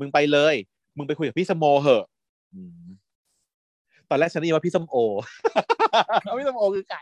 [0.00, 0.54] มึงไปเลย
[0.96, 2.04] มึงไปคุยกับพี่สมโมเหอะ
[4.10, 4.96] ตอนแรกฉันได้ยินว่าพี่สมโอ
[6.38, 7.00] พี่สมโอคือใคร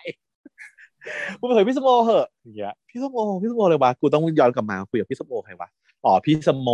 [1.38, 5.68] กูไปคุยกับพี่สมโอเหอะอย่างเงี้ยพี่สมโอพี่สมโอเลยวะกูต้องย้อนกลับมาคุยกับพี่สมโอใครวะ
[6.04, 6.70] อ๋อพี่สมโม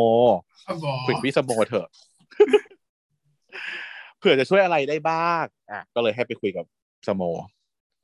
[0.85, 1.89] บอกคุยกับพี่สมโมเถอะ
[4.19, 6.65] เผื่อจะช่วยอะไรได้บ้างอะก็เลยให้ไปคุยกับ
[7.09, 7.23] สโม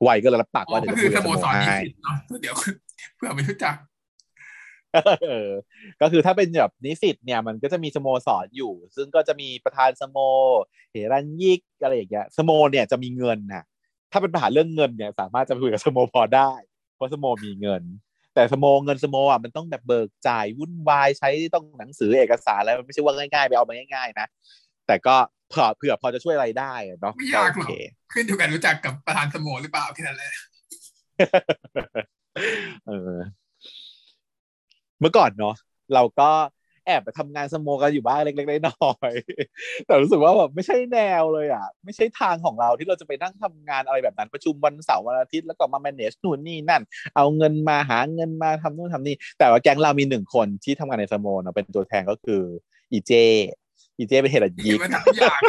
[0.03, 2.55] ไวก็เลยรับปากว่าเดี๋ยวก็จะคืคุอยสกับโมสโมสรนิให้สิตเนาะเดี๋ยว
[3.17, 3.75] เพื่อไม่รู้จัก
[5.23, 5.49] เออ
[6.01, 10.17] ก็คือถ้าเป็นแบบนิสิตเนี่ยมันก็จะมีสโมสรอยู่ ซึ่งก็จะมีประธานสโม
[10.91, 13.63] เหรัญญิกอะไรอย่างเงี้ยสโมเนี่ยจะมีเงินนะ
[14.11, 16.51] ถ้าเป็นปัญหาเรื่องเงินเนี่ย สามารถจะไปคุยกับสโมพอได้
[16.95, 17.83] เพราะสโมมีเงิน
[18.33, 24.27] แต่สโมเงินสโมอะมันต้องแบบเบิกจ่ายวุ่นวายใช้ต้องหนังสือเอกสารแล้วมันไม่ใช่ว่าง่ายๆ ไปเอามาง่าย ๆ นะ
[24.87, 25.15] แต่ก็
[25.49, 27.73] เผื่อเผื่อพอจะช่วยอะไรได้อะเนาะไม่ยากหรอกโอเค
[28.13, 30.31] ขึ้นอยู่กันรู้จักกับประธานสโมหรือเปล่าแค่นั้นแหละ
[32.87, 33.17] เออ
[34.99, 35.55] เมื่อก่อนเนาะ
[35.93, 36.29] เราก็
[36.85, 46.81] แอบไปทำงานสโมกันอยู่บ้างเล็กๆน้อยๆแต่รู้สึกว่าแบบไม่ใช่แนวเลยอะ ไม่ใช่ทางของเราที่เราจะไปนั่งทำงานอะไรแบบนั้นประชุมวันเสาร์วันอาทิตย์แล้วก็มา manage นู่นนี่นั่น
[47.15, 52.41] เอาเงินมาหาเงินมาทำนู่นทำนี่ แต่ว่าแก๊งเรามีหนึ่งคนที่ทำงานในสโมเนอะเป็นตัวแทนก็คือ
[52.91, 53.11] อีเจ
[53.97, 55.39] อีเจเป็นเฮดยิเห็นกมันทำทุกอย่าง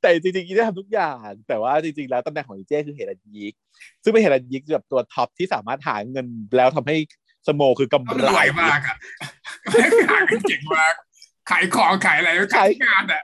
[0.00, 3.54] แต่จริงๆอีเจทำทุกอย่าง แต่ว่าจริงๆแล้วตำแหน่งของอีเจคือเฮดยิก
[4.02, 6.96] ซึ่งเป็นเฮดยิกแบบตัวท็อปที่สามารถหาเงินแล้วทำให้
[7.46, 8.96] สโมคือกำต้องไรรวยมากอะ
[10.10, 10.94] ขายเก่งมาก
[11.50, 13.22] ขายของขายอะไรขายงานอะ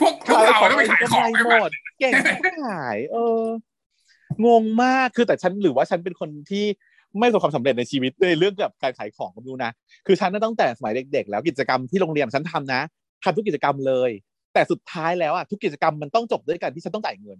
[0.00, 2.12] พวกพวกเราต้องไปขายของไปหหมมดดเก่ง
[2.64, 3.44] ขายเออ
[4.46, 6.64] งงมากคือแต่ฉันหรือว่าฉันเป็นคนที่
[7.18, 9.72] ไม่ประสบความสำเร็จในชีวิตในเรื่องกับการขายของก็ไม่รู้นะ
[10.06, 12.80] คือฉันน่ะตั้งแต่สมัยเด็ก ๆ แล้วกิจกรรมที่โรงเรียนฉันทำนะ
[13.24, 14.10] ทำทุกกิจกรรมเลย
[14.54, 17.38] แต่สุดท้ายแล้วอะทุกกิจกรรมมันต้องจบด้วยกันที่ฉันต้องจ่ายเงิน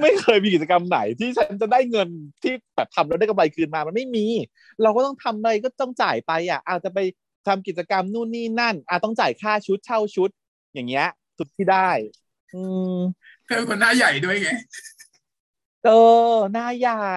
[0.00, 2.08] ไม่เคยมีกิจกรรมไหนที่ฉันจะได้เงิน
[2.42, 4.26] ที่แบบทำแล้วได้กำไรคืนมามันไม่มี
[4.82, 6.98] เราก็ต้องทำอะไรก็ต้องจ่ายไปอะอาจจะไป
[7.46, 10.30] ทำกิจกรรมนู่นนี่นั่นอาจต้องจ่ายค่าชุดเช่าชุด
[10.74, 11.06] อย่างเงี้ย
[11.38, 11.90] สุดที่ได้
[12.54, 12.62] อื
[12.96, 12.98] ม
[13.46, 14.48] เธอคนหน้าใหญ่ด้วยไง
[15.84, 15.90] เอ
[16.32, 17.08] อหน้าใหญ่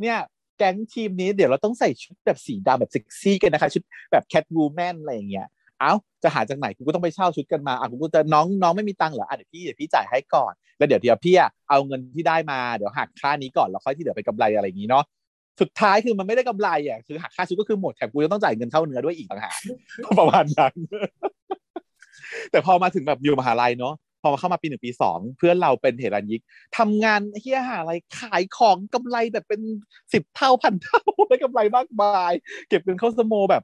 [0.00, 0.18] เนี่ย
[0.58, 3.82] แก๊งทีมนี้เดี๋ยวเราต้องใส่ชุดแบบสีดำแบบเซ็กซี่กันนะคะ ชุด
[4.12, 5.48] แบบแคทวูแมนอะไรอย่างเงี้ย
[5.80, 5.92] เอ้า
[6.22, 15.04] จะหาจากไหนกูก็ต้องไปเช่าชุดกันมาอะกูก็จะน้องน้องไม่มีตังค์เหรออะเดี๋ยวพี่เดี๋ยวพี่จ่ายให้ก่อน แล้วเดี๋ยวเดี๋ยวพี่อะเอาเงินที่ได้มาเดี๋ยวหักค่านี้ก่อนแล้วค่อยที่เหลือไปกำไรอะไรอย่างงี้เนาะ
[15.60, 19.54] สุดท้ายคือมันไม่ได้กำไรอะคือหักค่าชุดก็คือหมดแถมกูจะต้องจ่ายเงินเข้าเนื้อด้วยอีกต่างหาก
[20.18, 20.74] ประมาณนั้น
[22.50, 26.40] แต่พอมาถึงแบบอยู่มหาลัยเนาะพอมาเข้ามาปีหนึ่งปีสองเพื่อนเราเป็นเหรัญยิก
[26.78, 29.60] ทำงานเฮียหาอะไรขายของกำไรแบบเป็น
[30.12, 32.32] สิบเท่าพันเท่าได้กำไรมากมาย
[32.68, 33.62] เก็บเงินเข้าสโมแบบ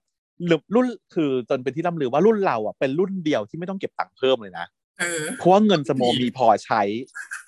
[0.50, 4.66] รือรุ่นคือจนเป็นที่ร่ำลือว่ารุ่นเราอะเป็นรุ่นเดียวที่ไม่ต้องเก็บตังค์เพิ่มเลยนะ
[5.00, 6.82] เออเพราะว่าเงินสโมมีพอใช้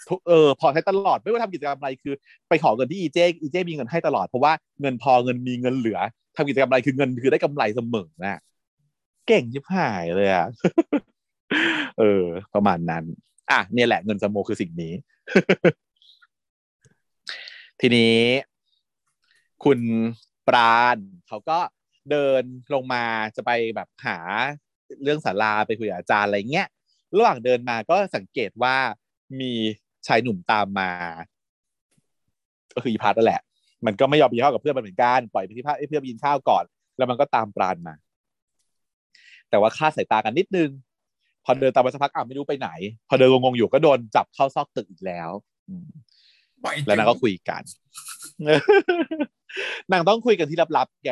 [0.08, 2.14] ทุกเออพอใช้ตลอดไม่ว่าทำกิจกรรมอะไรคือ
[2.48, 5.98] ไปขอเงินที่อีเจอีเจมีเงินให้ตลอดเพราะว่าเงินพอเงินมีเงินเหลือ
[6.36, 8.40] ทำกิจกรรมอะไรคือเงินคือได้กำไรเสมอนะ
[9.26, 10.46] เก่งยิบหายเลยอะ
[11.98, 12.24] เออ
[12.54, 13.04] ประมาณนั้น
[13.50, 14.92] อะเนี่ยแหละเงินสโมคือสิ่งนี้
[17.80, 18.16] ทีนี้
[19.64, 19.80] คุณ
[20.48, 20.98] ปราณ
[21.28, 21.58] เขาก็
[22.10, 22.42] เดิน
[22.74, 23.04] ลงมา
[23.36, 24.18] จะไปแบบหา
[25.02, 26.68] เรื่องศาลาไปคุยกับอาจารย์อะไรเงี้ย
[27.16, 28.76] ระหว่างเดินมาก็สังเกตว่า
[29.40, 29.52] มี
[30.06, 30.90] ชายหนุ่มตามมา
[32.74, 33.42] ก็คืออีพัทนั่นแหละ
[33.86, 36.64] มันก็ไม่ยอมกินข้าวกับเพื่อนมันเหมือนกันปล่อยไปที่พัทให้เพื่อนไปกินข้าวก่อน
[36.96, 37.94] แล้วมันก็ตามปราณมา
[39.50, 40.70] แต่ว่าค่าดสายตากันนิดนึง
[41.44, 42.70] พอเดินตามไปสักพักอะไม่รู้ไปไหน
[43.08, 45.30] พอเดินงงๆอยู่ก็โดนจับเข้าซอกตึกอีกแล้ว
[45.68, 45.88] อืม
[46.64, 47.62] ปล่อยแล้วนางก็คุยกัน
[49.90, 51.10] นางต้องคุยกันที่ลับๆแก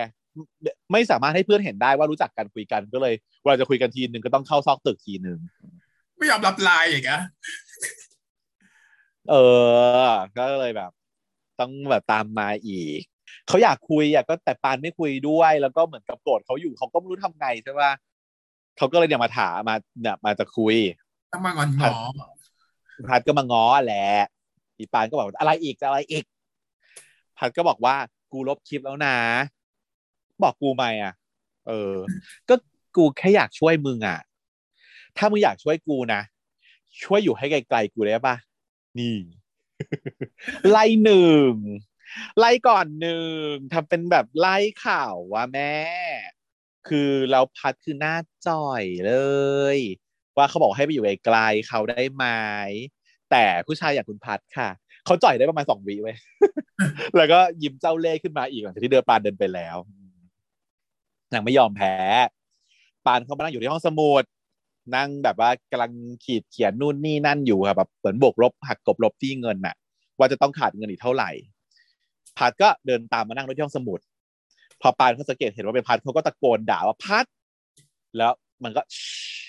[0.92, 5.38] ไม่สามารถให้เพื่อนเห็นได้ว่ารู้จักกันคุยกันก็เลยเวลาจะคุยกันทีนึงก็ต้องเข้าซอกตึกทีนึง
[6.18, 7.20] ไม่ยอมรับไลน์อีกอะ
[9.30, 9.34] เอ
[10.08, 10.90] อ ก็เลยแบบ
[11.60, 13.00] ต้องแบบตามมาอีก
[13.48, 17.92] เขาอยากคุยอะก็แต่ปานไม่คุยด้วย แล้วก็เหมือนกับโกรธเขาอยู่เขาก็ไม่รู้ทำไงใช่ปะ
[18.76, 20.76] เขาก็เลยเนี่ยมาถามมาเนี่ยมาจะคุย
[21.32, 21.94] ต้องมางอนงอ
[23.08, 24.06] พัดก็มาง้อแหละ
[24.78, 26.24] อีปานก็บอกอะไรอีกจะอะไรอีก
[27.38, 27.96] พัดก็บอกว่า
[28.32, 29.16] กูลบคลิปแล้วนะ
[30.42, 31.12] บอกกูไหมอะ
[31.68, 31.94] เออ
[32.48, 32.54] ก็
[32.96, 34.18] กูแค่อยากช่วยมึงอะ
[35.16, 36.20] ถ้ามึงอยากช่วยกูนะ
[37.02, 38.36] ช่วยอยู่ให้ไกลๆกูได้ปะ
[38.98, 39.16] นี่
[40.70, 41.52] ไล่หนึ่ง
[42.38, 45.74] ไล่ก่อนหนึ่งทำเป็นแบบไล่ข่าวว่าแม่
[46.88, 48.16] คือเราพัดคือหน้า
[48.48, 49.14] จ่อยเล
[49.76, 49.78] ย
[50.36, 52.24] ว่าเขาบอกให้ไปอยู่ไกลๆเขาได้ไหม
[53.30, 54.68] แต่ผู้ชายอย่างคุณพัดค่ะ
[55.06, 56.16] เขาจ่อยได้ประมาณสองวิไว้ย
[57.16, 59.76] แล้วก็ยิ้มเจ้าเล่ห์ขึ้นมาอีกหลังจากที่เดินปานเดินไปแล้ว
[61.32, 61.94] นางไม่ยอมแพ้
[63.06, 64.24] ปานเขามานั่งอยู่ที่ห้องสมุด
[64.94, 65.92] นั่งแบบว่ากำลัง
[66.24, 69.74] ขีดเขียนนู่นนี่นั่นอยู่ครับแบบเหมือนบวกลบหักกบลบที่เงินน่ะ
[70.18, 71.30] ว่าจะต้องขาดเงินอีกเท่าไหร่
[72.38, 74.00] พัดก็เดินตามมานั่งที่ห้องสมุด
[74.80, 77.24] พอปานเขาสังเกตเห็นว่าเป็นพัดเขาก็ตะโกนด่าว่าพัด
[78.18, 78.32] แล้ว
[78.64, 78.82] มันก็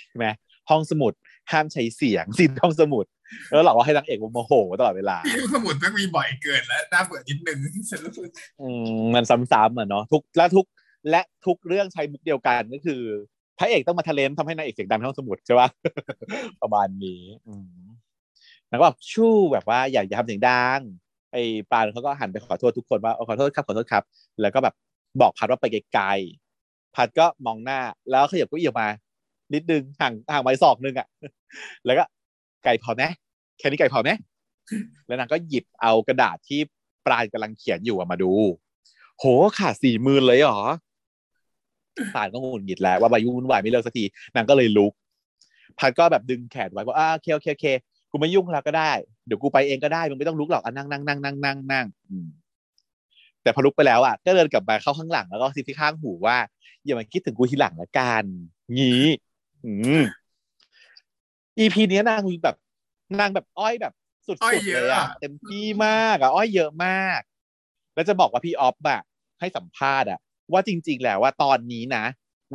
[0.10, 0.28] ใช่ไหม
[0.70, 1.14] ห้องสมุด
[1.52, 3.06] ห้ามใช้เสียงสินห้องสมุด
[3.50, 7.58] แล้วหลอกว่าให้นางเอกโมโหตลอดเวลาที่สมุดแม่งมีบ่อยเกินแล้วน่าเบื่อนิดนึง
[7.90, 8.30] ฉันรู้สึก
[8.62, 8.68] อื
[9.00, 10.66] มมันซ้ำๆอะเนาะทุกและทุก
[11.10, 13.02] และทุกเรื่องใช้มุกเดียวกันก็คือ
[13.60, 15.70] พระเอกต้องมาทะเลนทำให้นางเอกเสียงดังในห้องสมุดใช่ปะ
[16.62, 17.88] ประมาณนี้อืม
[18.70, 20.80] แล้วก็แบบชู้แบบว่าอยากจะทำเสียงดัง
[21.34, 24.04] ไอ้ปานเขาก็หันไปขอโทษทุกคนว่าเออขอโทษครับขอโทษครับ
[24.42, 24.76] แล้วก็แบบ
[25.22, 27.80] บอกพัดว่าไปไกลๆพัดก็มองหน้า
[28.12, 28.88] แล้วขยับเก็อี้ออกมา
[29.54, 31.08] นิดนึงห่างห่างไปศอกนึงอะ
[31.86, 32.04] แล้วก็
[32.64, 33.04] ไกลพอไหม
[33.58, 34.10] แค่นี้ไกลพอไหม
[35.08, 36.60] แล้วนางก็หยิบเอากระดาษที่
[37.06, 38.32] ปลายกำลังเขียนอยู่อะมาดู
[39.20, 39.26] โห
[39.58, 40.62] ขาดสี่หมื่นเลยเหรอ
[42.16, 44.04] ปานก็งุนหงิดแล้วว่าบายุ่งวุ่นวายไม่เลิกสักที
[44.36, 44.94] นางก็เลยลุก
[45.80, 47.66] พัดก็แบบดึงแขนไว้ว่าอ่าโอเคโอเคโอเค
[48.12, 48.92] กูไม่ยุ่งแล้วก็ได้
[49.28, 52.28] เดี๋ยวกูไปเองก็ได้มึงไม่ต้องลุกหรอกอะนั่งนั่งนั่งนั่งนั่งนั่งอืม
[53.42, 56.38] แต่พอลุกไปแล้วอะก็เดินกลับมาเข้าข้างหลังแล้วก็ซิบที่ข้างหูว่า
[56.86, 58.24] อย่ามาคิดถึงกูทีหลังละกัน
[58.78, 59.06] งี้
[59.66, 60.04] อืม
[61.60, 62.56] EP เนี้ยนางแบบ
[63.20, 63.94] นางแบบอ้อยแบบ
[64.28, 67.22] สุอ้อยดๆเยเลอะยอะอะเต็มที่มากอะอ้อยเยอะมาก
[67.96, 69.02] แล้วจะบอกว่าพี่ออฟอะ
[69.40, 70.20] ให้สัมภาษณ์อะ
[70.54, 72.04] ว่าจริง ๆ แล้วว่าตอนนี้นะ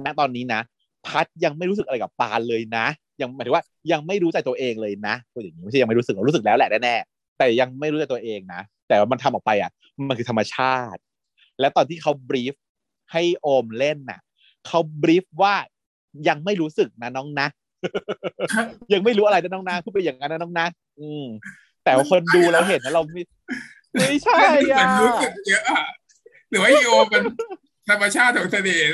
[0.05, 0.61] ณตอนนี้นะ
[1.07, 2.87] พัดยังไม่รู้สึกอะไรกับปานเลยนะ
[3.21, 9.71] ยังหมายถึงว่ายังไม่รู้ใจตัวเองเลยนะพูดอย่างนี้ไม่ใช่ยังไม่รู้สึกหรอกรู้สึกแล้วแหละแน่ๆแต่ยังไม่รู้ใจตัวเองนะ แต่ว่ามันทำออกไปอะ
[10.09, 11.01] มันคือธรรมชาติ
[11.61, 12.55] และตอนที่เขาบรีฟ
[13.13, 14.21] ให้โอมเล่นน่ะ
[14.67, 15.55] เขาบรีฟว่า
[16.29, 17.49] ยังไม่รู้สึกนะน้องนะ
[18.93, 20.67] ยังไม่รู้อะไรนะน้องนะพูดไปอย่างนั้นนะน้องนะ
[21.01, 21.25] อืม
[21.85, 23.23] แต่คนดูเราเห็นนะเราไม่
[24.09, 24.37] ไม่ใช่
[24.73, 25.65] อะรู้สึกเยอะ
[26.51, 27.23] หรือว่าอีโอมัน
[27.89, 28.93] ธรรมชาติของเสน่ห์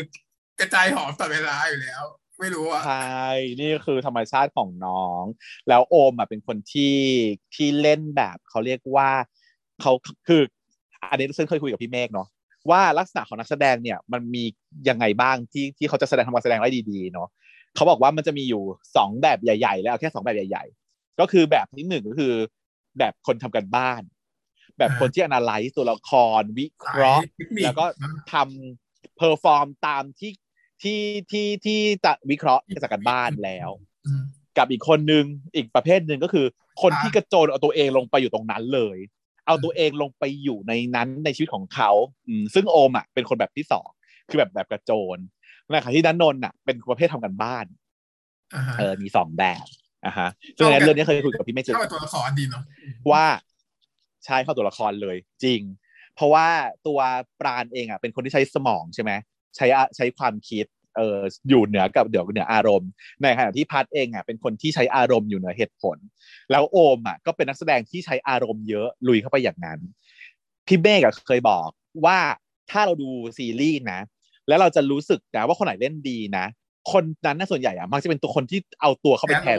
[0.60, 2.05] กระจายหอมตลอดเวลาอยู่แล้ว
[2.40, 3.27] ไม่รู้อะใช่
[3.60, 5.23] นี่คือธรรมชาติของน้อง
[5.69, 6.97] แล้วโอมอะเป็นคนที่
[7.55, 9.10] ที่เล่นแบบเขาเรียกว่า
[9.81, 9.93] เขา
[10.28, 10.43] คือ
[11.10, 12.28] อันนี้ฉันเคยคุยกับพี่เมฆเนาะ
[12.70, 14.44] ว่าลักษณะของนักแสดงเนี่ยมันมี
[14.89, 17.28] ยังไงบ้างที่ที่เขาจะแสดงทำการแสดงได้ดีๆเนาะ
[17.74, 18.62] เขาบอกว่ามันจะมีอยู่
[18.97, 22.35] สองแบบใหญ่ ๆ แล้วเอาแค่สองแบบใหญ่ ๆ ก็คือแบบที่หนึ่งก็คือ
[22.98, 24.02] แบบคนทำการบ้าน
[24.79, 26.11] แบบคนที่ analyze ตัวละค
[26.41, 27.85] รวิเคราะห์เทคนิคแล้วก็
[28.33, 30.33] ทำ perform ตามที่
[30.83, 31.01] ที่
[31.31, 33.71] ที่ที่จะวิเคราะห์จากการบ้านแล้ว
[34.07, 34.23] อืม
[34.59, 35.25] กับอีกคนนึง
[35.55, 36.47] อีกประเภทหนึ่งก็คือ
[36.83, 38.99] คนอ่าที่กระโจนเอาตัวเองลงไปอยู่ตรงนั้นเลย
[39.47, 41.91] เอาตัวเองลงไปอยู่ในนั้นในชีวิตของเขา
[42.29, 43.89] อืมซึ่งโอมอะเป็นคนแบบที่สอง
[44.29, 45.19] คือแบบแบบกระโจน
[45.71, 47.65] ในขณะที่นันนนท์อะเป็นประเภททำกันบ้าน
[48.55, 49.65] อ่าฮะเออมีสองแบบ
[50.07, 52.63] อะฮะซึ่งในเข้ากันเรื่องนี้เคยคุยกับพี่เมฆจุเข้ากับตัวละครดีเนาะ
[53.13, 53.25] ว่า
[54.29, 55.61] ใช่เข้าตัวละครเลยจริง
[56.15, 56.49] เพราะว่า
[56.87, 56.99] ตัว
[57.41, 59.13] ปราณเองอะเป็นคนที่ใช้สมองใช่ไหม
[59.57, 61.19] ใช้อะใช้ความคิดเออ
[61.49, 62.91] อยู่เหนือกับเดี๋ยวเหนืออารมณ์
[63.23, 65.97] ในขณะที่พัดเองอะเป็นคนที่ใช้อารมณ์อยู่เหนือเหตุผล
[66.51, 69.79] แล้วโอมอะก็เป็นนักแสดงที่ใช้อารมณ์เยอะลุยเข้าไปอย่างนั้น
[70.67, 71.69] พี่เมฆอะเคยบอก
[72.05, 72.19] ว่า
[72.71, 74.01] ถ้าเราดูซีรีส์นะ
[74.49, 76.47] แล้วเราจะรู้สึกนะว่าคนไหนเล่นดีนะ
[76.93, 79.59] คนนั้นน่าส่วนใหญ่อะมักจะเป็นตัวคนที่เอาตัวเข้าไปแทน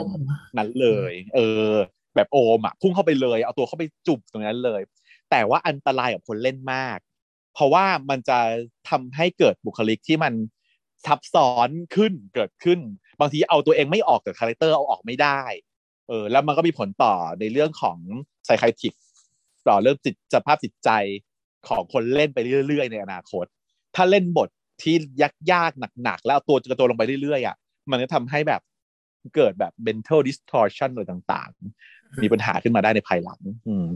[0.58, 1.40] นั้นเลย เอ
[1.72, 1.74] อ
[2.20, 4.82] แบบโอมอะพุ่งเข้าไปเลย เอาตัวเข้าไปจุบตรงนั้นเลย
[5.32, 6.98] แต่ว่าอันตรายกับคนเล่นมาก
[7.54, 8.40] เพราะว่ามันจะ
[8.90, 10.34] ทำให้เกิดบุคลิกที่มัน
[11.06, 12.80] ซับซ้อนขึ้นเกิดขึ้น
[13.20, 15.42] บางทีเอาตัวเองไม่ออกจาก character เอาออกไม่ได้
[16.08, 17.98] เออแล้วมันก็มีผลต่อในเรื่องของ
[18.46, 18.94] psychotic
[19.68, 20.90] ต่อเรื่องจิตสภาพจิตใจ
[21.68, 23.46] ของคนเล่นไปเรื่อย ๆ ในอนาคต
[23.96, 24.50] ถ้าเล่นบท
[24.82, 24.96] ที่
[25.52, 27.56] ยากๆหนักๆ แล้วเอาตัวจะตัวลงไปเรื่อยๆอะ
[27.92, 28.62] มันก็ทำให้แบบ
[29.36, 33.88] เกิดแบบ mental distortion อะไรต่างๆ มีปัญหาขึ้นมาได้ในภายหลัง อืม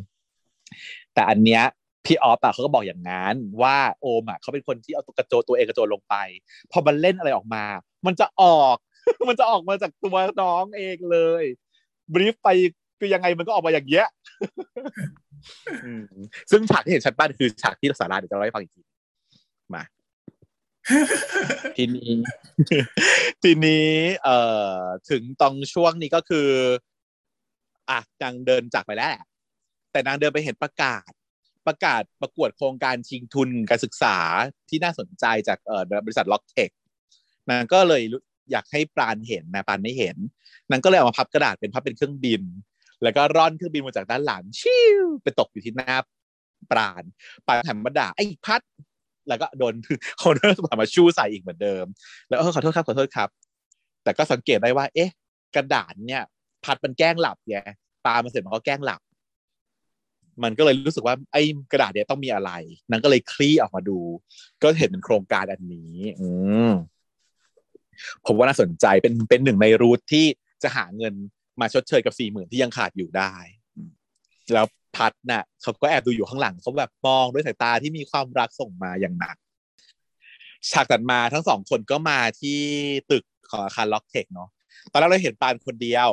[1.14, 1.64] แต่อันเนี้ย
[2.06, 6.16] พี่ออฟอะเขาก็บอกอย่างนั้นว่าโอมอะเขาเป็นคนที่เอาตัวกระโจนตัวเองกระโจนลงไป
[6.72, 7.64] พอมันเล่นอะไรออกมา
[8.06, 8.78] มันจะออก
[9.28, 11.44] มันจะออกมาจากตัวน้องเองเลย
[12.14, 12.50] บรีฟไป
[13.00, 14.08] คือยังไงมันก็ออกมาอย่างเงี้ย
[15.86, 16.06] อืม
[16.52, 18.82] ซึ่งฉากที่เห็นชัดบ้านคือฉากที่สาราเดี๋ยวจะเล่าให้ฟังอีกที
[19.76, 19.84] มา
[21.78, 22.12] ทีนี้
[23.44, 23.88] ทีนี้
[24.24, 24.38] เอ่
[24.76, 24.80] อ
[25.10, 26.50] ถึงตรงช่วงนี้ก็คือ
[27.90, 29.24] อะนางเดินจากไปแล้วแหละ
[29.92, 31.12] แต่นางเดินไปเห็นประกาศ
[31.68, 34.18] ประกาศประกวดโครงการชิงทุนการศึกษา
[34.70, 36.70] ที่น่าสนใจจากเอ่อบริษัทล็อกเทค
[37.50, 38.04] นางก็เลย
[38.52, 40.18] อยากให้ปราณเห็นนะปราณไม่เห็น
[40.70, 42.42] นางก็เลยเอามาพับกระดาษเป็นพับเป็นเครื่องบิน
[43.04, 45.96] แล้วก็ร่อนเครื่องบินมาจากด้านหลังชิวไปตกอยู่ที่หน้า
[46.72, 47.04] ปราณ
[47.48, 48.62] ปราณหันมาด่าไอ้พัด
[49.28, 49.74] แล้วก็โดน
[50.20, 51.86] เขาเริ่มมาชู้ใส่อีกเหมือนเดิม
[52.28, 53.30] แล้วเออขอโทษครับขอโทษครับ
[54.04, 55.10] แต่ก็สังเกตได้ว่า เอ๊ะ
[55.56, 56.24] กระดาษเนี่ย
[56.66, 57.58] พัดมันแกล้งหลับไง
[58.06, 59.02] ปามาเสร็จมันก็แกล้งหลับ
[60.44, 61.42] มันก็เลยรู้สึกว่าไอ้
[61.72, 62.52] กระดาษเนี่ยต้องมีอะไร
[62.90, 64.00] นางก็เลยคลี่ออกมาดู
[64.64, 66.30] ก็เห็นเป็นโครงการอันนี้ อื
[66.70, 66.72] ม
[68.26, 70.26] ผมว่าน่าสนใจเป็นเป็นหนึ่งในรูทที่
[70.64, 71.14] จะหาเงิน
[71.62, 73.34] มาชดเชยกับสี่หมื่นที่ยังขาดอยู่ได้
[74.54, 74.66] แล้ว
[74.96, 79.36] พัดน่ะเขาก็แอบดูอยู่ข้างหลังเขาแบบมองด้วยสายตาที่มีความรักส่งมาอย่างหนัก
[80.72, 82.60] ฉากตัดมาทั้งสองคนก็มาที่
[83.12, 84.50] ตึกของอาคารล็อกเทคเนาะ
[84.92, 86.10] ตอนแรกเราเห็นปานคนเดียว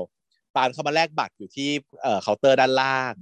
[0.63, 1.71] านเข้ามาแลกบัตรอยู่ที่
[2.23, 3.15] เคาน์เตอร์ด้านล่าง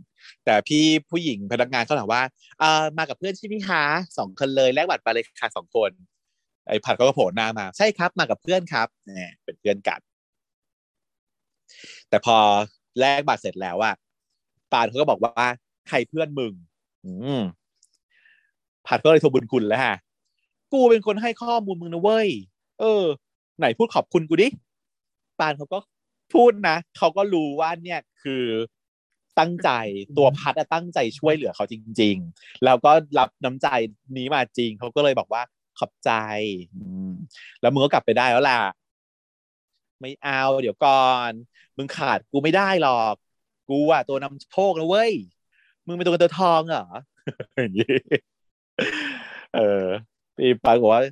[0.44, 2.23] แต่พี่ผู้หญิงพนักงานเขาถามว่า
[2.60, 3.85] เออมากับเพื่อนใช่ไหมคะ
[4.19, 5.90] สองคนเลยแลกบัตรไปเลยค่ะสองคน
[6.69, 10.01] ไอ้ผัดเขาก็โผล่หน้ามา ใช่ครับมากับเพื่อนครับเนี่ยเป็นเพื่อนกัน
[12.09, 12.36] แต่พอ
[13.01, 13.94] แลกบัตรเสร็จแล้วอะ
[14.73, 15.47] ปานเขาก็บอกว่า
[15.89, 16.52] ใครเพื่อนมึง
[17.05, 17.43] อืม
[18.86, 19.94] ผัดก็เลยโทรบุญคุณแล้วฮะ
[20.73, 22.28] กูเป็นคนให้ข้อมูลมึงนะเว้ย
[22.81, 23.05] เออ
[23.59, 24.48] ไหนพูดขอบคุณกูดิ
[25.40, 25.78] ปานเขาก็
[26.34, 28.44] พูดนะเขาก็รู้ว่าเนี่ยคือ
[29.38, 29.70] ตั้งใจ
[30.16, 33.68] ตัวพัดอะตั้งใจช่วยเหลือเขาจริง ๆ แล้วก็รับน้ำใจ
[34.16, 35.42] นี้มาจริง เขาก็เลยบอกว่า
[35.78, 36.12] ขอบใจ
[37.60, 38.60] แล้วมึงก็กลับไปได้แล้วล่ะ
[40.00, 41.32] ไม่เอาเดี๋ยวก่อน
[41.76, 43.14] มึงขาดกูไม่ได้หรอก
[43.68, 45.12] กูอะตัวนำโชคนะเว้ย
[45.86, 46.86] มึงเป็นตัวเงินตัวทองเหรอ
[47.56, 47.96] อย่างนี้
[49.56, 49.86] เออ
[50.36, 51.02] พี่ปานบอกว่า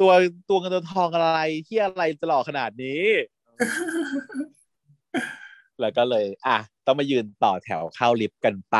[0.00, 0.10] ตัว
[0.48, 3.04] ตัวเงินตัวทองอะไรที่อะไรจะหล่อขนาดนี้
[5.80, 8.76] แล้วก็เลย อะต้องมายืนต่อแถวเข้าลิฟต์กันไป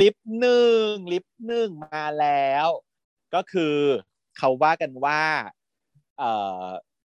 [0.00, 2.66] ลิฟต์หนึ่งลิฟต์หนึ่งมาแล้ว
[3.34, 3.76] ก็คือ
[4.38, 5.22] เขาว่ากันว่า
[6.18, 6.32] เอ่
[6.62, 6.64] อ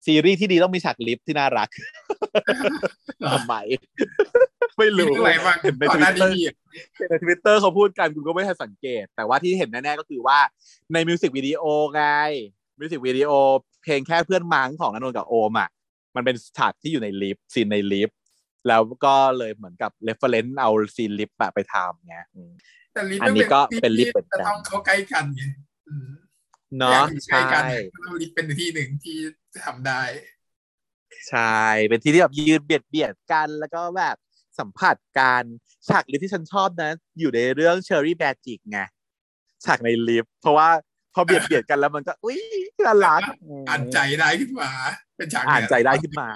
[0.06, 1.69] ซีรีส์ที่ดีต้องมีฉากลิฟต์ที่น่ารัก
[3.31, 3.56] ทำไม
[4.77, 6.53] ไม่มีรู้เรื่องอะไรบ้างเห็นในก่อทนหวิน้าตเตอนี้ร์
[7.10, 10.39] ในทวิตเตอร์เขาพูดกันคุณก็ไม่ทันสังเกต แต่ว่าที่เห็นแน่ๆก็คือว่า
[10.93, 11.64] ในมิวสิกวิดีโอ
[11.95, 12.03] ไง
[12.80, 13.31] มิวสิกวิดีโอ
[13.84, 15.69] เพลงแค่เพื่อนมังของนนนท์กับโอมอะ
[16.16, 18.18] มันเป็นฉากที่อยู่ในลิฟต์ซีนในลิฟต์
[18.68, 22.52] แล้วก็เลยเหมือนกับเรฟเฟรนซ์เอาซีนลิฟต์อะไปทำไงอืม
[22.94, 25.44] แต่ลิฟต์อันนี้ก็เป็นลิฟต์เหมือนกันจะต้องเข้าใกล้กันไง
[25.88, 26.10] อืม
[26.80, 27.64] เนาะอยกอยู่ใกล้ใช่กัน
[28.02, 29.18] เราลิฟต์เป็นที่หนึ่งที่
[29.66, 30.02] ทำได้
[31.30, 34.16] ใช่ เป็นที่ที่แบบยืนเบียดเบียดกันแล้วก็แบบ
[34.60, 35.44] สัมผัสกัน
[35.88, 38.80] ฉากลิฟต์ที่ฉันชอบนะ อยู่ในเรื่อง Cherry Magic ไง
[39.66, 40.70] ฉากในลิฟต์เพราะว่า
[41.14, 42.40] พอเบียดเบียดกันแล้วมันก็อุ้ย
[42.86, 43.22] น่ารัก
[43.70, 44.70] อ่านใจได้ขึ้นมา
[45.18, 46.30] เป็นฉากอ่านใจได้ขึ้นมา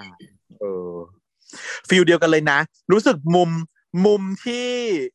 [0.60, 0.92] เออ
[1.88, 2.58] feel เดียวกันเลยนะ
[2.92, 3.50] รู้สึกมุม
[4.06, 4.68] มุมที่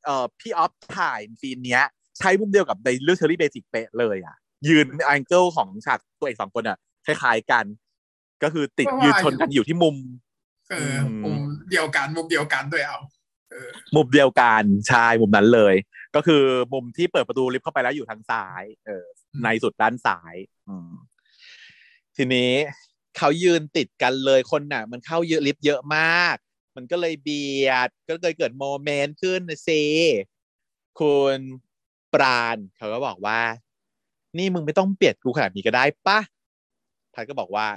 [0.06, 1.84] เอ่อพี่ออฟถ่าย scene เนี้ย
[2.20, 4.36] ใช้มุมเดียวกับในเรื่อง Cherry Magic เป๊ะเลยอะ
[4.68, 7.66] ยืน angle ของฉากตัวเอกสองคนอะคล้ายๆกัน
[8.44, 9.96] ก็คือติดยืนชนกันอยู่ที่มุม
[10.72, 11.38] เออมุม
[11.72, 13.00] เดียวกันมุมเดียวกันด้วยเอา
[13.96, 15.76] มุมเดียวกันใช่มุมนั้นเลย
[16.16, 16.44] ก็คือ
[16.74, 19.06] มุมที่เปิดประตูลิฟต์เข้าไปแล้วอยู่ทางซ้าย เออ
[19.44, 20.36] ในสุดด้านซ้าย
[20.68, 20.92] อืม
[22.16, 22.52] ทีนี้
[23.18, 26.36] เขายืนติดกันเลยคนน่ะ มันเข้าเยอะลิฟต์เยอะมาก
[26.76, 29.84] มันก็เลยเบียด ก็เลยเกิดโมเมนต์ขึ้นนะสิ
[31.00, 31.38] คุณ
[32.14, 33.40] ปราณเขาก็บอกว่า
[34.38, 36.20] นี่มึงไม่ต้องเบียดกูขนาดนี้ก็ได้ปะ
[37.14, 37.68] พัดก็บอกว่า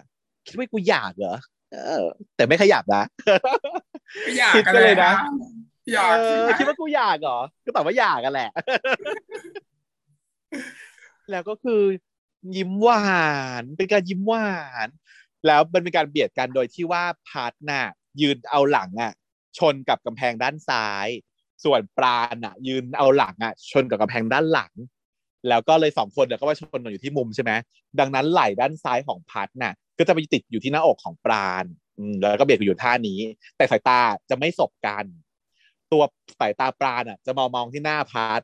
[0.47, 1.37] คิดว่ากูอยากเหรอ
[1.73, 2.07] เออ
[2.37, 3.03] แต่ไม่ขยับนะ
[4.23, 5.13] ไม่อยากคิดก็เลยนะ
[5.93, 8.51] อยากเออคิดว่ากูอยากเหรอก็ตอบว่าอยากกันแหละ
[11.31, 11.83] แล้วก็คือ
[12.57, 13.15] ยิ้มหวา
[13.63, 14.55] นเป็นการยิ้มหวา
[14.87, 14.89] น
[15.47, 17.87] แล้วมันเป็นการเบียดกันโดยที่ว่าพาร์ทน่ะ
[18.21, 19.13] ยืนเอาหลังอะ
[19.59, 21.09] ชนกับกำแพงด้านซ้าย
[21.65, 24.73] ส่วนปราณอะ ยืนเอาหลังอะ ชนกับกำแพงด้านหลัง
[25.49, 27.53] แล้วก็เลยสองคนเนี่ยก็มาชนกันอยู่ที่มุมใช่ไหม
[28.01, 31.65] ดังนั้นไหล่ด้านซ้ายของพัดน่ะ ก็จะไปติดอยู่ที่หน้าอกของปราณ
[31.99, 33.21] อืมแล้วก็เบียดกันอยู่ท่านี้
[33.57, 35.05] แต่สายตาจะไม่สบกัน
[35.93, 36.03] ตัว
[36.41, 38.41] สายตาปราณอะ จะมองมองที่หน้าภัทร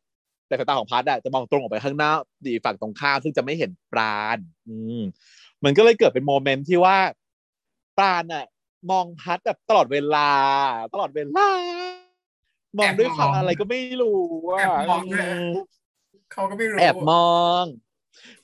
[0.50, 2.10] แต่สายตาของภัทรอะจะมองตรงออกไปข้างหน้า
[2.46, 5.00] ดีฝั่งตรงข้ามซึ่งจะไม่เห็นปราณอืม
[5.64, 6.96] มันก็เลยเกิดเป็น moment ที่ว่า
[7.98, 8.44] ปราณอะ
[8.90, 10.30] มองภัทรแบบตลอดเวลา
[10.92, 11.50] ตลอดเวลา
[12.78, 15.26] มองด้วยความอะไรก็ไม่รู้ว่าแอบมองด้วย
[16.32, 17.64] เขาก็ไม่รู้แอบมอง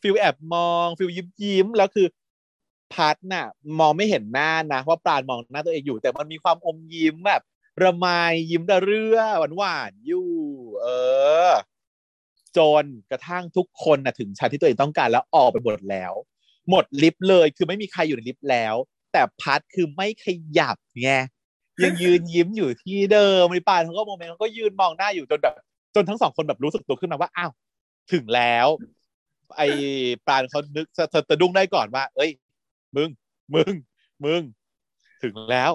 [0.02, 2.06] feel แอบมอง feel ยิ้มยิ้มแล้วคือ
[2.94, 3.46] ภัทรน่ะ
[3.80, 7.42] มองไม่เห็นหน้านะว่าปราณมองหน้าตัวเองอยู่ แต่มันมีความอมยิ้มแบบ
[7.82, 10.30] ระไมายยิ้มระเรื่อหวานหวานๆอยู่
[10.82, 10.86] เอ
[11.48, 11.50] อ
[12.58, 16.12] จนกระทั่งทุกคนน่ะถึงชั้นที่ตัวเองต้องการแล้วออกไปหมดแล้ว
[16.70, 18.74] หมดลิฟต์เลยคือไม่มีใครอยู่ในลิฟต์แล้ว
[19.12, 20.26] แต่พัดคือไม่ข
[20.58, 21.10] ยับไง
[21.84, 25.54] ยังยืนยิ้มอยู่ที่เดิมในปานเขาก็โมเมนต์เขาก็ยืนมองหน้าอยู่จนแบบ
[25.94, 27.52] จนทั้งสองคนแบบรู้สึกตัวขึ้นมาว่าอ้าว
[28.12, 28.66] ถึงแล้ว
[29.56, 29.66] ไอ้
[30.26, 32.30] ปานเขานึกสะสะสะดุ้งได้ก่อนว่า เอ้ย
[32.96, 33.08] มึง
[33.54, 33.72] มึง
[34.24, 34.40] มึง
[35.22, 35.72] ถึงแล้ว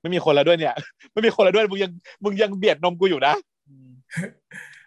[0.00, 0.74] ไม่มีคนแล้วด้วยเนี่ย
[1.12, 1.92] ไม่มีคนแล้วด้วยมึงยัง
[2.24, 3.34] มึงยังเบียดนมกูอยู่นะ
[3.68, 3.90] อืม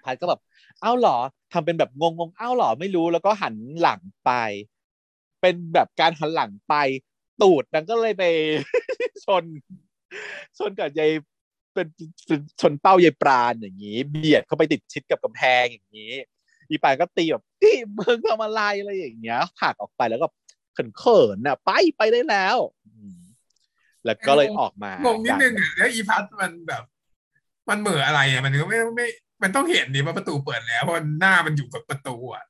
[0.06, 0.40] พัดก็แบบ
[0.82, 1.18] เอ้าเหรอ
[1.54, 4.32] ทำเป็นแบบงงงๆเอ้าเหรอไม่รู้แล้วก็หันหลังไป
[5.42, 6.76] เป็นแบบการหันหลังไป
[7.42, 8.24] ตูดนังก็เลยไป
[9.26, 9.44] ชน
[10.58, 11.12] ชนกับยาย
[11.74, 11.88] เป็น
[12.28, 16.14] เป็นชนเป้ายายปราณอย่างนี้ เบียดเข้าไปติดชิดกับกำแพงอย่างนี้
[16.70, 20.28] อีปานก็ตีแบบพี่มึงทำอะไรอะไรอย่างเงี้ยผลักออกไปแล้วก็
[20.98, 23.18] เขินๆน่ะ ไปไปได้แล้วอืม
[24.06, 26.84] แล้วก็เลยออกมางงนิดนึงอะแล้วอีพัทมันแบบ
[27.70, 29.08] มันเหม่ออะไรอะมันก็ไม่ไม่
[29.42, 32.46] มันต้องเห็นดิว่าประตูเปิดแล้วเพราะหน้ามันอยู่กับประตูอะ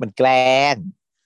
[0.00, 0.74] มันแกล้ง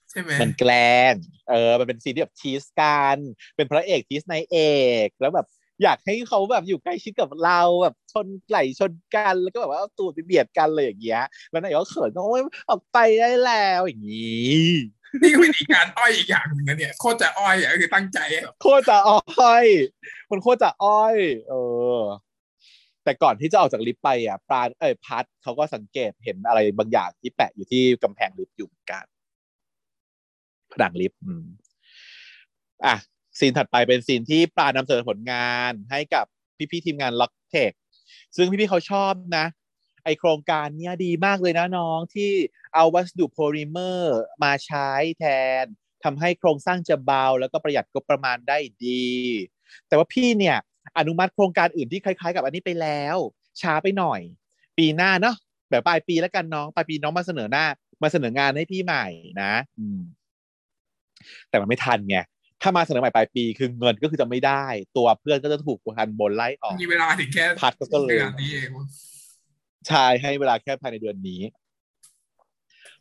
[0.09, 1.13] ใช่ไหมมันแกล้ง
[1.49, 3.17] เออ มันเป็นซีนที่แบบทีสกัน
[3.55, 4.57] เป็นพระเอกทีสนายเอ
[5.05, 5.47] ก แล้วแบบ
[5.83, 14.63] อยากให้เขาแบบอยู่ใกล้ชิดกับเราแบบชนไหลชนกันแล้วก็แบบว่าเอาตูดไปเบียดกันเลยอย่างเงี้ยแล้วนายก็เขินโอ้ยออกไปได้แล้วอย่างงี้
[15.21, 19.65] นี่ก็เป็นอีกการอ้อยอีกอย่างหนึ่งนะเนี่ยโคตรจะอ้อยอะก็คือตั้งใจแบบโคตรจะอ้อย
[20.29, 21.15] มันโคตรจะอ้อย
[21.49, 21.53] เอ
[21.95, 21.99] อ
[23.03, 29.03] แต่ก่อนที่จะออกจากลิฟต์ไปอะปราณเอ้ยพัดเขาก็สังเกตเห็นอะไรบางอย่างที่แปะอยู่ที่กำแพงลิฟต์อยู่เหมือนกัน
[30.71, 31.19] ผนังลิฟต์
[32.85, 32.95] อะ
[33.39, 36.25] ซีนถัดไปเป็นซีนที่ปรานำเสนอผลงานให้กับ
[36.71, 37.71] พี่ๆทีมงานล็อกเทค
[38.35, 39.45] ซึ่งพี่ๆเขาชอบนะ
[40.03, 42.31] ไอโครงการเนี้ยดีมากเลยนะน้องที่
[42.73, 44.89] เอาวัสดุโพลิเมอร์มาใช้
[45.19, 45.23] แท
[45.63, 45.65] น
[46.03, 49.05] ทำให้โครงสร้างจะเบา แล้วก็ประหยัดงบประมาณได้ดี
[49.87, 50.57] แต่ว่าพี่เนี่ย
[50.97, 53.17] อนุมัติโครงการอื่นที่คล้ายๆ กับอันนี้ไปแล้ว
[53.61, 54.21] ช้าไปหน่อย
[54.77, 55.35] ปีหน้าเนาะ
[55.69, 57.65] แบบปลายปีแล้วกันน้องปลายปีน้องมาเสนอหน้า
[58.03, 59.05] มาเสนองานให้พี่ใหม่
[59.41, 59.99] นะ อืม
[61.49, 62.17] แต่มันไม่ทันไง
[62.61, 64.65] ถ้ามาเสนอใหม่ปลายปีคือเงินก็คือจะไม่ได้
[64.97, 68.69] ตัวเพื่อนก็จะถูกพันบนไล่ออกมีเวลาถึงแค่พัดก็เลยเดือนนี้เอง
[69.87, 71.41] ใช่ให้เวลาแค่ภายในเดือนนี้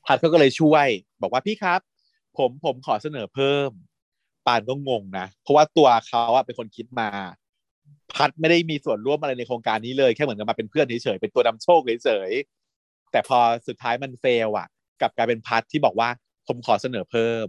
[0.06, 0.86] พัดเขาก็เลยช่วย
[1.22, 1.80] บอกว่าพี่ครับ
[2.38, 3.70] ผมผมขอเสนอเพิ่ม
[4.46, 7.08] ปานก็งงนะ เพราะว่าตัวเขาอะเป็นคนคิดมา
[8.14, 13.38] พัดไม่ได้มีส่วนร่วมอะไรในโครงการนี้เลยแค่เหมือนกับมาเป็นเพื่อนเฉยๆเป็นตัวนำโชคเฉยๆแต่พอ
[13.68, 14.68] สุดท้ายมันเฟลอะ
[15.00, 16.08] กับกลายเป็นพัดที่บอกว่า
[16.46, 17.46] ผมขอเสนอเพิ่ม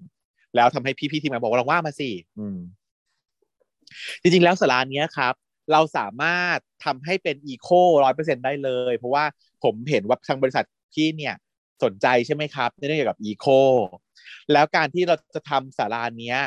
[0.55, 2.09] แล้วทำให้พี่ๆทีมงานบอกว่าลองว่ามาสิ
[2.39, 2.59] อืม
[4.21, 5.33] จริงๆแล้วสารานี้ครับ
[5.71, 7.69] เราสามารถทำให้เป็นอีโค
[8.03, 9.25] ร้อยเปอร์เซ็นได้เลย เพราะว่า
[9.63, 11.35] ผมเห็นว่าทางบริษัทพี่เนี่ย
[11.83, 13.45] สนใจใช่ไหมครับในเรื่องเกี่ยวกับอีโค
[14.53, 16.37] แล้วการที่เราจะทำสาราเนี้ย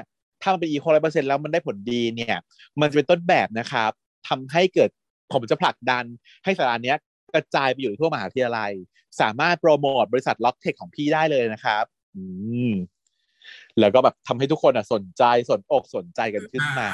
[0.47, 2.39] ถ้ามันเป็นอีโคร้อยเปอร์เซ็นแล้วมันได้ผลดีเนี่ย
[2.81, 3.91] มันจะเป็นต้นแบบนะครับ
[4.29, 4.91] ทำให้เกิด
[5.33, 6.05] ผมจะผลักดัน
[6.45, 6.97] ให้สาราเนี้ย
[7.35, 8.73] กระจายไปอยู่ทั่วมหาวิทยาลัย
[9.21, 11.85] สามารถโปรโมทบริษัทล็อกเทคของพี่ได้เลยนะครับ
[12.17, 12.25] อื
[12.71, 12.73] ม
[13.79, 16.91] แล้วก็แบบทำให้ทุกคนอะสนใจสนอกสนใจกันขึ้นมา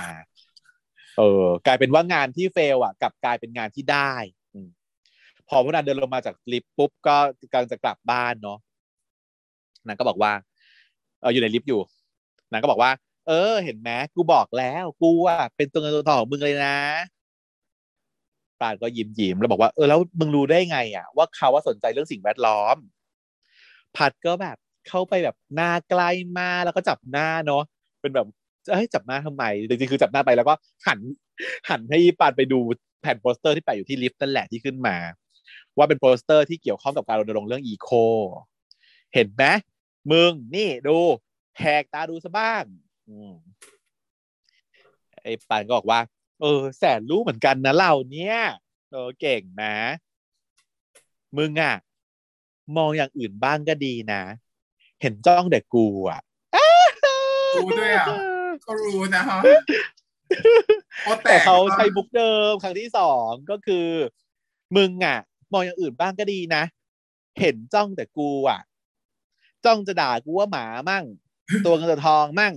[1.19, 4.12] เออกลายเป็นว่างานที่เฟลอะกลับกลายเป็นงานที่ได้
[5.49, 7.16] พอพนันเดินลงมาจากลิฟต์ปุ๊บก็
[7.53, 8.59] กำลังจะกลับบ้านเนาะ
[9.87, 10.33] นางก็บอกว่า
[11.20, 11.81] เอออยู่ในลิฟต์อยู่
[12.51, 12.91] นางก็บอกว่า
[13.28, 16.77] เออ เห็นไหมกูบอกแล้ว กูอะเป็นตัวเงินตัวทองของมึงเลยนะ
[18.60, 22.77] ปราณก็ยิ้มยิ้มแล้วบอกว่าเออแล้วมึงรู้ได้ไง อะ ว่าเขาว่าสนใจเรื่องสิ่งแวดล้อม
[23.97, 24.57] ภัทรก็แบบ
[24.89, 27.62] เข้าไปแบบหน้าใกล้มาแล้วก็จับหน้าเนาะ
[28.01, 28.27] เป็นแบบ
[28.70, 30.55] เอ้จับหน้าทำไมจริงๆคือจับหน้าไปแล้วก็
[30.86, 31.01] หัน
[31.69, 32.59] หันให้ปราณไปดู
[33.03, 34.97] แผ่นโปสเตอร์ที่แปะอยู่ที่ลิฟต์นั่นแหละที่ขึ้นมา
[35.77, 37.89] ว่าเป็นโปสเตอร์ที่เกี่ยวข้องกับการรณรงค์เรื่อง eco
[39.15, 39.44] เห็นไหม
[40.12, 40.97] มึงนี่ดู
[41.59, 42.62] แหกตาดูซะบ้าง
[45.23, 46.01] ไอ้ปานก็บอกว่า
[46.41, 48.37] เออ แสนรู้เหมือนกันนะเราเนี่ย
[48.91, 49.77] เออเก่งนะ
[51.37, 51.74] มึงอะ
[52.77, 54.23] มองอย่างอื่นบ้างก็ดีนะ
[55.01, 56.20] เห็นจ้องแต่กูอะ
[57.57, 58.07] รู้ด้วยอะ
[58.66, 59.39] ก็รู้นะฮะ
[61.05, 63.89] โอแต่เขาใช้บุกเดิมครั้งที่สองก็คือ
[64.77, 65.19] มึงอะ
[65.53, 66.62] มองอย่างอื่นบ้างก็ดีนะ
[67.41, 68.61] เห็นจ้องแต่กูอะ
[69.65, 71.05] จ้องจะด่ากูว่าหมามั่ง
[71.65, 72.55] ตัวเงินตัวทองมั่ง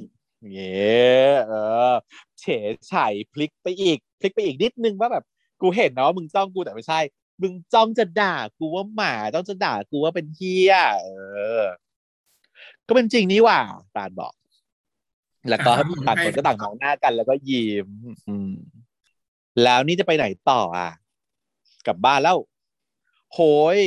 [0.51, 0.95] เงี้
[1.27, 1.53] ยเอ
[1.91, 1.93] อ
[2.39, 2.93] เฉยไฉ
[3.33, 5.23] พลิกไปอีก พลิกไปอีกนิดนึงว่าแบบ
[5.61, 6.99] กูเห็นนะว่ามึงจ้องกูแต่ไม่ใช่
[7.41, 11.09] มึงจ้องจะด่ากูว่าหมาจ้องจะด่ากูว่าเป็นเฮียเอ
[11.61, 11.63] อ
[12.87, 13.59] ก็เป็นจริงนี่หว่า
[13.95, 14.33] ปานบอก
[15.49, 15.71] แล้วก็
[16.07, 17.89] ต่างคนก็ต่างมองหน้ากันแล้วก็ยิ้ม
[18.27, 18.53] อืม
[19.63, 20.89] แล้วนี่จะไปไหนต่ออะ
[21.87, 22.37] กลับบ้านแล้ว
[23.33, 23.39] โห
[23.75, 23.77] ย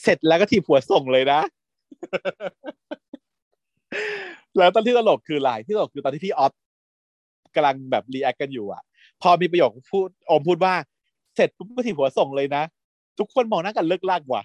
[0.00, 1.40] เสร็จแล้วก็ถีบหัวส่งเลยนะ
[4.58, 6.52] แล้วตอนที่ตลกคืออะไรที่ตลกคือตอนที่พี่ออฟ
[7.54, 8.82] กำลังแบบ react กันอยู่อะ
[9.22, 10.74] พอมีประโยคพูดอมพูดว่า
[11.36, 12.62] เสร็จปุ๊บก็ถีบหัวส่งเลยนะ
[13.18, 14.42] ทุกคนมองหน้ากันเลิ่กลั่กว่ะ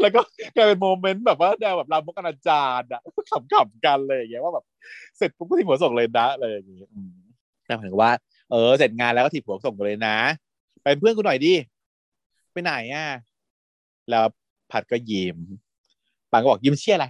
[0.00, 0.20] แล้วก็
[0.54, 4.64] กลายเป็น moment แบบว่าแนวแบบรามกอนาจารย์อะขำๆกันเลยอย่างเงี้ยว่าแบบ
[5.16, 7.14] เสร็จปุ๊บก็ถีบหัวส่งเลยนะอะไรอย่างเงี้ยอืม
[7.66, 8.10] แต่หมายถึงว่า
[8.50, 10.16] เออเสร็จงานแล้วก็ทีผัวส่งเลยนะ
[10.82, 11.54] ไปเป็นเพื่อนกูหน่อยดิ
[12.52, 13.06] ไปไหนอะ
[14.10, 14.24] แล้ว
[14.70, 15.38] ผัดก็ยิ้ม
[16.30, 17.06] ปางก็บอกยิ้มเชี่ยอะไร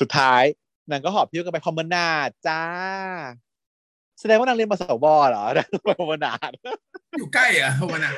[0.00, 0.42] สุดท้าย
[0.90, 2.62] นางก็หอบพิ้วกันไปพอมนาดจ้า
[4.20, 6.50] แสดงว่านางเรียนมาสวเหรอนางไปพอมนาด
[7.18, 8.14] อยู่ใกล้อะพวกนั้น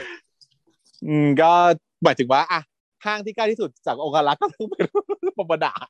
[1.07, 1.51] อืมก็
[2.05, 2.61] หมายถึงว่าอะ
[3.05, 4.87] ห้างที่ใกล้ที่สุดจากองคารักษ์ก็ต้องเป็น
[5.37, 5.89] พอมนาด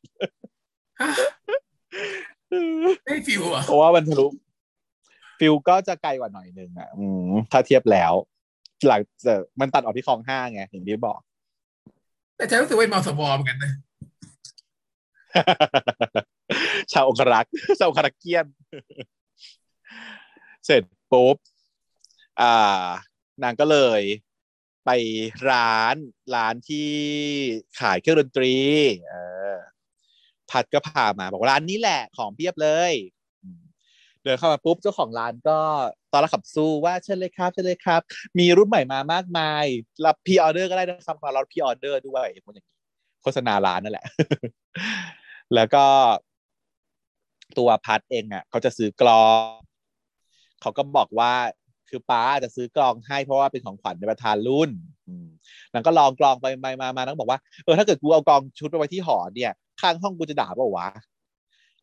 [3.05, 4.27] ไม่ฟิวอะเพราะว่ามันทะลุ
[5.39, 8.13] ฟิลก็จะไกลกว่าหน่อยนึงอะอืมถ้าเทียบแล้ว
[8.89, 11.21] หลังจากมันตัดออกที่คลองห้าไงอย่างที่บอก
[12.37, 13.73] แต่ฉันรู้สึกว่าเป็นมอสวเหมือนกันนะ
[16.93, 18.47] ชาวองครักษ์ชาวองครักษ์เกียน
[20.67, 20.83] เสร็จ
[21.13, 21.37] ปุ๊บ
[22.41, 22.87] อ่า
[23.43, 24.01] นางก็เลย
[24.85, 24.91] ไป
[25.51, 25.97] ร้าน
[26.35, 26.91] ร้านที่
[27.81, 28.55] ขายเครื่องดนตรี
[29.09, 29.15] เอ
[29.55, 29.57] อ
[30.51, 32.93] พัดก็พามา บอกว่าร้านนี้แหละของเพียบเลย
[34.23, 35.59] เดินเข้ามาปุ๊บเจ้าของร้านก็
[36.13, 38.01] ตอนรับขับสู้ว่าเชิญเลยครับเชิญเลยครับ
[38.39, 39.65] มีรุ่นใหม่มามากมาย
[40.07, 42.78] รับพีออเดอร์ก็ได้นะครับมารับพีออเดอร์ด้วยพวกอย่างนี้
[43.23, 44.07] โฆษณาร้านนั่นแหละ
[45.55, 45.85] แล้วก็
[47.59, 49.53] ตัวพัดเองอะเขาจะซื้อกลอง
[50.61, 51.33] เขาก็บอกว่า
[51.89, 54.71] คือป้าจะซื้อกลองให้เพราะว่าเป็นของขวัญในประธานรุ่น
[55.73, 60.89] นางก็ลองกลองไปไปมามานังบอกว่าเออถ้าเกิดกูเอากลองชุดไปไว้ที่หอเนี่ย ข้างห้องกูจะด่าเปล่าวะ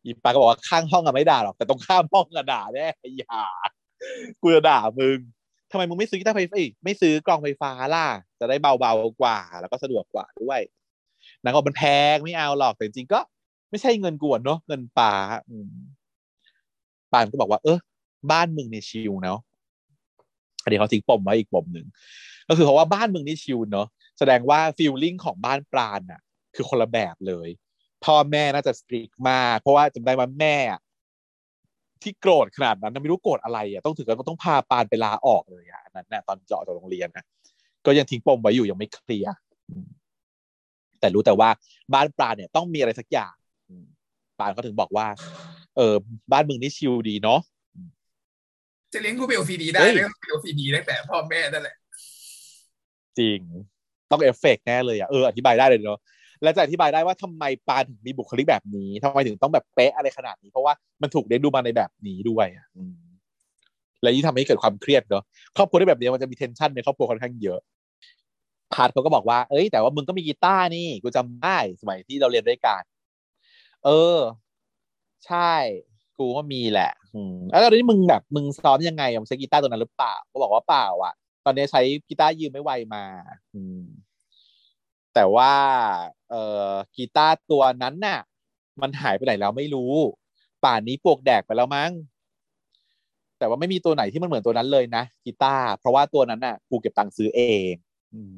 [0.04, 2.86] อีป้าก็บอกว่าข้างห้องอะไม่ด่าหรอกแต่ตรงข้ามห้องอะด่าแน่
[3.18, 3.42] อย่า
[4.42, 5.18] กูจะด่ามึง
[5.70, 8.06] ทำไมมึงไม่ซื้อกีตาร์ไฟฟ้าไม่ซื้อกลองไฟฟ้าล่ะ
[8.40, 10.60] จะได้เบาๆกว่า แล้วก็สะดวกกว่าด้วย
[11.46, 11.84] นางก็บอกมันแพ
[12.14, 13.20] งไม่เอาหรอกแต่จริงก็
[13.70, 15.12] ไม่ใช่เงินกวนเนาะเงินป่า
[15.48, 15.70] อืม
[17.12, 17.78] ปานก็บอกว่า เออ
[18.30, 19.38] บ้านมึงเนี่ยชิลเนาะ
[20.62, 21.86] อันนี้เขาทิ้งปมไว้อีกปมหนึ่ง
[22.48, 23.86] ก็คือเพราะว่าบ้านมึงนี่ chill เนอะ
[24.18, 26.20] แสดงว่า feeling ของบ้านปราณน่ะ
[26.54, 27.48] คือคนละแบบเลย
[28.04, 30.56] พ่อแม่น่าจะ strict มาก เพราะว่าจำได้ว่าแม่
[32.02, 37.24] ที่โกรธขนาดนั้นไม่รู้โกรธอะไรอะต้องถึงกับต้องพาปราณไปลาออกเลยอะอันนั้นน่ะตอนเจาะจากโรงเรียนนะ
[37.86, 39.34] ก็ยังทิ้งปมไว้อยู่ยังไม่เคลียร์
[41.00, 41.48] แต่รู้แต่ว่า
[41.94, 43.34] บ้านปราณเนี่ยต้องมีอะไรสักอย่าง
[43.68, 43.86] อืม
[44.38, 45.06] ปราณเขาถึงบอกว่า
[45.76, 45.94] เออ
[46.32, 47.40] บ้านมึงนี่ chill ดีเนาะ
[48.92, 51.76] จะเลี้ยงกูเป็น OCD ได้เฮ้ยไม่ต้องเป็น OCD ตั้งแต่พ่อแม่นั่นแหละ
[53.18, 53.38] จริง
[54.10, 55.98] ต้องเอฟเฟกต์แน่เลยอะเอออธิบายได้เลยเนาะ
[56.42, 62.96] และจะอธิบายได้ว่าทำไมปราณถึงมีบุคลิกแบบนี้ทำไมถึงต้องแบบเป๊ะอะไรขนาดนี้ เพราะว่ามันถูกเลี้ยงดูมาในแบบนี้ด้วยอะอืม
[64.02, 65.22] และยิ่งทำให้เกิดความเครียดเนาะ
[65.56, 67.60] ครอบครัวที่แบบนี้มันจะมี tension ในครอบครัวค่อนข้างเยอะ
[68.74, 72.82] ภัทรเขาก็บอกว่า เอ้ยแต่ว่ามึงก็มีกีตาร์นี่กูจำได้สมัยที่เราเรียนด้วยกัน
[73.84, 74.18] เออ
[75.26, 75.52] ใช่
[76.18, 81.14] กูก็มีแหละ อืมแล้วตอนนี้มึงแบบมึงซ้อมยังไงอะมึงใช้กีตาร์ตัวนั้นหรือเปล่าก็บอกว่าเปล่าอะ
[81.44, 83.04] ตอนนี้ใช้กีตาร์ยืมไม่ไวมา
[83.54, 83.82] อืม
[85.14, 85.52] แต่ว่า
[86.30, 88.20] เอ่อกีตาร์ตัวนั้นน่ะ
[88.82, 89.92] มันหายไปไหนแล้วไม่รู้
[90.64, 91.90] ป่านนี้ปลวกแดกไปแล้วมั้ง
[93.38, 97.72] แต่ว่าไม่มีตัวไหนที่มันเหมือนตัวนั้นเลยนะกีตาร์เพราะว่าตัวนั้นน่ะกูเก็บตังค์ซื้อเอง
[98.14, 98.36] อืม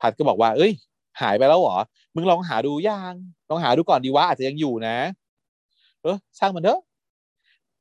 [0.00, 0.72] พัดก็บอกว่า เอ้ย
[1.20, 1.78] หายไปแล้วเหรอ
[2.14, 3.14] มึงลองหาดูยัง
[3.50, 4.96] ลองหาดูก่อนดีว่าอาจจะยังอยู่นะ
[6.02, 6.80] เออช่างมันเถอะ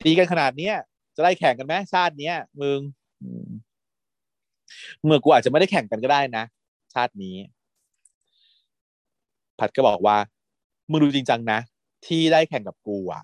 [0.01, 0.75] ตีกันขนาดเนี้ย
[1.15, 2.79] จะได้แข่งกันไหมชาติเนี้ยมึง
[5.03, 6.43] เมื่อกูอาจจะไม่ได้แข่งกันก็ได้นะ
[6.93, 7.35] ชาตินี้
[9.59, 10.17] พัดก็บอกว่า
[10.89, 11.59] มึงดูจริงจังนะ
[12.05, 13.21] ที่ได้แข่งกับกูอะ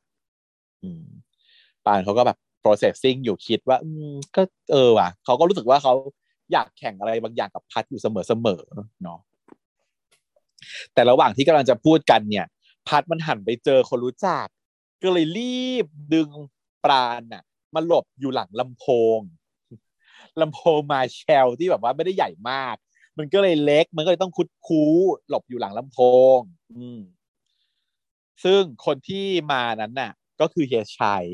[1.85, 4.41] ปานเขาก็แบบ processing อยู่คิดว่า อืมก็
[4.72, 5.93] เออว่ะเขาก็รู้สึกว่าเขา
[6.51, 8.63] อยากแข่งอะไรบางอย่างกับพัดอยู่เสมอเสมอ
[9.03, 9.19] เนาะ
[10.93, 12.45] แต่ระหว่างที่กำลังจะพูดกันเนี่ย
[12.88, 14.45] พัดมันหันไปเจอคนรู้จัก
[15.03, 16.30] ก็เลยรีบดึง
[16.83, 17.43] ปราณน่ะ
[17.75, 18.85] มาหลบอยู่หลังลำโพ
[19.17, 19.19] ง
[20.41, 22.75] ลำโพงมาแชลที่แบบว่าไม่ได้ใหญ่มาก
[23.17, 24.93] มันก็เลยเล็ก มันก็เลยต้องคุดคู้
[25.30, 25.99] หลบอยู่หลังลำโพ
[26.35, 26.38] ง
[26.77, 26.99] อืม
[28.43, 31.25] ซึ่งคนที่มานั้นน่ะ ก็คือเฮียชัย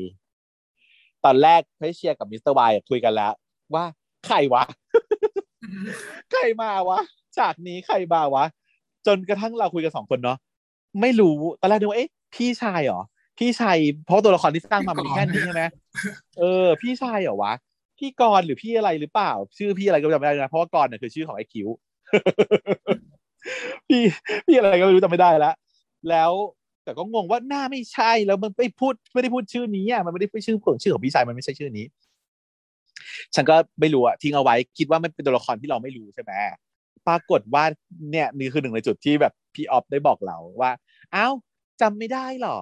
[1.24, 3.32] ตอนแรกเพชเชียร์กับมิสเตอร์วายคุยกันแล้ว
[3.74, 3.84] ว่า
[4.26, 4.64] ใครวะ
[6.32, 6.98] ใครมาวะ
[7.38, 8.44] จากนี้ใครมาวะ
[9.06, 10.38] จนกระทั่งเราคุยกันสองคนเนาะ
[11.00, 13.00] ไม่รู้ตอนแรกนึกว่าเอ๊ะพี่ชายเหรอ
[13.38, 15.62] พี่ชายเพราะตัวละครที่สร้างมามันมีแค่นี้ใช่ไหม
[16.38, 17.52] เออ พี่ชายเหรอวะ
[17.98, 21.68] พี่กรณ์หรือพี่อะไรหรือเปล่า ชื่อพี่อะไรก็จำไม่ได้นะเพราะว่ากรณ์เนี่ยคือชื่อของไอ้คิว
[23.88, 24.02] พี่
[24.46, 25.54] พี่อะไรก็ไม่รู้จำไม่ได้แล้ว
[26.08, 26.32] แล้ว
[26.84, 31.86] แต่ก็งงว่าหน้าไม่ใช่แล้วมันไม่พูดไม่ได้พูดชื่อนี้อะมันไม่ได้พูดชื่อของชื่อของพี่ชายมันไม่ใช่ชื่อนี้
[33.34, 36.32] ฉันก็ไม่รู้อะทิ้งเอาไว้คิดว่ามันเป็นตัวละครที่เราไม่รู้ใช่ไหม
[37.08, 37.64] ปรากฏว่า
[38.10, 40.72] เนี่ยนี่คือหนึ่งในจุดที่แบบพี่ออฟได้บอกเราว่า
[41.14, 41.34] อ้าว
[41.80, 42.60] จำไม่ได้หรอ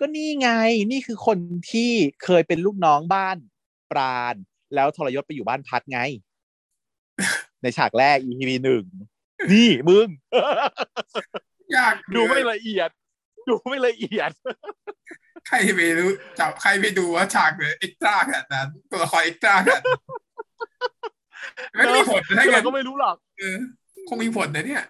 [0.00, 0.50] ก็นี่ไง
[0.90, 1.38] นี่คือคน
[1.72, 1.90] ที่
[2.24, 3.36] เคยเป็นลูกน้องบ้าน
[3.92, 4.34] ปราณ
[4.74, 6.00] แล้วทรยศไปอยู่บ้านพัดไง
[7.62, 8.84] ในฉากแรก EP หนึ่ง
[9.52, 10.08] นี่มึง
[11.76, 12.90] ยากดูไม่ละเอียด
[13.48, 14.30] ดูไม่ละเอียด
[15.48, 20.00] ใครไปรู้จับใครไปดูว่าฉากเลยเอ็กซ์ตร้าขนาดนั้นตัวละครเอ็กซ์ตร้าขนาดนั้น
[21.74, 23.56] ไม่ได้มีผลนะถ้าคือเกิเราดก็ไม่รู้หรอกเออ
[24.08, 24.82] คงมีผลนะเนี่ย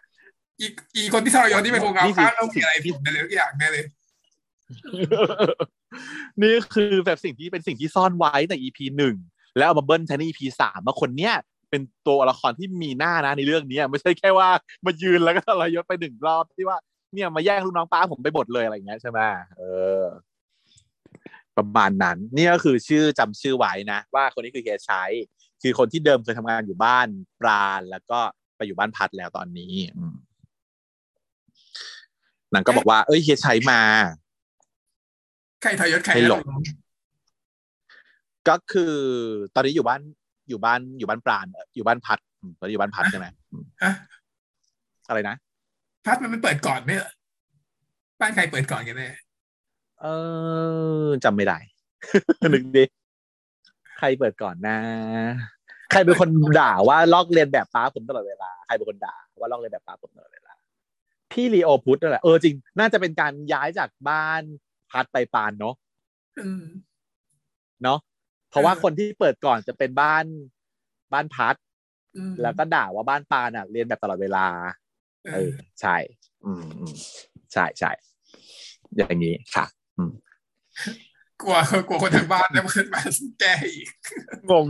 [0.60, 0.66] อี
[0.96, 3.84] อีคนที่ทรยศที่เป็นคงเอานี่คือข้างต้องมีอะไรผิดอะไรทุกอย่างแน่เลย
[6.42, 9.16] นี่คือแบบสิ่งที่เป็นสิ่งที่ซ่อนไว้ใน EP หนึ่ง
[9.58, 11.34] แล้วเอามาเบิ้ลใช้ใน EP สามมาคนเนี้ย
[11.70, 14.48] เป็นตัวละครที่มีหน้านะในเรื่องเนี้ยไม่ใช่แค่ว่า
[14.84, 16.78] มายืนแล้วก็ทรยศไปหนึ่งรอบที่ว่า
[17.14, 19.18] เนี่ยมาแย่งลูกน้องป้าผมไปหมดเลยอะไรอย่างเงี้ยใช่ไหม
[19.58, 19.62] เอ
[20.00, 20.02] อ
[21.56, 25.12] ประมาณนั้น นี่ก็คือชื่อจำชื่อไว้นะ ว่าคนนี้คือเฮียชัย
[25.62, 27.08] คือคนที่เดิมเคยทำงานอยู่บ้าน
[27.40, 28.20] ปราณแล้วก็
[28.56, 30.14] ไปอยู่บ้านพัดแล้วตอนนี้อืม
[32.52, 33.80] หนังก็บอกว่า เอ้ยเฮียชัยมา
[35.62, 36.74] ใครทรยศใครให้หลงนะ
[38.48, 38.94] ก็คือ
[39.54, 40.00] ตอนนี้อยู่บ้าน
[40.48, 43.92] อยู่บ้านอยู่บ้านปราณเอ่ออยู่บ้านพัดอืมตอนนี้อยู่บ้านพัดใช่ไหมอืมฮะ
[45.08, 45.36] อะไรนะ
[46.06, 47.10] พัดมันมันเปิดก่อนไหมเหรอ
[48.20, 49.08] บ้านใครเปิดก่อนกันแน่
[50.04, 50.08] เอ
[51.06, 51.58] อจำไม่ได้
[52.54, 52.84] นึกดิ
[53.98, 54.78] ใครเปิดก่อนนะ
[55.90, 56.28] ใครเป็นคน
[56.60, 60.52] ด่าว่าลอกเลียนแบบป้าผมตลอดเวลาใครเป็นคนด่าว่าลอกเลียนแบบป้าผมตลอดเวลา
[61.32, 64.42] พี่ลีโอพุทธนั่นแหละเออจริง น่าจะเป็นการย้ายจากบ้าน
[64.90, 65.74] พัดไปปานเนาะ
[66.40, 66.64] อืม
[67.82, 67.98] เนาะ
[68.50, 70.24] เพราะว่าเออคนที่เปิดก่อนจะเป็นบ้าน
[71.12, 71.54] บ้านพัด
[72.16, 74.46] อืมแล้วก็ด่าว่าบ้านปานอะ เรียนแบบตลอดเวลา
[75.24, 75.50] เอเอออ
[75.80, 75.96] ใช่
[76.44, 76.94] อืมอืม
[77.52, 77.90] ใช่ใช่
[78.96, 79.66] อย่างนี้ค่ะ
[81.42, 81.56] กลัว
[81.88, 83.02] กลัวคนทางบ้านแล้วเพื่อนมา
[83.40, 83.88] แก้อีก
[84.50, 84.64] งง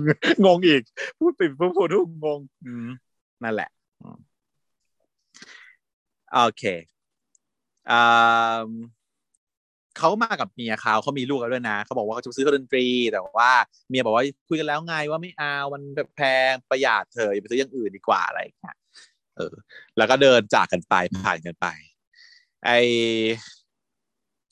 [0.44, 0.82] งงอีก
[1.18, 2.88] พูดปิดพูดพูดทุกงงอืม
[3.42, 3.70] นั่นแหละ
[4.02, 4.18] อืม
[6.32, 6.64] โอเค
[7.90, 8.68] อ่า
[9.98, 13.50] เขามากับเมียเขาเขามีลูกแล้วด้วยนะเขาบอกว่าเขาจะซื้อเครื่องดนตรี แต่ว่า
[13.88, 16.20] เมียบอกว่าคุยกันแล้วไงว่าไม่เอา มันแบบแพ
[16.50, 18.76] งประหยัดเถอะอย่าไปซื้ออย่างอื่นดีกว่าอะไรอย่างเงี้ย
[19.36, 19.54] เออ
[19.96, 21.66] แล้วก็เดินจากกันไปผ่านกันไป
[22.64, 22.70] ไอ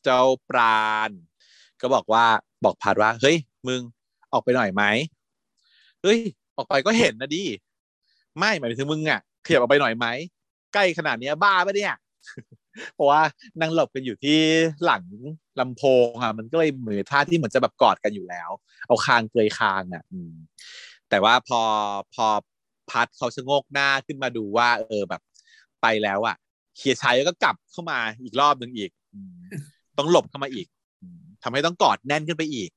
[0.05, 1.11] เจ้าปราณ
[1.81, 2.25] ก็บอกว่า
[2.65, 3.81] บอกพัดว่า เฮ้ย มึง
[4.33, 4.83] ออกไปหน่อยไหม
[6.03, 6.19] เฮ้ย
[6.57, 7.45] ออกไปก็เห็นนะดิ
[8.39, 10.07] ไม่หมายถึงมึงอะขยับออกไปหน่อยไหม
[10.75, 11.95] ใกล้ขนาดเนี้ยบ้าปะเนี่ย
[12.95, 13.21] เพราะว่า
[13.61, 14.41] นั่งหลบกันอยู่ที่
[14.85, 15.05] หลัง
[15.61, 18.51] ลำโพงอะ มันก็เลยเหมือนท่าที่เหมือนจะแบบกอดกันอยู่แล้ว
[18.87, 20.03] เอาคางเกยคางอะ
[21.11, 21.61] แต่ว่าพอ
[22.15, 22.27] พอ
[22.91, 25.23] พัดเขาชะโงกหน้าขึ้นมาดูว่า เออแบบ
[25.83, 26.37] ไปแล้วอะ
[26.77, 28.91] เคียชัยก็กลับเข้ามาอีกรอบหนึ่งอีก
[29.99, 30.67] ต้องหลบเข้ามาอีก
[31.01, 32.71] อืมทำให้ต้องกอดแน่นขึ้นไปอีก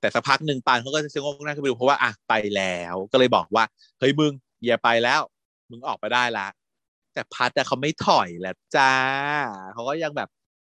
[0.00, 3.64] แต่สักพักหนึ่งปานเขาก็จะชะงกหน้าขึ้นไปดูเพราะว่าอะไปแล้ว ก็เลยบอกว่า
[3.98, 4.32] เฮ้ยมึง
[4.66, 5.20] อย่าไปแล้ว
[5.70, 6.46] มึงออกไปได้ละ
[7.12, 8.92] แต่พัดแต่เขาไม่ถอยแล้วจ้า
[9.74, 10.28] เขาก็ยังแบบ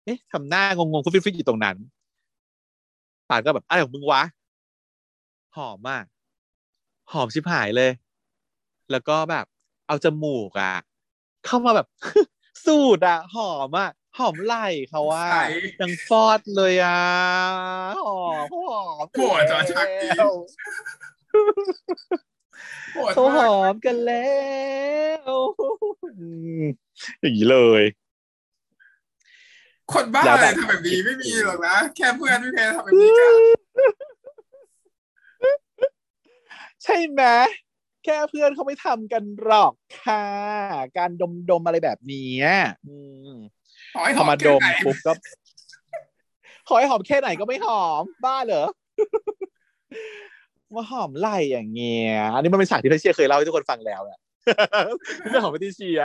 [0.05, 1.77] เอ๊ะทำหน้างงๆฟิตๆอยู่ตรงนั้น
[3.29, 4.21] ปานก็แบบอะไรของมึงวะ
[5.55, 6.05] หอมมาก
[7.11, 7.91] หอมชิบหายเลย
[8.91, 9.45] แล้วก็แบบ
[9.87, 10.73] เอาจมูกอะ
[11.45, 11.87] เข้ามาแบบ
[12.65, 15.43] สูดอะ หอมอะ หอมไหล่เขาว่าใช่
[15.81, 17.01] ยังฟอดเลยอะ
[18.05, 20.33] หอมหอมโหดจังชักกี้แล้ว
[22.93, 24.37] โหดเขาหมากอมกันแล้
[25.29, 25.33] ว
[26.19, 26.27] อื
[26.61, 26.63] ม
[27.21, 27.83] อย่างนี้เลย
[29.93, 33.33] คนบ้าแล้วอะไรแบบทำแบบนี้ไม่มีหรอกนะ แค่เพื่อนไม่เคยทำแบบนี้กัน
[36.83, 37.23] ใช่ไหม
[38.03, 39.73] แค่เพื่อนเขาไม่ทำกันหรอก
[40.03, 40.25] ค่ะ
[40.97, 42.33] การดมดมๆอะไรแบบนี้
[42.87, 42.95] อื
[43.27, 43.56] มขอให้
[43.93, 45.11] พหออมมาแค่ดมไหนปุ๊บก็
[46.67, 48.65] ขอให้หอมแค่ไหนก็ไม่หอม บ้าเหรอ
[50.73, 54.19] ว่าหอมไหล่อย่างเงี้ยอันนี้มันเป็นฉากที่พี่เชียเคยเล่าให้ทุกคนฟังแล้วแหละ
[55.29, 56.01] เรื่องของพี่เชีย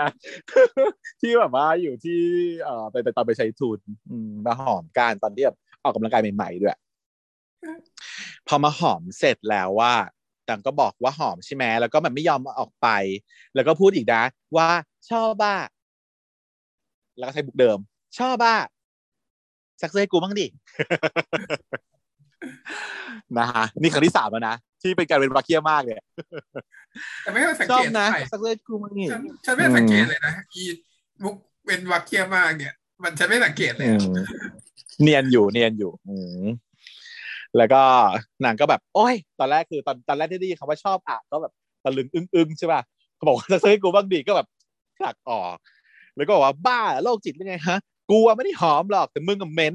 [1.20, 2.20] ที่แบบว่าอยู่ที่
[2.62, 3.78] เอ่อไปไปตอนไปใช้ทุน
[4.10, 6.76] อืมมาหอมกันตอนที่แบบออกกำลังกายใหม่ๆด้วย
[8.48, 9.94] พอมาหอมเสร็จแล้วว่า
[10.48, 12.88] ต่างก็บอกว่าหอมใช่ไหมแล้วก็มันไม่ยอมออกไป
[13.54, 14.22] แล้วก็พูดอีกนะ
[14.56, 14.68] ว่า
[15.10, 15.56] ชอบบ้า
[17.18, 17.78] แล้วก็ใช้บุกเดิม
[18.18, 18.56] ชอบบ้า
[19.80, 20.46] สักเซให้กูบ้างดิ
[23.38, 25.96] นะฮะนี่ครั้งที่สามแล้วนะที่เป็นการเป็นวาเคียมากเลย
[27.22, 30.62] แต่ไม่เคยสังชอเกบตนะใช่สักเซให้กูบ้างดิฉันฉันไม่สังเกตเลยนะอี
[31.22, 31.34] มุก
[31.66, 34.14] เป็นวักเคียมากเนี่ย มันฉันไม่สังเกตเลยอืม
[35.02, 36.46] เนียนอยู่เนียนอยู่อืม
[37.56, 37.82] แล้วก็
[38.44, 41.52] นางก็แบบ โอ้ย ตอนแรกคือตอนตอนแรกที่ได้ยินคำว่าชอบอะก็แบบ
[41.84, 42.80] ตะลึงอึ้งอึ้งๆใช่ป่ะ
[43.16, 44.46] เขาบอกว่าจะซื้อให้กูบ้างดิก็แบบ
[44.98, 45.56] ผลักออก
[46.16, 47.78] แล้วก็บอกว่าบ้าโรคจิตหรือไงฮะ
[48.10, 49.74] กูอะไม่ได้หอมหรอกแต่มึงกับเหม็น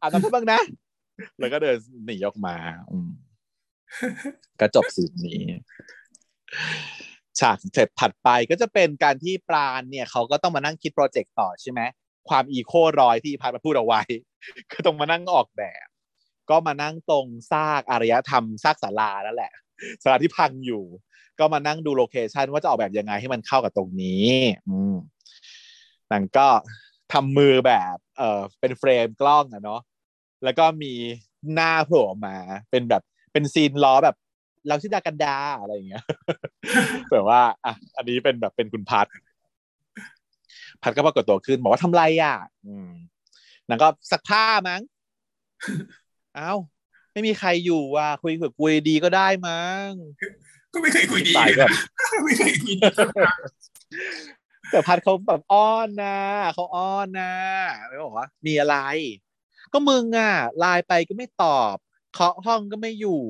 [0.00, 0.60] อ่านน้ำให้บ้างนะ
[1.38, 2.56] แล้วก็เดินหนีออกมา
[2.90, 3.10] อืม
[4.60, 5.42] ก็จบสีนนี้
[7.40, 11.80] ฉากเสร็จถัดไปก็จะเป็นการที่ปราณเนี่ย เขาก็ต้องมานั่งคิดโปรเจกต์ต่อใช่ไหม
[12.28, 14.00] ความ eco รอยที่ภัทรมาพูดเอาไว้
[14.72, 15.86] ก็ต้องมานั่งออกแบบ
[16.50, 19.52] ก็มานั่งตรงซากอารยธรรมซากศาลานั่นแหละ
[20.02, 20.84] ศาลาที่พังอยู่
[21.38, 24.28] ก็มานั่งดู location ว่าจะออกแบบยังไงให้มันเข้ากับตรงนี้
[24.68, 24.94] อืม
[26.12, 26.48] นางก็
[27.12, 29.80] ทำมือแบบเออเป็นเฟรมกล้องอะเนาะ
[30.44, 30.92] แล้วก็มี
[31.54, 32.36] หน้าโผล่ออกมา
[32.70, 34.16] เป็นแบบเป็นซีนล้อแบบ
[34.68, 36.04] เราชื่อดากันดาอะไรอย่างเงี้ย
[37.12, 39.06] แบบว่าอะอันนี้เป็นแบบเป็นคุณพัด
[40.82, 42.34] พัดก็ปรากฏตัวขึ้น บอกว่าทำไรอะ
[42.66, 42.88] อืม
[43.68, 44.82] นางก็ซักผ้ามั้ง
[46.36, 46.52] เอ้า
[47.12, 49.88] ไม่มีใครอยู่ว่ะคุยกับคุยดีก็ได้มั้ง
[50.72, 51.78] ก็ไม่เคยคุยดีสายเลยแบบนะ
[52.24, 52.74] ไม่เคยคุย
[54.72, 56.18] ดีสักครั้งแต่พัดเขาแบบอ้อนนะ
[56.54, 57.32] เขาอ้อนนะ
[57.88, 58.76] ไม่บอกว่ามีอะไร
[59.72, 61.76] ก็มึงอะไลน์ไปก็ไม่ตอบ
[62.14, 63.20] เคาะห้องก็ไม่อยู่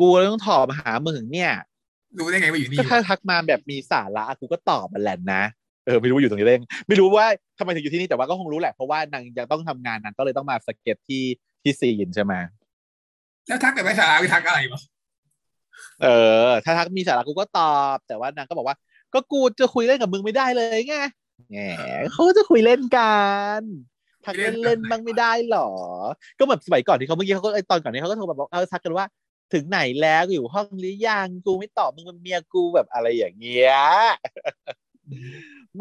[0.00, 1.52] กูเลยต้องถอมาหามึงเนี่ย
[2.18, 5.42] รู้ได้ไงว่าอยู่นี่ก็ถ้าทักมาแบบมีสาระกูก็ตอบมันแหละนะ
[5.86, 7.26] เออไม่รู้ว่าอยู่ตรงนี้ได้ยังไม่รู้ว่า
[7.58, 11.24] ทำไมถึงอยู่ที่นี่แต่ว่าก็คงรู้แหละเพราะว่านางยังต้องทำงานนางก็เลยต้องมาสเก็ตที่
[11.62, 12.34] ที่ซีนใช่ไหม
[13.48, 14.80] แล้วทักแต่ไม่สาระไปทักอะไรวะ
[16.02, 16.06] เอ
[16.46, 18.76] อ ถ้าทักมีสาระกูก็ตอบ แต่ว่านางก็บอกว่า
[19.16, 20.96] ก็กูจะคุยเล่นกับมึงไม่ได้เลยไง
[21.50, 21.56] แหม
[22.12, 23.14] เขาจะคุยเล่นกั
[23.58, 23.60] น
[24.24, 25.70] ทักเล่นเล่นบ้างไม่ได้หรอ
[26.38, 29.06] ก็แบบสมัยก่อนที่เขาเมื่อกี้เขาก็ไอตอนก่อนนี้เขาก็โทรมาบอกเออทักกันว่า
[29.52, 33.74] ถึงไหนแล้วอยู่ห้องหรือยังกูไม่ตอบมึงเป็นเมียกูแบบอะไรอย่างเงี้ย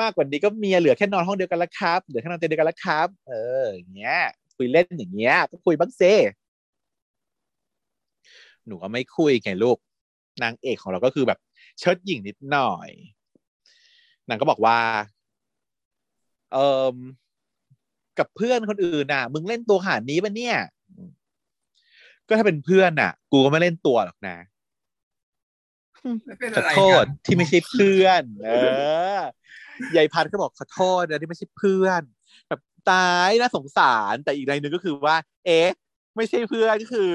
[0.01, 4.17] มากกว่านี้ก็เมียเหลือแค่นอนห้องเดียวกันล้วครับเหลือแค่นอนเตียงเดียวกันล้วครับ เอออย่างเงี้ย
[4.57, 6.01] คุยเล่นอย่างเงี้ยก็คุยบ้างเซ
[8.67, 9.77] หนูก็ไม่คุยไงลูก
[10.43, 11.39] นางเอกของเราก็คือแบบ
[11.79, 12.89] เชิดหญิงนิดหน่อย
[14.27, 14.77] นางก็บอกว่า
[16.53, 16.95] เอ่ม
[18.19, 20.57] กับเพื่อนคนอื่นน่ะ มึงเล่นตัวขนาดนี้ปะเนี่ย
[22.27, 24.37] ก็ถ้าเป็นเพื่อนน่ะ กูก็ไม่เล่นตัวหรอกนะ
[26.25, 28.49] แล้วเป็นขออะไรโทกัษนที่ไม่ใช่เพื่อน เอ
[29.17, 29.19] อ
[29.95, 32.01] ยายพันธุ์ก็บอกขอโทษนะที่ไม่ใช่เพื่อน
[32.47, 32.59] แบบ
[32.91, 35.69] ตายน่าสงสารแต่อีกในหนึ่งก็คือว่า เอ๊ะ
[36.15, 37.13] ไม่ใช่เพื่อนก็คือ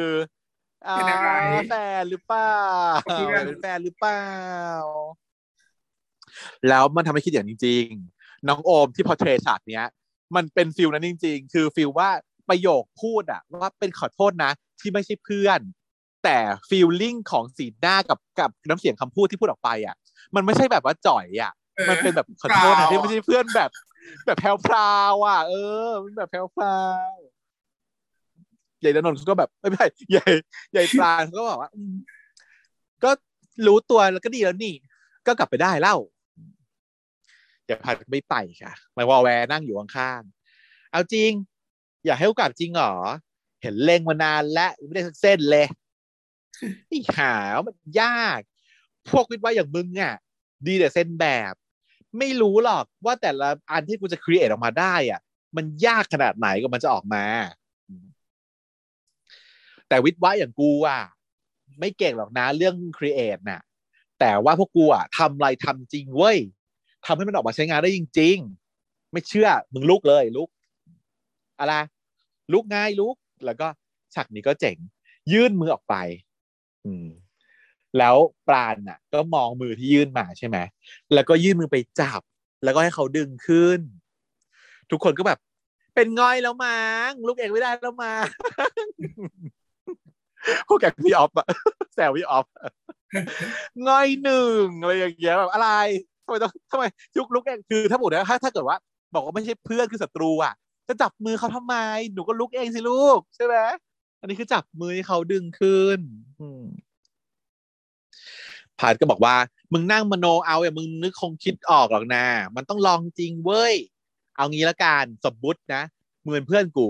[0.86, 1.30] อ่าเป็นอะไร
[1.70, 2.56] แฟนหรือเปล่า
[3.04, 4.24] เพื่อนเป็นแฟนหรือเปล่า
[6.68, 7.84] แล้วมันทำให้คิดอย่างจริง
[8.16, 9.84] ๆ น้องโอมที่ portray ฉากเนี้ย
[10.36, 12.10] มันเป็น feel นั้นจริง ๆ คือ feel ว่า
[12.48, 14.50] ประโยคพูดอะว่าเป็นขอโทษนะ
[14.80, 15.60] ที่ไม่ใช่เพื่อน
[16.24, 16.38] แต่
[16.68, 19.96] feeling ของสีหน้ากับกับน้ำเสียงคำพูดที่พูดออกไปอะ
[20.34, 23.70] มันไม่ใช่แบบว่าจ๋อยอะเออมันเป็นแบบขอโทษเปนะล่าที่ไม่ใช่เพื่อนแบบ
[24.26, 25.54] แบบแพลวพราวอะ เอ
[25.86, 26.78] อ มันแบบแพลวพรา
[27.12, 27.14] ว
[28.80, 30.26] ใหญ่ดนนท์เขาก็แบบไม่ใช่ใหญ่
[30.72, 31.94] ใหญ่ปลาเขาก็บอกว่าอืม
[33.04, 33.10] ก็
[33.66, 34.74] รู้ตัวแล้วก็ดีแล้วนี่
[35.26, 35.96] ก็กลับไปได้เล่า
[37.70, 41.30] อย่าพัดไม่ไปค่ะหมายวอแวร์นั่งอยู่ข้างๆเอาจริง
[42.06, 42.94] อยากให้โอกาสจริงเหรอ
[43.62, 45.66] เห็นเล็งมานานแล้วไม่ได้สักเส้นเลย
[46.90, 48.40] นี่หาวมันยาก
[49.08, 50.14] พวกวิทย์ว่าอย่างมึงอะ
[50.66, 51.54] ดีแต่เส้นแบบ
[52.18, 55.20] ไม่รู้หรอกว่าแต่ละอันที่กูจะ create ออกมาได้อะ
[55.56, 57.24] มันยากขนาดไหนก็มันจะออกมา
[59.88, 61.00] แต่วิทย์ว่าอย่างกูอะ
[61.80, 63.60] ไม่เก่งหรอกนะเรื่อง create น่ะ
[64.20, 66.38] แต่ว่าพวกกูอะทำอะไรทำจริงเว้ย
[67.06, 68.36] ทำให้มันออกมาใช้งานได้จริง
[68.74, 70.48] ๆ ไม่เชื่อมึงลุกเลยลุก
[71.60, 71.74] อะไร
[72.52, 73.66] ลุกง่ายลุก แล้วก็
[74.14, 74.76] ฉากนี้ก็เจ๋ง
[75.32, 75.94] ยื่นมือออกไป
[76.84, 77.06] อืม
[77.98, 78.16] แล้ว
[78.48, 80.56] ปราณน่ะ ก็มองมือที่ยื่นมาใช่ไหม
[81.14, 82.20] แล้วก็ยื่นมือไปจับ
[82.64, 83.80] แล้วก็ให้เขาดึงขึ้น
[84.90, 85.38] ทุกคนก็แบบ
[85.94, 88.24] เป็นง่อยแล้วมั้งลูกเองไม่ได้แล้วมั้ง
[90.68, 91.46] พวกแกพี่ออฟอะ
[91.94, 92.46] แซวพี่ออฟ
[93.88, 96.84] ง่อยหนึ่งอะไรอย่างเงี้ยแบบอะไรำไมต้องทำไม
[97.16, 98.76] ยุกลุกเองคือถ้าบอกนะถ้าถ้าเกิดว่า
[99.14, 100.54] บอกว่าไม่ใช่เพื่อนคือศัตรูอะ
[100.88, 101.76] จะจับมือเขาทำไม
[102.12, 103.56] หนูก็ลุกเองสิลูกใช่ไหม
[104.20, 105.98] อันนี้คือจับมือให้เขาดึงขึ้น
[108.78, 109.34] พาดก็บอกว่า
[109.72, 112.24] มึงนั่งมโนเอาอย่ามึงนึกคงคิดออกหรอกนะ
[112.56, 113.74] มันต้องลองจริงเว้ย
[114.36, 115.82] เอางี้ละกันสมมุตินะ
[116.24, 116.86] มึงเป็นเพื่อนกู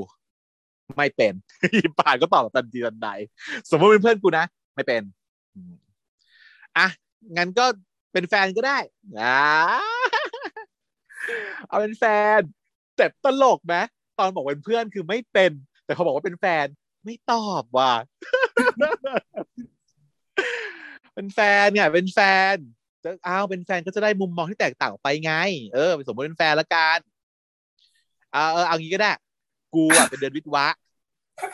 [0.96, 1.34] ไม่เป็น
[1.98, 3.08] ปาดก็ตอบแบบทันทีทันใด
[3.70, 4.44] สมมติเป็นเพื่อนกูนะ
[4.74, 5.02] ไม่เป็น
[6.78, 6.86] อะ
[7.36, 7.64] งั้นก็
[8.12, 8.78] เป็นแฟนก็ได้
[9.20, 9.40] อ่า
[11.68, 12.04] เอาเป็นแฟ
[12.38, 12.40] น
[12.96, 13.76] แต่ตลกไหม
[14.18, 15.52] ตอนบอกเป็นเพื่อนคือไม่เป็น
[15.84, 16.66] แต่เขาบอกว่าเป็นแฟน
[17.04, 17.94] ไม่ตอบว่ะ
[21.14, 22.20] เป็นแฟนเนี่ยเป็นแฟ
[22.54, 22.56] น
[23.04, 25.32] จะอ้าวเป็นแฟนก็จะได้มุมมองที่แตกต่างออกไปไง
[25.74, 26.98] เออสมมติเป็นแฟนละกัน
[28.32, 29.12] เอาเออเอางี้ก็ได้
[29.74, 30.66] กูอะเป็นเดือนวิทย์วะ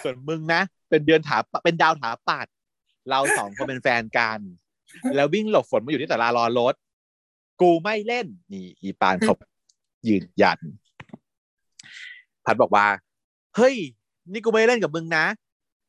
[0.02, 2.46] ส่วนมึงนะเป็นเดือนถาเป็นดาวถาปัด
[3.08, 4.38] เราสองคนเป็นแฟนกัน
[5.14, 6.74] แล้ววิ่งหลบฝนมาอยู่ที่ตลาดรอรถ
[7.60, 9.34] กูไม่เล่น นี่ อีปานเขา
[10.08, 10.58] ยืนยัน
[12.44, 12.86] พัดบอกว่า
[13.56, 13.76] เฮ้ย
[14.32, 15.26] นี่กูไม่เล่นกับมึงนะ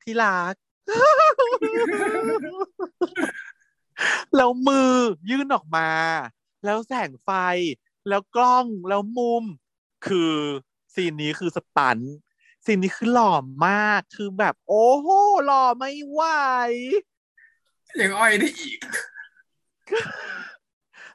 [0.03, 0.53] ที่รัก
[4.35, 4.93] แล้วมือ
[5.29, 5.89] ยื่นออกมา
[6.65, 7.29] แล้วแสงไฟ
[8.09, 9.43] แล้วกล้องแล้วมุม
[10.07, 10.33] คือ
[10.93, 11.97] ซีนนี้คือสตัน
[12.65, 13.33] ซีนนี้คือหล่อ
[13.67, 15.07] มากคือแบบ โอ้โห
[15.45, 16.21] หล่อไม่ไหว
[18.01, 18.79] ยังอ้อยได้อีก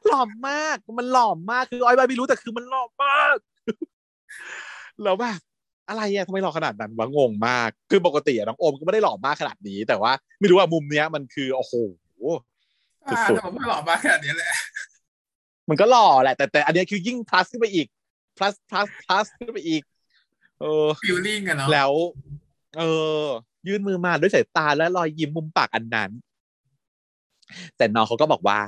[0.07, 3.37] หล่อมากมันหล่อมากคืออ้อยไม่รู้แต่คือมันหล่อมาก
[5.03, 5.39] แล้วแบบ
[5.89, 11.73] อะไรอะทำไมหล่อขนาดนั้นวะงงมาก คือปกติอะน้องโอมก็ไม่ได้หล่อมากขนาดนี้ แต่ว่าไม่รู้ว่ามุมเนี้ยมันคือโอ้โห
[13.07, 14.53] อ่าสุดๆแต่ผมไม่หล่อมากขนาดนี้แหละ
[15.69, 17.87] มันก็หล่อแหละ แต่แต่อันเนี้ยคือยิ่ง plus ขึ้นไปอีก
[18.37, 19.81] plus plus plus ขึ้นไปอีก
[20.59, 21.91] เออฟิลลิ่งอะเนาะแล้ว
[22.77, 22.83] เอ
[23.23, 23.23] อ
[23.67, 26.11] ยื่นมือมาด้วยสายตาและรอยยิ้มมุมปากอันนั้น
[27.77, 28.59] แต่น้องเขาก็บอกว่า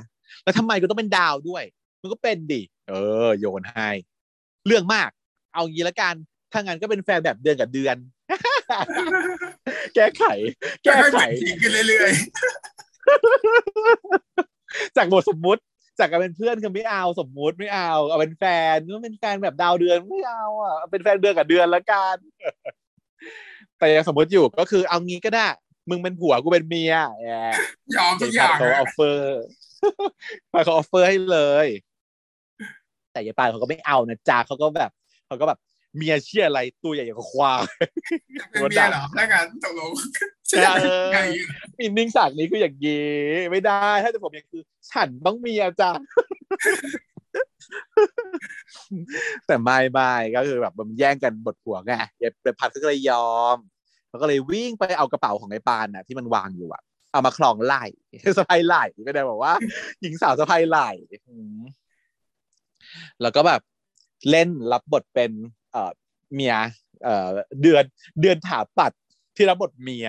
[0.42, 1.64] แล้วทำไมกูต้องเป็นดาวด้วย
[2.00, 2.94] มันก็เป็นดิเอ
[3.26, 3.88] อ โยนให้
[4.66, 5.10] เรื่องมาก
[5.54, 6.14] เอางี้ละกัน
[6.52, 7.96] ถ้างั้นก็เป็นแฟนแบบเดือนกับเดือน
[9.94, 10.24] แก้ไข
[10.82, 12.12] แก้ค่อยๆไขเปลี่ยนทีขึ้นเรื่อย
[14.96, 15.62] จากบทสมมุติ
[15.98, 22.16] จากการเป็นเพื่อนคือไม่เอาสมมุติไม่เอา เอาเป็นแฟนก็เป็นแฟนแบบดาวเดือนไม่เอาอะเอาเป็นแฟนเดือนกับเดือนละกัน
[23.78, 25.46] แต่ยังสมมติอยู่ก็คือเอางี้ก็ได้
[25.88, 29.42] มึงเป็นผัวกูเป็นเมียแหมๆยอมทุกอย่างเขาอะออฟเฟอร์
[30.52, 31.68] พาเขาออฟเฟอร์ให้เลย
[33.12, 34.90] แต่ยายปานเขาก็ไม่เอานะจ๊ะเขาก็แบบ
[35.26, 35.58] เขาก็แบบ
[35.96, 37.60] เมียเชี่ยอะไรตัวใหญ่อย่างกับควาย
[38.50, 39.90] เป็นเมียเหรอถ้างั้นตกลง
[40.48, 41.18] ใช่เออไง
[41.80, 43.16] อินนิ่งฉากนี้คืออย่างนี้
[43.50, 46.06] ไม่ได้ ถ้าจะผมอย่างคือ ฉันต้องมีอาจารย์
[49.46, 51.92] แต่ไม่ไม่ก็คือแบบมันแย่งกันบทผัวไง
[52.22, 53.56] ยายพัดก็เลยยอม
[54.16, 57.84] มันก็เลยวิ่งไปเอากระเป๋าของไอ้ปานน่ะที่มันวางอยู่อะเอามาคลองไหล่
[58.38, 59.52] สะพายไหล่ก็ได้บอกว่า
[60.00, 60.90] หญิงสาวสะพายไหล่
[63.22, 63.60] แล้วก็แบบ
[64.30, 65.30] เล่นรับบทเป็น
[65.72, 65.92] เอ่อ
[66.34, 66.56] เมีย
[67.04, 67.28] เอ่อ
[67.62, 67.84] เดือน
[68.20, 68.92] เดือนถาปัด
[69.36, 70.08] ที่รับบทเมีย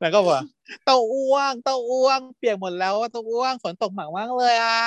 [0.00, 0.44] แล้วก็บอกว่า
[0.84, 4.80] เต้าอ้วงเต้าอ้วง เปียกหมดแล้วอะเต้าอ้วงฝนตกหนักมากเลยอะ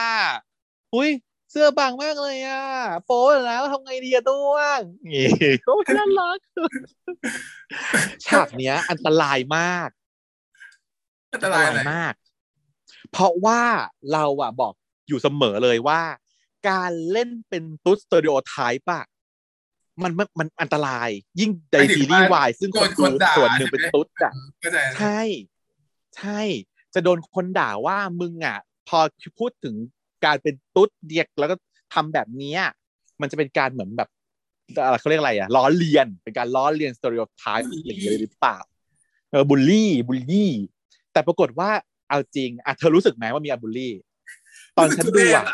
[0.96, 1.10] อุ้ย
[1.52, 2.64] เสื้อบางมากเลยอะ
[3.06, 4.80] โป๊แล้วทำไงดีอะด้วง
[5.14, 5.30] งี้
[5.68, 6.40] โอ้ยน่ารัก
[8.26, 9.90] ฉากเนี้ย อันตรายมาก
[11.34, 12.14] อันตรายอะไรมาก
[13.12, 13.62] เพราะว่า
[14.14, 14.74] เราอะบอก
[15.08, 16.02] อยู่เสมอเลยว่า
[16.70, 19.06] การเล่นเป็นตุ๊ดสเตอริโอไทป์อะ
[20.04, 21.10] มันมันมันอันตราย
[21.40, 23.04] ยิ่งในซีรีส์วายซึ่งคนดู
[23.38, 25.20] ส่วนหนึ่งเป็นตุ๊ดอะเข้าใจใช่
[26.18, 26.42] ใช่
[26.94, 29.00] จะโดนคนด่าว่ามึงอะ พอ
[29.40, 29.76] พูดถึง
[30.26, 31.56] การเป็นตุ๊ดเดียกแล้วก็
[31.94, 32.62] ทำแบบเนี้ย
[33.22, 34.10] มันจะเป็นการเหมือนแบบ
[34.84, 38.58] อะไรเขาเรียกอะไรอะล้อเลียนเป็นการล้อเลียน stereotype อย่างเงี้ยหรือเปล่า
[39.32, 40.52] เออ bully bully
[41.14, 41.70] แต่ปรากฏว่า
[42.10, 43.94] เอาจริงอะเธอรู้สึกไหมว่ามีอาบูลลี่
[44.78, 45.46] ตอนฉันดูอะ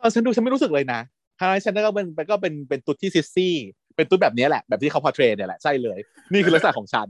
[0.00, 1.00] ตอนฉันดูฉันไม่รู้สึกเลยนะ
[1.38, 3.54] ทางนั้นฉันก็เป็นก็เป็นเป็นตุ๊ดที่ sissy
[3.96, 5.98] เป็นตุ๊ดแบบนี้แหละแบบที่เขาพอเทรนเนี่ยแหละใช่เลย
[6.32, 7.08] นี่คือลักษณะของฉัน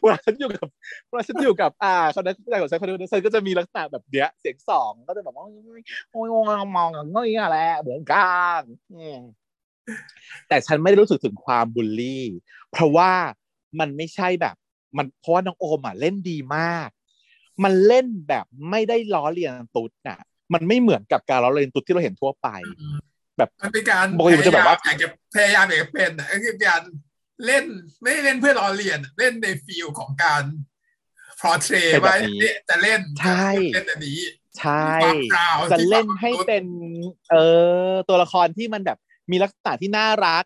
[0.00, 0.68] เวลาฉันอยู่กับ
[1.08, 5.44] เวลาฉันอยู่กับ อ่าคนนั้นใจของฉันคนนั้นฉันก็จะมีลักษณะแบบเนี้ยเสียงสองก็จะแบบว่า
[6.10, 6.44] โอ้ยงง
[6.76, 8.60] มองงงอะไรเหมือนกัน
[10.48, 12.24] แต่ฉันไม่ได้รู้สึกถึงความบูลลี่
[12.70, 13.12] เพราะว่า
[13.80, 14.56] มันไม่ใช่แบบ
[14.96, 16.88] มันเพราะว่าน้องโอมอะเล่นดีมาก
[17.64, 20.20] มันเล่นแบบไม่ได้ล้อเลียนตุ๊ดน่ะ
[20.54, 22.48] มันไม่เหมือนกับการล้อเลียนตุ๊ดที่เราเห็นทั่วไป
[23.38, 26.82] แบบมันเป็นการปกติมันจะแบบว่าอยากจะพยายามอยากจะเป็นอะก็คือการ
[27.46, 27.64] เล่น
[28.02, 30.42] ไม่ได้เล่นเพื่อล้อเลียนอะเล่นในฟิลของการ
[31.40, 34.20] พอเทรเป็นแบบว่านี้เนี่ยจะเล่นใช่เล่นอันนี้
[34.58, 36.64] ใช่ความพราวจะเล่นที่ความให้ตุ๊ดเป็น
[37.30, 37.36] เอ
[37.88, 38.98] อตัวละครที่มันแบบ
[39.30, 40.44] มีลักษณะที่น่ารัก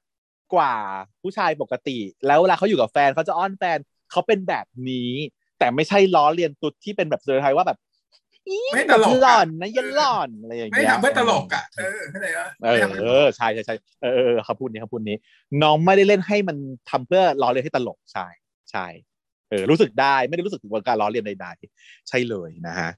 [0.54, 0.74] กว่า
[1.22, 3.78] ผู้ชายปกติ แล้วเวลาเขาอยู่กับแฟนเขาจะอ้อนแฟน
[4.10, 5.12] เขาเป็นแบบนี้
[5.58, 7.87] แต่ไม่ใช่ล้อเลียนตุ๊ดที่เป็นแบบเซอร์ไพรส์ว่าแบบอี
[8.74, 15.16] ไม่แบตบลกหล่อะอนนะอยันหล่อนอะไรอย่างไม่เงี้ยทำเพื่อตลกอะเออเข้าใจปะเอไม่อทำเพื่อเออใช่ใช่ใช่เออเออเออเขาพูดนี้เขาพูดนี้
[15.62, 16.56] น้องไม่ได้เล่นให้มัน
[16.90, 18.26] ทำเพื่อล้อเลียนให้ตลกใช่
[18.70, 18.86] ใช่
[19.50, 22.90] เออรู้สึกได้ไม่ได้รู้สึกถึงการล้อเลียนใดๆใช่เลยนะฮะ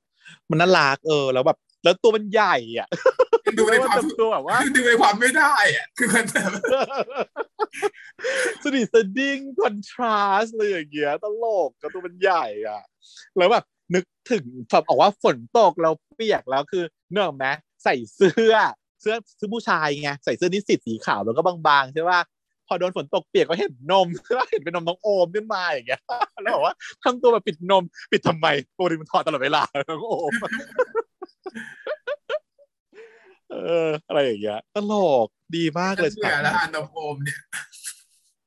[0.50, 2.88] มันน่ารักเออแล้วแบบแล้วตัวมันใหญ่อะ
[3.58, 6.50] ดูในความตัวแบบว่าดูในความไม่ได้อะคือมันแบบ
[8.64, 12.82] สนิทสดิ้งคอนทราสต์เลยอย่างเงี้ยตลกกับตัวมันใหญ่อะ
[13.38, 17.46] แล้วแบบ นึกถึงแบบบอกว่าฝนตกเราเปียกแล้วคือเนกอะไหม
[17.84, 18.54] ใส่เสื้อ
[19.00, 22.20] เสื้อเสื้อผู้ชายไงใส่เสื้อนิสสิตสีขาวแล้วก็บางๆใช่ป่ะ
[22.66, 26.00] พอโดนฝนตกเปียกก็เห็นนมแล้วเห็นเป็นนมน้องโอมขึ้นมาอย่างเงี้ย
[26.42, 28.46] แล้วบอกว่าทำตัวแบบปิดนม ปิดทำไม
[28.76, 30.34] ปกติมันถอดตลอดเวลาน้องโอม
[33.50, 34.92] เออ อะไรอย่างเงี้ยตล
[35.24, 37.40] กดีมากเลยเบื่อแล้วอ่านนมโอมเนี่ย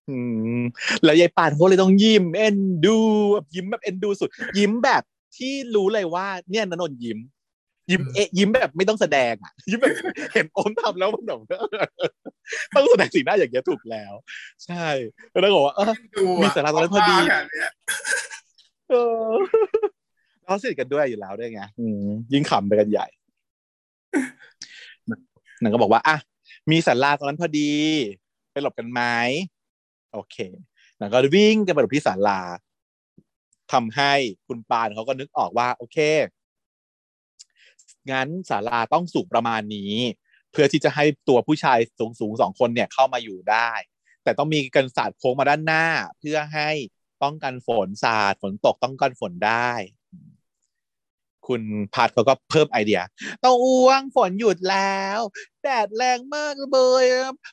[0.10, 0.18] อื
[0.60, 0.64] ม
[1.04, 2.96] แล้วยายปานเขาเลยต้องยิ้มเอ็นดู
[3.34, 5.04] แบบยิ้มแบบเอ็นดูสุด ยิ้มแบบ
[5.38, 7.20] ที่รู้เลยว่าเนี่ยนนนท์ยิ้ม
[7.92, 9.94] ยิ้มเอะยิ้มแบบไม่ต้องแสดงอะยิ้มแบบ
[10.34, 11.40] เห็นโอมทำแล้วมันแบบ
[12.76, 14.14] ต้องแสดงสีหน้าอย่างเงี้ยถูกแล้ว
[14.66, 14.88] ใช่
[15.32, 17.72] แล้วก็บอกว่าเออดูมีสาระตรงนั้นพอดีมากะเนี่ย
[18.90, 18.94] เอ
[19.28, 19.32] อ
[20.44, 23.08] เราสนิทกันด้วยอยู่แล้วด้วยไงอืมยิ่งขำไปกันใหญ่
[25.62, 26.18] หนังก็บอกว่าอะ
[26.72, 27.72] มีสาราตรงนั้นพอดี
[28.52, 29.02] ไปหลบกันไหม
[30.14, 30.38] โอเค
[30.98, 32.40] หนังก็วิ่งกันไปหลบที่ศาลา
[33.72, 34.14] ทำให้
[34.48, 35.98] คุณปานเขาก็นึกออกว่า โอเค
[38.12, 39.96] งั้นศาลาต้องสูงประมาณนี้
[40.52, 43.72] เพื่อที่จะให้ตัวผู้ชายสูงสูงสองคนเนี่ยเข้ามาอยู่ได้
[44.24, 45.86] แต่ต้องมีกันศาสตร์โค้งมาด้านหน้า
[46.20, 46.70] เพื่อให้
[47.24, 49.72] ป้องกันฝนสาดฝนตกต้องกันฝนได้
[51.48, 51.62] คุณ
[51.94, 53.02] พัดเขาก็เพิ่มไอเดีย
[53.44, 55.20] ต้องอ้วงฝนหยุดแล้ว
[55.64, 57.06] แดดแรงมากเลย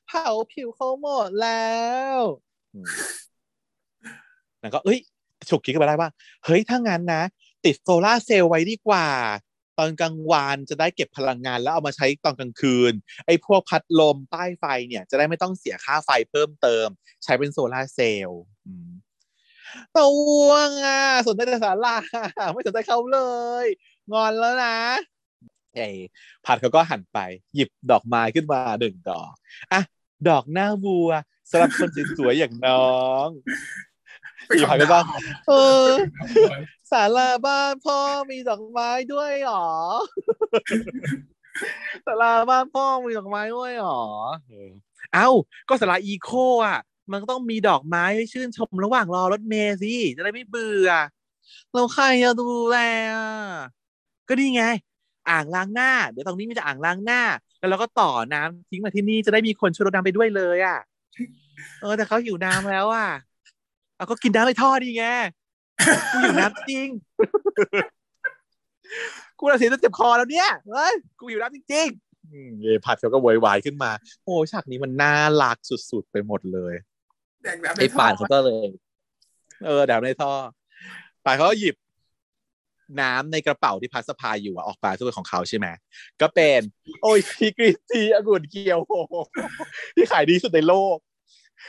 [0.07, 1.79] เผาผิวเขาหมดแล้
[2.17, 2.19] ว
[4.61, 4.99] แล้วก็เอ้ย
[5.49, 6.11] ฉุกคิดขึ้นมาได้ว่า
[6.45, 7.23] เฮ้ยถ้างั้นนะ
[7.65, 9.07] ติดโซลาเซลล์ไว้ดีกว่า
[9.79, 12.93] ตอนกลางวันจะได้เก็บพลังงาน แล้วเอามาใช้ตอนกลางคืน
[13.27, 16.87] ไอ้พวกพัดลมป้ายไฟเนี่ยจะได้ไม่ต้องเสียค่าไฟเพิ่มเติม
[17.25, 18.43] ใช้เป็นโซลาเซลล์
[19.97, 20.09] ตั
[20.49, 21.97] วงอะสนใจแต่สารา
[22.53, 23.21] ไม่สนใจเขาเล
[23.65, 23.67] ย
[24.13, 24.77] งอนแล้วนะ
[25.77, 25.91] ไอ้
[26.45, 27.19] ผัดเขาก็หันไป
[27.55, 29.33] หยิบดอกไม้ขึ้นมาหนึ่งดอก
[29.73, 29.81] อะ
[30.29, 31.11] ดอกหน้าวัว
[31.51, 31.89] สำหรับคน
[32.19, 33.29] สวยๆอย่างน้อง
[34.51, 35.05] ไปขับอีกฝ่ายก็ดาว
[35.49, 35.53] เอ
[35.85, 35.89] อ
[36.91, 37.99] ศาลาบ้านพ่อ
[38.31, 39.67] มีดอกไม้ด้วยหรอ
[42.07, 44.03] ศาลาบ้านพ่อมีดอกไม้ด้วยหรอ
[44.49, 44.71] เออ
[45.15, 45.29] เอ้า
[45.69, 46.31] ก็ศาลาอีโค
[46.67, 46.79] อะ
[47.11, 50.91] มันก็ต้องมีดอกไม้ให้ชื่นชมระหว่างรอรถเมล์สิจะได้ไม่เบื่อ
[51.73, 52.77] เราใครจะดูแล
[53.15, 53.29] อะ
[54.29, 54.65] ก็นี่ไง
[55.31, 57.21] อ่างล้างหน้า เดี๋ยวตรงนี้มีแต่อ่างล้างหน้า
[57.59, 60.79] แล้วเราก็ต่อน้ำทิ้งมาที่นี่จะได้มีคนช่วยรดน้ำไปด้วยเลยอะ
[61.81, 63.09] เออแต่เขาหิวน้ำแล้วอะ
[64.01, 65.05] เอาก็กินน้ำในท่อดีไง
[66.13, 66.89] กูหิวน้ำจริง
[69.39, 73.91] กูระสีจะเจ็บคอแล้วเนี่ยเฮ้ยกูหิวน้ำจริงๆเยพัดเขาก็โวยวายขึ้นมา
[74.25, 75.59] โอ้ฉากนี้มันน่ารัก
[75.91, 76.75] สุดๆไปหมดเลย
[77.79, 78.69] ไอ้ป่านเขาก็เลย
[79.67, 80.33] เออดาวในท่อ
[81.25, 81.77] ป่านเขาหยิบ
[83.01, 85.67] น้ำในกระเป๋าที่พัสสะพายอยู่อะออกมาซึ่งเป็นของเขาใช่ไหม
[86.21, 86.61] ก็เป็น
[87.03, 89.15] โอ้ยพีกรีนทีองุ่นเกียวโอ้โห
[89.97, 90.97] ที่ขายดีสุดในโลก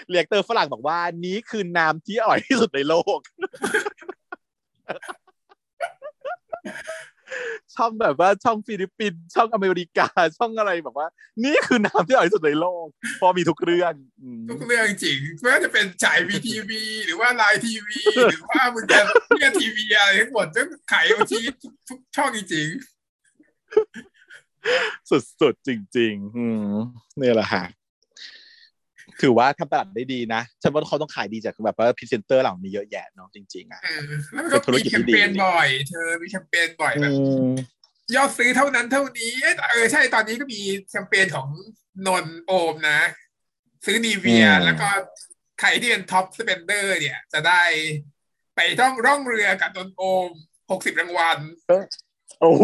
[0.09, 3.19] เรียกเตอร์ฝรั่งบอกว่า นี้คือน้ำที่อร่อยที่สุดในโลก
[7.75, 11.07] ช่องแบบว่าช่องฟิลิปปินส์ช่องอเมริกา ช่องอะไรแบบว่า
[11.43, 12.87] นี่คือน้ำที่อร่อยที่สุดในโลก
[13.17, 19.01] เธอมีทุกเรื่องอืมทุกเรื่องจริงไม่ว่าจะเป็นฉายวีทีวีหรือว่าไลน์ทีวีหรือว่ามึงจะ
[19.39, 21.39] เรียกทีวีอะไรทั้งหมดต้องขายโอที
[21.89, 22.67] ทุกช่องจริง
[25.09, 26.71] สุดๆจริงๆ อืม
[27.19, 27.65] นี่แหละฮะ
[29.21, 34.01] ถือว่าทำตลาดได้ดีนะฉันว่าเขาต้องขายดีจากแบบว่าพรีเซนเตอร์เหล่านี้เยอะแยะเนาะจริงๆอะๆเออ
[34.33, 37.11] แล้วมันก็มีแคมเปญบ่อย เธอมีแคมเปญบ่อยแบบ
[38.15, 41.47] ยอดซื้อเท่านั้นเท่านี้เอ้ยเออใช่ตอนนี้ก็มีแคมเปญของ
[42.07, 42.99] นนท์โอมนะ
[43.85, 44.89] ซื้อนีเวียอืมแล้วก็
[45.59, 47.61] ใครที่เป็น top spender เนี่ย จะได้
[48.55, 50.29] ไปท่องร่องเรือกับนนท์โอม
[50.71, 51.37] หกสิบรางวัล
[52.41, 52.63] โอ้โห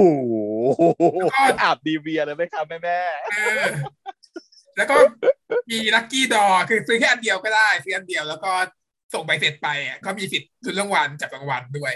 [1.20, 3.64] แล้วก็อาบนีเวียเลยไหมครับแม่แม่เออ
[4.78, 4.96] แล้วก็
[5.72, 8.52] มี lucky draw คือซื้อแค่อันเดียวก็ได้ซื้ออันเดียวแล้วก็
[9.14, 11.94] ส่งใบเสร็จไปอะก็มีสิทธิ์ลุ้นรางวัลจับรางวัลด้วย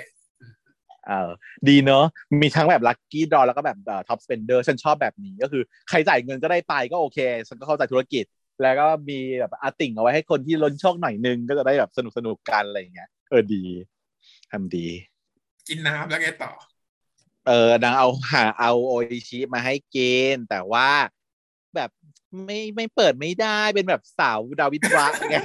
[1.08, 1.30] เออ
[1.68, 2.06] ดีเนอะ
[2.42, 3.78] มีทั้งแบบ lucky draw แล้วก็แบบ
[4.08, 8.26] top spender ฉันชอบแบบนี้ก็คือใครจ่ายเงินก็ได้ไปก็โอเค ฉันก็เข้าใจธุรกิจ
[8.62, 13.64] แล้วก็มีแบบอาติ่งเอาไว้ให้คนที่ล้นโชคหน่อยนึงก็จะได้แบบสนุกสนุกๆกันอะไรอย่างเงี้ยเออดี
[14.52, 14.88] ทำดี
[15.68, 16.52] กินน้ำแล้วไงต่อ
[17.48, 20.90] เออนางเอาหาเอาโออิชิมาให้กินแต่ว่า
[21.76, 21.90] แบบ
[22.46, 25.38] ไม่ไม่เปิดไม่ได้เป็นแบบสาวดาวิดวะไง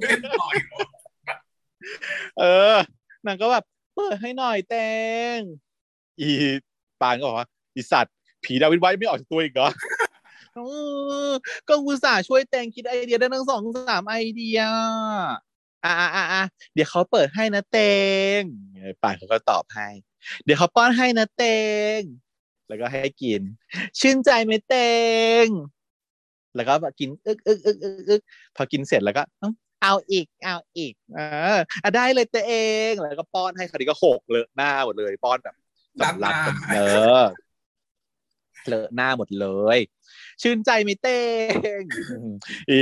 [0.00, 0.54] เล่นต่อย
[2.38, 2.44] เอ
[2.74, 2.76] อ
[3.26, 3.64] นางก็แบบ
[3.96, 4.74] เปิดให้หน่อยแต
[5.36, 5.38] ง
[6.20, 6.30] อี
[7.00, 9.68] ปานก็บอกว่าอีสัตว์ ผีดาวิดไว้ไม่ออกจากตัวอีกเหรอ
[10.54, 10.60] เอ
[11.30, 11.32] อ
[11.68, 14.60] ก็อุตส่าห์ช่วยแตงคิดไอเดียได้ทั้งสองสามไอเดีย
[15.84, 16.44] อะอะอะอะ
[16.74, 17.78] เดี๋ยวเขาเปิดให้นะเต
[18.38, 18.40] ง
[19.02, 19.88] ป่านเขาก็ตอบให้
[20.44, 21.44] เดี๋ยวเขาป้อนให้นะเต
[21.98, 22.00] ง
[22.68, 23.42] แล้วก็ให้กิน
[24.00, 24.74] ชื่นใจไหมเต
[25.44, 25.46] ง
[26.56, 28.22] แล้วก็กินอึกอึกอึกอึกอึก
[28.56, 29.50] พอกินเสร็จแล้วก็เอ้า
[29.82, 31.20] เอาอีก เอาอีกเอ
[31.56, 32.38] ออะได้เลยเต
[32.90, 35.54] งแล้วก็ป้อนให้คราวนี้ก็โขกเลอะหน้าหมดเลย ป้อนแบบ
[36.00, 36.78] สำลักแบบเอ
[37.20, 37.22] อ
[38.68, 39.78] เลอะหน้าหมดเลย
[40.42, 41.20] ชื่นใจไหมเต้
[41.80, 41.82] ง
[42.70, 42.80] อี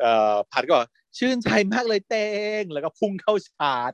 [0.00, 0.86] เอ่อพัดก็บอก
[1.18, 2.28] ชื่นใจมากเลยเต้
[2.60, 3.92] งแล้วก็พุ่งเข้าชาร์จ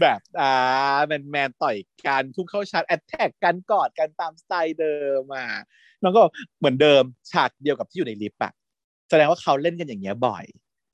[0.00, 1.76] แบบอ่าแมนแมนต่อย
[2.06, 5.46] กันพุ่งเข้า charge attack กันกอดกันตามสไตล์เดิมอะ
[6.02, 6.22] น้องก็
[6.58, 7.02] เหมือนเดิม
[7.32, 8.52] ฉากเดียวกับที่อยู่ในลิฟต์อะ
[9.10, 10.44] แสดงว่าเขาเล่นกันอย่างเงี้ยบ่อย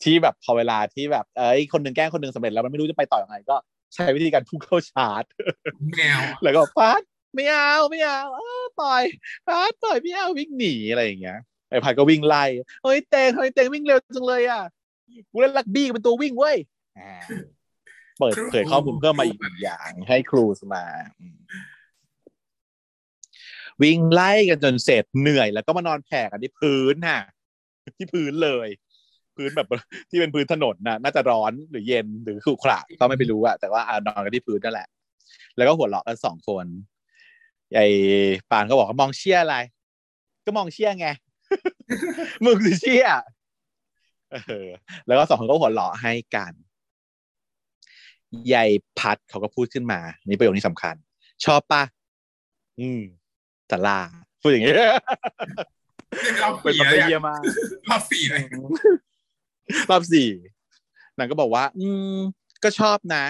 [0.02, 3.56] ที่แบบพอเวลาที่แบบเอ้ยคนหนึ่งแกล้งคนหนึ่งสำเร็จแล้วมันไม่รู้จะไปต่อยังไงก็
[3.94, 5.24] ใช้วิธีการพุ่งเข้าชาร์จ
[5.96, 7.02] แมวแล้วก็ภัทร
[7.34, 9.02] ไม่เอาไม่เอาเออปล่อย
[9.46, 11.38] ภัทรปล่อยไม่เอาวิ่งหนีอะไรอย่างเงี้ย
[11.70, 12.44] ไอ้ภัทรก็วิ่งไล่
[12.84, 14.62] เฮ้ยเตงเฮ้ยเตงวิ่งเร็วจังเลยอะ
[15.30, 16.56] กูเล่นลักบี้เป็นตัววิ่งเว้ย
[16.98, 17.12] อ่า
[18.18, 20.84] เปิดเผยข้อมูลเพิ่มมาอีกหนึ่งอย่างให้ครูสมา
[21.18, 21.38] อืม
[23.82, 27.20] วิ่งไล่กันจนเสร็จเหนื่อย แล้วก็มานอนแผ่กันที่พื้นน่ะ
[27.96, 28.68] ที่พื้นเลย
[29.36, 29.68] พื้นแบบ
[30.10, 34.88] ที่เป็นพื้นถนนน่ะ น่าจะร้อนหรือเย็นหรือขรุขระก็ไม่ไปรู้อะแต่ว่าอะนอนกันที่พื้นนั่นแหละ
[35.56, 36.66] แล้วก็หัวเราะกันสองคน
[37.76, 37.86] ไอ้
[38.50, 39.56] ปานก็บอกว่ามองเชี่ยอะไร
[40.46, 41.08] ก็มองเชี่ยไง
[42.44, 43.08] มึงสิเชี่ย
[44.32, 44.68] เออ
[45.06, 46.52] แล้วก็สองคนก็หัวเราะให้กัน
[48.54, 50.94] ยายพัดเขาก็พูดขึ้นมา นี่ประโยคนี้สำคัญ
[51.44, 51.82] ชอบปะ
[52.80, 53.00] อืม
[53.70, 54.00] สารา
[54.40, 54.72] พูดอย่างนี้
[56.22, 57.40] เป็นรอบเป็นสี่ปัเลยเยี่ยอะมาก
[57.90, 58.42] รอบสี่เลย
[59.90, 60.28] รอบสี่
[61.18, 62.16] นางก็บอกว่า อืม
[62.64, 63.24] ก็ชอบนะ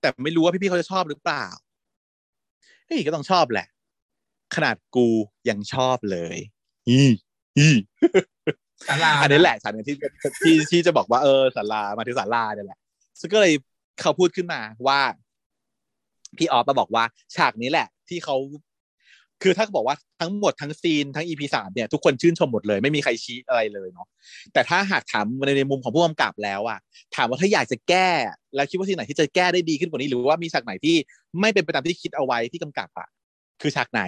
[0.00, 1.44] แต่ไม่รู้ว่าพี่ๆเขาจะชอบหรือเปล่า
[2.86, 3.66] เฮ้ยก็ต้องชอบแหละ
[4.54, 5.08] ขนาดกู
[5.48, 6.36] ยังชอบเลย
[6.88, 7.00] อี
[7.58, 7.68] อี
[8.88, 9.96] ศาลาอันนี้แหละฉากหนึงที่
[10.42, 12.78] ที่ที่จะบอกว่าเออสารามาถึงสาราเนี่ยแหละ
[13.20, 13.52] ซึ่งก็เลย
[14.00, 15.00] เขาพูดขึ้นมาว่า
[16.38, 17.04] พี่ออฟมาบอกว่า
[17.36, 18.36] ฉากนี้แหละ ที่เขา
[19.42, 24.06] คือถ้าบอกว่าทั้งหมดทั้งซีนทั้งอีพีสามเนี่ย ทุกคนชื่นชมหมดเลยไม่มีใครชี้อะไรเลยเนาะ
[24.52, 26.78] แต่ถ้าหากถามในในมุมของผู้กำกับแล้วอะ
[27.16, 28.08] ถามว่าถ้าอยากจะแก้
[28.54, 30.96] แล้วคิดว่าซีนไหนที่จะแก้ได้ดีขึ้นกว่านี้ หรือว่ามีฉากไหนที่
[31.40, 33.08] ไม่เป็นไปตามที่คิดเอาไว้ที่กำกับอะ
[33.60, 34.02] คือฉากไหน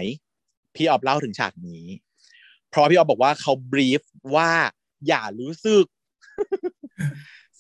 [0.75, 1.85] พี่ออฟเล่าถึงฉากนี้
[2.71, 4.03] เพราะพี่ออฟบอกว่าเขาบรีฟ
[4.35, 4.51] ว่า
[5.09, 5.85] อย่ารู้สึก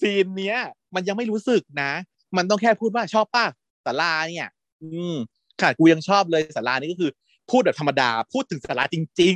[0.00, 0.58] ซีนเนี้ย
[0.94, 1.92] มันยังไม่รู้สึกนะ
[2.36, 3.44] มันต้องแค่พูดว่าชอบป้า
[3.86, 4.48] สาราเนี่ย
[4.82, 5.16] อืม
[5.60, 7.10] ขนาดกูยังชอบเลยสารานี่ก็คือ
[7.50, 9.34] พูดแบบธรรมดา พูดถึงสาราจริง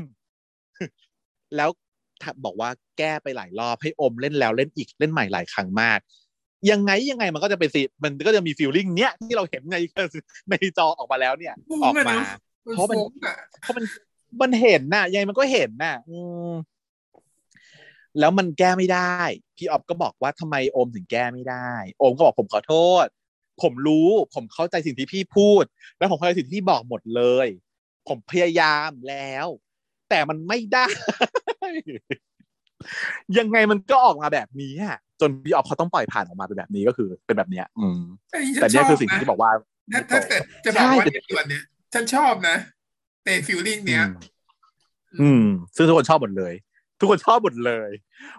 [0.78, 1.70] ๆ แล้ว
[2.22, 5.98] ถ้าบอกว่าแก้ไปหลายรอบให้อมเล่นแล้วเล่นอีกเล่นใหม่หลายครั้งมาก
[6.70, 9.76] ยังไงยังไงมันก็จะเป็นสิมันก็จะมีฟีลลิ่งเนี้ยที่เราเห็นใน
[10.50, 12.14] ในจอออกมาแล้วเนี่ย ออกมา
[12.76, 13.84] เพราะมันฟุ้งอะเพราะมัน
[14.42, 16.50] มันเห็นน่ะยังไงมันก็เห็นน่ะ อืม
[18.18, 19.18] แล้วมันแก้ไม่ได้
[19.56, 22.74] พี่ออฟก็บอกว่าทำไมโอมถึงแก้ไม่ได้ โอมก็บอกผมขอโท
[23.04, 23.06] ษ
[23.62, 25.64] ผมรู้ผมเข้าใจสิ่งที่พี่พูด
[25.98, 27.48] แล้วผมเข้าใจสิ่งที่พี่บอกหมดเลย
[28.08, 29.46] ผมพยายามแล้ว
[30.10, 30.86] แต่มันไม่ได้
[33.38, 38.00] ยังไงมันก็ออกมาแบบนี้อะจนพี่ออฟเขาต้องปล่อยผ่านออกมาเป็นแบบนี้ก็คือ เป็นแบบเนี้ย อืม
[38.30, 39.50] ไอ้ฉัแต่ชเนี่ยบคือสิ่งนะที่บอกว่า
[39.92, 41.62] ถ้าถ้าเกิดจะบอกว่าใช่ในส่วนเนี้ย
[41.94, 42.56] ฉันชอบนะ
[43.24, 44.14] แต่ฟิลลิ่งเนี้ยอืม
[45.22, 46.54] อืม ซึ่งทุกคนชอบหมดเลย
[47.02, 47.90] ทุกคนชอบหมดเลย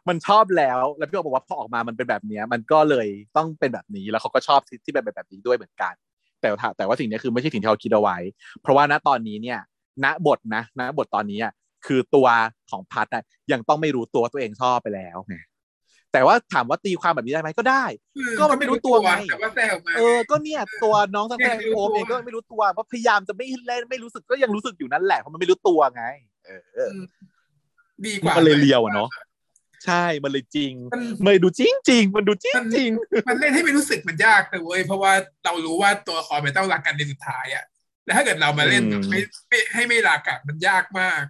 [0.07, 5.93] มันชอบแล้ว แล้วพี่ออฟบอกว่าพอออกมามันเป็นแบบเนี้ยมันก็เลยต้องเป็นแบบนี้แล้วเขาก็ชอบที่ที่เป็นแบบนี้ด้วยเหมือนกัน
[6.41, 8.17] แต่ว่าแต่ว่าสิ่งเนี้ยคือไม่ใช่สิ่งที่เขาคิดเอาไว้
[8.61, 9.59] เพราะว่าณตอนนี้เนี่ย
[10.03, 11.53] ณบทนะณบทตอนนี้อะ
[11.87, 12.27] คือตัว
[12.71, 15.35] ของพัทนะยังต้องไม่รู้ตัวว่าตัวเองชอบไปแล้วไง
[16.13, 17.83] แต่ว่าถามว่าตีความแบบนี้ได้ไหมก็ได้
[18.39, 26.03] ก็มันไม่รู้ตัวไงแต่ว่าแซวมาเออ ก็เนี่ยตัวน้องสังแพงไม่รู้โอมตัวเองก็ไม่รู้ตัวเพราะพยายามจะไม่เล่นไม่รู้สึกก็ยังรู้สึกอยู่นั่นแหละเพราะมันไม่รู้ตัวไง
[26.75, 26.91] เออ
[28.07, 29.09] ดีกว่ามันเลยเลียวอะเนาะ
[29.85, 32.89] ใช่ มันเลยจริง มันมันเลยดูจริงจริงๆมันดูจริงมันจริง
[33.27, 35.13] มันเล่นให้ไม่รู้สึกมันยากแต่เว้ย เพราะว่า
[35.45, 37.63] เรารู้ว่าตัวละครมันต้องรักกันในสุดท้ายอะ
[38.05, 41.23] แล้วถ้าเกิดเรามาเล่นแบบไม่ไม่ให้ไม่รักอะมันยากมาก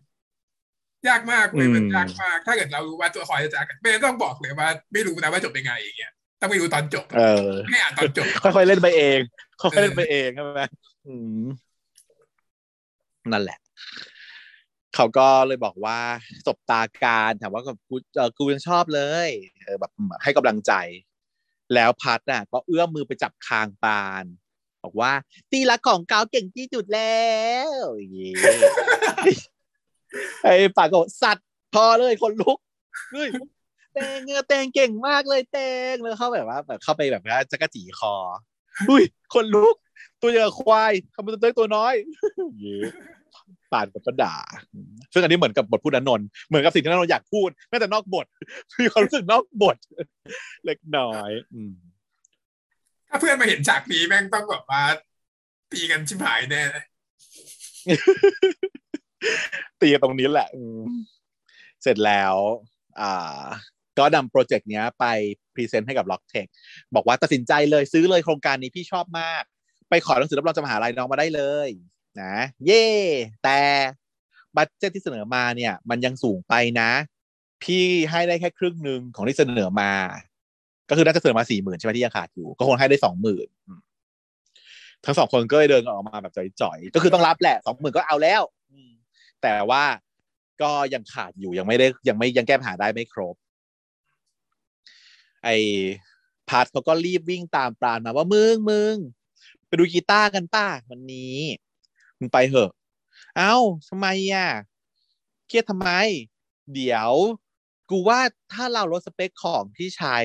[1.08, 6.12] ยากมากเว้ยมันยากมาก ถ้าเกิดเรารู้ว่าตัวละครจะจากกันไม่งั้นต้องบอกเลยว่า ไม่รู้นะว่าจบยังไงอย่างเงี้ย
[6.42, 9.20] ต้องไปดูตอนจบ เออไม่อ่านตอนจบ ค่อยๆเล่นไปเอง
[9.62, 10.62] ค่อยๆเล่นไปเองใช่ไหม
[11.08, 11.44] อืม
[13.32, 13.58] นั่นแหละ
[14.96, 16.00] เขาก็เลยบอกว่า
[16.46, 19.30] สบตาการถามว่ากับกูเออกูยังชอบเลย
[19.64, 19.92] เออแบบ
[20.24, 20.74] ให้กำลังใจ
[21.74, 24.26] แล้วพัดน่ะ ก็เอื้อมมือไปจับคางปาน
[24.84, 25.12] บอกว่า
[25.52, 27.28] ตีรักของเกาเก่งที่สุดแล้
[27.70, 27.80] ว
[28.12, 28.32] เย่
[30.44, 32.58] ไอ้ปากก็สัตว์พอเลยคนลุก
[33.12, 33.30] เฮ้ย
[33.94, 35.60] เตงเงือเตงเก่งมากเลยเต
[35.92, 38.16] งแล้วเข้าแบบว่าแบบเข้าไปแบบว่าจะกระจีคอ
[38.90, 39.76] อุ้ยคนลุก
[40.22, 41.94] ตัวใหญ่กว่าควายทำไมตัวเล็กตัวน้อย
[42.60, 44.36] เปานกับก็ด่า
[45.14, 48.26] ซึ่งอันนี้เหมือนกับบทพูดอนนท์เหมือนกับสิ่งที่เราอยากพูดแม้แต่นอกบท
[48.82, 49.78] มีความรู้สึกนอกบท
[50.66, 51.74] เล็กน้อย อืม
[53.10, 54.84] ถ้าเพื่อนมาเห็นฉากนี้แม่งต้องแบบว่า
[55.72, 56.86] ตีกันชิบหายแน่เลย
[59.82, 60.82] ตีกันตรงนี้แหละอืม
[61.84, 62.36] เสร็จแล้ว
[63.02, 63.42] อ่า
[63.98, 65.06] ก็นำโปรเจกต์เนี้ยไป
[65.54, 66.50] present ให้กับ Locktech
[66.96, 69.44] บอกว่าตัดสินใจเลยซื้อเลยโครงการนี้พี่ชอบมาก
[69.90, 71.70] ไปขอหนังสือรับรองจากมหาลัยน้องมาได้เลย
[72.22, 72.36] นะ
[72.66, 72.86] เย่
[73.44, 73.60] แต่
[74.56, 76.92] budget ที่เสนอมาเนี่ย มันยังสูงไปนะ
[77.64, 79.94] พี่ให้ได้แค่ครึ่งหนึ่งของที่เสนอมา
[80.90, 83.48] ก็คือน่าจะเสนอมาสี่หมื่นใช่ไหมที่ยังขาดอยู่ ก็คงให้ได้สองหมื่น
[85.06, 88.42] ทั้งสองคนก็เลยเดินออกมาแบบจ๋อยๆ ก็คือต้องรับแหละสองหมื่นก็เอาแล้ว
[89.44, 89.84] แต่ว่า
[90.62, 93.36] ก็ยังขาดอยู่ยังไม่ได้ยังไม่ยังแก้ปัญหาได้ไม่ครบ
[95.44, 98.96] ไอ้ภัทรเขาก็รีบวิ่งตามปราณมาว่ามึงมึง
[99.68, 101.38] ไปดูกีตาร์กันป้าวันนี้
[102.20, 102.72] มึงไปเหอะ
[103.38, 103.56] เอ้า
[103.90, 104.50] ทำไมอะ
[105.48, 105.90] เครียดทำไม
[106.74, 107.12] เดี๋ยว
[107.90, 108.20] กูว่า
[108.54, 110.18] ถ้าเราลดสเปคของที่ใช้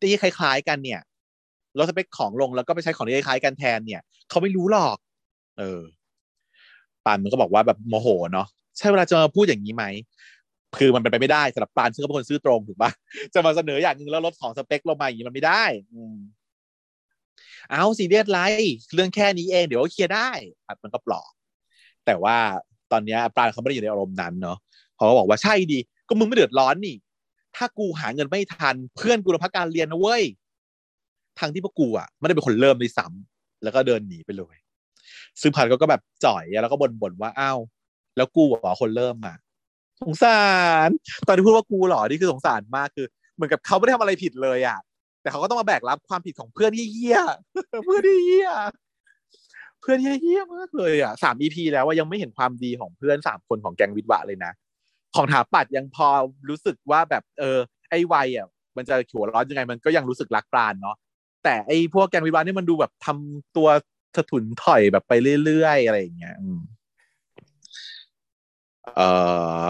[0.00, 1.00] ที่คล้ายๆกันเนี่ย
[1.78, 4.96] ลดสเปคของลงแล้วก็ไปใช้ของที่คล้ายๆกันแทนเนี่ยเขาไม่รู้หรอก
[5.58, 5.82] เออ
[7.04, 8.46] ปานมันก็บอกว่าแบบโมโหเนาะ
[8.76, 9.84] ใช่เวลาจะมาพูดอย่างนี้ไหม
[10.78, 12.90] คือมันเป็นไปไม่ได้สำหรับปานซึ่งก็เป็นคนซื่อตรงถูกปะ
[13.34, 16.16] จะมาเสนออย่างหนึ่งแล้วลดของสเปคลงมาอย่างนี้มันไม่ได้ อืม
[17.70, 18.38] เอาซีเรียสไร
[18.94, 20.30] เรื่องแค่นี้เองเดี๋ยวเคลียร์ได้
[20.66, 21.32] ปัดมันก็ปลอบ
[22.06, 22.36] แต่ว่า
[22.92, 24.58] ตอนนี้ยปานเขาไม่ได้อยู่ในอารมณ์นั้นเนาะ
[24.96, 25.78] เขาก็บอกว่าใช่ดี
[26.08, 26.96] ก็มึงไม่เดือดร้อนนี่
[27.56, 30.22] ถ้ากูหาเงินไม่ทัน เพื่อนกูต้องพักการเรียนนะเว้ย
[31.38, 34.56] ทางที่พวกกูอะไม่ได้เป็นคนเริ่มด้วยซ้ำแล้วก็เดินหนีไปเลย
[35.40, 37.58] ซึ่งพันก็แบบจ่อยแล้วก็บ่นๆว่าอ้าว
[38.16, 39.34] แล้วกูหรอคนเริ่มมา
[40.02, 40.44] สงสา
[40.88, 40.90] ร
[41.26, 44.78] ตอนที่พูดว่ากูหรอนี่คือสงสารมากคือ เหมือนกับเขาไม่ได้ทำอะไรผิดเลยอะ
[45.26, 47.20] แต่เขาก็ต้องมาแบกรับความผิดของเพื่อนที่เหี้ย
[47.84, 48.50] เพื่อนที่เหี้ย
[49.80, 54.52] เพื่อนที่เหี้ยมากเลยอะสามอีพีแล้วว่ายังไม่เห็นความดีของเพื่อนสามคนของแกงวิทวะเลยนะ
[55.14, 56.08] ของถาปัดยังพอ
[56.48, 57.58] รู้สึกว่าแบบเออ
[57.90, 58.46] ไอ้วัยอะ
[58.76, 60.96] มันจะหัวร้อนยังไงมันก็ยังรู้สึกรักปราณเนาะ
[61.44, 63.68] แต่ไอ้พวกแกงวิทวะนี่มันดูแบบทำตัว
[64.16, 65.12] สะถุนถอยแบบไป
[65.44, 66.36] เรื่อยๆอะไรอย่างเงี้ย
[68.96, 69.00] เอ
[69.66, 69.68] อ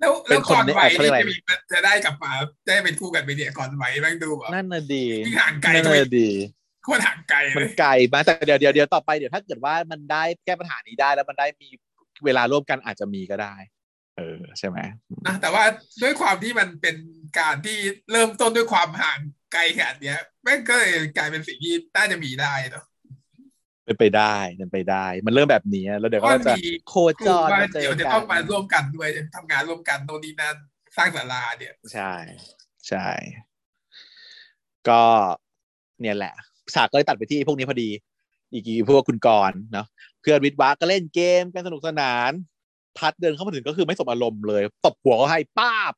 [0.00, 1.36] แล้วเป็แล้วนคนก่อนในไหวเขาเรียนี่กอะไรจะมี
[1.72, 2.32] จะได้กลับมา
[2.66, 6.30] ได้เป็นคู่กันไปเนี่ยก่อนไหวแม่งดูแบบนั่นน่ะดียิ่งห่างไกลนั่นก็ไม่น่ะดี
[6.84, 11.68] โคตรห่างไกลเลมันยไกลมากแต่เดี๋ยวเดี๋ยวเดี๋ยวต่อไปเดี๋ยวถ้าเกิดว่ามันได้แก้ปัญหานี้ได้แล้วมันได้มี
[12.24, 13.54] เวลาร่วมกันอาจจะมีก็ได้
[14.16, 14.78] เออใช่ไหม
[15.26, 15.64] นะแต่ว่า
[16.02, 16.96] ด้วยความที่มันเป็น
[17.40, 17.78] การที่
[18.12, 19.18] เริ่มต้นด้วยความห่าง
[19.52, 22.84] ไกลขนาดเนี้ยแม่งก็เลยกลายเป็นสิ่งที่น่าจะมีได้เนาะ
[23.90, 30.56] เป็นไปได้เป็นไปได้ มันเริ่มแบบนี้แล้วเดี๋ยวก็จะมีโคจคือรว่ามาเจอเดี๋ยวจะกัต้องมานนร่วมกันด้วยทำงานร่วมกันโน่นนี่นั่น
[30.96, 32.12] สร้างศาลาเนี่ย ใช่
[32.88, 33.06] ใช่
[34.88, 35.02] ก็
[36.00, 36.34] เนี่ยแหละ
[36.74, 37.90] ฉากก็เลยตัดไปที่พวกนี้พอดี
[38.52, 39.86] อีกทีพวกคุณกรณ์เนาะ
[40.20, 42.32] เพื่อนวิทย์วะก็เล่นเกมกันสนุกสนาน
[42.98, 45.94] พัดเดินเข้ามาถึงก็คือไม่สมอารมณ์เลยตบหัวเขาให้ป้าบ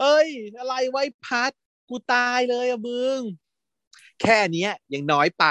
[0.00, 0.28] เอ้ย
[0.58, 1.52] อะไรไว้พัด
[1.88, 3.20] กูตายเลยอะมึง
[4.22, 5.46] แค่เนี้ยยังน้อยไป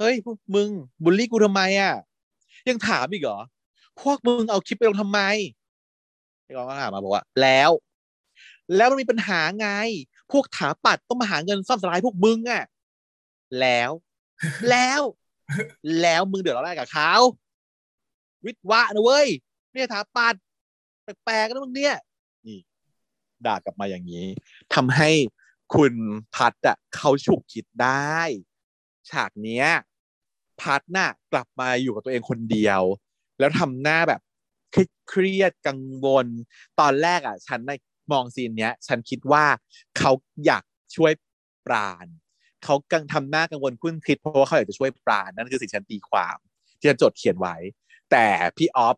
[0.00, 0.70] เฮ้ยพวกมึง
[1.02, 1.94] บูลลี่กูทำไมอะ
[2.68, 3.40] ยังถามอีกเหรอ
[4.02, 5.20] พวกมึงเอาคลิปไปลงทำไม
[6.44, 7.70] ไอ้กองก็ถามมาบอกว่า แล้ว
[8.76, 9.68] แล้วมันมีปัญหาไง
[10.32, 12.64] พวกถาปัดต้องมาหาเงินซ่อมสลายพวกมึงอะ
[13.60, 13.90] แล้ว
[14.70, 15.00] แล้ว
[16.00, 17.12] แล้วมึงเดือดร้อนอะไรกับเขา
[18.44, 19.28] วิทวะนะเว้ย
[19.68, 20.34] ไม่ใช่ถาปัด
[21.24, 21.96] แปลกๆนะมึงเนี่ย
[22.46, 22.58] นี่
[23.46, 24.26] ด่ากลับมาอย่างนี้
[24.74, 25.10] ทำให้
[25.74, 25.94] คุณ
[26.34, 28.18] พัดอะเขาฉุกคิดได้
[29.10, 29.66] ฉากเนี้ย
[30.60, 32.82] พัดน่ะกลับมาอยู่กับตัวเองคนเดียว
[33.38, 34.20] แล้วทำหน้าแบบ
[35.08, 36.26] เครียดกังวล
[36.80, 37.72] ตอนแรกอะ ฉันใน
[38.12, 39.44] มองซีนเนี้ย ฉันคิดว่า
[39.98, 40.12] เขา
[40.46, 40.64] อยาก
[40.96, 41.12] ช่วย
[41.66, 42.06] ปราณ
[42.64, 46.36] เขากังทำหน้ากังวลคุ้นคิดเพราะว่าเขาอยากจะช่วยปราณนั่นคือสิ่งฉันตีความ
[46.78, 47.56] ที่ฉันจดเขียนไว้
[48.10, 48.96] แต่พี่ออฟ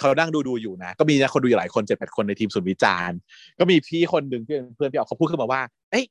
[0.00, 3.18] เขานั่งดูดูอยู่นะ ก็มีนะคนดูอยู่หลายคนเจ็ดแปดคนในทีมสุนวิจารณ์
[3.58, 6.04] ก็มีพี่คนหนึ่งที่เป็นเพื่อนพี่ออฟเขาพูดขึ้นมาว่า เอ้ย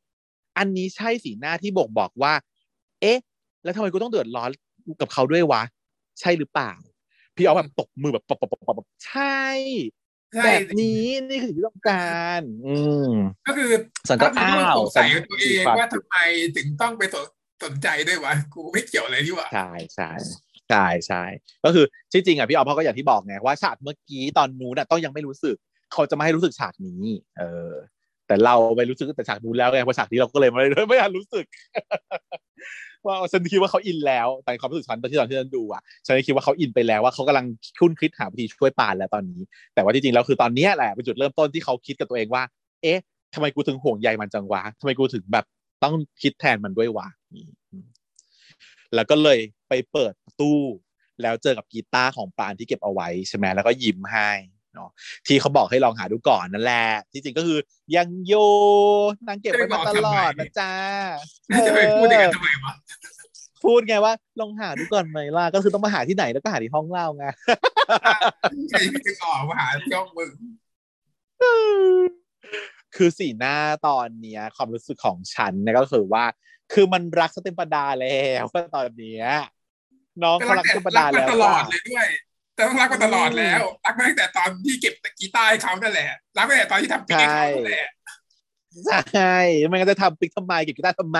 [0.57, 2.33] อันนี้ใช่สีหน้าที่บ่งบอกว่า
[3.01, 3.19] เอ๊ะ
[3.63, 4.49] แล้วทำไมกูต้องเดือดร้อน
[5.01, 5.61] กับเขาด้วยวะ
[6.19, 6.73] ใช่หรือเปล่า
[7.35, 9.41] พี่ออฟแบบตกมือแบบปบปบปบปบใช่
[10.35, 12.75] ใช่แบบนี้นี่คือสิ่งที่ต้องการ อื
[13.07, 13.11] ม
[13.47, 13.69] ก็คือ
[14.09, 16.15] สันก็ถ้าอ้าวสงสัยตัวเองความว่าทำไม
[16.55, 17.25] ถึงต้องไปสน
[17.63, 20.09] สนใจด้วยวะกูไม่เกี่ยวเลยที่ว่าใช่ใช่
[20.69, 21.23] ใช่ใช่
[21.65, 25.55] ก็คือจริงๆอะพี่ออฟเขาก็อย่างที่บอกไงว่าฉากเมื่อกี้ตอนนู้นอะต้องยังไม่รู้สึก
[25.93, 27.03] เขาจะไม่ให้รู้สึกฉากนี้
[27.37, 27.73] เออ
[28.27, 31.45] แต่เราไปรู้สึกแต่ฉากนู้นแล้วไงพอฉากนี้เราก็เลยไม่ไม่อยากรู้สึก
[33.05, 37.45] ว่าฉันคิดว่าเขาอินแล้วแต่ความรู้สึกฉันตอนที่ตอนที่ฉันดูอะฉันคิดว่าเขาอินไปแล้วว่าเขากำลัง
[37.79, 39.41] คุ้นคิดหาวิธีช่วยปานแล้วตอนนี้
[39.73, 42.43] แต่ว่าจริงๆแล้วคือตอนเนี้ยแหละเป็นจุดเริ่มต้นที่เขาคิดกับตัวเองว่า
[42.81, 43.01] เอ๊ะ
[43.33, 45.45] ทำไมกูถึงห่วงใยมันจังวะทำไมกูถึงแบบ
[45.83, 47.07] ต้องคิดแทนมันด้วยวะ
[48.95, 50.59] แล้วก็เลยไปเปิดตู้
[51.21, 54.29] แล้วเจอกับกีตาร์ของปานที่เก็บเอาไว้ใช่ไหมแล้วก็ยิ้มให้
[54.73, 54.89] เนาะ
[55.27, 57.59] ที่เขาบอกให้ลองหาดูก่อนนั่นแหละที่จริงก็คือ
[57.95, 58.33] ยังโย
[59.27, 60.73] นางเก็บไว้มาตลอดนะจ๊ะ
[61.67, 62.73] จะไปพูดอย่างนั้นทำไมวะ
[63.63, 67.25] พูดไงว่าลองหาดูก่อนไหมล่ะก็คือต้องมาหาที่ไหนแล้วก็หาที่ห้องเล่าไง
[68.69, 70.31] ใครไม่ถึงออกมาหาจ้องมึง
[72.95, 73.55] คือสีหน้า
[73.87, 76.25] ตอนเนี้ย ความรู้สึกของฉันเนี่ยก็คือว่า
[76.73, 78.45] คือมันรักสเต็มปดาแล้ว
[78.75, 79.25] ตอนเนี้ย
[80.23, 82.07] น้องก็เขารัรักกสแต่เต็มปรัดากมาแล้วตลอดอะเลยด้วย
[82.55, 86.07] แต่ต้องรักมาตลอดแล้ว รักมาตั้งแต่ตอนที่เก็บกีตาร์ให้เขานั่นแหละ
[86.37, 87.87] รักมาตั้งแต่ตอนที่ทำเพลงให้เขานั่นแหละ
[89.13, 91.17] ใช่ไม่งั้นจะทำปิกทำไมเก็บกีตาร์ทำไ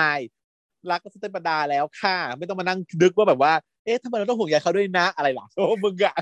[0.90, 3.52] รักก็สเต็มปดาแล้วค่ะ ไม่ต้องมานั่งดึกว่าแบบว่า
[3.84, 6.14] เอ๊ะทำไมเราต้องห่วงใยเขาด้วยนะอะไรหรอโอ้มึงอะ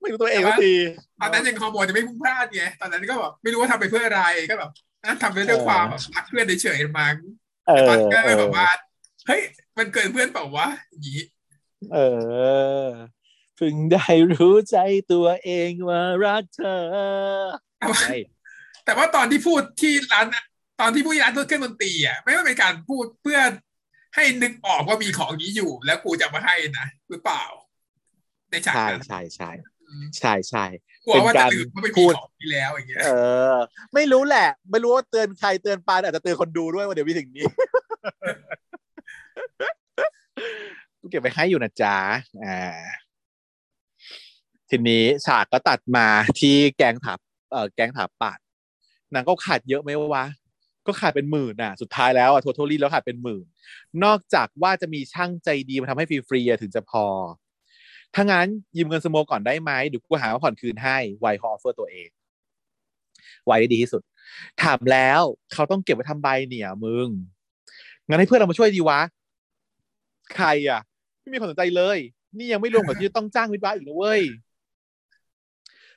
[0.00, 0.74] ไม่รู้ตัวเองสักที
[1.20, 4.70] ตอนนั้นยังฮอร์โมนจะไม่พุ่งพลาดไงตอนนั้นก็แบบไม่รู้ว่าทำไปเพื่ออะไรก็แบบ
[5.02, 7.14] นั่นทำไปด้วยความแบบรักเพื่อนเฉยๆมั้ง
[7.68, 8.68] เอแต่ตออนนี้ก็เอเลยแบอบว่า
[9.26, 9.40] เฮ้ย
[9.78, 11.20] มันเกินเพื่อนเปล่าวะอย่างนี้
[11.92, 11.98] เอ
[12.82, 12.86] อ
[13.62, 14.78] เพิ่งได้รู้ใจ
[15.12, 16.80] ตัวเองว่ารักเธอ
[17.78, 18.16] แต่ว่าใช่
[18.84, 20.26] แต่ว่าตอนที่พูดที่ร้าน
[20.80, 23.40] ตอนที่พูดที่ร้านเครื่องดนตรีอะไม่ว่าเป็นการพูดเพื่อ
[24.14, 27.44] ให้นึกออกว่ามีของนี้อยู่ แล้วกูจะมาให้นะหรือเปล่า
[28.50, 29.50] ในฉากใช่นั้นใช่ใช่
[30.18, 30.64] ใช่ใช่
[31.04, 33.08] กลัวว่าเป็นจะการลืมว่าไม่พูมีดของนี้แล้วอย่างเงี้ยเอ
[33.52, 33.54] อ
[33.94, 37.44] ไม่รู้แหละ ไม่รู้ว่าเตือนใครเตือนปานอาจจะเตือนคนดูด้วยว่าเดี๋ยวมีสิ่งนี้
[41.00, 41.96] กูเก็บไปให้อยู่นะจ๊ะ
[42.44, 42.60] อ่า
[44.70, 46.06] ทีนี้ฉากก็ตัดมา
[46.40, 47.14] ที่แกงถา
[47.52, 48.38] เอ่อแกงถาปาด
[49.14, 50.26] นางก็ขาดเยอะไหมวะ
[50.86, 53.46] ก็ขาดเป็นหมื่นน่ะสุดท้ายแล้วอะ totally แล้วขาดเป็นหมื่น
[54.04, 57.06] นอกจากว่าจะมีช่างใจดีมาทำให้ฟรีๆถึงจะพอ
[58.14, 62.08] ถ้างั้นยืมเงินสโมก่อนได้ไหมเดี๋ยวกูหามาผ่อนคืนให้ไวเขา offer ตัวเอง
[63.46, 64.02] ไวได้ดีที่สุด
[64.62, 65.20] ถามแล้ว
[65.52, 67.08] เขาต้องเก็บไว้ทำใบเนี่ยมึง
[68.08, 69.00] งั้นให้เพื่อนเรามาช่วยดีวะ
[70.34, 70.80] ใครอะ
[71.20, 71.98] ไม่มีความสนใจเลย
[72.38, 74.22] นี่ยังไม่รวมกับที่ต้องจ้างวิทย์วะอีกนะเว้ย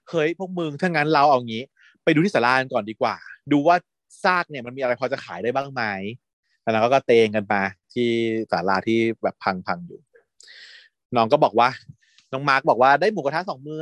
[0.10, 1.64] เฮ้ยพวกมึงถ้างั้นเราเอางี้
[2.04, 3.16] ไปดูที่สาราก่อนดีกว่า
[3.52, 3.76] ดูว่า
[4.24, 5.82] ซากเนี่ยมันมีอะไรพอจะขายได้บ้างไหม
[6.62, 7.62] แล้วเราก็เตงกันมา
[7.94, 8.10] ที่
[8.52, 10.00] ศาลาที่แบบพังๆอยู่
[11.16, 11.70] น้องก็บอกว่า
[12.32, 13.82] น้องมาร์กบอกว่าได้หมูกระทะสองมื้อ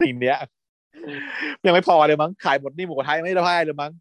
[0.00, 0.38] สิ่งเนี้ย
[1.64, 3.92] ยังไม่พอเลยมั้งขายหมดนี่หมูกระทะไม่ได้พายเลยมั้ง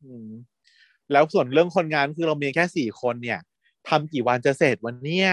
[1.11, 3.39] แล้วส่วนเรื่องคนงานคือเรามีแค่สี่คนเนี่ย
[3.89, 5.29] ทำกี่วันจะเสร็จวันเนี้ย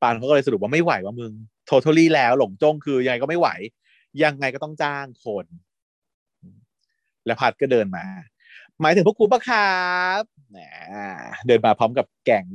[0.00, 1.32] ปานเขาก็เลยสรุปว่าไม่ไหวว่ามึง
[1.66, 3.48] โททอลี่แล้วหลงจ้งคือยังไงก็ไม่ไหว
[4.22, 5.46] ยังไงก็ต้องจ้างคน
[7.26, 8.04] แล้วพัดก็เดินมา
[8.80, 9.78] หมายถึงพวกกูปะครั
[10.20, 10.22] บ
[11.46, 12.46] เดินมาพร้อมกับแก๊ง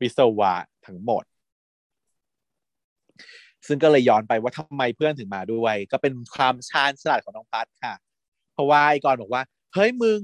[0.00, 0.54] วิศวะ
[0.86, 1.24] ทั้งหมด
[3.66, 7.94] ซึ่งก็เลยย้อนไปว่าทำไมเพื่อนถึงมาด้วย ก็เป็นความชาญฉลาดของน้องพัดค่ะ
[8.52, 9.42] เพราะว่าไอ้กรณ์บอกว่า
[9.74, 10.20] เฮ้ยมึง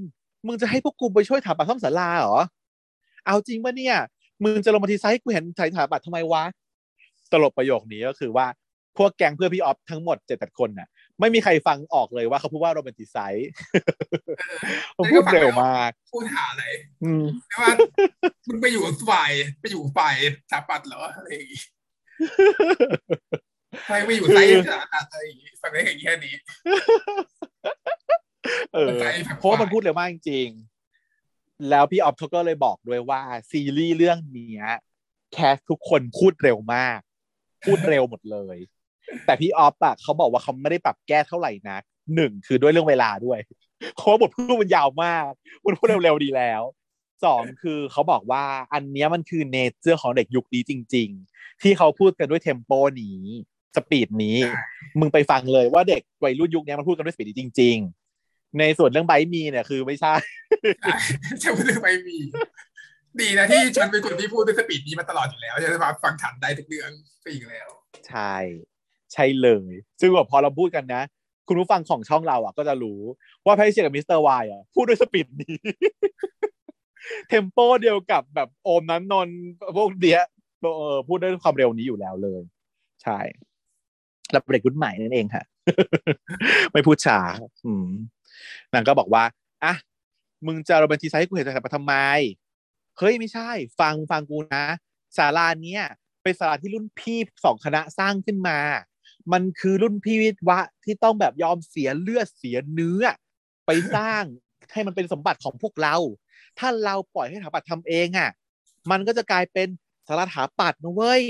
[0.47, 2.37] มึงจะให้พวกกูไปช่วยถาปัดซ่อมศาลาเหรอ
[3.25, 3.97] เอาจริงปะเนี่ย
[4.43, 6.43] มึงจะลงมาทีไซต์กูเห็นใส่ถาปัดทำไมวะ
[7.31, 8.45] ตลกประโยคนี้ก็คือว่า
[8.97, 10.87] พวกแก๊งเพื่อนพี่ออฟทั้งหมดเจ็ดแปดคนน่ะ
[11.19, 13.49] ไม่มีใครฟังออกเลยว่าเขาพูดว่าโรแมนติไซส์
[14.43, 14.57] เออ
[14.93, 16.65] เขาพูดเร็วมาก พูดหาอะไร
[17.03, 17.71] อืมแต่ว่า
[18.47, 20.15] มึงไปอยู่ฝ่ายไปอยู่ฝ่าย
[20.51, 21.63] สถาปัตย์เหรออะไรอย่างงี้
[23.85, 26.33] ใครไปอยู่ไซส์สถาปัตย์อะไรอย่างงี้ฟังได้แค่นี้
[28.73, 33.21] เออใจแบบเพราะว่ามันพูดเร็วมากจริงๆ แล้วพี่ออฟเขาก็เลยบอกด้วยว่า
[33.51, 34.65] ซีรีส์เรื่องเนี้ย
[35.33, 36.99] cast ทุกคนพูดเร็วมาก
[37.65, 38.57] พูดเร็วหมดเลย
[39.25, 41.83] แต่พี่ออฟอะเขาบอกว่าเขาไม่ได้ปรับแก้เท่าไหร่นัก
[42.15, 43.39] หนึ่งคือด้วยเรื่องเวลาด้วย
[43.95, 45.31] เพราะว่าบทพูดมันยาวมาก
[45.65, 46.61] มันพูดเร็วๆดีแล้ว
[47.25, 53.19] สองคือเขาบอกว่าอันเนี้ยมันคือ nature ของเด็กยุคนี้จริง ๆ ที่เขาพูดกันด้วย tempo นี้
[53.75, 54.37] speed นี้
[54.99, 57.77] มึงไปฟังเลยว่าเด็กวัยรุ่นยุคนี้มันพูดกันด้วย speed นี้จริง
[58.17, 60.13] ๆ ในส่วนเรื่อง Bite Me เนี่ยคือไม่ใช่
[61.43, 62.17] จะพูดเรื่องไม่มี
[63.19, 66.91] ดีนะที่ฉันเป็นคนที่พูดด้วย speed นี้มาตลอดอยู่แล้วจะมาฟังทันได้ทุกเรื่อง
[67.21, 67.69] ไปอีกแล้ว
[68.07, 68.35] ใช่
[69.13, 71.03] ใช่เลย ซึ่งแบบพอเราพูดกันนะ
[71.47, 72.99] คุณผู้ฟังของช่องเราอะ ก็จะรู้
[73.45, 75.55] ว่าแพทริเซียกับมิสเตอร์วายอะ พูดด้วย speed นี้
[77.27, 79.29] tempo เดียวกับแบบโอมนั้นนน
[79.77, 80.19] พวกเดีย
[80.61, 82.41] เออพูดด้วยความเร็วนี้อยู่แล้วเลย
[83.03, 83.19] ใช่
[84.31, 85.43] แล้วเด็กรุ่นใหม่นั่นเองค่ะ
[86.73, 87.19] ไม่พูดช้า
[87.65, 87.87] อืม
[88.73, 89.23] นางก็บอกว่า
[89.63, 89.73] อะ
[90.45, 91.93] มึงจะโรแมนติไซส์ให้กูเห็นแต่ทำไม
[92.97, 93.49] เฮ้ยไม่ใช่
[93.79, 94.65] ฟังฟังกูนะ
[95.17, 95.83] ศาลาเนี้ย
[96.23, 98.57] เป็นศาลาที่รุ่นพี่สองคณะสร้างขึ้นมา
[99.33, 103.03] มันคือรุ่นพี่วิทย์วะที่ต้องแบบยอมเสียเลือดเสียเนื้อ
[103.65, 104.23] ไปสร้าง
[104.73, 105.95] ให้มันเป็นสมบัติของพวกเรา
[106.59, 108.29] ถ้าเราปล่อยให้สถาปัตย์ทำเองอะ
[108.91, 109.67] มันก็จะกลายเป็น
[110.07, 111.23] สารถาปัตย์นะเว้ย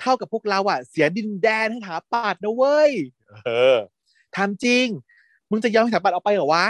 [0.00, 2.90] เท่ากับพวกเราอะ เสียดินแดนให้สถาปัตย์นะเว้ย
[3.44, 3.78] เออ
[4.36, 4.86] ทำจริง
[5.50, 6.66] มึงจะยอมให้สถาปัตย์เอาไปเหรอวะ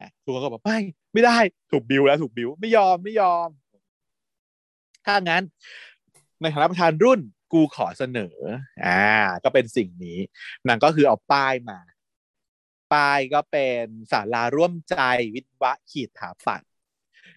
[0.00, 0.78] อะทุกคนก็บอกไม่
[1.12, 1.38] ไม่ได้
[1.70, 3.48] ถูกบิวแล้วถูกบิวไม่ยอมไม่ยอม
[5.06, 5.42] ถ้างั้น
[6.40, 7.20] ในฐานะประธานรุ่น
[7.52, 8.36] กูขอเสนอ
[8.86, 9.02] อ่า
[9.44, 10.18] ก็เป็นสิ่งนี้
[10.68, 11.78] นางก็คือเอาป้ายมา
[12.92, 14.96] ป้ายก็เป็นศาลาร่วมใจ
[15.34, 16.62] วิทวะขีดถาปัด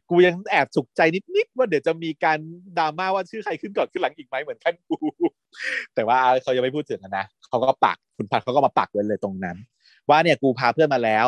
[0.10, 1.02] กูยังแอบสุขใจ
[1.36, 2.40] นิดๆว่าเดี๋ยวจะมีการ
[2.78, 4.98] ดราม่าว่าชื่อใครขึ้นก่อนขึ้นหลังอีกไหมเหมือนขั้นกู
[5.96, 9.58] แต่ว่าเขายังไม่พูดถึงนะเขาก็ปักคุณพัดเขาก็มาปักไว้เลยตรงนั้น
[10.10, 11.28] ว่าเนี่ยกูพาเพื่อนมาแล้ว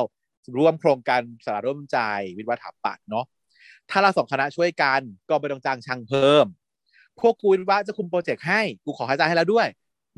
[0.58, 1.98] ร่วมโครงการสาราร่วมใจ
[2.38, 3.26] วิทวะถาปัดเนาะ
[3.90, 6.46] ถ้าเราสองคณะช่วยกันก็ไม่ต้องจ้างช่างเพิ่ม
[7.20, 9.68] พวกกูวิทวะจะคุมโปรเจกต์ให้ กูขอให้จ่ายให้แล้วด้วย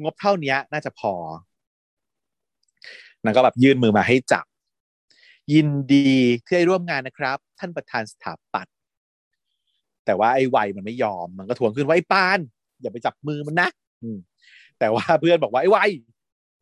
[0.01, 1.14] งบเท่านี้น่าจะพอ
[3.24, 4.45] นางก็แบบยื่นมือมาให้จับ
[5.53, 6.11] ยินดี
[6.45, 8.74] ที่ได้ร่วมงานนะครับ ท่านประธานสถาปัตย์
[10.06, 12.40] แต่ว่าไอ้ไวมันไม่ยอม มันก็ทวงขึ้นว่าไอ้ปาน
[12.82, 13.69] อย่าไปจับมือมันนะ
[14.80, 15.77] แต่ว่าเพื่อนบอกว่าไอ้ไว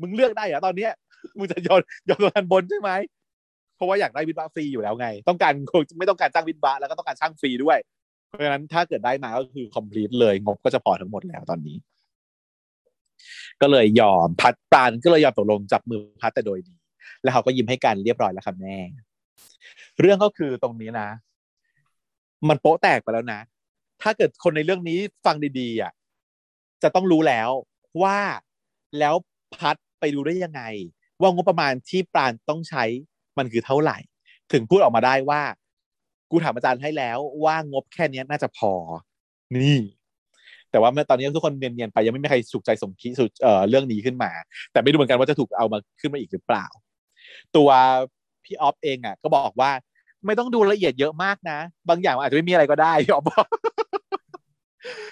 [0.02, 0.92] มึงเลือกได้เหรอตอนเนี้ย
[1.38, 1.80] มึงจะยอม
[2.10, 2.92] ยอมตัวแทนบนใช่ไหม
[3.76, 5.54] เพราะว่าอยากได้วิทย์วะฟรีอยู่แล้วไง ต้องการ
[5.98, 7.78] ไม่ต้องการจ้างวิทย์วะแล้วก็ต้องการช่างฟรีด้วย
[8.34, 11.78] ราะฉะนั้นถ้าเกิดได้มาก็คือ complete เลยงบก็จะพอทั้งหมดแล้วตอนนี้
[13.62, 16.76] ก็เลยยอมพัดปานก็เลยยอมตกลงจับมือพัดแต่โดยดี
[17.22, 18.78] แล้วเขาก็ยิ้มให้กันเรียบร้อยแล้วครับแม่
[20.00, 21.10] เรื่องก็คือตรงนี้นะ
[22.50, 23.40] มันโป๊ะแตกไปแล้วนะ
[24.02, 25.92] ถ้าเกิดคนในเรื่องนี้ฟังดีๆอะ
[26.84, 27.50] จะต้องรู้แล้ว
[28.04, 28.20] ว่า
[29.00, 29.16] แล้ว
[29.56, 30.62] พัดไปดูได้ยังไง
[31.22, 32.84] ว่างบประมาณที่ปราณต้องใช้
[33.38, 33.98] มันคือเท่าไหร่
[34.52, 35.42] ถึงพูดออกมาได้ว่า
[36.34, 38.74] กูถามอาจารย์ให้แล้วว่างบแค่นี้น่าจะพอ
[39.56, 39.78] นี่
[40.72, 44.32] แต่ว่าเมื่อตอนนี้ทุกคนเนียนๆไปยังไม่มีใครสุขใจสมคิดสุดเอ่อเรื่องนี้ขึ้นมา
[44.72, 46.66] แต่ไม่รู้เหมือนกันว่าจะถูกเอามาขึ้นมาอีกหรือเปล่า
[47.56, 47.70] ตัว
[48.44, 49.72] พี่ออฟเองอะ ก็บอกว่า
[50.26, 53.48] ไม่ต้องดูละเอียดเยอะมากนะ บางอย่างอาจจะไม่มีอะไรก็ได้พี่ออฟบอก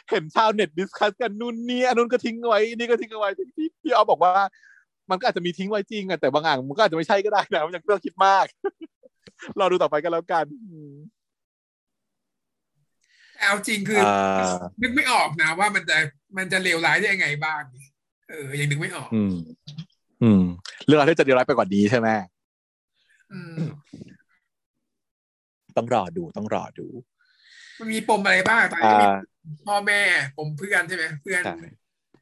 [0.09, 4.33] เห็นชาวเน็ต discuss กันนู่นนี่อันนู้นก็ทิ้งไว้นี่ก็ทิ้งไว้พี่พี่ออฟบอกว่า
[5.09, 8.45] มันก็อาจจะมีทิ้งไว้จริงอะแต่บางอย่างมันก็อาจจะไม่ใช่ก็ได้นะมันยังต้องคิดมาก
[9.59, 10.93] รอดูต่อไปกันแล้วกันอืม
[13.33, 15.97] แต่เอาจริงคืออ่านึกไม่ออกนะว่ามันจะ
[16.37, 17.61] มันจะเลวร้ายได้ยังไงบ้าง
[18.29, 19.35] เออยังนึกไม่ออก อืม
[20.23, 20.43] อืม
[20.85, 22.09] เรื่องอะไรที่จะเดียวร้ายไปกว่านี้ใช่ไหม
[23.31, 23.63] อืม
[25.77, 26.87] ต้องรอดูต้องรอดู
[27.79, 30.01] มันมีปมอะไรบ้างตอนนี้อ่าก็มีพ่อแม่
[30.37, 31.57] ปมเพื่อนใช่ไหมเพื่อนใช่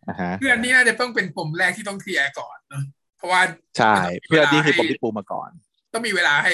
[0.08, 2.84] อ่าฮะเพื่อนนี่น่าจะต้องเป็นปมแรกที่ต้องเคลียร์ก่อนเนอะ
[3.18, 3.42] เพราะว่า
[3.78, 3.94] ใช่
[4.28, 5.50] เพื่อนนี่คือปมที่ปูมาก่อน
[5.94, 6.54] ต้องมีเวลาให้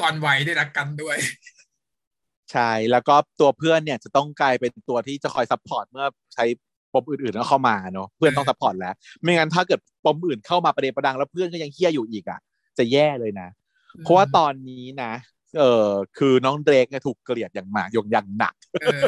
[0.00, 1.16] ก่อนไว้ได้รักกันด้วย
[2.52, 6.44] ใช่ แล้วก็ตัวเพื่อนเนี่ยจะต้องกลายเป็นตัวที่จะคอย support เมื่อใช้
[6.92, 12.40] ปมอื่นๆแล้วเข้ามาเนาะเพื่อนต้อง support แล้ว ไม่งั้นถ้าเกิดปมอื่นเข้ามาประเดประดังแล้วเพื่อนก็ยังเฮี้ยอยู่อีกอะ
[12.78, 13.48] จะแย่เลยนะ
[14.00, 15.12] เพราะว่าตอนนี้นะ
[15.58, 15.88] เออ
[16.18, 19.02] คือน้องเดรกเนี่ยถูกเกลียดอย่างมากอย่างอย่างหนักเออ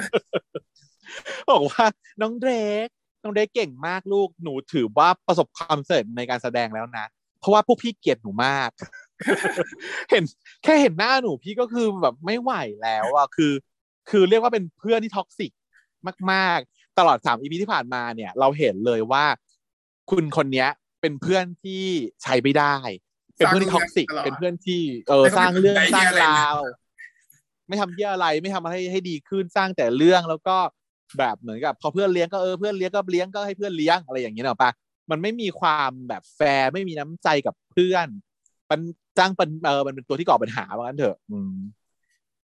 [1.50, 1.84] บอกว่า
[2.22, 2.52] น้องเดร
[2.84, 2.86] ก
[3.22, 7.06] น้องเดรกเก่งมากลูกหนูถือว่าประสบความสำเร็จในการแสดงแล้วนะ
[7.40, 8.70] เพราะว่าพวกพี่เกลียดหนูมาก
[10.10, 10.24] เห็น
[10.64, 12.52] แค่เห็นหน้าหนูพี่ก็คือแบบไม่ไหว
[12.82, 13.52] แล้วอะคือ
[14.10, 15.52] คือเรียกว่าเป็นเพื่อนที่ toxic
[16.32, 19.24] มาก ๆ ตลอดสาม EP ที่ผ่านมาเนี่ย เราเห็นเลยว่า
[20.10, 20.68] คุณคนเนี้ย
[21.00, 21.84] เป็นเพื่อนที่
[22.22, 22.74] ใช้ไม่ได้
[23.36, 26.56] เป็นเพื่อนที่ toxic สร้างเรื่องตลอดเป็นเพื่อนที่เออไม่สร้างเรื่องไม่สร้างไม่อะไรเลยราว
[27.68, 30.56] ไม่ทำเยี่ยอะไรไม่ทำอะไรให้ดีขึ้นสร้างแต่เรื่องแล้วก็
[31.18, 34.70] แบบเหมือนกับ พอเพื่อนเลี้ยงก็เออเพื่อนเลี้ยงก็เลี้ยงก็ให้เพื่อนเลี้ยงอะไรอย่างเงี้ยเนอะปะ
[35.10, 38.06] มันไม่มีความแบบแฟร์ไม่มีน้ำใจกับเพื่อน
[38.70, 38.80] มัน
[39.18, 41.56] จ้างเป็นเออมันเป็นตัวที่ก่อปัญหาว่างั้นเถอะอืม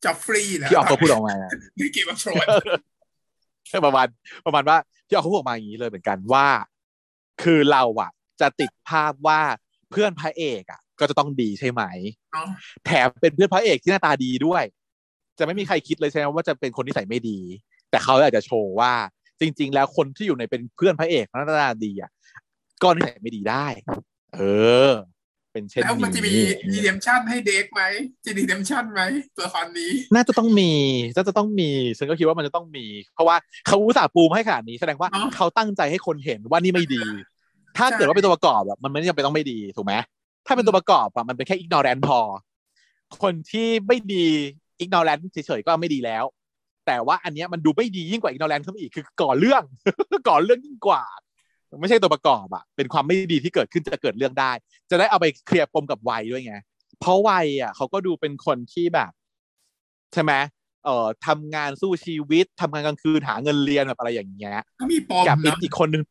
[0.03, 1.35] จอฟฟรีนะพี่ออกเขาพูดออกมา
[1.77, 2.29] ในเกมออฟโทร
[3.79, 4.07] นประมาณ
[4.45, 6.47] ประมาณว่าพี่ออกเขาพูดออกมาอย่างนี้เลยเหมือนกันว่า
[7.43, 9.39] คือเราอะจะติดภาพว่า
[9.91, 11.83] เพื่อนพระเอกอะก็จะต้องดีใช่ไหม
[12.85, 14.63] แถมเป็นเพื่อนพระเอกที่หน้าตาดีด้วย
[15.39, 17.39] จะไม่มีใครคิดเลยใช่ไหมว่าจะเป็นคนที่ใส่ไม่ดี
[17.89, 18.93] แต่เขาอยากจะโชว์ว่า
[19.41, 22.11] จริง ๆ แล้วคนที่อยู่ในเป็นเพื่อนพระเอกหน้าตาดีอะ
[22.81, 23.65] ก็นิสัยไม่ดีได้
[24.35, 24.39] เอ
[24.89, 24.91] อ
[25.51, 27.81] เป็นเช่นแล้วมันจะมีนี้รีเดมชั่นให้เด็กไหม
[28.25, 29.01] จะรีเดมชั่นไหม
[29.35, 30.71] ตัวละครนี้ น่าจะต้องมี
[31.15, 33.35] น่าจะต้องมีฉันก็คิดว่ามันจะต้องมี เพราะว่า
[33.67, 37.03] เขาอุตส่าห์ปูมาให้ขนาดนี้แสดงว่าเนอะเขาตั้งใจให้คนเห็นว่านี่ไม่ดี
[37.77, 39.93] ถ้าใช่เกิดว่าเป็นตัวประกอบอะมันไม่จำเป็นต้องไม่ดีถูกไหม
[40.45, 42.19] ถ้าเป็นตัวประกอบอะมันเป็นแค่ ignorant พอ
[43.21, 44.25] คนที่ไม่ดี
[44.83, 46.23] ignorant เฉยๆก็ไม่ดีแล้ว
[46.87, 49.63] แต่ว่าอันเนี้ยมันดูไม่ดียิ่งกว่า ignorant ขึ้นมาอีกคือก่อเรื่อง
[50.27, 51.03] ก่อเรื่องยิ่งกว่า
[51.79, 54.51] ไม่ใช่ตัวประกอบอะเป็นความไม่ดีที่เกิดขึ้นจะเกิดเรื่องได้
[54.89, 56.55] จะได้เอาไปเคลียร์ปมกับวัยด้วยไง
[56.99, 59.11] เพราะวัยอะเขาก็ดูเป็นคนที่แบบ
[60.13, 60.33] ใช่ไหม
[60.85, 66.03] เอ่อทำงานสู้ชีวิตทำงานกลางคืนหาเงินเรียนแบบอะไรอย่างเงี้ยก็มีปมกับอีกเนาะอีกคนนึง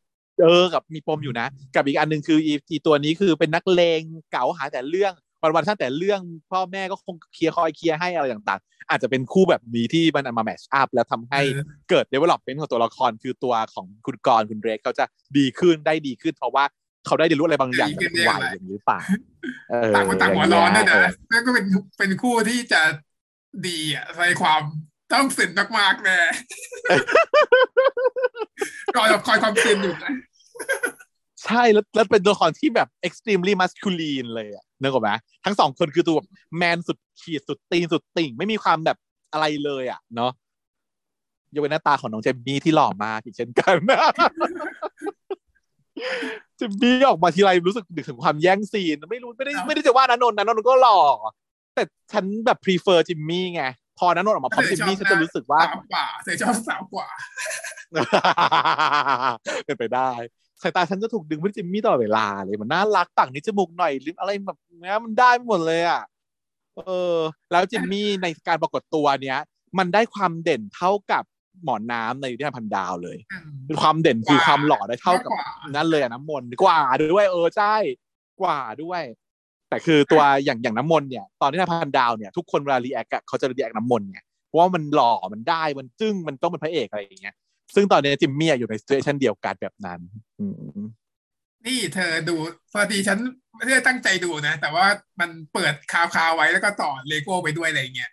[0.43, 4.01] เออกับมีปมอยู่นะ กับอีกอันหนึ่งคืออีอีตัวนี้คือเป็นนักเลง
[4.33, 5.13] เก๋าหาแต่เรื่อง
[5.43, 15.05] วันวันๆสร้างแต่เรื่องพ่อแม่ก็คงเคลียร์คอยเคลียร์ให้อะไรต่างๆ อาจจะเป็นคู่แบบนี้ที่มันเอามาแมชอัพแล้วทำให้เออเกิด development ของตัวละครคือตัวของคุณกรณ์คุณเรกเขาจะ
[15.39, 16.65] ดีขึ้นได้ดีขึ้น เพราะว่า
[17.07, 19.01] เขาได้เรียนรู้อะไรบางอย่างจากวัยอย่างนี้หรือเปล่า
[19.71, 21.67] เออต่างคนต่างหัวร้อนด้วยเอนะอนั่นก็เป็น
[21.99, 22.83] เป็นคู่ที่จะ
[23.67, 24.63] ดีอะในความ
[25.13, 26.19] ต้องสินมากๆแน่
[28.97, 30.13] รอคอยความสินอยู่นะ
[31.45, 35.11] ใช่แล้วแล้วเป็นตัวละครที่แบบ extremely masculine เลยอะ นึกออกไหม
[35.45, 38.97] ทั้งสองคนคือตัวแบบแมนสุดขีดสุดตีนสุดติ่ง ไม่มีความแบบ
[39.33, 40.33] อะไรเลยอะเนาะ
[41.55, 43.77] ยกเว้นหน้าตาของน้องเจมมี่ที่หล่อมากอีกเช่นกัน
[46.57, 50.99] เจมมี่ออกมาทีไรรู้สึกถึงความแย่งซีน ไม่รู้ไม่ได้ไม่ได้จะว่านันนนท์นันนนท์ก็หล่อ
[51.75, 51.83] แต่
[52.13, 53.63] ฉันแบบ prefer จิมมี่ไง
[53.99, 57.09] พอนันนนท์ออกมาพร้อมจิมมี่ฉันจะรู้สึกว่าสาวกว่าเธอชอบสาวกว่า
[59.67, 60.11] เป็นไปได้
[60.63, 66.03] สายตาฉันจะถูกดึงไปที่จิมมี่ตลอดเวลาเลยมันน่ารักต่างนี้จมูกหน่อยลิปอะไรแบบเนี้ยมันได้หมดเลยอะ
[66.77, 66.81] เอ
[67.13, 67.17] อ
[67.53, 69.39] แล้วจิมมี่ในการปรากฏตัวเนี้ย
[69.79, 71.25] มันได้ความเด่นเท่ากับ
[71.65, 73.19] หมอนน้ำในนิทานพันดาวเลย
[73.83, 76.81] ความเด่นคือกว่าความหล่อได้เท่ากับกว่านั่นเลยอะน้ำมนต์กว่า
[77.13, 77.75] ด้วย เออใช่
[78.41, 79.03] กว่าด้วย
[79.69, 87.37] แต่คือตัวอย่างอย่างน้ำมนต์เนี่ย ตอนที่นิทานพันดาวเนี่ยทุกคนเวลา react เขาจะ react น้ำมนต์ไงเพราะว่ามันหล่อมันได้มันจึ้งมันต้องเป็นพระเอกอะไรอย่างเงี้ย
[87.75, 90.01] ซึ่งตอนนี้จิมมี่อะอยู่ใน station เดียวกันแบบนั้น
[90.41, 90.55] อืม
[91.67, 92.37] นี่เธอดู
[92.73, 93.19] พอดีฉัน
[93.57, 94.87] ไม่ได้ตั้งใจดูนะ แต่ว่า
[95.21, 98.11] มันเปิดคาวคาวๆไว้แล้วก็ต่อเลโก้ไปด้วยอะไรเงี้ย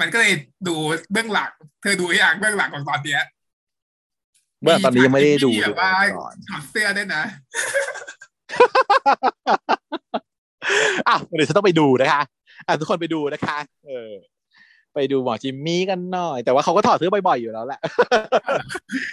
[0.00, 0.34] มันก็เลย
[0.68, 0.76] ดู
[1.12, 3.22] เบื้องหลัง เธอดูอย่างเบื้องหลังของตอนเนี้ย
[4.62, 7.22] เมื่อตอนนี้ยังไม่ได้ดูมีแบบว่าก่อนถอดเสื้อด้วยนะ
[11.08, 12.22] อะเดี๋ยวฉันต้องไปดูนะคะ
[12.66, 14.12] อะทุกคนไปดูนะคะ เออ
[14.94, 17.80] ไปดูหมอจิมมี่กันหน่อย แต่ว่าเขาก็ถอดเสื้อบ่อยๆอยู่แล้วแหละ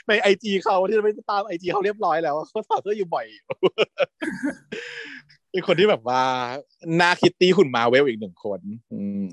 [0.08, 3.26] ในไอจีเขาที่เราไปตามไอจีเขาเรียบร้อยแล้วเขาถอดเสื้ออยู่บ่อย
[5.52, 6.22] เป็นคนที่แบบว่า
[7.00, 8.60] นาคิตตี้หุ่นมาเวลอีกหนึ่งคน
[8.94, 9.28] อืม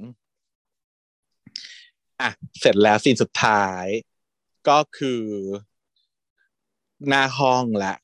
[2.21, 3.87] อะเสร็จแล้วซีนสุดท้าย
[4.69, 5.23] ก็คือ
[7.09, 7.95] หน้าห้องละ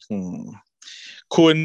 [1.36, 1.58] คุณ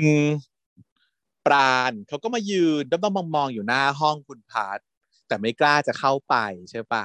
[1.46, 4.80] ปราณเขาก็มายืนด้อมๆมองๆอยู่หน้าห้องคุณพัด
[5.30, 6.36] แต่ไม่กล้าจะเข้าไป
[6.72, 7.04] ใช่ปะ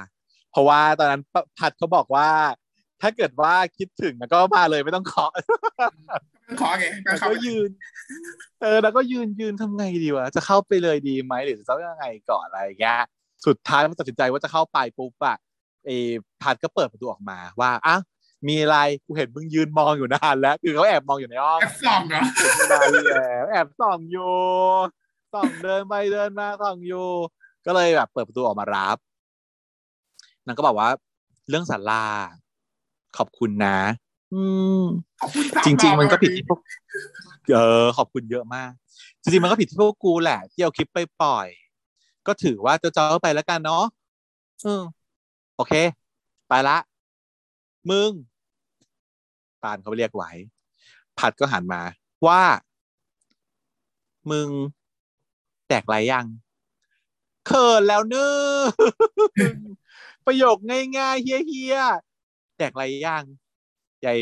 [0.51, 2.29] เพราะว่าตอนนั้นปพัดเขาบอกว่า
[3.01, 5.31] ถ้าเกิดว่าคิดถึงมันก็มาเลยไม่ต้องเคาะ
[6.59, 7.69] ขอไงก็แล้วเข้าก็ยืน
[8.61, 13.01] เออ แล้วก็ยืนยืนทำไงดีวะจะเข้าไปเลยดีไหมหรือจะต้องยังไงก่อนอะไรอย่างเงี้ย
[13.45, 15.37] สุดท้ายมันตัดสินใจว่าจะเข้าไปปุ๊บอะ
[15.85, 15.89] เอ
[16.41, 17.95] พัดก็เปิดประตูออกมาว่าอะ
[18.47, 24.33] มีอะไรกูเห็นมึงยืนมองอยู่นานแล้วคือเขาแอบมองอยู่ในห้องแอปส่องเหรอเห็นมานานแล้วแอบส่องอยู่
[25.33, 27.07] ส่องเดินไปเดินมาส่องอยู่
[27.65, 28.97] ก็เลยแบบเปิดประตูออกมารับ
[30.45, 30.89] นางก็บอกว่า
[31.49, 32.05] เรื่องสารา
[33.17, 33.77] ขอบคุณนะ
[34.33, 34.43] อื
[34.79, 34.81] ม
[35.21, 36.59] ขอบคุณสามจริง ๆ มันก็ผิดรอบที่พวก
[37.53, 38.71] เออขอบคุณเยอะมาก
[39.21, 41.47] จริงๆมันก็ผิดที่พวกกูแหละที่เอาคลิปไปปล่อย
[42.27, 43.83] ก็ถือว่าเจ้าเจ้าไปแล้วกันเนาะ
[44.63, 44.81] เออ
[45.55, 45.73] โอเค
[46.49, 46.77] ไปละ
[47.89, 48.11] มึง
[49.61, 50.31] ปานเขาไปเรียกไว้
[51.19, 51.81] ผัดก็หันมา
[52.27, 52.41] ว่า
[54.31, 54.47] มึง
[55.67, 56.25] แตกไรยัง
[57.47, 58.61] เขินแล้วเนอะ
[60.25, 60.57] ประโยค
[60.97, 63.23] ง่ายๆเฮี้ยๆแตกไรยัง
[64.05, 64.19] ยาย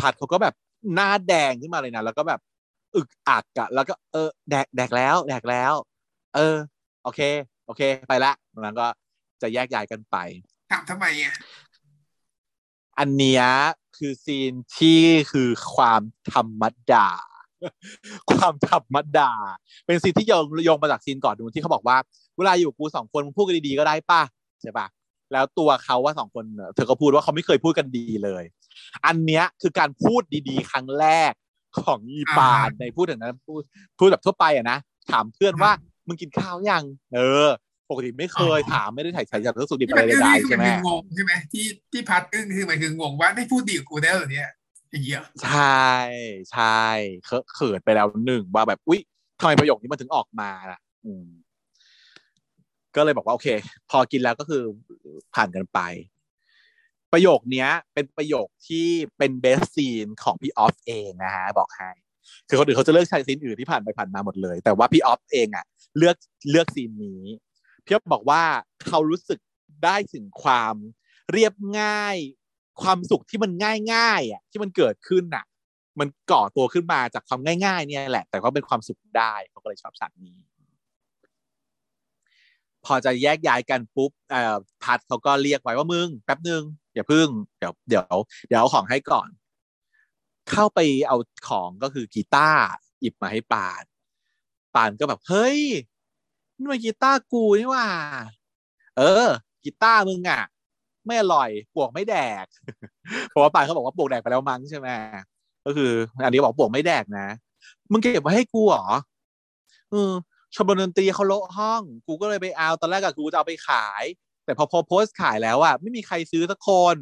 [0.00, 0.54] ผัดเขาก็แบบ
[0.94, 2.40] หน้าแดงขึ้นมาเลยนะแล้วก็แบบ
[2.96, 5.72] อึกอักอะแล้วก็เออแดกแดกแล้วแดกแล้ว
[6.34, 6.56] เออ
[7.04, 7.20] โอเค
[7.66, 8.86] โอเค ไปละแล้วก็
[9.42, 10.16] จะแยกย้ายกันไป
[10.70, 11.34] ถามทำไมอะ
[12.98, 13.44] อันเนี้ย
[13.96, 15.00] คือซีนที่
[15.32, 16.02] คือความ
[16.32, 17.08] ธรรมดา
[18.32, 19.32] ความธรรมดา
[19.86, 21.96] เป็นซีนที่โยงโยงมาจากซีนก่อนดูนที่เขาบอกว่า
[22.36, 24.22] เวลาอยู่กูสองคนมึงพูดกันดีๆก็ได้ป่ะ
[24.62, 24.86] ใช่ป่ะ
[25.32, 28.44] แล้วตัวเขาว่าสองคนเนอะเธอก็พูดว่าเขาไม่เคยพูดกันดีเลย
[29.06, 31.32] อันเนี้ยคือการพูดดีๆ ครั้งแรก
[31.78, 33.60] ของอีปานในพูดถึงนั้นพูด
[33.98, 34.78] พูดแบบทั่วไปอะนะ
[35.10, 35.70] ถามเพื่อนว่า
[36.06, 36.84] มึงกินข้าวยัง
[37.14, 37.48] เออ
[37.90, 44.50] ปกติไม่เคยถามไม่ได้ถ่ายสายจากเรื่องสุขดิบที่อะไรมันอึ้งใดนี่ๆคือใช่มันไหมคืองงใช่ไหมที่ที่พัดอึ้งคือมันคืองงว่าได้พูดดีกับกูได้เหรอเนี่ย
[44.90, 45.86] อย่างเงี้ยใช่
[46.52, 46.82] ใช่
[47.24, 49.00] เคอะเขินไปแล้วหนึ่งว่าแบบอุ๊ย
[49.40, 51.26] ทำไมประโยคนี้มันถึงออกมาล่ะ อืม
[52.96, 53.48] ก็เลยบอกว่าโอเค
[53.90, 54.62] พอกินแล้วก็คือ
[55.34, 55.80] ผ่านกันไป
[57.12, 61.90] ประโยคนี้เป็นประโยคที่เป็น best scene ของพี่ออฟเองนะฮะบอกให้
[62.48, 65.64] คือคนอื่นเขาจะเลือกใช้ scene อื่นที่ผ่านไปผ่านมาหมดเลย แต่ว่าพี่ออฟเองอะ
[65.98, 66.16] เลือก
[66.50, 67.22] เลือก scene นี้
[67.84, 68.42] พี่ออฟบอกว่า
[68.86, 69.40] เขารู้สึก
[69.84, 70.74] ได้ถึงความ
[71.32, 72.16] เรียบง่าย
[72.82, 73.50] ความสุขที่มัน
[73.94, 75.44] ง่ายๆอะที่มันเกิดขึ้นอะ
[76.00, 80.36] มันก่อตัวขึ้นมาจากความง่าย ๆ เนี่ยแหละ แต่ก็เป็นความสุขได้เขาก็เลยชอบฉากนี้
[82.86, 86.62] พอจะแยกย้ายกันปุ๊บเอ่อพัดเขาก็เรียกไว้ว่ามึงแป๊บนึง
[86.94, 88.16] อย่าพึ่งเดี๋ยวเดี๋ยว
[88.48, 89.28] เดี๋ยวเอาของให้ก่อน
[90.50, 91.16] เข้าไปเอา
[91.48, 92.60] ของก็คือกีตาร์
[93.00, 93.82] หยิบมาให้ปาน
[94.74, 95.60] ปานก็แบบเฮ้ย
[96.58, 97.86] นี่มันกีตาร์กูนี่ว่า
[98.98, 99.26] เออ
[99.64, 100.42] กีตาร์มึงอะ
[101.06, 102.46] ไม่อร่อยปวกไม่แดก
[103.30, 104.88] เพราะว่าปานเขาบอกว่าปวกแดกไปแล้วมั้งใช่ไหม
[105.66, 105.92] ก็คือ
[106.24, 107.26] อันนี้บอกปวกไม่แดกนะ
[107.90, 108.86] มึงเก็บไว้ให้กูเหรอ
[109.90, 110.12] เออ
[110.56, 114.04] ชมรมดนตรีเขาโละห้อง กูก็เลยไปเอาตอนแรกอะกูจะเอาไปขาย
[114.44, 116.96] แต่พอพอโพสต์ขายแล้วอะไม่มีใครซื้อสักคน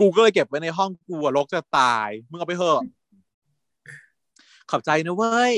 [0.00, 2.80] กูก็เลยเก็บไว้ในห้องกูอะรกจะตาย มึงเอาไปเถอะ
[4.70, 5.54] ขอบใจนะเว้ย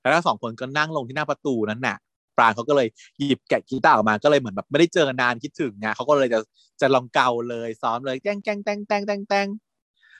[0.00, 1.96] แล้วทั้งสองคนก็นั่งลงที่หน้าประตูนั้นน่ะ
[2.36, 6.38] ปราณเขาก็เลยหยิบแกะกีตาร์ออกมาก็เลยเหมือนแบบไม่ได้เจอกันนานคิดถึงไงเขาก็เลยจะ
[6.80, 9.48] จะลองเกาเลยซ้อมเลยแต้งแต้งแต้งแต้งแต้งแต้ง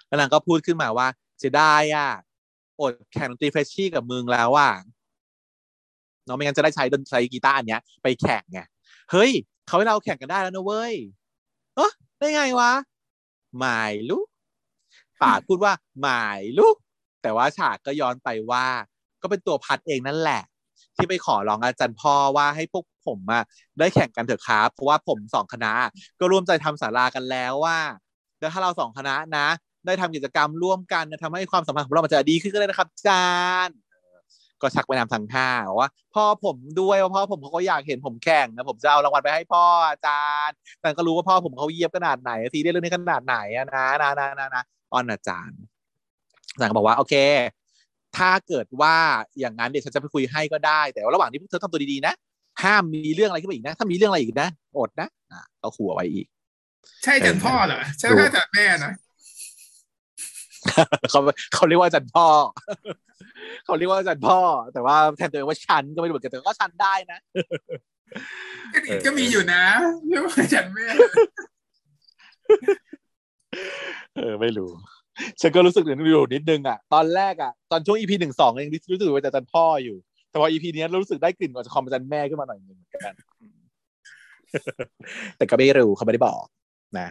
[0.06, 1.06] แล้วนางก็พูดขึ้นมาว่า
[1.38, 2.08] เสียดายอะ
[2.80, 4.68] อดแข่งดนตรีเฟชชี่กับมึงแล้วว่า
[6.24, 8.60] เนาะไม่งั้นจะได้ใช้ดนตรีกีตาร์อันเนี้ยไปแข่งไง
[9.10, 9.30] เฮ้ย
[9.66, 10.94] เขาให้เราแข่งกันได้แล้วนะเว้ย
[11.76, 12.72] เออได้ไงวะ
[13.56, 14.22] ไม่รู้
[15.22, 16.22] ปากพูดว่าไม่
[16.58, 16.72] รู้
[17.22, 18.66] แต่ว่าฉากก็ย้อนไปว่า
[19.22, 20.42] ก็เป็นตัวพัดเองนั่นแหละ
[20.96, 23.42] ที่ไปขอร้องอาจารย์พ่อว่าให้พวกผมอะ
[23.78, 25.72] ได้แข่งกันเถอะครับ เพราะว่าผมสองคณะ
[26.20, 27.78] ก็ร่วมใจทำสารากันแล้วว่า
[28.40, 29.46] แล้วถ้าเราสองคณะนะ
[29.86, 33.28] ได้ทำกิจกรรมร่วมกันนะทำให้ความสัมพันธ์ของเรามันจะดีขึ้นก็ได้นะครับอาจา
[33.66, 33.76] รย์
[34.64, 44.62] ก็ชักไปนำทางห้าว่าพ่อผมด้วยว่าพ่อผมเขาก็อยากเห็นผมแข่งนะผมจะเอารางวัลไปให้พ่ออาจารย์แต่ก็รู้ว่าพ่อผมเขาเยียบขนาดไหนทีได้เรื่องนี้ขนาดไหนอะนะนะนะนะนะ
[44.92, 45.60] อ้อนอาจารย์
[46.52, 47.14] อาจารย์ก็บอกว่าโอเค
[48.16, 48.96] ถ้าเกิดว่า
[49.38, 52.14] อย่างนั้นเดี๋ยวฉันจะไปคุยให้ก็ได้ แต่ว่าระหว่างที่พวกเธอทำตัวดีๆนะ
[52.62, 56.26] ห้ามมีเรื่องอะไรขึ้นมาอีกนะ ถ้ามีเรื่องอะไรอีกนะอดนะอะก็ขู่เอาไว้อีก
[57.02, 58.92] ใช่อาจันพ่อเหรอใช่แค่อาจันแม่นะ
[61.10, 61.20] เขา
[61.54, 62.26] เขาเรียกว่าอาจารย์พ่อ
[63.64, 64.40] เขาเรียกว่าอาจารย์พ่อ
[64.74, 67.18] แต่ว่าแทนตัวเองว่าฉันก็ไม่รู้เหมือนกันแต่ก็ฉันได้นะ
[68.74, 69.62] ก็ดีก็มีอยู่นะ
[70.08, 70.86] เรียกว่าอาจันแม่
[74.16, 74.70] เออไม่รู้
[75.40, 79.96] ฉันก็รู้สึกอย่างนี้อยู่นิดนึงอะตอนแรกอะตอนช่วงอีพีหนึ่งสองเองรู้สึกว่าจะอาจารย์พ่ออยู่
[80.30, 83.14] แต่พอ EP นี้รู้สึกได้กลิ่นของความอาจารย์แม่ขึ้นมาหน่อยนึงเหมือนกัน
[85.36, 86.44] แต่ก็ไม่รู้เขาไม่ได้บอก
[86.98, 87.08] นะ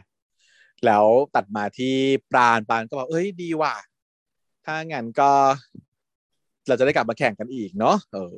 [0.86, 1.06] แล้ว
[1.36, 1.96] ตัดมาที่
[2.32, 3.76] ปราณปราณก็บอกเอ้ยดีว่ะ
[4.66, 5.32] ถ้างั้นก็
[6.68, 8.34] เราจะได้กลับมาแข่งกันอีกเนาะเออ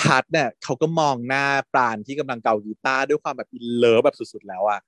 [0.00, 4.80] ภัทรเนี่ยเขาก็มองหน้าปราณที่กำลังเกากีตาร์ด้วยความแบบ in love แบบสุดๆแล้วอะ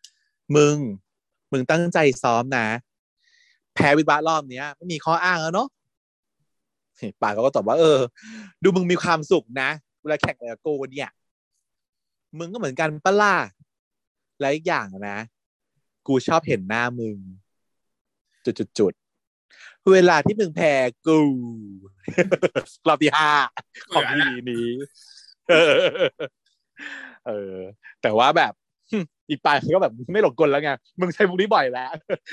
[0.57, 0.76] มึง
[1.52, 2.67] มึงตั้งใจซ้อมนะ
[3.75, 5.68] แพ้วิศวะรอบเนี้ย ไม่มีข้ออ้างแล้วเนาะ
[7.23, 7.99] ป่าเขาก็ตอบว่า เออ
[8.62, 9.70] ดูมึงมีความสุขนะ
[10.01, 11.10] เวลาแข่งกับโกเนี่ย
[12.39, 13.36] มึงก็เหมือนกันปะล่ะ
[14.41, 15.18] และอีกอย่างนะ
[16.07, 17.17] กูชอบเห็นหน้ามึง
[18.78, 19.06] จุดๆ
[19.92, 20.73] เวลาที่มึงแพ้
[21.06, 21.18] กู
[22.89, 23.31] รอบที่ห้า
[23.94, 24.66] ของอีพีนี้
[25.50, 25.74] เออ
[27.26, 27.56] เออ
[28.02, 28.52] แต่ว่าแบบ
[29.28, 31.92] อีปายเขาก็แบบไม่หลงกลแล้วไง มึงใช้มุกนี้บ่อยแล้ว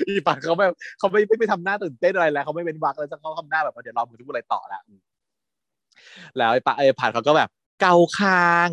[0.10, 4.82] อีปายเขาแบบเขาไม่ไม่ไม่ทำหน้าตื่นเต้นอะไรแล้วเขาไม่เป็นวักแล้วจะเขาทำหน้าแบบว่าเดี๋ยวรอมึงจะพูดอะไรต่อแล้ว
[6.38, 7.50] แล้วไอ้ปาไอ้ผ่านเขาก็แบบ
[7.82, 8.70] เกาคาง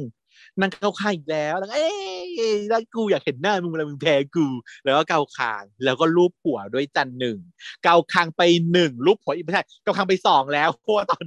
[0.58, 1.90] นั่งเกาคางอีกแล้วแล้วก็เอ้
[2.26, 2.28] ย
[2.70, 4.46] แล้วกูอยากเห็นหน้ามึงเวลามึงแพ้กู
[4.84, 7.38] แล้วก็เกาคาง แล้วก็รูปหัวด้วยจันหนึ่ง
[7.84, 11.24] เกาคางไปหนึ่งรูปหัวอีกไม่ใช่เกาคางไปสองแล้วเพราะว่าตอน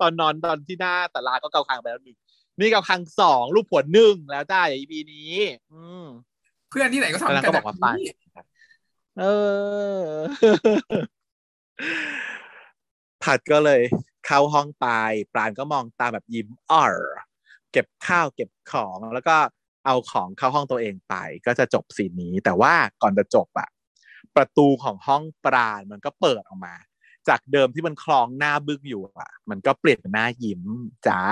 [0.00, 2.18] ตอนนอนตอนที่หน้าสาราก็เกาคางไปแล้วหนึ่ง
[2.58, 5.32] นี่เกาคางสองรูปหัวหนึ่งแล้วจ้าอย่างอีพีนี้
[5.72, 6.06] อืม
[6.70, 7.86] เพื่อนที่ไหนก็ทำแล้วกัก็นบอกว่าไป
[9.20, 9.24] เอ
[9.98, 10.06] อ
[13.22, 13.82] ผัดก็เลย
[14.26, 14.86] เข้าห้องไป
[15.32, 16.84] ปราณก็มองตามแบบยิ้มอ่อ
[17.74, 19.36] เก็บข้าวเก็บของแล้วก็
[19.86, 21.14] เอาของเข้าห้องตัวเองไป
[21.46, 23.68] ก็จะจบซีนนี้ แต่ว่าก่อนจะจบอะ
[24.36, 26.74] ประตูของห้องปราณมันก็เปิดออกมา
[27.28, 30.62] จากเดิมที่มันคลองหน้าบึ้งอยู่อะมันก็เปลี่ยนเป็นหน้ายิ้ม
[31.06, 31.22] จ้า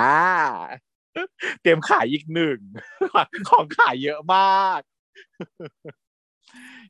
[1.61, 2.59] เตรียมขายอีกหนึ่ง
[3.49, 4.81] ของขายเยอะมาก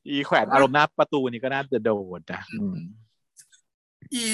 [0.08, 2.42] อีแขวนอารมณ์หน้าประตูนี่ก็น่าจะโดนนะ
[4.14, 4.24] อี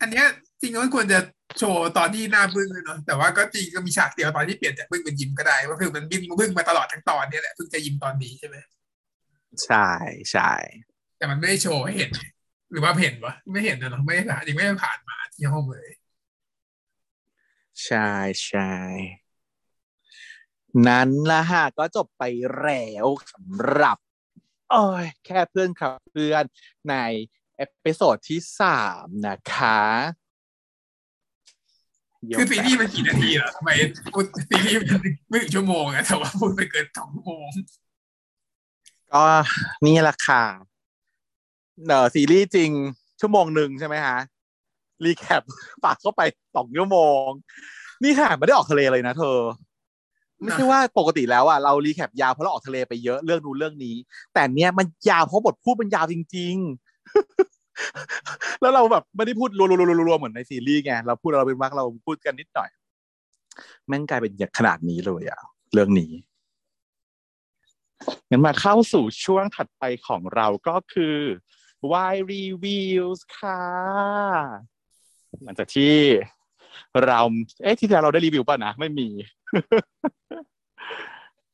[0.00, 0.26] อันเนี้ย
[0.60, 1.18] จริงๆมันควรจะ
[1.58, 8.56] โชว์ตอนที่หน้าบึ้งเลยเนาะแต่ว่าก็จริงก็มีฉากเดียวตอนที่เปลี่ยนจากบึ้งเป็นยิ้มก็ได้ก็คือมันบึ้งบึ้งมาตลอดทั้งตอนเนี่ยแหละเพิ่งจะยิ้มตอนนี้ใช่ไหม
[9.64, 9.88] ใช่
[10.32, 10.52] ใช่
[11.18, 12.10] แต่มันไม่ได้โชว์ให้เห็น
[12.70, 15.88] หรือว่าเห็นวะไม่เห็นนะเนาะไม่ได้ผ่านยังไม่ได้ผ่านมาที่ห้องเลย
[17.86, 18.10] ใช่
[18.46, 18.72] ใช่
[20.88, 22.22] นั้นละฮะก็จบไป
[22.58, 23.98] แล้วสำหรับ
[24.70, 26.44] โอ้ยแค่เพื่อนครับเพื่อน
[26.90, 26.94] ใน
[27.56, 29.80] episode ที่สามนะคะ
[32.38, 33.70] คือซีรีส์มันกี่นาทีเหรอทำไม
[34.12, 37.48] พูดซีรีส์มันไม่ถึงชั่วโมงอะแต่ว่าพูดไปเกินสองชั่วโมง
[39.12, 39.24] ก็
[39.86, 40.42] นี่แหละค่ะ
[41.86, 42.70] เนอซีรีส์จริง
[43.20, 44.18] ชั่วโมงหนึ่งใช่ไหมฮะ
[45.04, 45.42] รีแคป
[45.84, 46.22] ปากเข้าไป
[46.56, 47.26] สองชั่วโมง
[48.02, 49.38] นี่ค่ะไม่ได้ออกทะเลเลยนะเธอ
[50.40, 53.96] ไม่ใช่ว่าปกติแล้วอะเรารีแคปยาวเพราะเราออกทะเลไปเยอะเรื่องนู้นเรื่องนี้
[54.34, 57.49] แต่เนี้ยมันยาวเพราะบทพูดมันยาวจริงๆ
[58.60, 62.70] แล้วเราแบบไม่ได้พูดรัวๆๆๆเหมือนในซีรีส์ไงเราพูดเราเป็นวักเราพูดกันนิดหน่อย
[63.86, 65.40] แม่งกลายเป็นอย่างขนาดนี้เลยอะ
[65.72, 66.12] เรื่องนี้
[68.30, 71.16] งั้นมาเข้าสู่ช่วงถัดไปของเราก็คือ
[71.90, 73.62] Why Reviews ค่ะ
[75.44, 75.96] หลังจากที่
[77.06, 77.20] เรา
[77.62, 79.08] เอ๊ะที่แล้วเราได้รีวิวป่ะนะ ไม่มี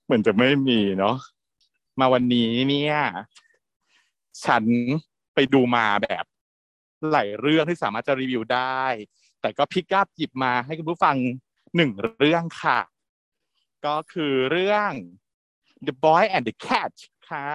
[0.05, 1.17] เหมือนจะไม่มีเนาะ
[2.01, 2.97] มาวันนี้เนี่ย
[4.45, 4.65] ฉัน
[5.37, 6.25] ไปดูมาแบบ
[7.13, 8.83] หลายเรื่องที่สามารถจะรีวิวได้
[9.41, 11.17] แต่ก็พิกอัพหยิบมาให้คุณผู้ฟัง
[11.77, 12.81] หนึ่งเรื่องค่ะ
[13.87, 14.91] ก็คือเรื่อง
[15.87, 16.93] The Boy and the Cat
[17.29, 17.47] ค่ะ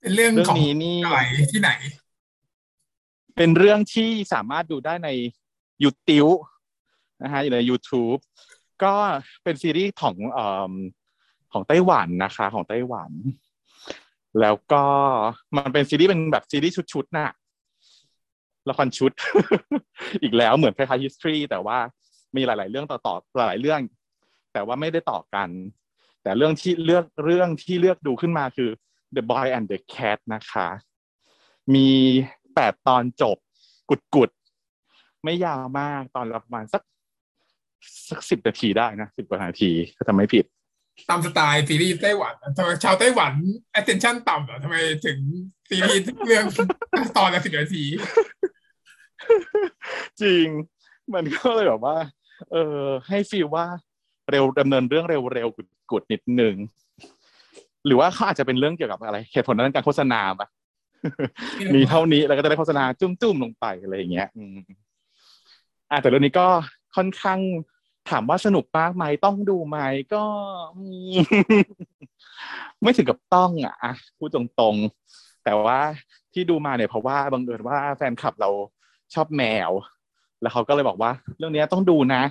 [0.00, 1.20] เป็นเรื่องเรื่องของนี้นี่อะไร
[1.52, 1.70] ที่ไหน
[3.36, 5.10] เป็นเรื่องที่สามารถดูได้ใน
[5.84, 6.40] YouTube
[7.22, 8.20] นะฮะอยู่ใน YouTube
[8.82, 8.94] ก็
[9.42, 10.74] เป็นซีรีส์ของเอ่อ
[11.52, 13.10] ของไต้หวันนะคะ ของไต้หวัน
[14.40, 14.84] แล้วก็
[15.56, 17.32] มันเป็นซีรีส์เป็นแบบซีรีส์ชุดๆน่ะ
[18.68, 19.12] ละครชุด
[20.22, 21.78] อีกแล้วเหมือนคล้ายๆ history แต่ว่า
[22.36, 23.80] มีหลาย ๆ เรื่องต่อๆหลายๆเรื่อง
[24.52, 25.48] แต่ว่าไม่ได้ต่อกัน
[26.22, 28.70] แต่เรื่องที่เลือกเรื่องที่เลือกดูขึ้นมาคือ
[29.16, 30.68] The Boy and the Cat นะคะ
[31.74, 31.88] มี
[32.54, 33.36] แปดตอนจบ
[33.90, 36.82] กุดกุดๆไม่ยาวมากตอนประมาณสัก
[38.10, 40.44] สักสิบนาทีได้นะสิบกว่านาทีถ้าจำไม่ผิด
[41.10, 43.32] ตามสไตล์ซีรีส์ไต้หวันทำไมชาวไต้หวัน
[43.78, 45.18] attention ต่ำเหรอทำไมถึง
[45.70, 46.44] ซีรีส์เรื่อง
[47.16, 47.84] ตอนละสิบนาที
[50.22, 50.46] จริง
[51.14, 51.96] มันก็เลยแบบว่า
[52.52, 53.66] เออ ให้ฟีลว่า
[54.30, 56.54] เร็วดำเนินเรื่องเร็วๆกุดๆนิดนึง
[57.86, 60.48] หรือว่าเขาอาจจะเป็นเรื่องเกี่ยวกับอะไรเหตุผลด้านการโฆษณาปะ
[61.74, 64.56] มีเท่านี้แล้วก็จะได้โฆษณาจุ้มๆลงไปอะไรอย่างเงี้ย อืม
[65.90, 66.46] อะแต่เรื่องนี้ก็
[66.96, 67.40] ค่อนข้าง
[68.10, 69.78] ถามว่าสนุกมากไหมต้องดูไหม
[70.14, 70.22] ก็
[70.76, 71.14] อืม
[72.82, 75.80] ไม่ถึงกับต้องอะอะพูดตรงๆ แต่ว่า
[76.32, 78.50] ที่ดูมาเนี่ยเพราะว่าบังเอิญว่าแฟนคลับเรา
[79.14, 79.70] ชอบแมว
[80.42, 82.22] แล้วเขาก็เลยบอกว่า เรื่องนี้ต้องดูนะ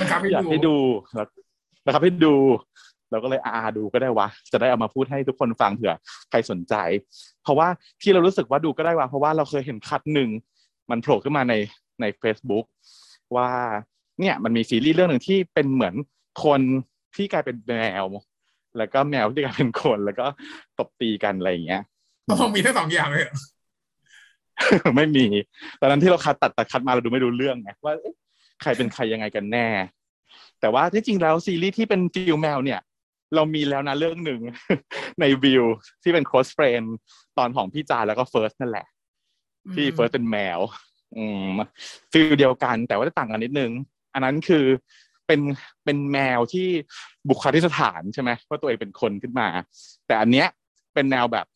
[0.00, 0.76] บังคับให้อยากดูให้ดู
[1.14, 1.26] แล้ว
[1.84, 2.34] นะครับให้ดู
[3.10, 5.94] เราก็เลยอาดูก็ได้วะ จะได้เอามาพูดให้ทุกคนฟังเผื่อ
[6.30, 6.74] ใครสนใจ
[7.42, 7.68] เพราะว่า
[8.02, 10.30] ที่เรารู้สึกว่าดูก็ได้วะเพราะว่าเราเคยเห็นคัดหนึ่ง
[10.90, 11.54] มันโผล่ขึ้นมาใน
[12.00, 12.64] ใน Facebook
[13.36, 13.48] ว่า
[14.22, 15.94] เนี่ยมันมีซีรีส์เรื่องหนึ่งที่เป็นเหมือน
[16.44, 16.60] คน
[17.16, 18.06] ที่กลายเป็นแมว
[18.78, 20.26] แล้วก็แมวที่กลายเป็นคนแล้วก็
[20.78, 21.82] ตบตีกันอะไรอย่างเงี้ย
[22.30, 23.34] ต้องมีทั้งสองอย่างเลยเหรอ
[24.96, 25.26] ไม่มี
[25.80, 28.14] ตอนนั้นที่เราคัดตัดตัดคัดมาเราดูไม่รู้เรื่องไงว่าเอ๊ะ
[28.62, 29.66] ใครเป็นใครยังไงกันแน่
[30.60, 32.80] แต่ว่าที่จริงแล้วซีรีส์ที่เป็นฟิลแมวเนี่ย
[33.34, 34.40] เรามีแล้วนะเรื่องหนึ่ง
[35.20, 35.64] ในวิว
[36.02, 36.86] ที่เป็น close friend
[37.38, 38.86] ตอนของพี่จาแล้วก็เฟิร์สนั่นแหละ
[39.74, 40.58] ที่เฟิร์สเป็นแมว
[41.16, 41.58] อืม
[42.12, 43.70] feel เดียวกันแต่ว่าจะต่างกันนิดนึง
[44.14, 44.64] อันนั้นคือ
[45.26, 45.40] เป็น
[45.84, 46.68] เป็นแมวที่
[47.28, 49.48] บุคลาธิษฐานใช่ไหมว่าตัวเองเป็นคนขึ้นมา
[50.06, 50.48] แต่อันเนี้ย
[50.94, 51.46] เป็นแนวแบบ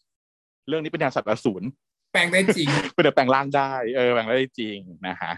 [0.68, 1.67] เรื่องนี้เป็นแนวสัตว์อสูร
[2.12, 5.33] แปลงได้จริงเป็นแบบแปลงร่างได้เออแปลงได้จริงนะฮะ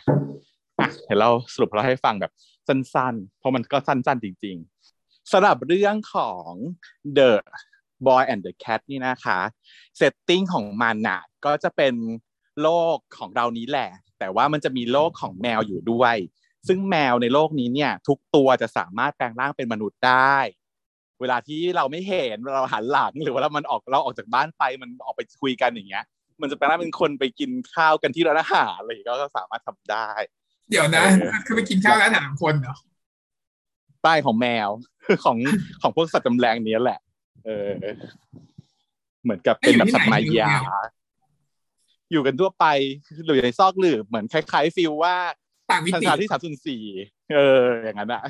[0.79, 2.33] อะเดี๋ยวเราสรุปเราให้ฟังแบบ
[2.69, 4.57] สั้นๆ เพราะมันก็สั้นๆจริง
[4.95, 6.51] ๆสำหรับเรื่องของ
[7.19, 7.33] The
[8.07, 9.39] Boy and the Cat นี่นะคะ
[9.97, 11.95] เซตติ้งของมันน่ะก็จะเป็น
[12.63, 16.17] โลกของเรานี้แหละ แต่ว่ามันจะมีโลกของแมวอยู่ด้วย
[16.69, 20.37] ซึ่งแมวในโลกนี้เนี่ย ทุกตัวจะสามารถแปลงร่างเป็นมนุษย์ได้
[21.21, 26.05] เวลาที่เราไม่เห็นเราหันหลังหรือว่าเรามันออกเราออกจากบ้านไปมันออกไปคุยกันอย่างเงี้ย
[26.41, 30.09] มันจะแปลงเป็นคนไปกินข้าวกันที่ร้านอาหารอะไรอย่างเงี้ยก็สามารถทำได้
[30.71, 32.77] เดี๋ยวนะเออคือไปกินข้าวร้านอาหารคนเหรอ
[34.05, 34.69] ป้ายของแมว
[35.25, 35.37] ของ
[35.83, 37.01] ของพวกสัตว์จำแลงเนี้ยแหละ
[37.45, 37.71] เออ
[39.23, 40.53] เหมือนกับเป็นแบบสัตว์มายา
[42.13, 42.67] อยู่กันทั่วไป
[43.25, 45.17] หรืออยู่ในซอกหลืบเหมือนคล้ายๆ feel ว่า
[45.71, 46.83] ต่างมิติชานชาลาที่สามส่วนสี่
[47.35, 48.23] เออ อย่างนั้นอะ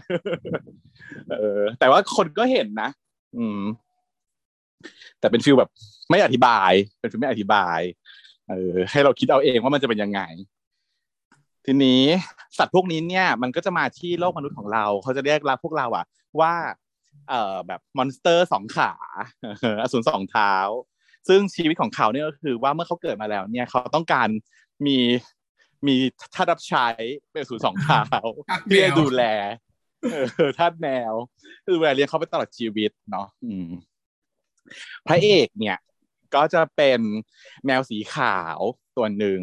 [1.31, 2.91] เออ แต่ว่าคนก็เห็นนะ
[3.37, 3.61] อืม
[5.21, 5.71] แต่เป็น feel แบบ
[6.11, 7.81] ไม่อธิบาย เป็น feel ไม่อธิบาย
[8.49, 10.21] เออ ให้เราคิดเอาเองว่ามันจะเป็นยังไง
[11.67, 12.03] ทีนี้
[12.59, 16.05] สัตว์พวกนี้เนี่ย มันก็จะมาที่โลกมนุษย์ของเรา เขาจะเรียกเราพวกเราอะ
[16.41, 16.55] ว่า
[17.29, 18.93] เอ่อ แบบ monster สองขา
[19.81, 20.55] อสูรสองเท้า
[21.29, 24.29] ซึ่งชีวิตของเขาเนี่ยก็คือว่าเมื่อเขาเกิดมาแล้ว เนี่ย เขาต้องการ
[24.87, 24.99] มี
[25.87, 25.97] มี
[26.35, 26.87] ทาสรับใช้
[27.31, 28.01] เป็นอสูรสองเท้า
[28.49, 29.23] ทาสแมวเพื่อดูแล
[30.11, 30.15] เอ
[30.49, 31.13] อทาสแมว
[31.69, 33.69] ดูแลเลี้ยงเขาไปตลอดชีวิตเนาะอืม
[35.07, 35.79] พระเอกเนี่ย
[36.35, 37.01] ก็จะเป็น
[37.67, 38.59] แมวสีขาว
[38.97, 39.41] ตัวหนึ่ง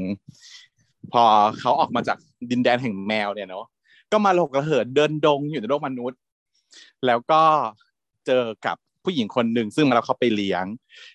[1.12, 1.24] พอ
[1.60, 2.18] เขาออกมาจาก
[2.52, 3.66] ดินแดนแห่งแมวเนี่ยเนาะ
[4.12, 6.20] ก็มาหลกระเหินเดินดงอยู่ในโลกมนุษย์
[7.06, 7.42] แล้วก็
[8.26, 10.66] เจอกับผู้หญิงคนหนึ่งซึ่งมาเราเขาไปเลี้ยง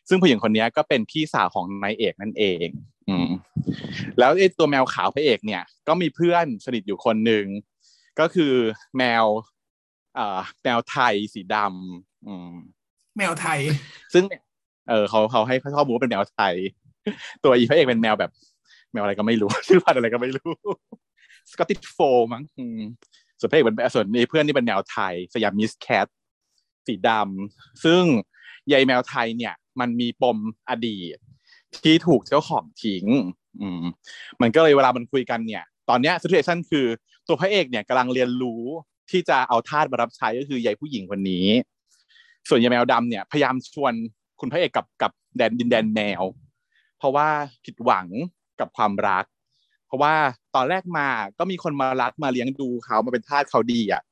[0.08, 2.66] ซึ่งผู้หญิงคนนี้ก็เป็นพี่สาวของนายเอกนั่นเอง
[3.10, 3.28] อืม
[4.18, 7.44] แล้วไอ้ตัวแมวขาวพระเอกเนี่ย ก็มีเพื่อนสนิทอยู่คนหนึ่ง
[8.20, 8.54] ก็คือ
[8.98, 9.24] แมว
[10.14, 12.52] เอ่อแมวไทยสีดำอืม
[13.18, 13.58] แมวไทย
[14.14, 14.24] ซึ่ง
[14.88, 16.54] เออเขาเขาให้ข้อมูลว่าเป็นแมวไทย
[17.44, 18.30] ตัวอีพระเอกเป็นแมวแบบ
[18.92, 20.52] แมวอะไรก็ไม่รู้ ชื่อพันธุ์อะไรก็ไม่รู้
[21.50, 21.98] Scottish Fold
[22.32, 22.80] มั้งอืม
[23.40, 26.06] ส่วนพระเอกเป็นส่วนนี้เพื่อนนี่เป็นแมวไทย Siamese cat
[26.86, 28.02] สีดำซึ่ง
[28.72, 31.16] ยายแมวไทยเนี่ย มันมีปมอดีต
[31.78, 33.06] ที่ถูกเจ้าของทิ้ง
[33.60, 33.82] อืม
[34.40, 36.86] มันก็เลยเวลามันคุยกันเนี่ย ตอนเนี้ย situation คือ
[37.26, 38.62] ตัวพระเอกเนี่ยกำลังเรียนรู้
[39.10, 41.46] ที่จะเอาทาสมารับใช้ก็คือยายผู้หญิงคนนี้
[42.48, 43.92] ส่วนยายแมวดำเนี่ยพยายามชวน
[44.40, 46.22] คุณพระเอกกับกับแดนดินแดนแมว
[46.98, 47.28] เพราะว่า
[47.64, 48.06] ผิดหวัง
[48.60, 49.24] กับความรัก
[49.86, 50.14] เพราะว่า
[50.54, 51.08] ตอนแรกมา
[51.38, 54.02] ก็มีคนมารักมาเลี้ยงดูเขามาเป็นทาสเขาดีอะ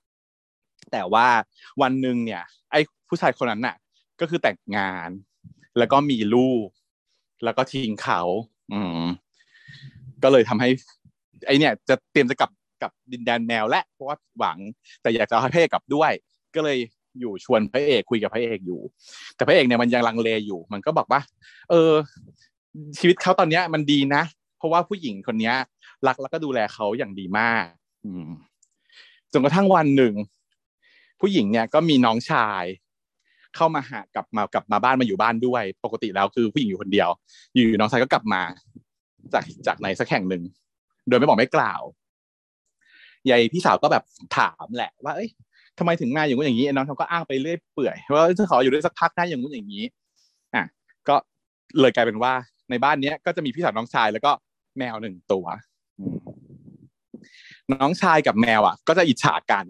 [0.92, 1.26] แต่ว่า
[1.82, 3.76] วันหนึ่งเนี่ย ไอ้ผู้ชายคนนั้นน่ะ
[4.20, 5.10] ก็คือแต่งงาน
[5.78, 6.66] แล้วก็มีลูก
[7.44, 8.20] แล้วก็ทิ้งเขา
[8.72, 9.02] อืม
[10.22, 10.68] ก็เลยทำให้
[11.46, 12.50] ไอเนี่ย จะเตรียมจะกลับ
[12.82, 14.58] กับดินแดนแมวและเพราะว่าหวัง
[15.02, 16.12] แต่อยากจะเอาให้พระเอกกลับด้วย
[16.54, 16.78] ก็เลย
[17.20, 18.80] อยู่ชวนพระเอกคุยกับพระเอกอยู่
[19.34, 21.20] แต่พระเอกเนี่ยมันยังลังเลอยู่ มันก็บอกว่า
[21.70, 21.92] เออ
[22.98, 24.22] ชีวิตเขาตอนเนี้ย มันดีนะ
[24.58, 25.56] เพราะว่าผู้หญิงคนเนี้ย
[26.06, 27.64] รักแล้วก็ดูแลเขาอย่างดีมาก
[28.04, 28.28] อืม
[29.32, 30.14] จนกระทั่งวันหนึ่ง
[31.20, 32.64] ผู้หญิงเนี่ยก็มีน้องชาย
[33.58, 37.08] เข้ามาหากลับมากลับมาบ้านมาอยู่บ้านด้วย ปกติแล้วคือผู้หญิงอยู่คนเดียว
[37.54, 38.42] อยู่น้องชายก็กลับมา
[39.32, 40.42] จากจากไหนสักแห่งหนึ่ง
[41.08, 41.82] โดยไม่บอกไม่กล่าว
[43.30, 44.04] ยายพี่สาวก็แบบ
[44.38, 45.28] ถามแหละว่าเอ้ย
[45.78, 49.84] ทำไมถึงมาอย่างงู้นอย่างนี้น้องเขาก็อ้างไปเรื่อยเปื่อยว่าจะขออยู่ด้วยสักพักนะอย่างงู้นอย่างนี้
[50.54, 50.64] อะ
[51.08, 51.16] ก็
[51.80, 52.32] เลยกลายเป็นว่า
[52.70, 54.32] ในบ้านเนี้ยก็จะมีพี่สาวน้องชายแล้วก็
[54.78, 55.46] แมวหนึ่งตัว
[57.72, 59.64] น้องชายกับแมวอะ ก็จะอิจฉากัน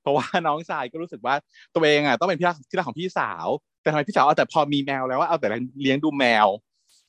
[0.00, 1.34] เพราะว่าน้องชายก็รู้สึกว่า
[1.74, 3.46] ตัวเองอะต้องเป็นพี่รักที่รักของพี่สาว
[3.82, 5.48] แต่ทำไมพี่สาวเอาแต่พอมีแมวแล้วว่าเอาแต่
[5.82, 6.46] เลี้ยงดูแมว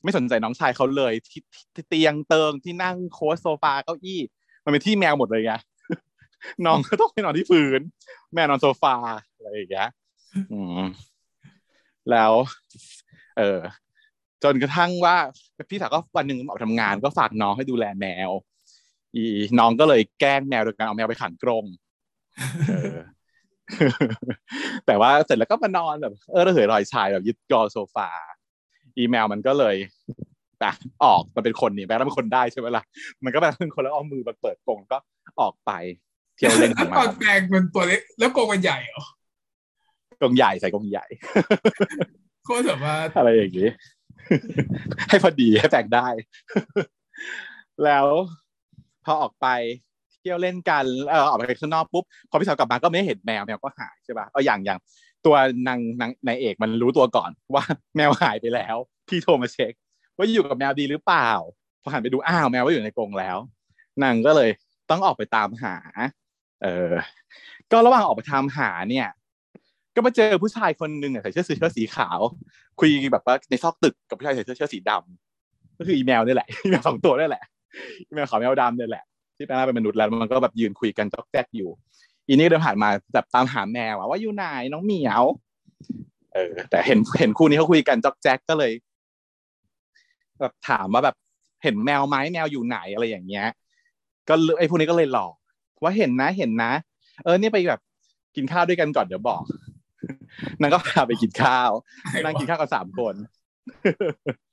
[0.04, 4.20] ไม่สนใจน้องชายเขาเลยที่เตียงเติงที่นั่งโค้ชโซฟาเก้าอี้
[4.64, 5.52] มันเป็นที่แมวหมดเลยไง
[6.66, 7.80] น้องก็ต้องไปนอนที่พื้น
[8.34, 8.94] แม่นอนโซฟา
[9.42, 9.88] อะไรอย่างเงี้ย
[10.52, 10.82] อืม
[12.10, 12.32] แล้ว
[13.38, 13.60] เออ
[14.42, 15.16] จนกระทั่งว่า
[15.70, 18.30] พี่สาวก็วันหนึ่งออกทำงานก็ฝากน้องให้ดูแลแมว
[19.14, 19.24] อี
[19.58, 21.64] น้องก็เลยแกล้งแมวโดยการเอาแมวไปขังกรง
[24.86, 28.08] แต่ว่าเสร็จแล้วก็มานอนแบบเออระเหยรอยชายแบบยึดกอโซฟา
[28.98, 29.76] อีเมลมันก็เลย
[30.64, 30.72] อะ
[31.04, 32.84] ออกมันเป็นคนนี่แม้แล้วเป็นคนได้ใช่ไหมล่ะ
[33.24, 34.98] มันก็แบบเป็นคนแล้วเอามือมาเปิดกรงก็
[35.40, 35.70] ออกไป
[36.36, 39.04] เที่ยวเล่นของตมัอนนแปลงเป็นตัวเล็กแล้วโกงมันใหญ่เหรอ
[40.20, 41.06] กรงใหญ่ใส่กรงใหญ่
[42.44, 43.68] โคตรแบบว่าอะไรอย่างนี้
[45.08, 46.06] ให้พอดีให้แตกได้
[47.84, 48.06] แล้ว
[49.04, 49.46] พอออกไป
[50.22, 54.78] เที่ยวเล่นกันเออออกไปข้างนอกปุ๊บพอพี่สาวกลับมาก็ไม่เห็นแมวแมวก็หายใช่ป่ะเอาอย่างอย่าง
[55.26, 55.34] ตัว
[55.68, 57.64] นางนางนายเอกมันรู้ตัวก่อนว่า
[57.96, 58.76] แมวหายไปแล้ว
[59.08, 59.72] พี่โทรมาเช็ค
[60.16, 61.30] ว่าอยู่กับแมวดีหรือเปล่า
[61.82, 63.36] พอหันไปดูอ้าวแมวว่าอยู่ในกรงแล้ว
[64.02, 64.50] นางก็เลย
[64.90, 65.74] ต้องออกไปตามหา
[66.62, 66.92] เออ
[67.72, 69.08] ก็ระหว่างออกไปตามหาเนี่ย
[69.94, 72.20] ก็มาเจอผู้ชายคนหนึ่งใส่เสื้อสีเสื้อสีขาว
[72.80, 77.44] คุยแบบว่าในซอกตึกกับผู้ชายใส่เสื้อเสื้อสีดำก็คืออีแมวนี่แหละอีแมวสองตัวนี่แหละ
[78.06, 79.04] อีแมวขาวแมวดำนี่แหละ
[79.42, 81.70] ที่แปลงร่างเป็นมนุษย์แล้วมันก็แบบยืนคุยกันจ๊อกแจ๊กอยู่
[82.28, 85.22] อีนี่เดินผ่านมาแบบตามหาแมวอะว่าอยู่ไหนน้องเหมียว
[86.34, 88.72] เออ แต่เห็นเห็นคู่นี้เขาคุยกันจ๊อกแจ๊กก็เลย
[90.40, 91.16] แบบถามว่าแบบ
[91.62, 93.46] เห็นแมวไหมแมวอยู่ไหนอะไรอย่างเงี้ย
[94.28, 95.34] ก็เลยไอ้พวกนี้ก็เลยหลอก
[95.82, 96.72] ว่าเห็นนะเห็นนะ
[97.24, 97.80] เออเนี่ยไปแบบ
[98.36, 99.42] กินข้าวด้วยกันก่อนเดี๋ยวบอก
[100.60, 101.70] นางก็พาไปกินข้าว
[102.24, 103.14] นั่งกินข้าวกันสามคน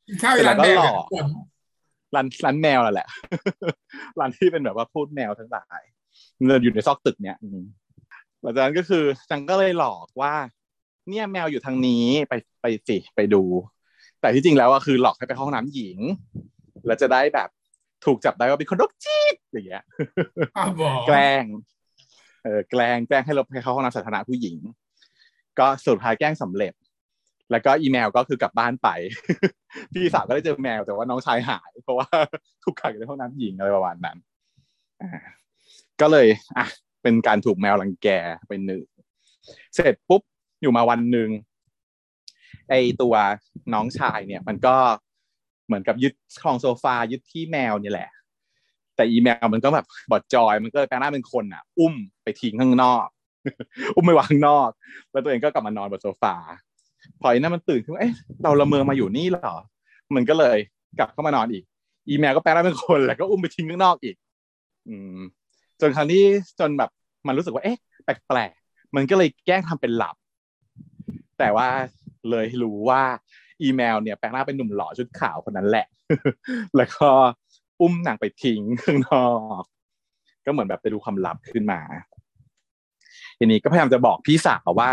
[0.08, 1.26] กินข้าวอยู่ร้านแมวแล้วก็หลกัอกบคน
[2.16, 3.08] ร้านร้านแมวนั่นแหละ
[4.20, 5.82] ร้านที่เป็นแบบว่าพูดแมวทั้งหลาย
[6.38, 7.60] มันอยู่ในซอกตึกเนี้ยอืม
[8.42, 10.34] หลังจากนั้นก็คือจังก็เลยหลอกว่า
[11.10, 13.44] เนี่ยแมวอยู่ทางนี้ไปไปสิไปดู
[14.22, 16.00] แต่ที่จริงแล้วอะคือหลอกให้ไปเข้าห้องน้ำหญิง
[16.86, 17.50] แล้วจะได้แบบ
[18.06, 19.84] ถูกจับได้ว่าเป็นคนโรคจิตอย่างเงี้ย
[20.58, 21.44] อ้าวบอกแกล้ง
[22.44, 24.58] เออแกล้งแกล้งให้เราไปเข้าห้องน้ำสาธารณะผู้หญิง
[25.60, 26.74] ก็สุดท้ายแกล้งสำเร็จ
[27.52, 28.90] แล้วก็อีเมลก็คือกลับบ้านไป
[29.92, 32.08] พี่สาวก็ได้เจอแมวแต่ว่าน้องชายหาย เพราะว่า
[32.64, 34.18] ถูกขังอยู่ในห้องน้ำหญิงอะไรประมาณนั้น
[36.02, 36.66] ก็เลยอะ
[37.04, 38.08] เป็นการถูกแมวรังแก
[38.50, 38.84] เป็นหนึ่ง
[39.76, 40.22] เสร็จปุ๊บ
[40.62, 41.30] อยู่มาวันหนึ่ง
[42.70, 43.16] ไอตัว
[43.74, 44.76] น้องชายเนี่ย มันก็
[45.68, 48.10] เหมือนกับยึดครองโซฟายึดที่แมวนี่แหละ
[48.96, 53.08] แต่อีเมลมันก็แบบบอดจอย มันก็เลยแปลงหน้าเป็นคนอะ อุ้มไปทิ้งข้างนอก
[53.96, 54.70] อุ้มไปวางข้างนอก
[55.12, 56.36] แล้วตัวเองก็กลับมานอนบนโซฟา
[57.22, 58.14] พออีนั่นมันตื่นขึ้นมาเอ๊ะ
[58.44, 59.58] เราละเมอมาอยู่นี่เหรอ
[60.16, 60.58] มันก็เลย
[61.00, 61.64] กลับเข้ามานอนอีก
[62.10, 64.16] อีเมลก็แปลงร่างเป็นคนแล้วก็อุ้มไปทิ้งข้างนอกอีก
[64.88, 65.20] อืม
[65.82, 66.24] จนครั้งที่
[66.60, 66.90] จนแบบ
[67.28, 70.16] มันรู้สึกว่าเอ๊ะแปลกๆมันก็เลยแกล้งทำเป็นหลับ
[71.40, 71.68] แต่ว่า
[72.30, 73.02] เลยรู้ว่า
[73.62, 75.86] อีเมลเนี่ยแปลงร่างเป็นหนุ่มหล่อชุดขาวคนนั้นแหละ
[76.78, 77.08] แล้วก็
[77.82, 79.28] อุ้มนางไปทิ้งข้างนอ
[79.62, 79.64] ก
[80.46, 81.80] ก็เหมือนแบบไปดูความลับขึ้นมา
[83.40, 84.90] ทีนี้ก็พยายามจะบอกพี่สาวว่า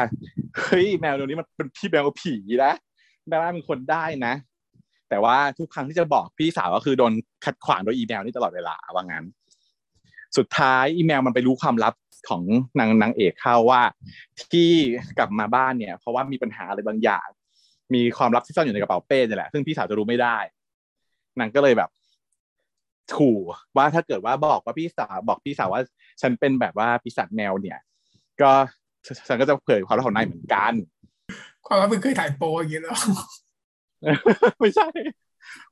[0.59, 2.35] เฮ้ยแมวตัวนี้มันเป็นพี่แมวผี
[2.65, 2.75] นะ
[3.29, 4.35] แมวเป็นคนได้นะ
[5.09, 7.13] แต่ว่าทุกครั้งที่จะบอกพี่สาวก็คือโดน
[7.45, 9.25] ขัดขวางโดยอีเมลนี่ตลอดเวลาว่างั้น
[10.37, 11.95] สุดท้ายอีเมลมันไปรู้ความลับ
[12.29, 12.43] ของ
[12.79, 13.83] นางนางเอกเข้าว่า
[14.53, 14.71] ที่
[15.19, 17.29] กลับมาบ้านเนี่ย เพราะว่ามีปัญหาอะไรบางอย่าง
[17.95, 20.37] มีความลับที่ซ่อนอยู่ในกระเป๋าเป้นี่แหละซึ่งพี่สาวจะรู้ไม่ได้
[21.39, 21.91] นางก็เลยแบบ
[23.17, 23.39] ขู่
[23.77, 25.83] ว่าถ้าเกิดว่าบอกว่าพี่สาวบอกพี่สาวว่า
[26.21, 27.79] ฉันเป็นแบบว่าปีศาจแมวเนี่ย
[28.43, 28.53] ก็
[29.29, 30.73] ฉันก็จะเผยความลับของนายเหมือนกัน
[31.67, 32.97] ความว่าเพิ่งเคยถ่ายโปรอย่างเงี้ยเหรอ
[34.61, 34.89] ไม่ใช่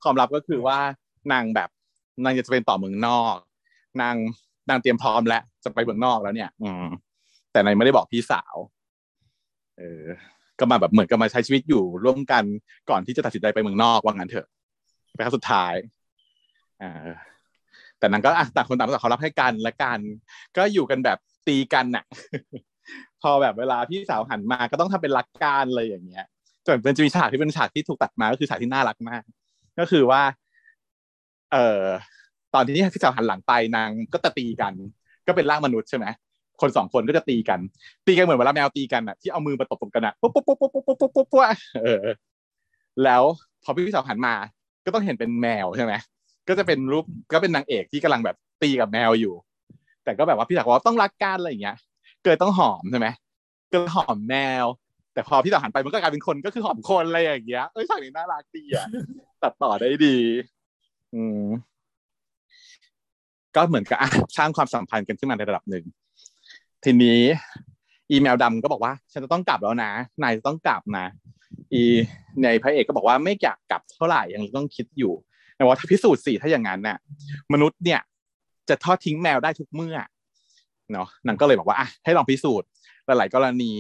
[0.02, 0.78] ความลับก็คือว่า
[1.32, 1.68] นางแบบ
[2.24, 3.36] นางจะเป็นต่อเมืองนอก
[4.00, 4.14] นาง
[4.68, 6.86] นางเตรียมพร้อมแล้วจะไปเมืองนอกแล้วเนี่ย อืม
[7.52, 8.56] แต่นายไม่ได้บอกพี่สาว
[9.78, 10.04] เออ
[10.58, 12.44] ก็มาแบบเหมือนกับมาใช้ชีวิตอยู่ร่วมกัน
[12.90, 14.46] ก่อนที่จะตัดสินใจไปเมืองนอกว่างั้นเถอะ
[15.14, 15.74] ไปครั้งสุดท้าย
[16.82, 17.08] อ่า
[17.98, 19.98] แต่นางก็อะต่างคนต่างต่างเขารับให้กันและกัน
[20.56, 22.04] ก็อยู่กันแบบ ตีกันน่ะ
[23.22, 26.24] พอแบบเวลาพี่สาวหันมาก็ต้องทำเป็นรักกันอะไรอย่างเงี้ย
[26.66, 29.22] จนเป็นจะมีฉากที่เป็นฉากที่ถูกตัดมาก็คือฉากที่น่ารักมาก
[29.78, 30.22] ก็คือว่า
[31.52, 31.82] เอ่อ
[32.54, 34.72] ตอนที่พี่สาวหันหลังไปนางก็จะตีกัน
[35.26, 36.06] ก็เป็นร่างมนุษย์ใช่ไหม
[36.60, 37.60] คนสองคนก็จะตีกัน
[38.06, 41.44] ตีกันเหมือนเวลาแมวตีกันอะที่เอามือมาตบๆกันอะปุ๊บปุ๊บปุ๊บปุ๊บปุ๊บปุ๊บปุ๊บปุ๊บปุ๊บ
[41.84, 42.04] เออ
[43.04, 43.22] แล้ว
[43.64, 44.34] พอพี่สาวหันมา
[44.84, 45.92] ก็ต้องเห็นเป็นแมวใช่ไหม
[46.48, 49.34] ก็จะเป็นรูปก็เป็นนางเอกที่กำลังแบบตีกับแมวอยู่
[50.04, 51.76] แต่ก็แบบว่าพี่สาวบอกว่าต้องรักกันอะไรอย่างเงี้ย
[52.24, 53.08] เกิดต้องหอมใช่ไหม
[53.72, 54.34] ก็หอมแม
[54.64, 54.66] ว
[55.14, 58.86] แต่พอพี่สาวหันไปมันก็กลายเป็นคนก็คือหอมคนอะไรอย่างเงี้ยเอ้ยฉากนี้น่ารักดีอะ
[59.42, 60.16] ตัดต่อได้ดี
[61.14, 61.44] อืม
[63.56, 65.84] ก็เหมือนกับอะสร้างความสัมพันธ์กันขึ้นมาในระดับหนึ่ง
[66.84, 67.20] ทีนี้
[68.10, 69.90] อีเมลดำก็บอกว่า ฉันจะต้องกลับแล้วนะ
[70.22, 71.06] นายจะต้องกลับนะ
[71.72, 71.82] อี
[72.42, 75.12] ในพระเอกก็บอกว่าไม่อยากกลับเท่าไหร่ยังต้องคิดอยู่
[75.56, 76.98] แต่ว่าถ้าพิสูจน์สิถ้าอย่างนั้นน่ะ
[77.52, 78.00] มนุษย์เนี่ย
[78.68, 79.96] จะทอดทิ้งแมวได้ทุกเมื่อ
[80.92, 82.68] เนาะนางก็เลยบอกว่าอะให้ลองพิสูจน์
[83.06, 83.72] หลาย ๆ กรณี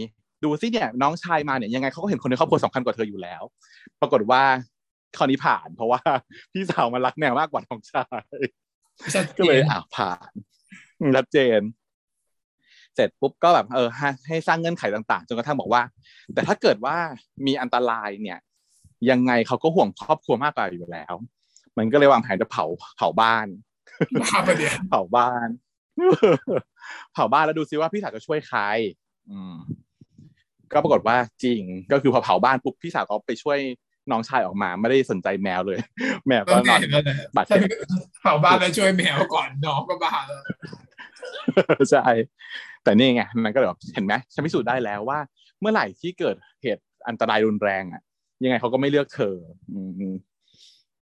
[0.44, 3.42] ดูซิเนี่ยน้องชายมาเนี่ยยังไงเขาก็เห็นคนในครอบครัวสำคัญกว่าเธออยู่แล้ว
[4.00, 4.42] ปรากฏว่า
[5.16, 6.00] ข้อนี้ผ่าน เพราะว่า
[6.52, 8.24] พี่สาวมันรักแมวมากกว่าน้องชาย
[9.38, 10.32] ก็เลยอ่าผ่าน
[11.16, 11.60] ชัดเจน
[12.94, 13.88] เสร็จปุ๊บก็แบบเออ
[14.26, 15.82] ให้สร้างเงื่อนไขต่าง ๆ จนกระทั่งบอกว่า
[16.34, 16.96] แต่ถ้าเกิดว่า
[17.46, 18.38] มีอันตรายเนี่ย
[19.10, 21.14] ยังไงเขาก็ห่วงครอบครัวมากกว่าอยู่แล้ว
[21.78, 22.64] มันก็เลยวางแผนจะเผา
[22.96, 23.46] เผาบ้าน
[24.22, 25.48] บ้าประเดี๋ยวเผาบ้าน
[27.12, 28.60] เผาบ้านแล้วดูซิว่าพี่สาวจะช่วยใคร
[29.30, 29.54] อืม
[30.72, 33.58] ก็ปรากฏว่าจริง ก็คือพอเผาบ้านปุ๊บพี่สาวก็ไปช่วย
[34.10, 35.78] น้องชายออกมาไม่ได้สนใจแมวเลย
[36.26, 37.60] แมวก็ต้องนอนเห็นแล้วนะบาดเจ็บ
[38.22, 40.42] เผาบ้านแล้วช่วยแมวก่อนน้องก็บ้าแล้ว
[41.90, 42.06] ใช่
[42.84, 45.18] แต่นี่ไงมันก็เลยแบบเห็นไหมฉันพิสูจน์ได้แล้วว่า
[45.60, 48.02] เมื่อไหร่ที่เกิดเหตุอันตรายรุนแรงอะ
[48.42, 49.36] ยังไงเขาก็ไม่เลือกเธอ
[49.72, 49.78] อื
[50.12, 50.14] ม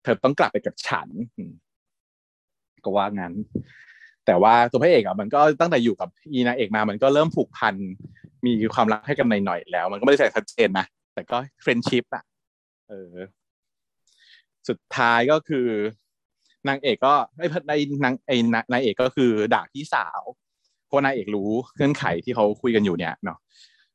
[0.02, 1.52] เธอต้องกลับไปกับฉันอืม
[2.88, 3.34] ก็ว่างั้น
[4.26, 7.74] แต่ว่าตัวพระเอกอะมันก็ตั้งแต่อยู่กับอีนางเอกมา มันก็เริ่มผูกพัน
[8.46, 12.24] มีความรักให้กันหน่อยๆแล้ว มันก็ไม่ได้แสดงชัดเจนนะแต่ก็เฟรนชิพอะ
[12.88, 13.14] เออ
[14.68, 15.66] สุดท้ายก็คือ
[16.68, 17.72] นางเอกก็ไอ้ใน
[18.04, 18.36] นางไอ้
[18.72, 20.22] นางเอกก็คือด่าพี่สาว
[20.86, 23.38] เพราะนางเอกรู้เงื่อนไขที่เขาคุยกันอยู่เนี่ยเนาะ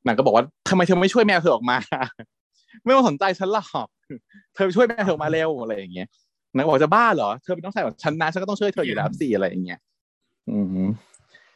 [0.06, 1.78] นางก็บอกว่าทำไมเธอไม่ช่วยแมวเธอออกมา
[2.84, 3.88] ไม่มาสนใจฉันหรอก
[4.56, 6.08] เธอช่วยแมวเธอออกมาเร็วอะไรอย่างเงี้ย
[6.56, 9.80] นางบอกจะบ้าเหรอเธอเป็นน้องชายของฉันนะฉันก็ต้องช่วยเธออยู่แล้วสิอะไรอย่างเงี้ย
[10.50, 10.88] อืม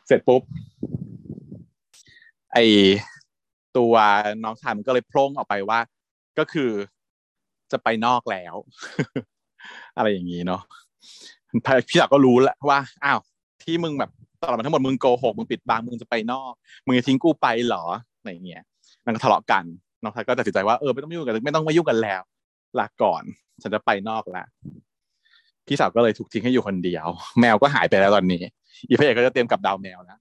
[0.08, 0.42] เสร็จปุ๊บ
[2.54, 2.58] ไอ
[3.78, 3.94] ตัว
[4.44, 5.80] น้องชายมันก็เลยโพล่งออกไปว่า
[6.40, 6.72] ก็คือ
[7.72, 8.56] จะไปนอกแล้ว
[9.98, 10.62] อะไรอย่างนี้เนาะ
[11.88, 13.20] พี่สาวก็รู้แหละว่าอ้าว
[13.64, 14.12] ที่มึงแบบ
[14.42, 16.54] ตลอดมาทั้งหมดมึงโกหกมึงปิดบังมึงจะไปนอก
[16.86, 17.84] มึงจะทิ้งกูไปเหรอ
[18.18, 18.64] อะไรอย่างเงี้ย
[19.06, 19.64] มันก็ทะเลาะกัน
[20.04, 22.22] น้องทัยก็ตัดสินใจว่าเออไม่ต้องยุ่งกันไม่ต้องมายุ่งกันแล้ว
[22.80, 23.24] ลาก่อน
[23.62, 24.46] ฉันจะไปนอกละ
[25.68, 27.08] พี่สาวก็เลยถูกทิ้งให้อยู่คนเดียว
[27.40, 28.42] แมวก็หายไปแล้วตอนนี้
[28.88, 30.20] อีพระเอกก็จะเตรียมกับดาวแมวแล้ว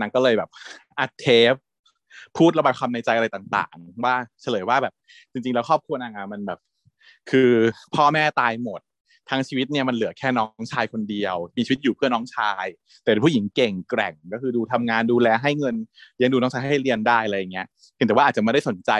[0.00, 0.50] นางก็เลยแบบ
[0.98, 1.54] อัดเทป
[2.36, 4.94] พูดระบายความในใจอะไรต่างๆ ว่าเฉลยว่าแบบ
[5.32, 6.58] จริง ๆ แล้วครอบครัวนางอะมันแบบ
[7.30, 7.50] คือ
[7.94, 8.80] พ่อแม่ตายหมด
[9.30, 12.66] ทั้งชีวิตเนี่ยมันเหลือแค่น้องชายคนเดียว มีชีวิตอยู่เพื่อน้องชาย
[13.02, 15.74] แต่ผู้หญิงเก่งแกร่งก็คือดูทำงานดูแลให้เงิน
[16.16, 18.90] เลี้ยงดูน้องชายให้เรียนได้อะไรอย่างเงี้ยเพียงแต่ว่าอาจจะไม่ได้สนใจ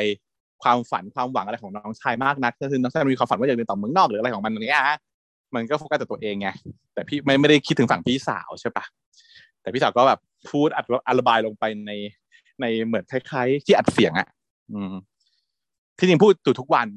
[0.63, 4.99] ความฝันความหวังอะไรของน้องชายมากนักก็คือน้องชายมีความฝันว่าอยากเรียนต่อเมืองนอกหรืออะไรของมันอย่างเงี้ยฮะ
[5.55, 6.49] มันก็โฟกัสแต่ตัวเองไง
[6.95, 8.85] แต่พี่ไม่ไม่ได้คิดถึงฝั่งพี่สาวใช่ปะ
[9.61, 10.21] แต่พี่สาวก็แบบ
[10.51, 11.93] พูดอัดอัระบายลงไปใน
[12.61, 14.29] ในเหมือนคล้าย ๆ ที่อัดเสียงอะ
[14.73, 14.93] อืม
[15.99, 16.89] ที่จริงพูดอยู่ทุกวัน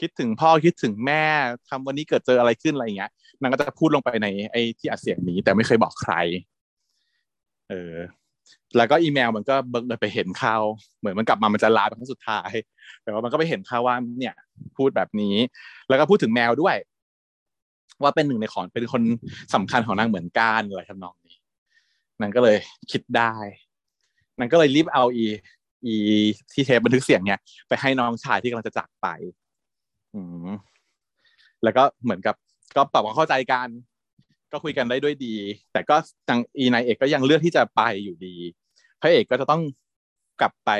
[0.00, 1.22] คิดถึงพ่อคิดถึงแม่
[1.68, 6.14] ทำวันนี้เกิดเจออะไรขึ้นอะไรอย่างเงี้ยนางก็จะพูดลงไปในไอ้ที่อัดเสียงนี้ แต่ไม่เคยบอกใคร
[7.70, 7.94] เออ
[8.76, 10.62] แล้วก็อีเมลมันก็เบิกเลยไปเห็นข่าว
[10.98, 12.50] เหมือนมันกลับมามันจะลาเป็นครั้งสุดท้าย
[13.02, 14.34] แต่ว่ามันก็ไปเห็นข่าวว่าเนี่ย
[14.76, 15.34] พูดแบบนี้
[15.88, 16.76] แล้วก็พูดถึงแมวด้วย
[18.02, 19.02] ว่าเป็นหนึ่งในของเป็นคน
[19.54, 21.38] สำคัญของนางเหมือนกันอะไรทำนองนี้
[22.20, 22.56] นางก็เลย
[22.90, 23.34] คิดได้
[24.38, 25.26] นางก็เลยรีบเอาอี
[25.86, 25.94] อี
[26.52, 29.06] ที่เทปบันทึกเสียงเนี่ย ไปให้น้องชายที่กำลังจะจากไป
[30.14, 30.48] อืม
[31.62, 32.34] แล้วก็เหมือนกับ
[32.76, 33.68] ก็ปรับความเข้าใจกัน
[34.56, 35.34] ก็คุยกันได้ด้วยดี
[35.72, 35.96] แต่ก็
[36.28, 38.34] ทางอีนายเอกก็ยังเลือกที่จะไปอยู่ดี
[39.00, 39.62] พระเอกก็จะต้อง
[40.40, 40.70] กลับไป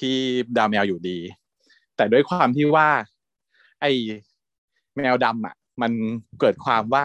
[0.00, 0.16] ที่
[0.56, 1.18] ดาวแมวอยู่ดี
[1.96, 2.88] แต่ด้วยความที่ว่า
[3.80, 3.86] ไอ
[4.96, 5.92] แมวดำอะ มัน
[6.40, 7.02] เกิดความว่า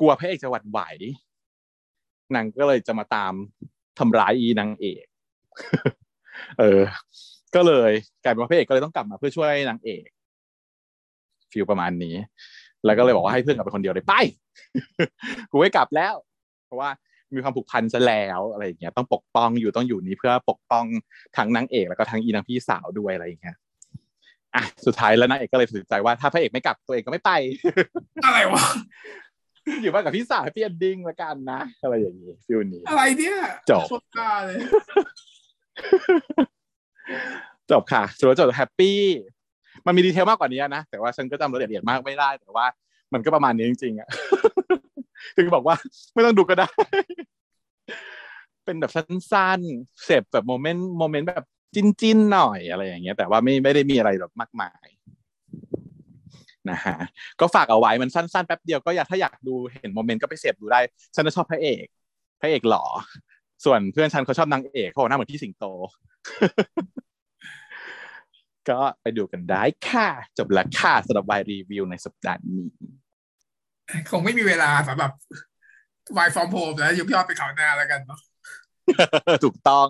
[0.00, 0.80] กลัวพระเอกจะหวั่นไหว
[2.34, 3.32] นางก็เลยจะมาตาม
[3.98, 5.04] ทำร้ายอีนางเอก
[6.58, 6.80] เออ
[7.54, 10.06] ก็เลยกลายเป็นว่าพระเอกก็เลยต้องกลับมาเพื่อช่วยนางเอก
[11.52, 12.14] feel ประมาณนี้
[12.84, 14.14] แล้วก็เลยบอกว่าให้เพื่อนกลับไปคนเดียวเลยไป
[15.50, 16.14] กูไม่กลับแล้ว
[16.66, 16.90] เพราะว่า
[17.34, 20.84] มีความผูกพันซะแล้วอะไรอย่างเงี้ยต้องปกป้องอยู่ต้องอยู่นี้เพื่อปกป้อง
[21.36, 23.56] ทั้งนางเอกแล้วก็ทั้งอีนางพี่สาวด้วยอะไรอย่างเงี้ย
[24.54, 27.32] อะสุดท้ายแล้วนางเอกก็เลยตัดสินใจว่าถ้าพระเอกไม่กลับตัวเองก็ไม่ไป
[28.24, 28.64] อะไรวะ
[29.82, 33.38] อยู่บ้านกับพี่สาว happy ending ละกันนะอะไรอย่างนี้ feel นี้อะไรเนี่ย
[33.70, 34.56] จบโคตรกล้าเลย
[37.70, 39.00] จบค่ะสรุปจบ happy
[39.86, 42.66] มันมี detail มากกว่านี้นะ แต่ว่าฉันก็จำรายละเอียดมากไม่ได้ แต่ว่า
[43.12, 44.08] มันก็ประมาณนี้จริงๆอะ
[45.36, 45.76] ถึงบอกว่า
[46.14, 46.68] ไม่ต้องดูก็ได้
[48.64, 54.86] เป็นแบบสั้นๆเสพแบบ moment moment แบบจิ้นๆหน่อยอะไรอย่างเงี้ย แต่ว่าไม่ไม่ได้มีอะไรแบบมากมาย
[56.70, 56.96] นะฮะ
[57.40, 60.80] ก็ฝากเอาไว้มันสั้นๆแป๊บเดียวก็อยากถ้าอยากดูเห็น moment ก็ไปเสพดูได้
[61.14, 61.86] ฉันชอบพระเอก
[62.40, 62.84] พระเอกหล่อ
[63.64, 65.64] ส่วนเพื่อนฉันเขาชอบนางเอกเขาหน้าเหมือนพี่สิงโต
[68.70, 72.64] ก็ไปดูกันได้ค่ะ จบแล้วค่ะสำหรับวายรีวิวในสัปดาห์นี้
[74.10, 75.10] คงไม่มีเวลาสำหรับ
[76.16, 78.20] วาย from home แล้วยกยอดไปคราวหน้าแล้วกันเนาะ
[79.44, 79.86] ถูกต้อง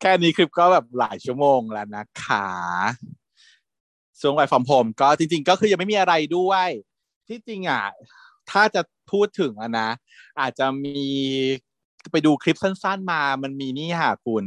[0.00, 2.48] แค่นี้คลิปก็แบบหลายชั่วโมงแล้วนะคะ
[4.20, 6.68] ช่วงวาย from home ก็จริง ๆ ก็คือยังไม่มีอะไรด้วย
[7.28, 7.84] ที่จริงอะ
[8.50, 9.90] ถ้าจะพูดถึงอะนะ
[10.40, 11.08] อาจจะมี
[12.12, 14.44] ไปดูคลิปสั้นๆมา มันมีนี่ค่ะคุณ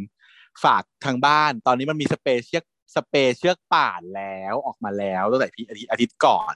[0.64, 2.64] ฝากทางบ้าน ตอนนี้มันมี special
[2.96, 6.54] special ป่านแล้วออกมาแล้วตั้งแต่ที่อาทิตย์อาทิตย์ก่อน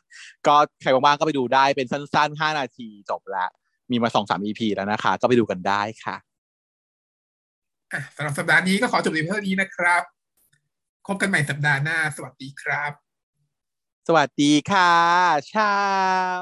[0.48, 3.46] ก็ใครว่างๆก็ไปดูได้เป็นสั้นๆห้านาทีจบละ
[3.92, 6.18] มีมาสองสาม EP แล้วนะคะ ก็ไปดูกันได้ค่ะ
[7.94, 10.04] อะสำหรับสัปดาห์นี้ก็ขอจบในเท่านี้นะครับ
[11.08, 12.92] พบกันใหม่สัปดาห์หน้า สวัสดีครับ
[14.08, 14.94] สวัสดีค่ะ
[15.54, 15.76] ชา
[16.38, 16.42] ว